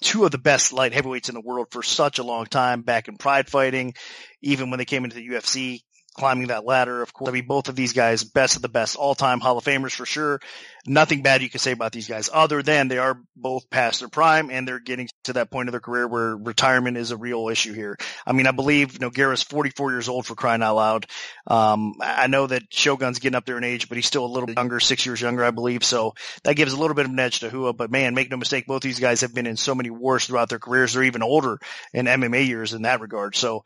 two 0.00 0.24
of 0.24 0.30
the 0.30 0.38
best 0.38 0.72
light 0.72 0.94
heavyweights 0.94 1.28
in 1.28 1.34
the 1.34 1.42
world 1.42 1.66
for 1.70 1.82
such 1.82 2.18
a 2.18 2.24
long 2.24 2.46
time 2.46 2.80
back 2.80 3.08
in 3.08 3.18
pride 3.18 3.48
fighting. 3.48 3.92
Even 4.40 4.70
when 4.70 4.78
they 4.78 4.86
came 4.86 5.04
into 5.04 5.16
the 5.16 5.28
UFC, 5.28 5.82
climbing 6.14 6.48
that 6.48 6.64
ladder. 6.64 7.02
Of 7.02 7.12
course, 7.12 7.28
I 7.28 7.32
mean, 7.32 7.46
both 7.46 7.68
of 7.68 7.76
these 7.76 7.92
guys, 7.92 8.24
best 8.24 8.56
of 8.56 8.62
the 8.62 8.68
best, 8.68 8.96
all 8.96 9.14
time 9.14 9.40
Hall 9.40 9.58
of 9.58 9.64
Famers 9.64 9.94
for 9.94 10.06
sure. 10.06 10.40
Nothing 10.86 11.22
bad 11.22 11.42
you 11.42 11.48
can 11.48 11.60
say 11.60 11.72
about 11.72 11.92
these 11.92 12.08
guys 12.08 12.28
other 12.32 12.62
than 12.62 12.88
they 12.88 12.98
are 12.98 13.18
both 13.34 13.70
past 13.70 14.00
their 14.00 14.08
prime 14.08 14.50
and 14.50 14.68
they're 14.68 14.78
getting 14.78 15.08
to 15.24 15.32
that 15.34 15.50
point 15.50 15.68
of 15.68 15.72
their 15.72 15.80
career 15.80 16.06
where 16.06 16.36
retirement 16.36 16.96
is 16.96 17.10
a 17.10 17.16
real 17.16 17.48
issue 17.48 17.72
here. 17.72 17.96
I 18.26 18.32
mean, 18.32 18.46
I 18.46 18.52
believe 18.52 18.98
Nogueira's 18.98 19.42
44 19.42 19.92
years 19.92 20.08
old 20.08 20.26
for 20.26 20.34
crying 20.34 20.62
out 20.62 20.76
loud. 20.76 21.06
Um, 21.46 21.94
I 22.00 22.26
know 22.26 22.46
that 22.46 22.64
Shogun's 22.70 23.18
getting 23.18 23.36
up 23.36 23.46
there 23.46 23.58
in 23.58 23.64
age, 23.64 23.88
but 23.88 23.96
he's 23.96 24.06
still 24.06 24.24
a 24.24 24.26
little 24.26 24.50
younger, 24.50 24.78
six 24.78 25.06
years 25.06 25.20
younger, 25.20 25.44
I 25.44 25.50
believe. 25.50 25.84
So 25.84 26.14
that 26.44 26.56
gives 26.56 26.72
a 26.72 26.78
little 26.78 26.94
bit 26.94 27.06
of 27.06 27.12
an 27.12 27.18
edge 27.18 27.40
to 27.40 27.50
Rua. 27.50 27.72
But 27.72 27.90
man, 27.90 28.14
make 28.14 28.30
no 28.30 28.36
mistake, 28.36 28.66
both 28.66 28.82
these 28.82 29.00
guys 29.00 29.22
have 29.22 29.34
been 29.34 29.46
in 29.46 29.56
so 29.56 29.74
many 29.74 29.90
wars 29.90 30.26
throughout 30.26 30.50
their 30.50 30.58
careers. 30.58 30.92
They're 30.92 31.04
even 31.04 31.22
older 31.22 31.58
in 31.92 32.06
MMA 32.06 32.46
years 32.46 32.74
in 32.74 32.82
that 32.82 33.00
regard. 33.00 33.36
So, 33.36 33.64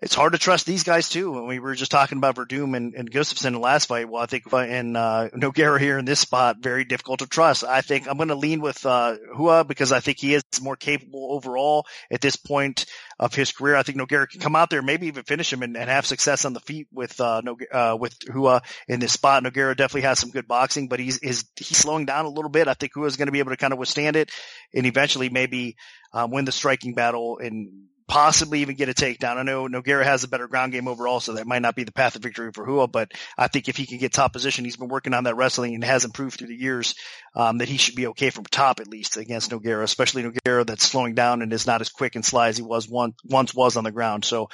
it's 0.00 0.14
hard 0.14 0.32
to 0.32 0.38
trust 0.38 0.64
these 0.64 0.84
guys 0.84 1.08
too. 1.08 1.32
When 1.32 1.46
we 1.46 1.58
were 1.58 1.74
just 1.74 1.90
talking 1.90 2.18
about 2.18 2.36
Werdum 2.36 2.76
and, 2.76 2.94
and 2.94 3.10
Gustafsson 3.10 3.46
in 3.46 3.52
the 3.54 3.58
last 3.58 3.86
fight, 3.86 4.08
well, 4.08 4.22
I 4.22 4.26
think 4.26 4.44
in 4.52 4.94
uh, 4.94 5.28
Nogueira 5.34 5.80
here 5.80 5.98
in 5.98 6.04
this 6.04 6.20
spot, 6.20 6.58
very 6.60 6.84
difficult 6.84 7.18
to 7.18 7.26
trust. 7.26 7.64
I 7.64 7.80
think 7.80 8.08
I'm 8.08 8.16
going 8.16 8.28
to 8.28 8.36
lean 8.36 8.60
with 8.60 8.86
uh, 8.86 9.16
Rua 9.36 9.64
because 9.64 9.90
I 9.90 9.98
think 9.98 10.20
he 10.20 10.34
is 10.34 10.44
more 10.62 10.76
capable 10.76 11.32
overall 11.32 11.84
at 12.12 12.20
this 12.20 12.36
point 12.36 12.86
of 13.18 13.34
his 13.34 13.50
career. 13.50 13.74
I 13.74 13.82
think 13.82 13.98
Nogueira 13.98 14.28
can 14.28 14.40
come 14.40 14.54
out 14.54 14.70
there, 14.70 14.82
maybe 14.82 15.08
even 15.08 15.24
finish 15.24 15.52
him 15.52 15.64
and, 15.64 15.76
and 15.76 15.90
have 15.90 16.06
success 16.06 16.44
on 16.44 16.52
the 16.52 16.60
feet 16.60 16.86
with 16.92 17.20
uh, 17.20 17.42
uh, 17.72 17.96
with 17.98 18.16
Rua 18.28 18.62
in 18.86 19.00
this 19.00 19.12
spot. 19.12 19.42
Nogueira 19.42 19.76
definitely 19.76 20.02
has 20.02 20.20
some 20.20 20.30
good 20.30 20.46
boxing, 20.46 20.86
but 20.86 21.00
he's 21.00 21.18
is 21.18 21.44
he's 21.56 21.76
slowing 21.76 22.06
down 22.06 22.24
a 22.24 22.30
little 22.30 22.50
bit. 22.50 22.68
I 22.68 22.74
think 22.74 22.94
Rua 22.94 23.08
is 23.08 23.16
going 23.16 23.26
to 23.26 23.32
be 23.32 23.40
able 23.40 23.50
to 23.50 23.56
kind 23.56 23.72
of 23.72 23.80
withstand 23.80 24.14
it 24.14 24.30
and 24.72 24.86
eventually 24.86 25.28
maybe 25.28 25.76
um, 26.12 26.30
win 26.30 26.44
the 26.44 26.52
striking 26.52 26.94
battle 26.94 27.38
and 27.38 27.88
possibly 28.08 28.62
even 28.62 28.74
get 28.74 28.88
a 28.88 28.94
takedown. 28.94 29.36
I 29.36 29.42
know 29.42 29.68
Nogueira 29.68 30.02
has 30.02 30.24
a 30.24 30.28
better 30.28 30.48
ground 30.48 30.72
game 30.72 30.88
overall, 30.88 31.20
so 31.20 31.34
that 31.34 31.46
might 31.46 31.62
not 31.62 31.76
be 31.76 31.84
the 31.84 31.92
path 31.92 32.16
of 32.16 32.22
victory 32.22 32.50
for 32.52 32.64
Rua, 32.64 32.88
but 32.88 33.12
I 33.36 33.48
think 33.48 33.68
if 33.68 33.76
he 33.76 33.86
can 33.86 33.98
get 33.98 34.12
top 34.12 34.32
position, 34.32 34.64
he's 34.64 34.76
been 34.76 34.88
working 34.88 35.12
on 35.14 35.24
that 35.24 35.36
wrestling 35.36 35.74
and 35.74 35.84
has 35.84 36.06
improved 36.06 36.38
through 36.38 36.48
the 36.48 36.56
years, 36.56 36.94
um, 37.36 37.58
that 37.58 37.68
he 37.68 37.76
should 37.76 37.94
be 37.94 38.08
okay 38.08 38.30
from 38.30 38.44
top 38.44 38.80
at 38.80 38.88
least 38.88 39.18
against 39.18 39.50
Nogueira, 39.50 39.82
especially 39.82 40.22
Nogueira 40.22 40.66
that's 40.66 40.88
slowing 40.88 41.14
down 41.14 41.42
and 41.42 41.52
is 41.52 41.66
not 41.66 41.82
as 41.82 41.90
quick 41.90 42.16
and 42.16 42.24
sly 42.24 42.48
as 42.48 42.56
he 42.56 42.62
was 42.62 42.88
once 42.88 43.54
was 43.54 43.76
on 43.76 43.84
the 43.84 43.92
ground. 43.92 44.24
So 44.24 44.48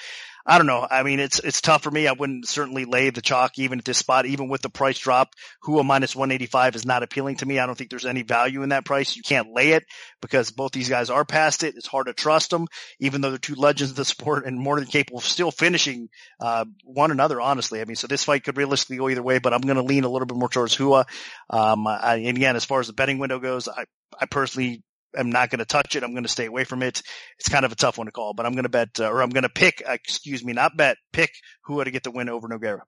I 0.47 0.59
don't 0.59 0.67
know. 0.67 0.87
I 0.89 1.05
mean, 1.05 1.21
it's 1.21 1.39
it's 1.39 1.63
tough 1.63 1.83
for 1.83 1.91
me. 1.91 2.07
I 2.07 2.13
wouldn't 2.13 2.47
certainly 2.47 2.85
lay 2.85 3.09
the 3.09 3.23
chalk 3.23 3.59
even 3.59 3.79
at 3.79 3.85
this 3.87 3.97
spot, 3.97 4.27
even 4.27 4.49
with 4.49 4.61
the 4.61 4.69
price 4.69 4.99
drop. 4.99 5.31
Rua 5.67 5.85
minus 5.85 6.15
185 6.15 6.77
is 6.77 6.85
not 6.85 7.03
appealing 7.03 7.37
to 7.37 7.47
me. 7.47 7.59
I 7.59 7.65
don't 7.65 7.77
think 7.77 7.89
there's 7.89 8.05
any 8.05 8.23
value 8.23 8.63
in 8.63 8.69
that 8.69 8.85
price. 8.85 9.17
You 9.17 9.23
can't 9.23 9.55
lay 9.55 9.71
it 9.71 9.85
because 10.21 10.51
both 10.51 10.73
these 10.73 10.91
guys 10.91 11.09
are 11.09 11.25
past 11.25 11.63
it. 11.63 11.77
It's 11.77 11.87
hard 11.87 12.09
to 12.09 12.13
trust 12.13 12.51
them, 12.51 12.67
even 13.01 13.23
though 13.23 13.31
they're 13.31 13.39
two 13.39 13.55
legends 13.55 13.93
of 13.93 13.97
the 13.97 14.05
sport 14.05 14.45
and 14.45 14.59
more 14.59 14.79
than 14.79 14.87
capable 14.87 15.19
of 15.19 15.25
still 15.25 15.51
finishing 15.51 16.11
uh, 16.41 16.67
one 16.85 17.11
another. 17.11 17.41
Honestly, 17.41 17.81
I 17.81 17.87
mean, 17.87 17.97
so 17.97 18.07
this 18.07 18.25
fight 18.25 18.45
could 18.45 18.59
realistically 18.59 18.99
go 18.99 19.09
either 19.09 19.23
way, 19.23 19.39
but 19.39 19.55
I'm 19.55 19.63
going 19.63 19.77
to 19.77 19.83
lean 19.83 20.05
a 20.05 20.11
little 20.11 20.27
bit 20.27 20.37
more 20.37 20.51
towards 20.51 20.79
Rua. 20.79 21.07
Um, 21.49 21.87
I, 21.87 22.17
and 22.17 22.37
again, 22.37 22.57
as 22.57 22.67
far 22.67 22.81
as 22.81 22.87
the 22.87 22.93
betting 22.93 23.19
window 23.19 23.39
goes, 23.39 23.67
I 23.67 23.87
I 24.21 24.27
personally 24.27 24.83
am 25.17 25.31
not 25.31 25.51
going 25.51 25.59
to 25.59 25.65
touch 25.65 25.97
it. 25.97 26.03
I'm 26.03 26.13
going 26.13 26.25
to 26.25 26.29
stay 26.29 26.47
away 26.47 26.65
from 26.65 26.83
it. 26.83 27.03
It's 27.39 27.49
kind 27.49 27.65
of 27.65 27.73
a 27.73 27.77
tough 27.77 27.99
one 27.99 28.07
to 28.07 28.13
call, 28.13 28.35
but 28.35 28.47
I'm 28.47 28.53
going 28.53 28.65
to 28.65 28.69
bet, 28.69 29.01
uh, 29.01 29.09
or 29.11 29.23
I'm 29.23 29.31
going 29.31 29.43
to 29.43 29.49
pick, 29.49 29.83
uh, 29.87 29.93
excuse 29.93 30.45
me, 30.45 30.53
not 30.53 30.77
bet, 30.77 30.97
pick 31.13 31.31
who 31.65 31.83
to 31.83 31.91
get 31.91 32.03
the 32.03 32.11
win 32.11 32.29
over 32.29 32.49
Nogueira. 32.49 32.81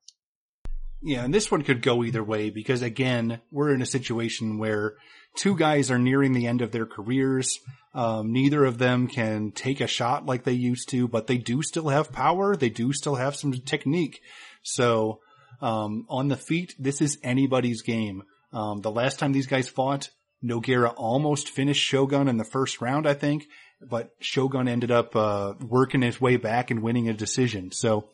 Yeah, 1.03 1.25
and 1.25 1.33
this 1.33 1.51
one 1.51 1.63
could 1.63 1.83
go 1.83 2.03
either 2.03 2.25
way 2.25 2.51
because 2.51 2.83
again, 2.83 3.41
we're 3.51 3.73
in 3.73 3.83
a 3.83 3.87
situation 3.87 4.59
where 4.59 4.95
two 5.37 5.57
guys 5.57 5.91
are 5.91 5.99
nearing 5.99 6.33
the 6.33 6.47
end 6.47 6.63
of 6.63 6.73
their 6.73 6.87
careers. 6.87 7.59
Um, 7.95 8.33
neither 8.33 8.65
of 8.65 8.79
them 8.79 9.07
can 9.07 9.53
take 9.53 9.81
a 9.81 9.87
shot 9.87 10.27
like 10.27 10.45
they 10.45 10.53
used 10.53 10.89
to, 10.91 11.07
but 11.07 11.27
they 11.27 11.39
do 11.39 11.63
still 11.63 11.89
have 11.91 12.13
power. 12.13 12.57
They 12.57 12.71
do 12.71 12.93
still 12.93 13.17
have 13.17 13.37
some 13.37 13.53
technique. 13.53 14.21
So, 14.63 15.21
um, 15.61 16.07
on 16.09 16.29
the 16.29 16.37
feet, 16.37 16.75
this 16.79 17.01
is 17.01 17.19
anybody's 17.23 17.83
game. 17.83 18.23
Um, 18.53 18.81
the 18.81 18.91
last 18.91 19.19
time 19.19 19.33
these 19.33 19.47
guys 19.47 19.69
fought, 19.69 20.11
Nogueira 20.45 20.93
almost 20.97 21.51
finished 21.51 21.83
Shogun 21.83 22.29
in 22.29 22.37
the 22.37 22.45
first 22.45 22.81
round, 22.81 23.07
I 23.07 23.15
think, 23.15 23.47
but 23.81 24.11
Shogun 24.21 24.69
ended 24.69 24.91
up 24.91 25.17
uh, 25.17 25.55
working 25.61 26.03
his 26.03 26.21
way 26.21 26.37
back 26.37 26.71
and 26.71 26.83
winning 26.83 27.09
a 27.09 27.15
decision. 27.15 27.73
So, 27.73 28.09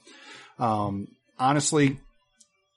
um, 0.58 1.08
honestly, 1.38 1.98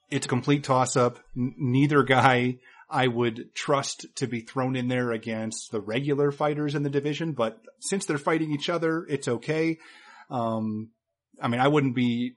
it's 0.10 0.26
a 0.26 0.30
complete 0.30 0.64
toss 0.64 0.96
up. 0.96 1.20
N- 1.38 1.56
neither 1.58 2.04
guy 2.04 2.58
I 2.90 3.08
would 3.08 3.54
trust 3.56 4.06
to 4.18 4.28
be 4.28 4.42
thrown 4.42 4.76
in 4.76 4.88
there 4.88 5.12
against 5.12 5.72
the 5.72 5.82
regular 5.82 6.32
fighters 6.32 6.76
in 6.76 6.84
the 6.84 6.90
division, 6.90 7.34
but 7.34 7.60
since 7.80 8.06
they're 8.06 8.18
fighting 8.18 8.52
each 8.52 8.70
other, 8.70 9.06
it's 9.10 9.28
okay. 9.28 9.80
Um, 10.30 10.92
I 11.42 11.48
mean, 11.48 11.60
I 11.60 11.68
wouldn't 11.68 11.96
be 11.96 12.36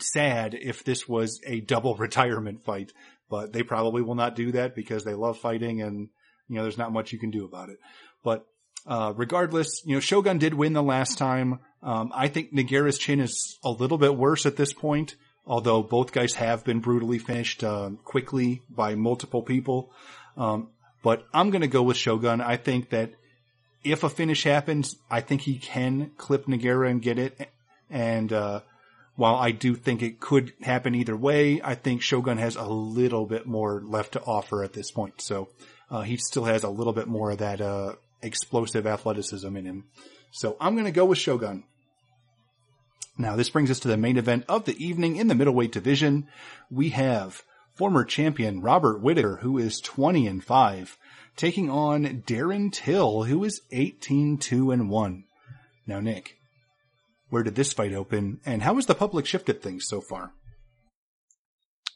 sad 0.00 0.54
if 0.54 0.84
this 0.84 1.08
was 1.08 1.40
a 1.46 1.60
double 1.60 1.94
retirement 1.96 2.62
fight, 2.62 2.92
but 3.28 3.52
they 3.52 3.62
probably 3.62 4.02
will 4.02 4.14
not 4.14 4.36
do 4.36 4.52
that 4.52 4.74
because 4.74 5.04
they 5.04 5.14
love 5.14 5.38
fighting 5.38 5.82
and 5.82 6.08
you 6.50 6.56
know, 6.56 6.62
there's 6.62 6.76
not 6.76 6.92
much 6.92 7.12
you 7.12 7.18
can 7.18 7.30
do 7.30 7.44
about 7.44 7.70
it. 7.70 7.78
But 8.24 8.44
uh, 8.86 9.12
regardless, 9.16 9.82
you 9.86 9.94
know, 9.94 10.00
Shogun 10.00 10.38
did 10.38 10.52
win 10.52 10.72
the 10.72 10.82
last 10.82 11.16
time. 11.16 11.60
Um, 11.82 12.10
I 12.14 12.28
think 12.28 12.52
Nogueira's 12.52 12.98
chin 12.98 13.20
is 13.20 13.58
a 13.64 13.70
little 13.70 13.98
bit 13.98 14.16
worse 14.16 14.46
at 14.46 14.56
this 14.56 14.72
point, 14.72 15.14
although 15.46 15.82
both 15.82 16.12
guys 16.12 16.34
have 16.34 16.64
been 16.64 16.80
brutally 16.80 17.18
finished 17.18 17.62
uh, 17.62 17.90
quickly 18.04 18.62
by 18.68 18.96
multiple 18.96 19.42
people. 19.42 19.92
Um, 20.36 20.70
but 21.02 21.24
I'm 21.32 21.50
going 21.50 21.62
to 21.62 21.68
go 21.68 21.82
with 21.82 21.96
Shogun. 21.96 22.40
I 22.40 22.56
think 22.56 22.90
that 22.90 23.12
if 23.84 24.02
a 24.02 24.10
finish 24.10 24.44
happens, 24.44 24.96
I 25.10 25.20
think 25.20 25.42
he 25.42 25.56
can 25.56 26.10
clip 26.18 26.46
Nogueira 26.46 26.90
and 26.90 27.00
get 27.00 27.18
it. 27.18 27.48
And 27.88 28.32
uh, 28.32 28.60
while 29.16 29.36
I 29.36 29.52
do 29.52 29.74
think 29.74 30.02
it 30.02 30.20
could 30.20 30.52
happen 30.62 30.94
either 30.94 31.16
way, 31.16 31.60
I 31.62 31.74
think 31.74 32.02
Shogun 32.02 32.38
has 32.38 32.56
a 32.56 32.64
little 32.64 33.26
bit 33.26 33.46
more 33.46 33.82
left 33.84 34.12
to 34.12 34.22
offer 34.22 34.64
at 34.64 34.72
this 34.72 34.90
point. 34.90 35.20
So 35.20 35.48
uh, 35.90 36.02
he 36.02 36.16
still 36.16 36.44
has 36.44 36.62
a 36.62 36.68
little 36.68 36.92
bit 36.92 37.08
more 37.08 37.32
of 37.32 37.38
that 37.38 37.60
uh, 37.60 37.94
explosive 38.22 38.86
athleticism 38.86 39.56
in 39.56 39.64
him. 39.64 39.84
So 40.32 40.56
I'm 40.60 40.74
going 40.74 40.84
to 40.84 40.92
go 40.92 41.04
with 41.04 41.18
Shogun. 41.18 41.64
Now 43.18 43.36
this 43.36 43.50
brings 43.50 43.70
us 43.70 43.80
to 43.80 43.88
the 43.88 43.96
main 43.96 44.16
event 44.16 44.44
of 44.48 44.64
the 44.64 44.84
evening 44.84 45.16
in 45.16 45.28
the 45.28 45.34
middleweight 45.34 45.72
division. 45.72 46.28
We 46.70 46.90
have 46.90 47.42
former 47.74 48.04
champion 48.04 48.60
Robert 48.60 49.02
Whitaker, 49.02 49.38
who 49.42 49.58
is 49.58 49.80
20 49.80 50.26
and 50.26 50.44
5, 50.44 50.98
taking 51.36 51.70
on 51.70 52.22
Darren 52.26 52.72
Till, 52.72 53.24
who 53.24 53.42
is 53.44 53.62
18-2 53.72 54.72
and 54.72 54.90
1. 54.90 55.24
Now, 55.86 56.00
Nick, 56.00 56.36
where 57.30 57.42
did 57.42 57.54
this 57.54 57.72
fight 57.72 57.92
open, 57.92 58.40
and 58.44 58.62
how 58.62 58.74
has 58.74 58.86
the 58.86 58.94
public 58.94 59.26
shifted 59.26 59.62
things 59.62 59.84
so 59.86 60.00
far? 60.00 60.32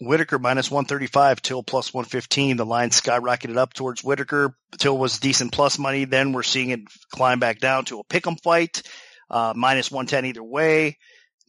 Whitaker 0.00 0.38
minus 0.38 0.70
135, 0.70 1.42
Till 1.42 1.62
plus 1.62 1.94
115. 1.94 2.56
The 2.56 2.66
line 2.66 2.90
skyrocketed 2.90 3.56
up 3.56 3.72
towards 3.72 4.02
Whitaker. 4.02 4.56
Till 4.78 4.98
was 4.98 5.18
decent 5.18 5.52
plus 5.52 5.78
money. 5.78 6.04
Then 6.04 6.32
we're 6.32 6.42
seeing 6.42 6.70
it 6.70 6.80
climb 7.10 7.38
back 7.38 7.60
down 7.60 7.84
to 7.86 8.00
a 8.00 8.04
pick'em 8.04 8.40
fight, 8.42 8.82
uh, 9.30 9.52
minus 9.56 9.90
110 9.90 10.26
either 10.26 10.42
way. 10.42 10.98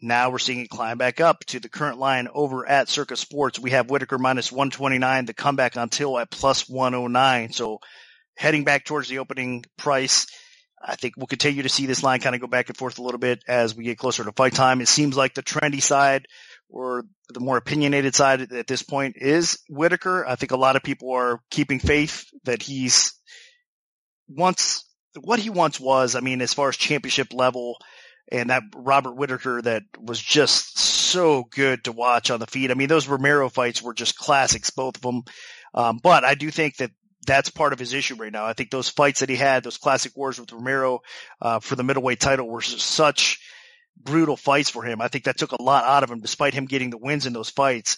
Now 0.01 0.29
we're 0.29 0.39
seeing 0.39 0.59
it 0.59 0.69
climb 0.69 0.97
back 0.97 1.21
up 1.21 1.39
to 1.47 1.59
the 1.59 1.69
current 1.69 1.97
line 1.97 2.27
over 2.33 2.67
at 2.67 2.89
Circa 2.89 3.15
Sports. 3.15 3.57
We 3.57 3.71
have 3.71 3.89
Whitaker 3.89 4.17
minus 4.17 4.51
129, 4.51 5.25
the 5.25 5.33
comeback 5.33 5.77
on 5.77 5.89
Till 5.89 6.19
at 6.19 6.29
plus 6.29 6.69
109. 6.69 7.53
So 7.53 7.79
heading 8.35 8.65
back 8.65 8.85
towards 8.85 9.07
the 9.07 9.19
opening 9.19 9.65
price. 9.77 10.27
I 10.87 10.95
think 10.95 11.15
we'll 11.17 11.27
continue 11.27 11.63
to 11.63 11.69
see 11.69 11.87
this 11.87 12.03
line 12.03 12.19
kind 12.19 12.35
of 12.35 12.41
go 12.41 12.47
back 12.47 12.67
and 12.69 12.77
forth 12.77 12.99
a 12.99 13.01
little 13.01 13.19
bit 13.19 13.43
as 13.47 13.73
we 13.73 13.85
get 13.85 13.97
closer 13.97 14.23
to 14.23 14.31
fight 14.33 14.53
time. 14.53 14.81
It 14.81 14.87
seems 14.87 15.17
like 15.17 15.33
the 15.33 15.41
trendy 15.41 15.81
side 15.81 16.27
or 16.70 17.03
the 17.30 17.39
more 17.39 17.57
opinionated 17.57 18.16
side 18.16 18.51
at 18.51 18.68
this 18.68 18.84
point 18.84 19.16
is 19.18 19.59
Whitaker. 19.70 20.26
I 20.28 20.36
think 20.36 20.51
a 20.51 20.57
lot 20.57 20.76
of 20.76 20.84
people 20.84 21.11
are 21.11 21.39
keeping 21.49 21.80
faith 21.80 22.26
that 22.43 22.61
he's 22.61 23.13
once 24.28 24.84
what 25.22 25.39
he 25.39 25.49
once 25.49 25.80
was. 25.80 26.16
I 26.16 26.20
mean, 26.20 26.41
as 26.41 26.53
far 26.53 26.70
as 26.70 26.78
championship 26.78 27.34
level 27.34 27.78
and 28.32 28.49
that 28.49 28.63
Robert 28.76 29.16
Whitaker 29.16 29.61
that 29.61 29.84
was 29.99 30.20
just 30.20 30.80
so 30.80 31.45
good 31.51 31.84
to 31.86 31.91
watch 31.91 32.32
on 32.32 32.39
the 32.39 32.47
feet. 32.47 32.72
I 32.72 32.74
mean, 32.74 32.88
those 32.88 33.07
Romero 33.07 33.49
fights 33.49 33.82
were 33.82 33.93
just 33.93 34.18
classics, 34.18 34.72
both 34.72 34.97
of 34.97 35.01
them. 35.01 35.24
Um, 35.74 35.99
but 36.01 36.24
I 36.24 36.36
do 36.36 36.49
think 36.49 36.78
that 36.78 36.91
that's 37.26 37.49
part 37.49 37.74
of 37.74 37.80
his 37.80 37.93
issue 37.93 38.16
right 38.16 38.32
now. 38.32 38.45
I 38.45 38.53
think 38.53 38.72
those 38.72 38.89
fights 38.89 39.20
that 39.20 39.30
he 39.30 39.36
had, 39.36 39.63
those 39.63 39.78
classic 39.78 40.16
wars 40.16 40.39
with 40.39 40.51
Romero, 40.51 40.99
uh, 41.41 41.59
for 41.59 41.76
the 41.76 41.84
middleweight 41.84 42.20
title 42.20 42.47
were 42.47 42.61
such 42.61 43.39
brutal 43.97 44.37
fights 44.37 44.69
for 44.69 44.83
him. 44.83 45.01
I 45.01 45.07
think 45.07 45.25
that 45.25 45.37
took 45.37 45.51
a 45.51 45.61
lot 45.61 45.85
out 45.85 46.03
of 46.03 46.11
him, 46.11 46.19
despite 46.19 46.53
him 46.53 46.65
getting 46.65 46.89
the 46.89 46.97
wins 46.97 47.25
in 47.25 47.33
those 47.33 47.49
fights. 47.49 47.97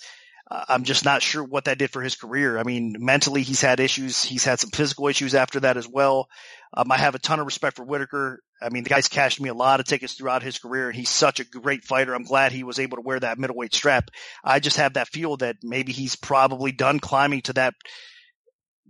Uh, 0.50 0.64
I'm 0.70 0.84
just 0.84 1.04
not 1.04 1.22
sure 1.22 1.44
what 1.44 1.66
that 1.66 1.78
did 1.78 1.92
for 1.92 2.02
his 2.02 2.16
career. 2.16 2.58
I 2.58 2.64
mean, 2.64 2.96
mentally, 3.00 3.44
he's 3.44 3.62
had 3.62 3.80
issues. 3.80 4.24
He's 4.24 4.46
had 4.46 4.60
some 4.60 4.70
physical 4.70 5.08
issues 5.08 5.36
after 5.36 5.60
that 5.62 5.76
as 5.76 5.88
well. 5.88 6.30
Um, 6.74 6.92
I 6.92 6.98
have 6.98 7.16
a 7.16 7.20
ton 7.20 7.40
of 7.40 7.46
respect 7.46 7.76
for 7.76 7.84
Whitaker. 7.84 8.40
I 8.62 8.70
mean, 8.70 8.84
the 8.84 8.90
guy's 8.90 9.10
cashed 9.10 9.42
me 9.42 9.50
a 9.50 9.54
lot 9.54 9.80
of 9.80 9.86
tickets 9.86 10.14
throughout 10.14 10.44
his 10.44 10.58
career, 10.58 10.88
and 10.88 10.96
he's 10.96 11.10
such 11.10 11.40
a 11.40 11.46
great 11.46 11.84
fighter. 11.84 12.14
I'm 12.14 12.24
glad 12.24 12.52
he 12.52 12.64
was 12.64 12.80
able 12.80 12.98
to 12.98 13.04
wear 13.04 13.20
that 13.20 13.38
middleweight 13.38 13.74
strap. 13.74 14.10
I 14.44 14.60
just 14.60 14.78
have 14.78 14.94
that 14.94 15.10
feel 15.10 15.38
that 15.38 15.58
maybe 15.64 15.92
he's 15.92 16.16
probably 16.16 16.72
done 16.72 17.00
climbing 17.00 17.42
to 17.44 17.54
that 17.54 17.74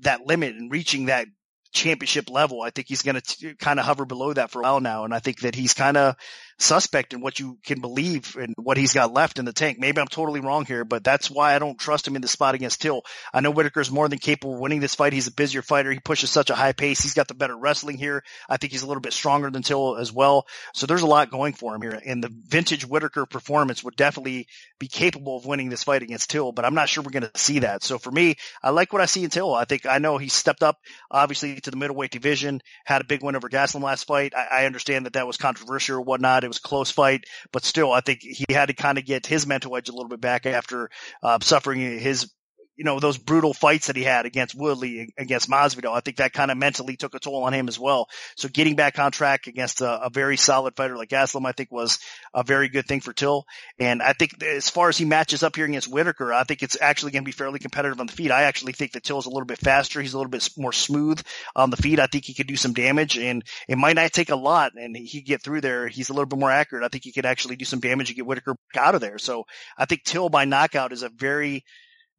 that 0.02 0.28
limit 0.28 0.56
and 0.56 0.72
reaching 0.72 1.06
that 1.06 1.28
championship 1.74 2.30
level. 2.30 2.62
I 2.62 2.70
think 2.70 2.88
he's 2.88 3.02
going 3.02 3.20
to 3.20 3.56
kind 3.56 3.80
of 3.80 3.86
hover 3.86 4.06
below 4.06 4.34
that 4.34 4.52
for 4.52 4.60
a 4.60 4.64
while 4.64 4.80
now. 4.80 5.06
And 5.06 5.14
I 5.14 5.20
think 5.20 5.40
that 5.42 5.56
he's 5.56 5.74
kind 5.74 5.98
of 5.98 6.16
suspect 6.60 7.14
in 7.14 7.22
what 7.22 7.40
you 7.40 7.58
can 7.64 7.82
believe 7.82 8.36
and 8.36 8.54
what 8.58 8.78
he's 8.78 8.94
got 8.94 9.14
left 9.14 9.40
in 9.40 9.46
the 9.46 9.54
tank. 9.54 9.78
Maybe 9.80 10.00
I'm 10.02 10.08
totally 10.08 10.40
wrong 10.40 10.66
here, 10.66 10.84
but 10.84 11.04
that's 11.04 11.30
why 11.30 11.56
I 11.56 11.60
don't 11.60 11.80
trust 11.80 12.08
him 12.08 12.16
in 12.16 12.22
the 12.22 12.28
spot 12.28 12.56
against 12.56 12.82
Till. 12.82 13.04
I 13.34 13.42
know 13.42 13.52
Whittaker's 13.52 13.92
more 13.92 14.10
than 14.10 14.20
capable 14.20 14.56
of 14.56 14.60
winning 14.60 14.80
this 14.80 14.96
fight. 14.96 15.14
He's 15.14 15.28
a 15.28 15.34
busier 15.34 15.62
fighter. 15.62 15.92
He 15.92 16.00
pushes 16.00 16.32
such 16.32 16.50
a 16.50 16.56
high 16.56 16.74
pace. 16.74 17.02
He's 17.02 17.14
got 17.14 17.28
the 17.28 17.36
better 17.36 17.56
wrestling 17.56 17.98
here. 17.98 18.24
I 18.50 18.58
think 18.58 18.72
he's 18.72 18.84
a 18.84 18.88
little 18.88 19.02
bit 19.02 19.14
stronger 19.14 19.50
than 19.50 19.62
Till 19.62 19.98
as 19.98 20.12
well. 20.12 20.48
So 20.74 20.88
there's 20.88 21.02
a 21.02 21.08
lot 21.08 21.32
going 21.32 21.54
for 21.54 21.76
him 21.76 21.82
here. 21.82 22.00
And 22.06 22.24
the 22.24 22.34
vintage 22.48 22.86
Whittaker 22.86 23.26
performance 23.26 23.84
would 23.84 23.96
definitely 23.96 24.48
be 24.80 24.88
capable 24.88 25.38
of 25.38 25.46
winning 25.46 25.70
this 25.70 25.84
fight 25.84 26.02
against 26.02 26.30
Till, 26.30 26.52
but 26.52 26.66
I'm 26.66 26.76
not 26.76 26.90
sure 26.90 27.04
we're 27.04 27.12
going 27.12 27.24
to 27.24 27.32
see 27.36 27.60
that. 27.60 27.84
So 27.84 27.98
for 28.00 28.12
me, 28.12 28.36
I 28.64 28.72
like 28.72 28.94
what 28.94 29.02
I 29.02 29.06
see 29.06 29.24
in 29.24 29.30
Till. 29.30 29.54
I 29.54 29.66
think 29.66 29.86
I 29.86 30.00
know 30.00 30.18
he 30.18 30.30
stepped 30.30 30.64
up 30.64 30.78
obviously 31.12 31.60
to 31.62 31.72
the 31.72 31.78
middleweight 31.78 32.12
division, 32.12 32.62
had 32.86 33.02
a 33.02 33.06
big 33.06 33.24
win 33.24 33.36
over 33.36 33.50
Gastelum 33.50 33.84
last 33.84 34.06
fight. 34.06 34.34
I, 34.36 34.64
I 34.64 34.66
understand 34.66 35.06
that 35.06 35.14
that 35.14 35.28
was 35.28 35.38
controversial 35.38 35.98
or 35.98 36.02
whatnot. 36.02 36.47
It 36.48 36.50
was 36.50 36.58
a 36.58 36.62
close 36.62 36.90
fight, 36.90 37.26
but 37.52 37.66
still, 37.66 37.92
I 37.92 38.02
think 38.02 38.22
he 38.22 38.46
had 38.50 38.68
to 38.68 38.74
kind 38.74 38.98
of 38.98 39.06
get 39.06 39.26
his 39.26 39.46
mental 39.46 39.76
edge 39.76 39.90
a 39.90 39.92
little 39.92 40.08
bit 40.08 40.22
back 40.22 40.46
after 40.46 40.90
uh, 41.22 41.40
suffering 41.42 41.80
his 41.80 42.32
you 42.78 42.84
know, 42.84 43.00
those 43.00 43.18
brutal 43.18 43.54
fights 43.54 43.88
that 43.88 43.96
he 43.96 44.04
had 44.04 44.28
against 44.28 44.56
Woodley, 44.56 45.14
against 45.18 45.50
Masvidal. 45.50 45.94
I 45.94 46.00
think 46.00 46.18
that 46.18 46.32
kind 46.32 46.52
of 46.52 46.58
mentally 46.58 46.96
took 46.96 47.16
a 47.16 47.20
toll 47.20 47.44
on 47.44 47.54
him 47.54 47.68
as 47.68 47.80
well. 47.80 48.08
So 48.36 48.48
getting 48.48 48.76
back 48.76 49.00
on 49.00 49.12
track 49.12 49.48
against 49.48 49.82
a, 49.82 50.04
a, 50.04 50.10
very 50.12 50.38
solid 50.38 50.76
fighter 50.76 50.96
like 50.96 51.10
Gastelum, 51.10 51.48
I 51.48 51.54
think 51.54 51.72
was 51.72 51.98
a 52.36 52.44
very 52.44 52.70
good 52.70 52.86
thing 52.86 53.02
for 53.02 53.14
Till. 53.14 53.46
And 53.80 54.04
I 54.04 54.14
think 54.14 54.44
as 54.44 54.70
far 54.70 54.90
as 54.90 54.98
he 54.98 55.06
matches 55.06 55.42
up 55.42 55.56
here 55.56 55.66
against 55.66 55.92
Whittaker, 55.92 56.32
I 56.32 56.44
think 56.44 56.62
it's 56.62 56.78
actually 56.80 57.14
going 57.14 57.24
to 57.24 57.28
be 57.28 57.32
fairly 57.32 57.58
competitive 57.58 58.00
on 58.00 58.06
the 58.06 58.14
feet. 58.14 58.32
I 58.32 58.44
actually 58.44 58.74
think 58.74 58.92
that 58.92 59.10
is 59.10 59.26
a 59.26 59.30
little 59.30 59.46
bit 59.46 59.58
faster. 59.58 60.00
He's 60.00 60.14
a 60.14 60.18
little 60.18 60.30
bit 60.30 60.48
more 60.56 60.72
smooth 60.72 61.20
on 61.56 61.72
the 61.72 61.78
feet. 61.78 62.00
I 62.00 62.06
think 62.06 62.26
he 62.26 62.36
could 62.36 62.48
do 62.48 62.56
some 62.56 62.74
damage 62.74 63.18
and 63.18 63.44
it 63.68 63.78
might 63.78 63.96
not 63.96 64.14
take 64.14 64.30
a 64.30 64.36
lot 64.36 64.74
and 64.76 64.96
he 64.96 65.22
get 65.22 65.42
through 65.42 65.62
there. 65.62 65.88
He's 65.88 66.10
a 66.10 66.14
little 66.14 66.28
bit 66.28 66.40
more 66.40 66.52
accurate. 66.52 66.84
I 66.84 66.90
think 66.90 67.04
he 67.04 67.12
could 67.12 67.26
actually 67.26 67.56
do 67.56 67.66
some 67.66 67.80
damage 67.80 68.10
and 68.10 68.16
get 68.16 68.28
Whittaker 68.28 68.56
out 68.76 68.94
of 68.94 69.02
there. 69.02 69.18
So 69.18 69.46
I 69.78 69.86
think 69.86 70.04
Till 70.04 70.30
by 70.30 70.46
knockout 70.46 70.94
is 70.94 71.02
a 71.02 71.10
very 71.10 71.64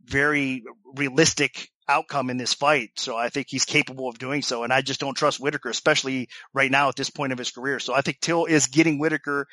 very 0.04 0.62
realistic 0.94 1.68
outcome 1.88 2.30
in 2.30 2.36
this 2.36 2.54
fight. 2.54 2.90
So 2.96 3.16
I 3.16 3.30
think 3.30 3.46
he's 3.48 3.64
capable 3.64 4.08
of 4.08 4.18
doing 4.18 4.42
so. 4.42 4.62
And 4.62 4.72
I 4.72 4.82
just 4.82 5.00
don't 5.00 5.16
trust 5.16 5.40
Whittaker, 5.40 5.70
especially 5.70 6.28
right 6.52 6.70
now 6.70 6.88
at 6.88 6.96
this 6.96 7.10
point 7.10 7.32
of 7.32 7.38
his 7.38 7.50
career. 7.50 7.78
So 7.80 7.94
I 7.94 8.02
think 8.02 8.20
Till 8.20 8.44
is 8.44 8.66
getting 8.66 8.98
Whittaker 8.98 9.46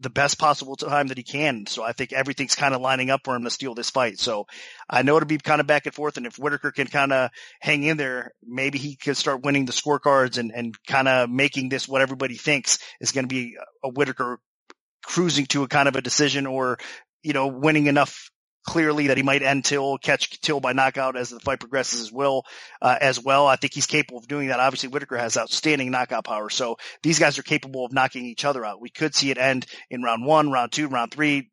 the 0.00 0.10
best 0.10 0.38
possible 0.38 0.76
time 0.76 1.08
that 1.08 1.18
he 1.18 1.22
can. 1.22 1.66
So 1.66 1.84
I 1.84 1.92
think 1.92 2.12
everything's 2.12 2.54
kind 2.54 2.74
of 2.74 2.80
lining 2.80 3.10
up 3.10 3.20
for 3.22 3.36
him 3.36 3.44
to 3.44 3.50
steal 3.50 3.74
this 3.74 3.90
fight. 3.90 4.18
So 4.18 4.46
I 4.88 5.02
know 5.02 5.16
it'll 5.16 5.26
be 5.26 5.38
kind 5.38 5.60
of 5.60 5.66
back 5.66 5.84
and 5.84 5.94
forth. 5.94 6.16
And 6.16 6.26
if 6.26 6.38
Whittaker 6.38 6.72
can 6.72 6.86
kind 6.86 7.12
of 7.12 7.30
hang 7.60 7.82
in 7.84 7.98
there, 7.98 8.32
maybe 8.42 8.78
he 8.78 8.96
could 8.96 9.18
start 9.18 9.44
winning 9.44 9.66
the 9.66 9.72
scorecards 9.72 10.38
and, 10.38 10.52
and 10.54 10.74
kind 10.86 11.06
of 11.06 11.28
making 11.28 11.68
this 11.68 11.86
what 11.86 12.00
everybody 12.00 12.36
thinks 12.36 12.78
is 13.00 13.12
going 13.12 13.28
to 13.28 13.34
be 13.34 13.56
a 13.84 13.90
Whittaker 13.90 14.40
cruising 15.04 15.46
to 15.46 15.64
a 15.64 15.68
kind 15.68 15.86
of 15.86 15.96
a 15.96 16.02
decision 16.02 16.46
or, 16.46 16.78
you 17.22 17.34
know, 17.34 17.48
winning 17.48 17.86
enough 17.86 18.30
clearly 18.66 19.08
that 19.08 19.16
he 19.16 19.22
might 19.22 19.42
end 19.42 19.64
Till, 19.64 19.98
catch 19.98 20.40
Till 20.40 20.60
by 20.60 20.72
knockout 20.72 21.16
as 21.16 21.30
the 21.30 21.40
fight 21.40 21.60
progresses 21.60 22.00
as 22.00 22.12
well. 22.12 22.44
Uh, 22.80 22.96
as 23.00 23.22
well, 23.22 23.46
I 23.46 23.56
think 23.56 23.74
he's 23.74 23.86
capable 23.86 24.18
of 24.18 24.28
doing 24.28 24.48
that. 24.48 24.60
Obviously, 24.60 24.88
Whittaker 24.88 25.16
has 25.16 25.36
outstanding 25.36 25.90
knockout 25.90 26.24
power, 26.24 26.50
so 26.50 26.76
these 27.02 27.18
guys 27.18 27.38
are 27.38 27.42
capable 27.42 27.84
of 27.84 27.92
knocking 27.92 28.24
each 28.24 28.44
other 28.44 28.64
out. 28.64 28.80
We 28.80 28.90
could 28.90 29.14
see 29.14 29.30
it 29.30 29.38
end 29.38 29.66
in 29.90 30.02
round 30.02 30.24
one, 30.24 30.50
round 30.50 30.72
two, 30.72 30.88
round 30.88 31.12
three. 31.12 31.50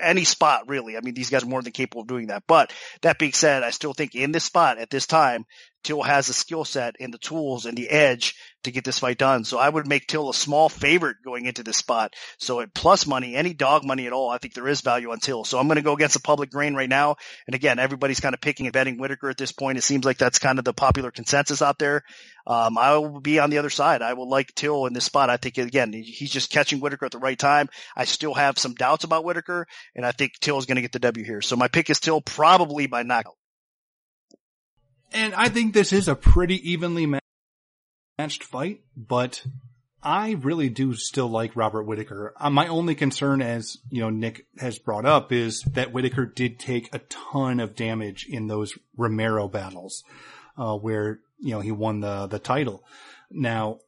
Any 0.00 0.24
spot 0.24 0.68
really. 0.68 0.96
I 0.96 1.00
mean, 1.02 1.14
these 1.14 1.30
guys 1.30 1.44
are 1.44 1.48
more 1.48 1.62
than 1.62 1.72
capable 1.72 2.02
of 2.02 2.08
doing 2.08 2.28
that. 2.28 2.42
But 2.48 2.72
that 3.02 3.18
being 3.18 3.32
said, 3.32 3.62
I 3.62 3.70
still 3.70 3.94
think 3.94 4.16
in 4.16 4.32
this 4.32 4.44
spot 4.44 4.78
at 4.78 4.90
this 4.90 5.06
time, 5.06 5.44
Till 5.88 6.02
has 6.02 6.26
the 6.26 6.34
skill 6.34 6.66
set 6.66 6.96
and 7.00 7.14
the 7.14 7.18
tools 7.18 7.64
and 7.64 7.74
the 7.74 7.88
edge 7.88 8.34
to 8.64 8.70
get 8.70 8.84
this 8.84 8.98
fight 8.98 9.16
done. 9.16 9.44
So 9.44 9.58
I 9.58 9.70
would 9.70 9.86
make 9.86 10.06
Till 10.06 10.28
a 10.28 10.34
small 10.34 10.68
favorite 10.68 11.16
going 11.24 11.46
into 11.46 11.62
this 11.62 11.78
spot. 11.78 12.12
So 12.36 12.60
at 12.60 12.74
plus 12.74 13.06
money, 13.06 13.34
any 13.34 13.54
dog 13.54 13.86
money 13.86 14.06
at 14.06 14.12
all, 14.12 14.28
I 14.28 14.36
think 14.36 14.52
there 14.52 14.68
is 14.68 14.82
value 14.82 15.12
on 15.12 15.18
Till. 15.18 15.44
So 15.44 15.58
I'm 15.58 15.66
going 15.66 15.76
to 15.76 15.82
go 15.82 15.94
against 15.94 16.12
the 16.12 16.20
public 16.20 16.50
grain 16.50 16.74
right 16.74 16.90
now. 16.90 17.16
And 17.46 17.54
again, 17.54 17.78
everybody's 17.78 18.20
kind 18.20 18.34
of 18.34 18.42
picking 18.42 18.66
and 18.66 18.72
betting 18.74 18.98
Whittaker 18.98 19.30
at 19.30 19.38
this 19.38 19.50
point. 19.50 19.78
It 19.78 19.82
seems 19.82 20.04
like 20.04 20.18
that's 20.18 20.38
kind 20.38 20.58
of 20.58 20.66
the 20.66 20.74
popular 20.74 21.10
consensus 21.10 21.62
out 21.62 21.78
there. 21.78 22.02
Um, 22.46 22.76
I 22.76 22.98
will 22.98 23.22
be 23.22 23.38
on 23.38 23.48
the 23.48 23.56
other 23.56 23.70
side. 23.70 24.02
I 24.02 24.12
will 24.12 24.28
like 24.28 24.54
Till 24.54 24.84
in 24.84 24.92
this 24.92 25.06
spot. 25.06 25.30
I 25.30 25.38
think 25.38 25.56
again, 25.56 25.94
he's 25.94 26.30
just 26.30 26.52
catching 26.52 26.80
Whittaker 26.80 27.06
at 27.06 27.12
the 27.12 27.18
right 27.18 27.38
time. 27.38 27.70
I 27.96 28.04
still 28.04 28.34
have 28.34 28.58
some 28.58 28.74
doubts 28.74 29.04
about 29.04 29.24
Whittaker 29.24 29.66
and 29.96 30.04
I 30.04 30.12
think 30.12 30.32
Till 30.38 30.58
is 30.58 30.66
going 30.66 30.76
to 30.76 30.82
get 30.82 30.92
the 30.92 30.98
W 30.98 31.24
here. 31.24 31.40
So 31.40 31.56
my 31.56 31.68
pick 31.68 31.88
is 31.88 31.98
Till 31.98 32.20
probably 32.20 32.88
by 32.88 33.04
knockout. 33.04 33.37
And 35.12 35.34
I 35.34 35.48
think 35.48 35.72
this 35.72 35.92
is 35.92 36.08
a 36.08 36.14
pretty 36.14 36.70
evenly 36.70 37.06
matched 38.18 38.44
fight, 38.44 38.80
but 38.96 39.44
I 40.02 40.32
really 40.32 40.68
do 40.68 40.94
still 40.94 41.28
like 41.28 41.56
Robert 41.56 41.84
Whittaker. 41.84 42.34
Uh, 42.38 42.50
my 42.50 42.68
only 42.68 42.94
concern, 42.94 43.42
as 43.42 43.78
you 43.90 44.00
know, 44.00 44.10
Nick 44.10 44.46
has 44.58 44.78
brought 44.78 45.06
up, 45.06 45.32
is 45.32 45.62
that 45.72 45.92
Whittaker 45.92 46.26
did 46.26 46.58
take 46.58 46.94
a 46.94 47.00
ton 47.00 47.58
of 47.58 47.74
damage 47.74 48.26
in 48.28 48.46
those 48.46 48.78
Romero 48.96 49.48
battles, 49.48 50.04
uh, 50.56 50.76
where 50.76 51.20
you 51.38 51.50
know 51.50 51.60
he 51.60 51.72
won 51.72 52.00
the 52.00 52.26
the 52.26 52.38
title. 52.38 52.84
Now, 53.30 53.78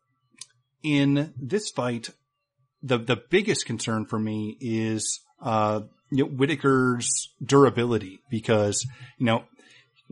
in 0.83 1.33
this 1.37 1.71
fight, 1.71 2.11
the 2.83 2.99
the 2.99 3.17
biggest 3.17 3.67
concern 3.67 4.07
for 4.07 4.19
me 4.19 4.57
is 4.61 5.21
uh, 5.41 5.83
you 6.11 6.25
know, 6.25 6.31
Whittaker's 6.31 7.33
durability 7.43 8.21
because 8.31 8.85
you 9.19 9.27
know 9.27 9.45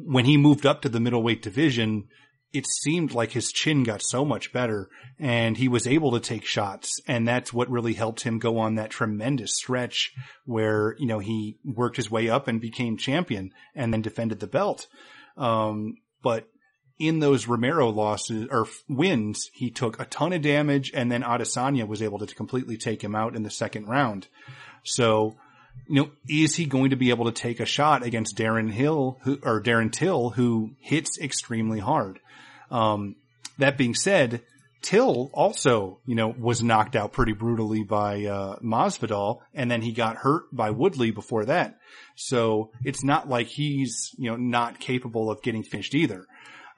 when 0.05 0.25
he 0.25 0.37
moved 0.37 0.65
up 0.65 0.83
to 0.83 0.89
the 0.89 1.01
middleweight 1.01 1.43
division, 1.43 2.09
it 2.53 2.67
seemed 2.67 3.13
like 3.13 3.33
his 3.33 3.53
chin 3.53 3.83
got 3.83 4.01
so 4.03 4.25
much 4.25 4.53
better 4.53 4.89
and 5.19 5.57
he 5.57 5.69
was 5.69 5.87
able 5.87 6.13
to 6.13 6.21
take 6.21 6.45
shots. 6.45 7.01
And 7.07 7.29
that's 7.29 7.53
what 7.53 7.71
really 7.71 7.93
helped 7.93 8.23
him 8.23 8.39
go 8.39 8.59
on 8.59 8.77
that 8.77 8.91
tremendous 8.91 9.57
stretch 9.57 10.13
where, 10.47 10.95
you 10.99 11.07
know, 11.07 11.19
he 11.19 11.59
worked 11.65 11.97
his 11.97 12.11
way 12.11 12.29
up 12.31 12.49
and 12.49 12.61
became 12.61 12.97
champion 12.97 13.53
and 13.75 13.93
then 13.93 14.01
defended 14.01 14.41
the 14.41 14.47
belt. 14.47 14.87
Um, 15.37 15.97
but 16.23 16.49
in 16.99 17.19
those 17.19 17.47
Romero 17.47 17.91
losses 17.91 18.49
or 18.51 18.67
wins, 18.89 19.51
he 19.53 19.71
took 19.71 20.01
a 20.01 20.07
ton 20.07 20.33
of 20.33 20.43
damage 20.43 20.91
and 20.95 21.13
then 21.13 21.23
Adesanya 21.23 21.87
was 21.87 22.03
able 22.03 22.19
to 22.19 22.35
completely 22.35 22.77
take 22.77 23.03
him 23.03 23.15
out 23.15 23.37
in 23.37 23.43
the 23.43 23.51
second 23.51 23.87
round. 23.87 24.27
So 24.85 25.37
you 25.87 26.03
know, 26.03 26.11
is 26.29 26.57
he 26.57 26.67
going 26.67 26.91
to 26.91 26.97
be 26.97 27.11
able 27.11 27.27
to 27.27 27.33
take 27.33 27.61
a 27.61 27.67
shot 27.67 28.03
against 28.03 28.37
Darren 28.37 28.71
Hill 28.71 29.19
who, 29.23 29.39
or 29.43 29.63
Darren 29.63 29.93
Till 29.93 30.31
who 30.31 30.71
hits 30.81 31.19
extremely 31.21 31.79
hard? 31.79 32.21
Um, 32.71 33.17
that 33.59 33.79
being 33.79 33.95
said, 33.95 34.43
Till 34.81 35.31
also, 35.35 35.99
you 36.07 36.15
know, 36.15 36.29
was 36.29 36.63
knocked 36.63 36.95
out 36.95 37.13
pretty 37.13 37.33
brutally 37.33 37.83
by, 37.83 38.25
uh, 38.27 38.59
Masvidal 38.61 39.41
and 39.53 39.69
then 39.69 39.83
he 39.83 39.93
got 39.93 40.17
hurt 40.17 40.45
by 40.53 40.71
Woodley 40.71 41.11
before 41.11 41.47
that. 41.47 41.79
So 42.15 42.71
it's 42.85 43.03
not 43.03 43.29
like 43.29 43.49
he's, 43.49 44.15
you 44.17 44.31
know, 44.31 44.37
not 44.37 44.79
capable 44.79 45.31
of 45.31 45.43
getting 45.43 45.65
finished 45.65 45.95
either. 45.95 46.27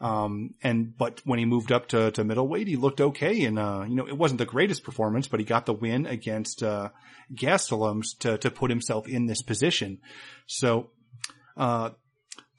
Um, 0.01 0.55
and, 0.62 0.96
but 0.96 1.20
when 1.24 1.38
he 1.38 1.44
moved 1.44 1.72
up 1.72 1.88
to, 1.88 2.11
to 2.12 2.24
middleweight, 2.24 2.68
he 2.68 2.76
looked 2.76 3.01
okay. 3.01 3.44
And, 3.44 3.59
uh, 3.59 3.84
you 3.86 3.94
know, 3.94 4.09
it 4.09 4.16
wasn't 4.16 4.38
the 4.38 4.46
greatest 4.46 4.82
performance, 4.82 5.28
but 5.28 5.40
he 5.40 5.46
got 5.46 5.66
the 5.66 5.74
win 5.74 6.07
against, 6.07 6.62
uh, 6.62 6.88
Gastelum 7.34 8.03
to, 8.20 8.38
to 8.38 8.51
put 8.51 8.70
himself 8.70 9.07
in 9.07 9.26
this 9.26 9.42
position. 9.42 9.98
So, 10.46 10.90
uh, 11.57 11.90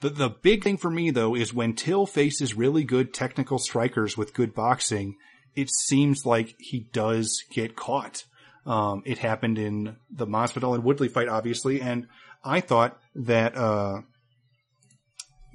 the, 0.01 0.09
the 0.09 0.29
big 0.29 0.63
thing 0.63 0.77
for 0.77 0.89
me 0.89 1.11
though 1.11 1.35
is 1.35 1.53
when 1.53 1.73
Till 1.73 2.05
faces 2.05 2.55
really 2.55 2.83
good 2.83 3.13
technical 3.13 3.59
strikers 3.59 4.17
with 4.17 4.33
good 4.33 4.53
boxing, 4.53 5.15
it 5.55 5.69
seems 5.71 6.25
like 6.25 6.55
he 6.59 6.87
does 6.91 7.43
get 7.51 7.75
caught. 7.75 8.23
Um, 8.65 9.01
it 9.05 9.17
happened 9.17 9.57
in 9.57 9.95
the 10.09 10.27
Masvidal 10.27 10.75
and 10.75 10.83
Woodley 10.83 11.07
fight, 11.07 11.27
obviously, 11.27 11.81
and 11.81 12.07
I 12.43 12.61
thought 12.61 12.99
that, 13.15 13.55
uh, 13.57 14.01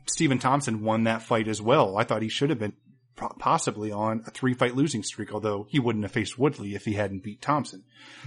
Stephen 0.08 0.38
Thompson 0.38 0.82
won 0.82 1.04
that 1.04 1.22
fight 1.22 1.48
as 1.48 1.60
well. 1.60 1.96
I 1.96 2.04
thought 2.04 2.22
he 2.22 2.28
should 2.28 2.50
have 2.50 2.58
been 2.58 2.74
possibly 3.16 3.90
on 3.90 4.22
a 4.26 4.30
three 4.30 4.54
fight 4.54 4.76
losing 4.76 5.02
streak, 5.02 5.32
although 5.32 5.66
he 5.68 5.80
wouldn't 5.80 6.04
have 6.04 6.12
faced 6.12 6.38
Woodley 6.38 6.74
if 6.74 6.84
he 6.84 6.94
hadn't 6.94 7.22
beat 7.22 7.42
Thompson. 7.42 7.84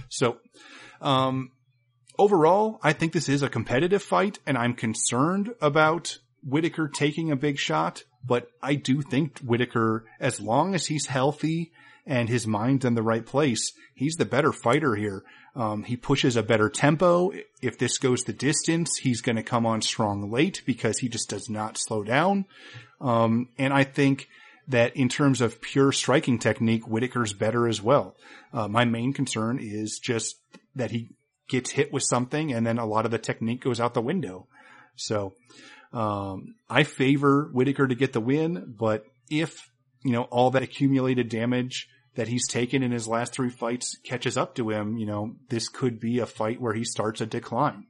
So, 0.08 0.38
um, 1.00 1.52
overall, 2.18 2.78
I 2.82 2.92
think 2.92 3.12
this 3.12 3.28
is 3.28 3.42
a 3.42 3.48
competitive 3.48 4.02
fight 4.02 4.38
and 4.46 4.58
I'm 4.58 4.74
concerned 4.74 5.50
about 5.60 6.18
Whittaker 6.42 6.88
taking 6.88 7.30
a 7.30 7.36
big 7.36 7.58
shot, 7.58 8.04
but 8.24 8.48
I 8.62 8.74
do 8.74 9.02
think 9.02 9.38
Whittaker, 9.40 10.04
as 10.18 10.40
long 10.40 10.74
as 10.74 10.86
he's 10.86 11.06
healthy 11.06 11.72
and 12.10 12.28
his 12.28 12.44
mind's 12.44 12.84
in 12.84 12.94
the 12.94 13.04
right 13.04 13.24
place, 13.24 13.72
he's 13.94 14.16
the 14.16 14.24
better 14.24 14.52
fighter 14.52 14.96
here. 14.96 15.22
Um, 15.54 15.84
he 15.84 15.96
pushes 15.96 16.34
a 16.34 16.42
better 16.42 16.68
tempo. 16.68 17.30
If 17.62 17.78
this 17.78 17.98
goes 17.98 18.24
the 18.24 18.32
distance, 18.32 18.96
he's 18.96 19.20
going 19.20 19.36
to 19.36 19.44
come 19.44 19.64
on 19.64 19.80
strong 19.80 20.28
late 20.28 20.62
because 20.66 20.98
he 20.98 21.08
just 21.08 21.30
does 21.30 21.48
not 21.48 21.78
slow 21.78 22.02
down. 22.02 22.46
Um, 23.00 23.48
and 23.58 23.72
I 23.72 23.84
think 23.84 24.28
that 24.66 24.96
in 24.96 25.08
terms 25.08 25.40
of 25.40 25.60
pure 25.60 25.92
striking 25.92 26.40
technique, 26.40 26.82
Whittaker's 26.84 27.32
better 27.32 27.68
as 27.68 27.80
well. 27.80 28.16
Uh, 28.52 28.66
my 28.66 28.84
main 28.84 29.12
concern 29.12 29.60
is 29.60 30.00
just 30.02 30.36
that 30.74 30.90
he 30.90 31.10
gets 31.48 31.70
hit 31.70 31.92
with 31.92 32.02
something 32.02 32.52
and 32.52 32.66
then 32.66 32.78
a 32.78 32.86
lot 32.86 33.04
of 33.04 33.12
the 33.12 33.18
technique 33.18 33.62
goes 33.62 33.78
out 33.78 33.94
the 33.94 34.00
window. 34.00 34.48
So, 34.96 35.34
um, 35.92 36.56
I 36.68 36.82
favor 36.82 37.50
Whittaker 37.52 37.86
to 37.86 37.94
get 37.94 38.12
the 38.12 38.20
win, 38.20 38.74
but 38.76 39.04
if, 39.30 39.70
you 40.04 40.12
know, 40.12 40.22
all 40.24 40.50
that 40.50 40.62
accumulated 40.62 41.28
damage 41.28 41.88
that 42.16 42.28
he's 42.28 42.48
taken 42.48 42.82
in 42.82 42.90
his 42.90 43.08
last 43.08 43.32
three 43.32 43.50
fights 43.50 43.96
catches 44.04 44.36
up 44.36 44.54
to 44.56 44.70
him, 44.70 44.96
you 44.96 45.06
know, 45.06 45.36
this 45.48 45.68
could 45.68 46.00
be 46.00 46.18
a 46.18 46.26
fight 46.26 46.60
where 46.60 46.74
he 46.74 46.84
starts 46.84 47.20
a 47.20 47.26
decline. 47.26 47.86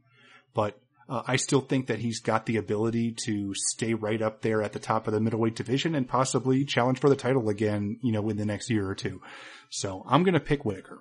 But 0.54 0.78
uh, 1.08 1.22
I 1.26 1.36
still 1.36 1.60
think 1.60 1.88
that 1.88 1.98
he's 1.98 2.20
got 2.20 2.46
the 2.46 2.56
ability 2.56 3.16
to 3.24 3.52
stay 3.54 3.94
right 3.94 4.20
up 4.20 4.42
there 4.42 4.62
at 4.62 4.72
the 4.72 4.78
top 4.78 5.06
of 5.06 5.12
the 5.12 5.20
middleweight 5.20 5.56
division 5.56 5.94
and 5.94 6.08
possibly 6.08 6.64
challenge 6.64 7.00
for 7.00 7.08
the 7.08 7.16
title 7.16 7.48
again, 7.48 7.98
you 8.02 8.12
know, 8.12 8.28
in 8.28 8.36
the 8.36 8.44
next 8.44 8.70
year 8.70 8.88
or 8.88 8.94
two. 8.94 9.20
So 9.70 10.04
I'm 10.06 10.22
going 10.22 10.34
to 10.34 10.40
pick 10.40 10.64
Whittaker. 10.64 11.00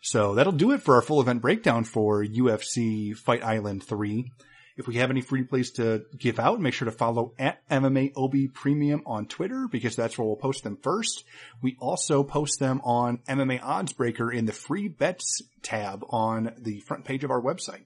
So 0.00 0.34
that'll 0.34 0.52
do 0.52 0.72
it 0.72 0.82
for 0.82 0.96
our 0.96 1.02
full 1.02 1.20
event 1.20 1.42
breakdown 1.42 1.84
for 1.84 2.24
UFC 2.24 3.16
Fight 3.16 3.44
Island 3.44 3.84
3. 3.84 4.30
If 4.76 4.86
we 4.86 4.96
have 4.96 5.10
any 5.10 5.20
free 5.20 5.42
plays 5.42 5.72
to 5.72 6.04
give 6.16 6.38
out, 6.38 6.60
make 6.60 6.74
sure 6.74 6.86
to 6.86 6.92
follow 6.92 7.34
at 7.38 7.66
MMA 7.68 8.12
OB 8.16 8.54
Premium 8.54 9.02
on 9.04 9.26
Twitter 9.26 9.68
because 9.70 9.96
that's 9.96 10.16
where 10.16 10.26
we'll 10.26 10.36
post 10.36 10.64
them 10.64 10.78
first. 10.82 11.24
We 11.60 11.76
also 11.78 12.22
post 12.22 12.58
them 12.58 12.80
on 12.84 13.18
MMA 13.28 13.60
Oddsbreaker 13.60 14.34
in 14.34 14.46
the 14.46 14.52
free 14.52 14.88
bets 14.88 15.42
tab 15.62 16.04
on 16.08 16.54
the 16.58 16.80
front 16.80 17.04
page 17.04 17.24
of 17.24 17.30
our 17.30 17.40
website. 17.40 17.84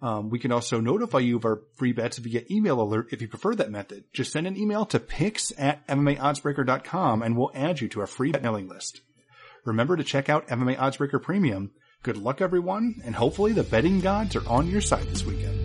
Um, 0.00 0.28
we 0.28 0.38
can 0.38 0.52
also 0.52 0.80
notify 0.80 1.20
you 1.20 1.36
of 1.36 1.44
our 1.44 1.62
free 1.76 1.92
bets 1.92 2.18
via 2.18 2.42
email 2.50 2.80
alert 2.80 3.08
if 3.10 3.22
you 3.22 3.28
prefer 3.28 3.54
that 3.54 3.70
method. 3.70 4.04
Just 4.12 4.32
send 4.32 4.46
an 4.46 4.56
email 4.56 4.84
to 4.86 5.00
picks 5.00 5.52
at 5.58 5.86
MMAoddsbreaker.com 5.86 7.22
and 7.22 7.36
we'll 7.36 7.50
add 7.54 7.80
you 7.80 7.88
to 7.88 8.00
our 8.00 8.06
free 8.06 8.30
bet 8.30 8.42
mailing 8.42 8.68
list. 8.68 9.00
Remember 9.64 9.96
to 9.96 10.04
check 10.04 10.28
out 10.28 10.48
MMA 10.48 10.76
Oddsbreaker 10.76 11.22
Premium. 11.22 11.70
Good 12.02 12.18
luck 12.18 12.42
everyone, 12.42 13.00
and 13.02 13.14
hopefully 13.14 13.52
the 13.52 13.62
betting 13.62 14.00
gods 14.00 14.36
are 14.36 14.46
on 14.46 14.70
your 14.70 14.82
side 14.82 15.04
this 15.04 15.24
weekend. 15.24 15.63